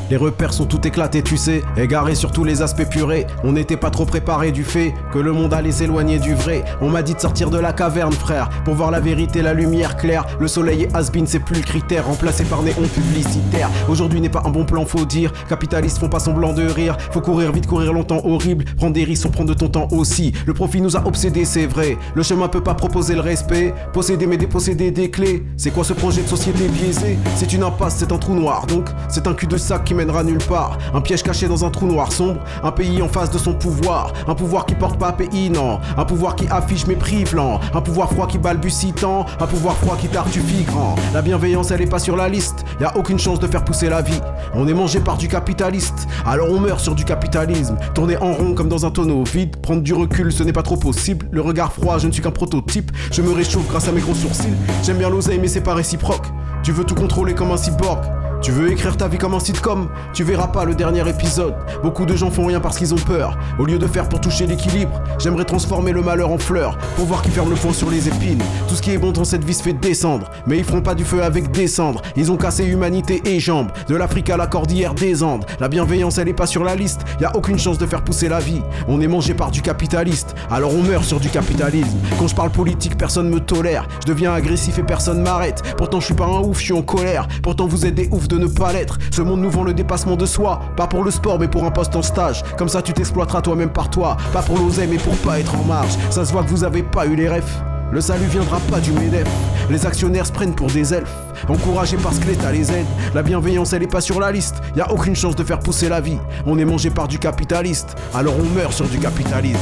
Les 0.09 0.17
repères 0.17 0.53
sont 0.53 0.67
tout 0.67 0.87
éclatés, 0.87 1.21
tu 1.21 1.37
sais, 1.37 1.63
égarés 1.77 2.15
sur 2.15 2.31
tous 2.31 2.45
les 2.45 2.63
aspects 2.63 2.89
purés. 2.89 3.27
On 3.43 3.51
n'était 3.51 3.77
pas 3.77 3.91
trop 3.91 4.05
préparé 4.05 4.53
du 4.53 4.63
fait 4.63 4.95
que 5.13 5.19
le 5.19 5.33
monde 5.33 5.53
allait 5.53 5.73
s'éloigner 5.73 6.21
du 6.21 6.33
vrai. 6.33 6.65
On 6.81 6.91
m'a 6.91 7.03
dit 7.03 7.15
de 7.15 7.21
sortir 7.21 7.51
de 7.51 7.59
la 7.59 7.73
caverne, 7.73 8.13
frère, 8.13 8.49
pour 8.65 8.75
voir 8.75 8.93
la 8.93 9.01
vérité, 9.01 9.43
la 9.43 9.53
lumière 9.53 9.97
claire. 9.97 10.25
Le 10.39 10.47
soleil 10.47 10.85
et 10.85 10.89
has 10.95 11.11
c'est 11.27 11.41
plus 11.41 11.57
le 11.57 11.63
critère, 11.63 12.07
remplacé 12.07 12.45
par 12.45 12.63
néon 12.63 12.87
publicitaire. 12.95 13.69
Aujourd'hui 13.89 14.21
n'est 14.21 14.29
pas 14.29 14.43
un 14.45 14.51
bon 14.51 14.65
plan, 14.65 14.85
faut 14.87 15.05
dire. 15.05 15.33
Capitalistes 15.49 15.99
font 15.99 16.09
pas 16.09 16.21
semblant 16.21 16.53
de 16.53 16.65
rire. 16.65 16.97
Faut 17.11 17.21
courir 17.21 17.51
vite, 17.51 17.67
courir 17.67 17.93
longtemps, 17.93 18.21
horrible. 18.25 18.65
Prendre 18.77 18.93
des 18.93 19.03
risques, 19.03 19.27
on 19.27 19.31
prend 19.31 19.45
de 19.45 19.55
ton 19.55 19.69
temps 19.69 19.89
aussi. 19.91 20.33
Le 20.47 20.55
profit 20.55 20.81
nous 20.81 20.97
a 20.97 21.05
obsédés, 21.05 21.45
c'est 21.45 21.67
vrai. 21.67 21.99
Le 22.15 22.23
chemin 22.23 22.47
peut 22.47 22.63
pas 22.63 22.75
proposer 22.75 23.17
le 23.17 23.23
respect. 23.23 23.75
Posséder 23.93 24.29
mais 24.29 24.37
déposséder 24.37 24.93
des 24.93 25.11
clés. 25.11 25.45
C'est 25.57 25.73
quoi 25.73 25.83
ce 25.83 25.95
projet 25.95 26.23
de 26.23 26.29
société 26.29 26.69
biaisé 26.69 27.19
C'est 27.35 27.53
une 27.53 27.65
impasse, 27.65 27.97
c'est 27.99 28.13
un 28.13 28.19
trou 28.19 28.35
noir. 28.35 28.67
Donc, 28.67 28.89
c'est 29.09 29.27
un 29.27 29.35
cul 29.35 29.49
de 29.49 29.57
sac 29.57 29.83
qui 29.83 29.96
mènera 29.97 30.23
nulle 30.23 30.39
part. 30.39 30.79
Un 30.95 31.01
piège 31.01 31.23
caché 31.23 31.49
dans 31.49 31.65
un 31.65 31.71
trou 31.71 31.87
noir 31.87 32.13
sombre. 32.13 32.41
Un 32.63 32.73
pays 32.73 33.03
en 33.03 33.09
face 33.09 33.31
de 33.31 33.39
son 33.39 33.55
pouvoir. 33.55 34.13
Un 34.29 34.35
pouvoir 34.35 34.67
qui 34.67 34.75
porte 34.75 34.99
pas 34.99 35.13
pays, 35.13 35.51
non. 35.51 35.81
Un 35.97 36.05
pouvoir 36.05 36.37
qui 36.37 36.47
affiche 36.49 36.87
mépris 36.87 37.25
blanc. 37.25 37.61
Un 37.75 37.81
pouvoir 37.81 38.11
froid 38.11 38.27
qui 38.27 38.39
balbutie 38.39 38.93
tant. 38.93 39.27
Un 39.41 39.47
pouvoir 39.47 39.77
froid 39.77 39.97
qui 39.97 40.09
tartufie 40.09 40.65
grand. 40.65 40.95
La 41.15 41.23
bienveillance, 41.23 41.71
elle 41.71 41.83
est 41.83 41.87
pas 41.87 41.99
sur 41.99 42.17
la 42.17 42.29
liste. 42.29 42.65
Y 42.81 42.85
a 42.85 42.97
aucune 42.97 43.19
chance 43.19 43.41
de 43.41 43.47
faire 43.47 43.65
pousser 43.65 43.89
la 43.89 44.03
vie. 44.03 44.21
On 44.55 44.69
est 44.69 44.75
mangé 44.75 45.01
par 45.01 45.17
du 45.17 45.29
capitaliste. 45.29 46.07
Alors 46.25 46.49
on 46.51 46.61
meurt 46.61 46.81
sur 46.81 46.95
du 46.95 47.05
capitalisme. 47.05 47.77
Tourner 47.95 48.17
en 48.19 48.33
rond 48.33 48.55
comme 48.55 48.69
dans 48.69 48.87
un 48.87 48.91
tonneau 48.91 49.25
vide. 49.25 49.57
Prendre 49.57 49.83
du 49.83 49.95
recul, 49.95 50.33
ce 50.33 50.43
n'est 50.43 50.53
pas 50.53 50.63
trop 50.63 50.77
possible. 50.77 51.27
Le 51.31 51.41
regard 51.41 51.73
froid, 51.73 51.99
je 51.99 52.07
ne 52.07 52.13
suis 52.13 52.23
qu'un 52.23 52.31
prototype. 52.31 52.93
Je 53.11 53.23
me 53.23 53.33
réchauffe 53.33 53.67
grâce 53.69 53.89
à 53.89 53.93
mes 53.93 54.01
gros 54.01 54.15
sourcils. 54.15 54.55
J'aime 54.83 54.99
bien 54.99 55.09
l'oseille, 55.09 55.39
mais 55.41 55.49
c'est 55.49 55.61
pas 55.61 55.75
réciproque. 55.75 56.27
Tu 56.63 56.73
veux 56.73 56.85
tout 56.85 56.95
contrôler 56.95 57.35
comme 57.35 57.51
un 57.53 57.57
cyborg. 57.57 58.05
Tu 58.47 58.53
veux 58.53 58.71
écrire 58.71 58.97
ta 58.97 59.09
vie 59.09 59.19
comme 59.19 59.35
un 59.35 59.41
sitcom 59.41 59.89
Tu 60.13 60.23
verras 60.23 60.47
pas 60.47 60.65
le 60.65 60.77
dernier 60.77 61.03
épisode. 61.09 61.57
Beaucoup 61.83 62.07
de 62.07 62.15
gens 62.15 62.31
font 62.31 62.47
rien 62.47 62.61
parce 62.61 62.79
qu'ils 62.79 62.95
ont 62.95 62.99
peur. 62.99 63.37
Au 63.59 63.65
lieu 63.65 63.77
de 63.77 63.89
faire 63.89 64.09
pour 64.09 64.21
toucher 64.21 64.47
l'équilibre, 64.47 65.03
j'aimerais 65.19 65.45
transformer 65.45 65.91
le 65.91 66.01
malheur 66.01 66.31
en 66.31 66.39
fleurs 66.39 66.79
pour 66.95 67.07
voir 67.07 67.23
qui 67.23 67.31
ferme 67.31 67.51
le 67.51 67.57
fond 67.57 67.73
sur 67.73 67.91
les 67.91 68.07
épines. 68.07 68.41
Tout 68.69 68.77
ce 68.77 68.83
qui 68.83 68.93
est 68.93 68.99
bon 68.99 69.11
dans 69.11 69.25
cette 69.25 69.43
vie 69.43 69.53
se 69.53 69.65
fait 69.65 69.73
descendre. 69.73 70.31
Mais 70.47 70.59
ils 70.59 70.65
feront 70.65 70.81
pas 70.81 70.95
du 70.95 71.05
feu 71.05 71.25
avec 71.25 71.51
des 71.51 71.67
cendres. 71.67 72.03
Ils 72.15 72.31
ont 72.31 72.37
cassé 72.37 72.65
humanité 72.65 73.21
et 73.25 73.41
jambes. 73.41 73.73
De 73.89 73.97
l'Afrique 73.97 74.31
à 74.31 74.37
la 74.37 74.47
cordillère 74.47 74.95
des 74.95 75.25
Andes. 75.25 75.45
La 75.59 75.67
bienveillance 75.67 76.19
elle 76.19 76.29
est 76.29 76.33
pas 76.33 76.47
sur 76.47 76.63
la 76.63 76.77
liste. 76.77 77.01
Y 77.21 77.25
a 77.25 77.35
aucune 77.35 77.59
chance 77.59 77.79
de 77.79 77.87
faire 77.87 78.05
pousser 78.05 78.29
la 78.29 78.39
vie. 78.39 78.63
On 78.87 79.01
est 79.01 79.09
mangé 79.09 79.35
par 79.35 79.51
du 79.51 79.61
capitaliste. 79.61 80.37
Alors 80.53 80.73
on 80.73 80.85
meurt 80.85 81.05
sur 81.05 81.19
du 81.19 81.31
capitalisme. 81.31 81.99
Quand 82.17 82.29
je 82.29 82.37
parle 82.37 82.51
politique, 82.51 82.97
personne 82.97 83.29
me 83.29 83.41
tolère. 83.41 83.89
Je 84.03 84.13
deviens 84.13 84.33
agressif 84.33 84.79
et 84.79 84.85
personne 84.85 85.21
m'arrête. 85.21 85.65
Pourtant 85.77 85.99
je 85.99 86.05
suis 86.05 86.15
pas 86.15 86.27
un 86.27 86.43
ouf, 86.43 86.61
je 86.61 86.67
suis 86.67 86.73
en 86.75 86.83
colère. 86.83 87.27
Pourtant 87.43 87.67
vous 87.67 87.87
êtes 87.87 87.97
des 87.97 88.09
oufs 88.13 88.29
de 88.29 88.36
ne 88.39 88.47
pas 88.47 88.73
l'être. 88.73 88.99
Ce 89.11 89.23
monde 89.23 89.41
nous 89.41 89.51
vend 89.51 89.65
le 89.65 89.75
dépassement 89.75 90.17
de 90.17 90.27
soi, 90.27 90.61
pas 90.77 90.87
pour 90.87 91.05
le 91.05 91.11
sport 91.11 91.39
mais 91.39 91.49
pour 91.49 91.65
un 91.65 91.71
poste 91.71 91.97
en 91.97 92.03
stage. 92.03 92.43
Comme 92.57 92.69
ça 92.69 92.83
tu 92.83 92.93
t'exploiteras 92.93 93.43
toi-même 93.43 93.71
par 93.71 93.91
toi, 93.91 94.17
pas 94.33 94.43
pour 94.43 94.59
l'oser 94.59 94.87
mais 94.87 94.99
pour 94.99 95.17
pas 95.17 95.41
être 95.41 95.55
en 95.55 95.65
marge. 95.65 95.97
Ça 96.11 96.25
se 96.25 96.33
voit 96.33 96.43
que 96.43 96.51
vous 96.51 96.65
avez 96.65 96.83
pas 96.83 97.07
eu 97.07 97.17
les 97.17 97.29
refs. 97.29 97.61
Le 97.93 98.01
salut 98.01 98.27
viendra 98.27 98.59
pas 98.69 98.81
du 98.81 98.91
MEDEF. 98.93 99.29
Les 99.71 99.87
actionnaires 99.87 100.27
se 100.27 100.33
prennent 100.33 100.55
pour 100.55 100.67
des 100.67 100.93
elfes. 100.93 101.17
Encouragés 101.49 101.97
parce 102.03 102.19
que 102.19 102.27
l'État 102.27 102.51
les 102.51 102.73
aide. 102.73 102.87
La 103.15 103.23
bienveillance, 103.23 103.73
elle 103.73 103.85
est 103.85 103.91
pas 103.91 104.01
sur 104.01 104.19
la 104.19 104.33
liste. 104.33 104.57
Y 104.77 104.81
a 104.81 104.93
aucune 104.93 105.15
chance 105.15 105.37
de 105.37 105.45
faire 105.45 105.61
pousser 105.61 105.89
la 105.89 106.01
vie. 106.01 106.19
On 106.47 106.59
est 106.59 106.65
mangé 106.65 106.91
par 106.91 107.07
du 107.07 107.19
capitaliste. 107.19 107.95
Alors 108.13 108.35
on 108.39 108.55
meurt 108.55 108.73
sur 108.73 108.87
du 108.87 108.99
capitalisme. 108.99 109.61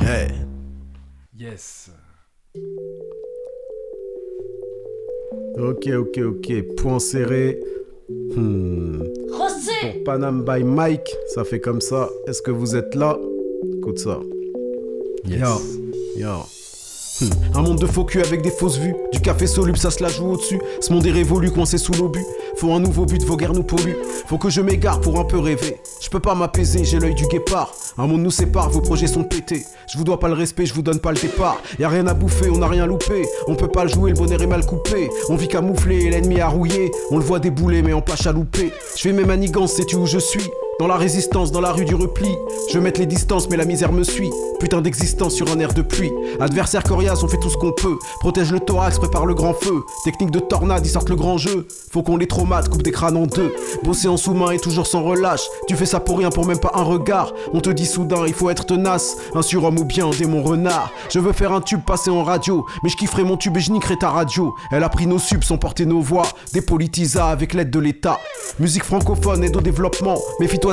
Hey. 0.00 0.32
Yes. 1.38 1.90
Ok, 5.58 5.88
ok, 5.88 6.18
ok. 6.24 6.76
Point 6.76 6.98
serré. 6.98 7.60
Hmm. 8.08 8.98
Pour 9.28 10.04
Panam 10.04 10.44
by 10.44 10.62
Mike, 10.62 11.16
ça 11.34 11.44
fait 11.44 11.60
comme 11.60 11.80
ça. 11.80 12.08
Est-ce 12.26 12.40
que 12.40 12.50
vous 12.50 12.76
êtes 12.76 12.94
là? 12.94 13.18
Écoute 13.78 13.98
ça. 13.98 14.20
Yes. 15.26 15.78
Yo. 16.16 16.55
Hmm. 17.20 17.30
Un 17.54 17.62
monde 17.62 17.78
de 17.78 17.86
faux 17.86 18.04
cul 18.04 18.20
avec 18.20 18.42
des 18.42 18.50
fausses 18.50 18.78
vues. 18.78 18.94
Du 19.10 19.20
café 19.20 19.46
soluble, 19.46 19.78
ça 19.78 19.90
se 19.90 20.02
la 20.02 20.10
joue 20.10 20.32
au-dessus. 20.32 20.60
Ce 20.80 20.92
monde 20.92 21.06
est 21.06 21.12
révolu, 21.12 21.50
coincé 21.50 21.78
sous 21.78 21.92
l'obus. 21.92 22.26
Faut 22.56 22.74
un 22.74 22.80
nouveau 22.80 23.06
but, 23.06 23.22
vos 23.24 23.36
guerres 23.36 23.54
nous 23.54 23.62
polluent. 23.62 23.96
Faut 24.26 24.36
que 24.36 24.50
je 24.50 24.60
m'égare 24.60 25.00
pour 25.00 25.18
un 25.18 25.24
peu 25.24 25.38
rêver. 25.38 25.80
Je 26.00 26.10
peux 26.10 26.20
pas 26.20 26.34
m'apaiser, 26.34 26.84
j'ai 26.84 26.98
l'œil 26.98 27.14
du 27.14 27.26
guépard. 27.26 27.72
Un 27.96 28.06
monde 28.06 28.20
nous 28.20 28.30
sépare, 28.30 28.68
vos 28.68 28.82
projets 28.82 29.06
sont 29.06 29.24
pétés. 29.24 29.64
Je 29.90 29.96
vous 29.96 30.04
dois 30.04 30.20
pas 30.20 30.28
le 30.28 30.34
respect, 30.34 30.66
je 30.66 30.74
vous 30.74 30.82
donne 30.82 30.98
pas 30.98 31.12
le 31.12 31.18
départ. 31.18 31.58
Y 31.78 31.84
a 31.84 31.88
rien 31.88 32.06
à 32.06 32.12
bouffer, 32.12 32.50
on 32.50 32.60
a 32.60 32.68
rien 32.68 32.86
loupé. 32.86 33.26
On 33.46 33.54
peut 33.54 33.68
pas 33.68 33.84
le 33.84 33.90
jouer, 33.90 34.10
le 34.10 34.16
bonheur 34.16 34.42
est 34.42 34.46
mal 34.46 34.66
coupé. 34.66 35.08
On 35.30 35.36
vit 35.36 35.48
camouflé, 35.48 36.10
l'ennemi 36.10 36.40
a 36.40 36.48
rouillé. 36.48 36.90
On 37.10 37.16
le 37.16 37.24
voit 37.24 37.38
débouler, 37.38 37.80
mais 37.80 37.94
en 37.94 38.02
pas 38.02 38.16
chalouper. 38.16 38.72
Je 38.94 39.02
fais 39.02 39.12
mes 39.12 39.24
manigances, 39.24 39.72
sais-tu 39.72 39.96
où 39.96 40.04
je 40.04 40.18
suis? 40.18 40.50
Dans 40.78 40.86
la 40.86 40.96
résistance, 40.96 41.52
dans 41.52 41.60
la 41.60 41.72
rue 41.72 41.86
du 41.86 41.94
repli, 41.94 42.28
je 42.72 42.78
mets 42.78 42.92
les 42.98 43.06
distances, 43.06 43.48
mais 43.48 43.56
la 43.56 43.64
misère 43.64 43.92
me 43.92 44.02
suit. 44.02 44.30
Putain 44.60 44.80
d'existence 44.80 45.34
sur 45.34 45.50
un 45.50 45.58
air 45.58 45.72
de 45.74 45.82
pluie. 45.82 46.12
Adversaire 46.40 46.82
coriace, 46.82 47.22
on 47.22 47.28
fait 47.28 47.38
tout 47.38 47.50
ce 47.50 47.56
qu'on 47.56 47.72
peut. 47.72 47.96
Protège 48.20 48.52
le 48.52 48.60
thorax, 48.60 48.98
prépare 48.98 49.26
le 49.26 49.34
grand 49.34 49.54
feu. 49.54 49.84
Technique 50.04 50.30
de 50.30 50.38
tornade, 50.38 50.84
ils 50.86 50.90
sortent 50.90 51.08
le 51.08 51.16
grand 51.16 51.38
jeu. 51.38 51.66
Faut 51.90 52.02
qu'on 52.02 52.16
les 52.16 52.26
traumate, 52.26 52.68
coupe 52.68 52.82
des 52.82 52.90
crânes 52.90 53.16
en 53.16 53.26
deux. 53.26 53.54
Bosser 53.84 54.08
en 54.08 54.16
sous-main 54.16 54.50
et 54.50 54.58
toujours 54.58 54.86
sans 54.86 55.02
relâche. 55.02 55.42
Tu 55.68 55.76
fais 55.76 55.86
ça 55.86 56.00
pour 56.00 56.18
rien, 56.18 56.30
pour 56.30 56.46
même 56.46 56.58
pas 56.58 56.72
un 56.74 56.82
regard. 56.82 57.32
On 57.52 57.60
te 57.60 57.70
dit 57.70 57.86
soudain, 57.86 58.24
il 58.26 58.34
faut 58.34 58.50
être 58.50 58.66
tenace. 58.66 59.16
Un 59.34 59.42
surhomme 59.42 59.78
ou 59.78 59.84
bien 59.84 60.06
un 60.06 60.10
démon 60.10 60.42
renard. 60.42 60.90
Je 61.10 61.20
veux 61.20 61.32
faire 61.32 61.52
un 61.52 61.60
tube 61.60 61.84
passer 61.86 62.10
en 62.10 62.22
radio. 62.22 62.66
Mais 62.82 62.88
je 62.88 62.96
kifferai 62.96 63.24
mon 63.24 63.36
tube 63.36 63.56
et 63.56 63.60
je 63.60 63.72
niquerai 63.72 63.96
ta 63.98 64.10
radio. 64.10 64.54
Elle 64.70 64.84
a 64.84 64.88
pris 64.88 65.06
nos 65.06 65.18
subs 65.18 65.44
sans 65.44 65.58
porter 65.58 65.86
nos 65.86 66.00
voix. 66.00 66.26
Dépolitisa 66.52 67.26
avec 67.26 67.52
l'aide 67.54 67.70
de 67.70 67.78
l'État. 67.78 68.18
Musique 68.58 68.84
francophone, 68.84 69.44
aide 69.44 69.56
au 69.56 69.60
développement. 69.60 70.18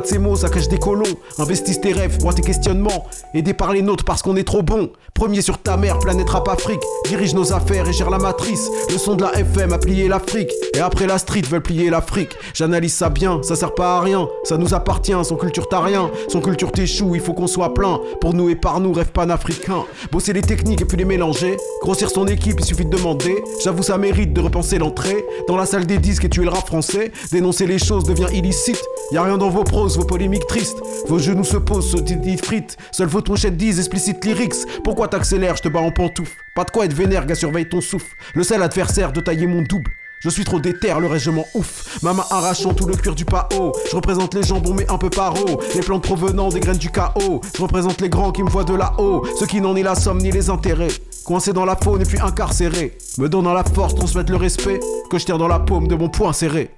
De 0.02 0.08
ces 0.08 0.18
mots, 0.18 0.36
ça 0.36 0.50
cache 0.50 0.68
des 0.70 0.80
colons. 0.80 1.04
Investisse 1.38 1.80
tes 1.80 1.94
rêves, 1.94 2.18
vois 2.20 2.34
tes 2.34 2.42
questionnements. 2.42 3.06
Aidés 3.36 3.54
par 3.54 3.72
les 3.72 3.84
nôtres 3.84 4.04
parce 4.04 4.24
qu'on 4.24 4.36
est 4.36 4.44
trop 4.44 4.64
bon. 4.64 4.90
Premier 5.14 5.42
sur 5.42 5.60
ta 5.60 5.78
mère, 5.78 6.00
planète 6.00 6.30
rap 6.30 6.48
Afrique. 6.50 6.82
Dirige 7.08 7.36
nos 7.36 7.54
affaires 7.54 7.88
et 7.88 7.94
gère 7.94 8.10
la 8.10 8.18
matrice. 8.18 8.68
Le 8.92 8.98
son 8.98 9.16
de 9.16 9.22
la 9.22 9.34
FM 9.40 9.72
a 9.72 9.78
plié 9.78 10.08
l'Afrique. 10.08 10.52
Et 10.76 10.80
après 10.80 11.06
la 11.06 11.20
street 11.20 11.44
veulent 11.48 11.62
plier 11.62 11.90
l'Afrique. 11.92 12.32
J'analyse 12.54 12.94
ça 12.94 13.10
bien, 13.10 13.42
ça 13.44 13.56
sert 13.56 13.76
pas 13.76 13.98
à 13.98 14.02
rien. 14.02 14.28
Ça 14.44 14.58
nous 14.58 14.74
appartient, 14.74 15.14
son 15.24 15.36
culture 15.36 15.70
t'a 15.70 15.82
rien. 15.82 16.10
Son 16.28 16.42
culture 16.42 16.72
t'échoue, 16.72 17.14
il 17.16 17.22
faut 17.22 17.34
qu'on 17.34 17.48
soit 17.48 17.74
plein. 17.76 18.02
Pour 18.22 18.34
nous 18.34 18.50
et 18.50 18.56
par 18.56 18.80
nous, 18.80 18.92
rêve 18.92 19.12
panafricain. 19.12 19.86
Bosser 20.12 20.34
les 20.34 20.42
techniques 20.42 20.82
et 20.82 20.86
puis 20.86 20.98
les 20.98 21.06
mélanger. 21.06 21.58
Grossir 21.82 22.10
son 22.10 22.26
équipe, 22.28 22.60
il 22.60 22.66
suffit 22.66 22.86
de 22.86 22.96
demander. 22.98 23.44
J'avoue, 23.64 23.84
ça 23.84 23.98
mérite 24.00 24.34
de 24.34 24.42
repenser 24.42 24.80
l'entrée. 24.80 25.26
Dans 25.48 25.58
la 25.58 25.68
salle 25.68 25.86
des 25.86 26.00
disques 26.00 26.26
et 26.26 26.30
tuer 26.30 26.44
le 26.44 26.50
rap 26.50 26.66
français. 26.66 27.12
Dénoncer 27.32 27.68
les 27.68 27.80
choses 27.80 28.04
devient 28.04 28.34
illicite. 28.34 28.84
Y 29.12 29.18
a 29.18 29.24
rien 29.24 29.38
dans 29.38 29.50
vos 29.50 29.64
proses, 29.64 29.98
vos 29.98 30.06
polémiques 30.06 30.48
tristes. 30.48 30.82
Vos 31.08 31.20
genoux 31.20 31.44
se 31.44 31.58
posent, 31.58 31.92
se 31.92 31.98
dit 31.98 32.38
frites. 32.38 32.78
Seule 32.92 33.10
vos 33.10 33.22
pochettes 33.22 33.58
disent 33.58 33.78
explicite 33.78 34.26
lyrics. 34.26 34.56
Pourquoi 34.84 35.03
t'accélères, 35.08 35.56
je 35.56 35.62
te 35.64 35.70
bats 35.70 35.82
en 35.82 35.92
pantoufle. 35.92 36.38
Pas 36.56 36.64
de 36.64 36.72
quoi 36.72 36.86
être 36.86 36.94
vénère, 36.94 37.26
gars, 37.26 37.36
surveille 37.36 37.68
ton 37.68 37.82
souffle. 37.82 38.16
Le 38.36 38.44
seul 38.44 38.62
adversaire 38.62 39.12
de 39.12 39.22
tailler 39.22 39.48
mon 39.48 39.62
double. 39.62 39.92
Je 40.24 40.30
suis 40.30 40.46
trop 40.46 40.58
déter, 40.58 40.94
le 40.98 41.08
reste 41.08 41.26
je 41.26 41.32
m'en 41.32 41.46
ouf. 41.54 42.00
Ma 42.02 42.14
main 42.14 42.24
arrachant 42.30 42.74
tout 42.74 42.86
le 42.86 42.96
cuir 42.96 43.14
du 43.14 43.26
pao. 43.26 43.74
Je 43.92 43.96
représente 43.96 44.34
les 44.34 44.44
jambons 44.44 44.74
mais 44.74 44.90
un 44.90 44.98
peu 44.98 45.10
paro. 45.10 45.60
Les 45.76 45.82
plantes 45.82 46.04
provenant 46.04 46.48
des 46.48 46.62
graines 46.62 46.78
du 46.78 46.90
chaos. 46.90 47.42
Je 47.54 47.62
représente 47.62 48.00
les 48.00 48.08
grands 48.08 48.32
qui 48.32 48.42
me 48.42 48.50
voient 48.50 48.64
de 48.64 48.74
là-haut. 48.74 49.26
Ceux 49.38 49.48
qui 49.48 49.60
n'ont 49.60 49.74
ni 49.74 49.84
la 49.84 49.96
somme 49.96 50.20
ni 50.20 50.32
les 50.32 50.50
intérêts. 50.50 50.88
Coincés 51.26 51.52
dans 51.52 51.66
la 51.66 51.76
faune 51.76 52.02
et 52.02 52.06
puis 52.06 52.20
incarcérés. 52.22 52.98
Me 53.18 53.28
donnant 53.28 53.54
la 53.54 53.66
force, 53.66 53.96
transmettre 53.96 54.32
le 54.32 54.38
respect. 54.38 54.80
Que 55.10 55.20
je 55.20 55.26
tire 55.26 55.38
dans 55.38 55.50
la 55.50 55.60
paume 55.60 55.90
de 55.90 55.96
mon 55.96 56.08
poing 56.08 56.32
serré. 56.32 56.72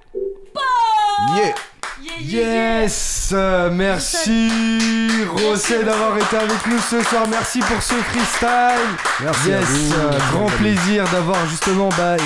Yeah! 1.36 1.54
Yes 2.20 3.34
Merci 3.72 4.50
Rosé 5.28 5.84
d'avoir 5.84 6.16
été 6.16 6.36
avec 6.36 6.66
nous 6.66 6.78
ce 6.78 7.02
soir. 7.02 7.26
Merci 7.28 7.60
pour 7.60 7.82
ce 7.82 7.94
freestyle. 7.94 8.96
Merci. 9.20 9.48
Yes, 9.48 9.94
grand 10.32 10.46
plaisir 10.46 11.04
d'avoir 11.12 11.46
justement 11.48 11.88
bah, 11.90 12.16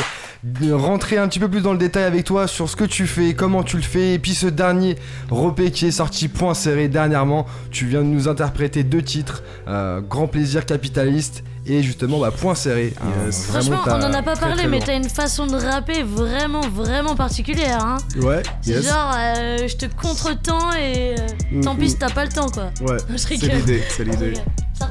rentrer 0.73 1.19
un 1.19 1.29
petit 1.29 1.39
peu 1.39 1.49
plus 1.49 1.61
dans 1.61 1.73
le 1.73 1.79
détail 1.79 2.05
avec 2.05 2.25
toi 2.25 2.47
sur 2.47 2.69
ce 2.69 2.77
que 2.77 2.85
tu 2.85 3.07
fais, 3.07 3.35
comment 3.35 3.63
tu 3.63 3.77
le 3.77 3.83
fais, 3.83 4.15
et 4.15 4.19
puis 4.19 4.35
ce 4.35 4.47
dernier 4.47 4.97
repé 5.31 5.71
qui 5.71 5.87
est 5.87 5.91
sorti 5.91 6.29
point 6.29 6.55
serré 6.55 6.89
dernièrement. 6.89 7.47
Tu 7.71 7.87
viens 7.87 8.01
de 8.01 8.07
nous 8.07 8.29
interpréter 8.29 8.83
deux 8.83 9.03
titres, 9.03 9.43
euh, 9.69 10.01
Grand 10.01 10.29
plaisir 10.29 10.67
capitaliste 10.67 11.45
et 11.67 11.83
justement 11.83 12.19
bah, 12.19 12.31
point 12.31 12.55
serré. 12.55 12.95
Hein. 13.01 13.31
Franchement, 13.31 13.83
on 13.87 13.91
en 13.91 14.13
a 14.13 14.23
pas 14.23 14.37
parlé, 14.37 14.67
mais 14.67 14.81
t'as 14.81 14.97
une 14.97 15.09
façon 15.09 15.47
de 15.47 15.57
rapper 15.57 16.03
vraiment, 16.03 16.63
vraiment 16.63 17.15
particulière. 17.15 17.85
Hein. 17.85 17.99
Ouais. 18.23 18.43
C'est 18.63 18.83
genre, 18.83 19.15
euh, 19.17 19.69
je 19.69 19.77
te 19.77 19.87
contre-temps 19.87 20.73
et 20.73 21.17
euh, 21.19 21.63
tant 21.63 21.77
pis 21.77 21.91
si 21.91 21.99
t'as 21.99 22.11
pas 22.11 22.25
le 22.25 22.33
temps 22.33 22.49
quoi. 22.49 22.71
Ouais. 22.81 22.97
C'est 23.17 23.37
l'idée, 23.37 23.83
c'est 23.89 24.05
l'idée. 24.05 24.35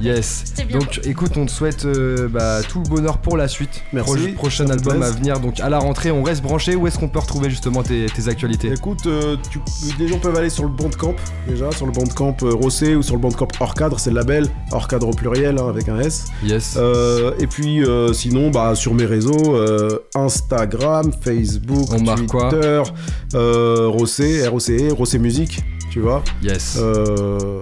Yes. 0.02 0.54
Donc 0.72 1.02
écoute, 1.06 1.32
on 1.38 1.46
te 1.46 1.52
souhaite 1.52 1.86
euh, 1.86 2.28
bah, 2.28 2.62
tout 2.68 2.82
le 2.82 2.90
bonheur 2.90 3.18
pour 3.18 3.38
la 3.38 3.48
suite. 3.48 3.84
Merci. 3.94 4.30
prochain 4.30 4.70
album 4.70 5.02
à 5.02 5.12
venir. 5.12 5.40
Donc 5.40 5.60
à 5.60 5.70
la 5.70 5.80
rentrée, 5.80 6.12
on 6.12 6.24
reste 6.24 6.42
branché. 6.42 6.76
Où 6.76 6.88
est-ce 6.88 6.98
qu'on 6.98 7.10
peut 7.10 7.20
retrouver 7.20 7.50
justement 7.50 7.84
tes, 7.84 8.08
actualités? 8.28 8.72
Écoute, 8.74 9.06
euh, 9.06 9.36
tu, 9.50 9.60
les 9.98 10.08
gens 10.08 10.20
peuvent 10.20 10.36
aller 10.36 10.50
sur 10.50 10.64
le 10.64 10.70
Bandcamp 10.70 11.16
déjà, 11.48 11.72
sur 11.72 11.86
le 11.86 11.92
Bandcamp 11.92 12.38
euh, 12.44 12.54
Rossé 12.54 12.96
ou 12.96 13.02
sur 13.02 13.16
le 13.16 13.22
Bandcamp 13.22 13.48
hors 13.60 13.74
cadre, 13.74 14.00
c'est 14.00 14.10
le 14.10 14.18
label 14.18 14.48
hors 14.72 14.88
cadre 14.88 15.08
au 15.08 15.14
pluriel 15.14 15.58
hein, 15.58 15.70
avec 15.70 15.90
un 15.90 16.00
S. 16.00 16.26
Yes. 16.44 16.78
et 17.40 17.48
puis 17.48 17.84
sinon, 18.14 18.52
bah 18.52 18.76
sur 18.76 18.94
mes 18.94 19.06
réseaux, 19.06 19.58
Instagram, 20.16 21.12
Facebook, 21.22 21.88
Twitter, 22.28 22.82
Rossé, 23.34 24.48
R-O-C-E, 24.48 24.94
Rossé 24.94 25.20
Musique 25.20 25.64
tu 25.90 26.00
vois. 26.02 26.24
Yes. 26.42 26.78
Euh, 26.80 27.60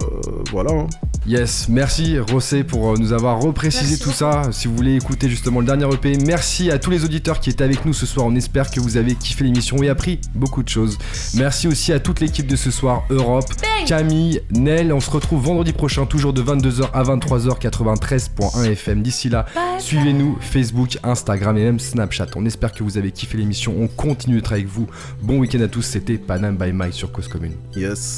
voilà. 0.52 0.72
Hein. 0.74 0.88
Yes, 1.28 1.68
merci 1.68 2.20
Rossé 2.20 2.64
pour 2.64 2.94
euh, 2.94 2.96
nous 2.98 3.12
avoir 3.12 3.42
reprécisé 3.42 3.98
tout 3.98 4.14
ça. 4.14 4.44
Si 4.54 4.70
vous 4.70 4.76
voulez 4.78 4.96
écouter 4.96 5.28
justement 5.28 5.60
le 5.60 5.66
dernier 5.66 5.86
EP, 5.94 6.18
merci 6.26 6.72
à 6.72 6.80
tous 6.80 6.90
les 6.90 7.04
auditeurs 7.04 7.42
qui 7.42 7.50
étaient 7.50 7.66
avec 7.66 7.84
nous 7.84 7.92
ce 7.92 8.06
soir. 8.06 8.26
On 8.26 8.34
espère 8.34 8.72
que 8.72 8.80
vous 8.80 8.96
avez 8.96 9.14
kiffé 9.14 9.44
l'émission 9.44 9.84
et 9.84 9.90
appris 9.90 10.22
beaucoup 10.36 10.64
de 10.64 10.70
choses. 10.70 10.98
Merci 11.36 11.68
aussi 11.68 11.92
à 11.92 12.00
toute 12.00 12.22
l'équipe 12.22 12.48
de 12.48 12.56
ce 12.56 12.72
soir, 12.72 13.04
Europe, 13.10 13.44
Camille, 13.86 14.42
Nel. 14.52 14.94
On 14.94 15.02
se 15.02 15.12
retrouve 15.12 15.44
vendredi 15.44 15.74
prochain, 15.74 16.06
toujours 16.06 16.32
de 16.32 16.42
22h 16.42 16.92
à 16.94 17.04
23h, 17.04 17.60
93.1 17.60 18.72
FM. 18.72 19.02
D'ici 19.02 19.28
là, 19.28 19.48
suivez-nous 19.80 20.38
Facebook, 20.40 20.98
Instagram 21.04 21.58
et 21.58 21.64
même 21.66 21.80
Snapchat. 21.80 22.28
On 22.38 22.46
espère 22.46 22.72
que 22.72 22.84
vous 22.84 22.98
avez 22.98 23.12
kiffé 23.12 23.38
l'émission. 23.38 23.76
On 23.78 23.88
continue 23.88 24.38
d'être 24.38 24.54
avec 24.54 24.68
vous. 24.68 24.88
Bon 25.22 25.40
week-end 25.40 25.60
à 25.60 25.68
tous. 25.68 25.82
C'était 25.82 26.18
Panam 26.18 26.56
by 26.56 26.72
Mike 26.72 26.94
sur 26.94 27.12
Cause 27.12 27.28
Commune. 27.28 27.56
Yes. 27.76 28.17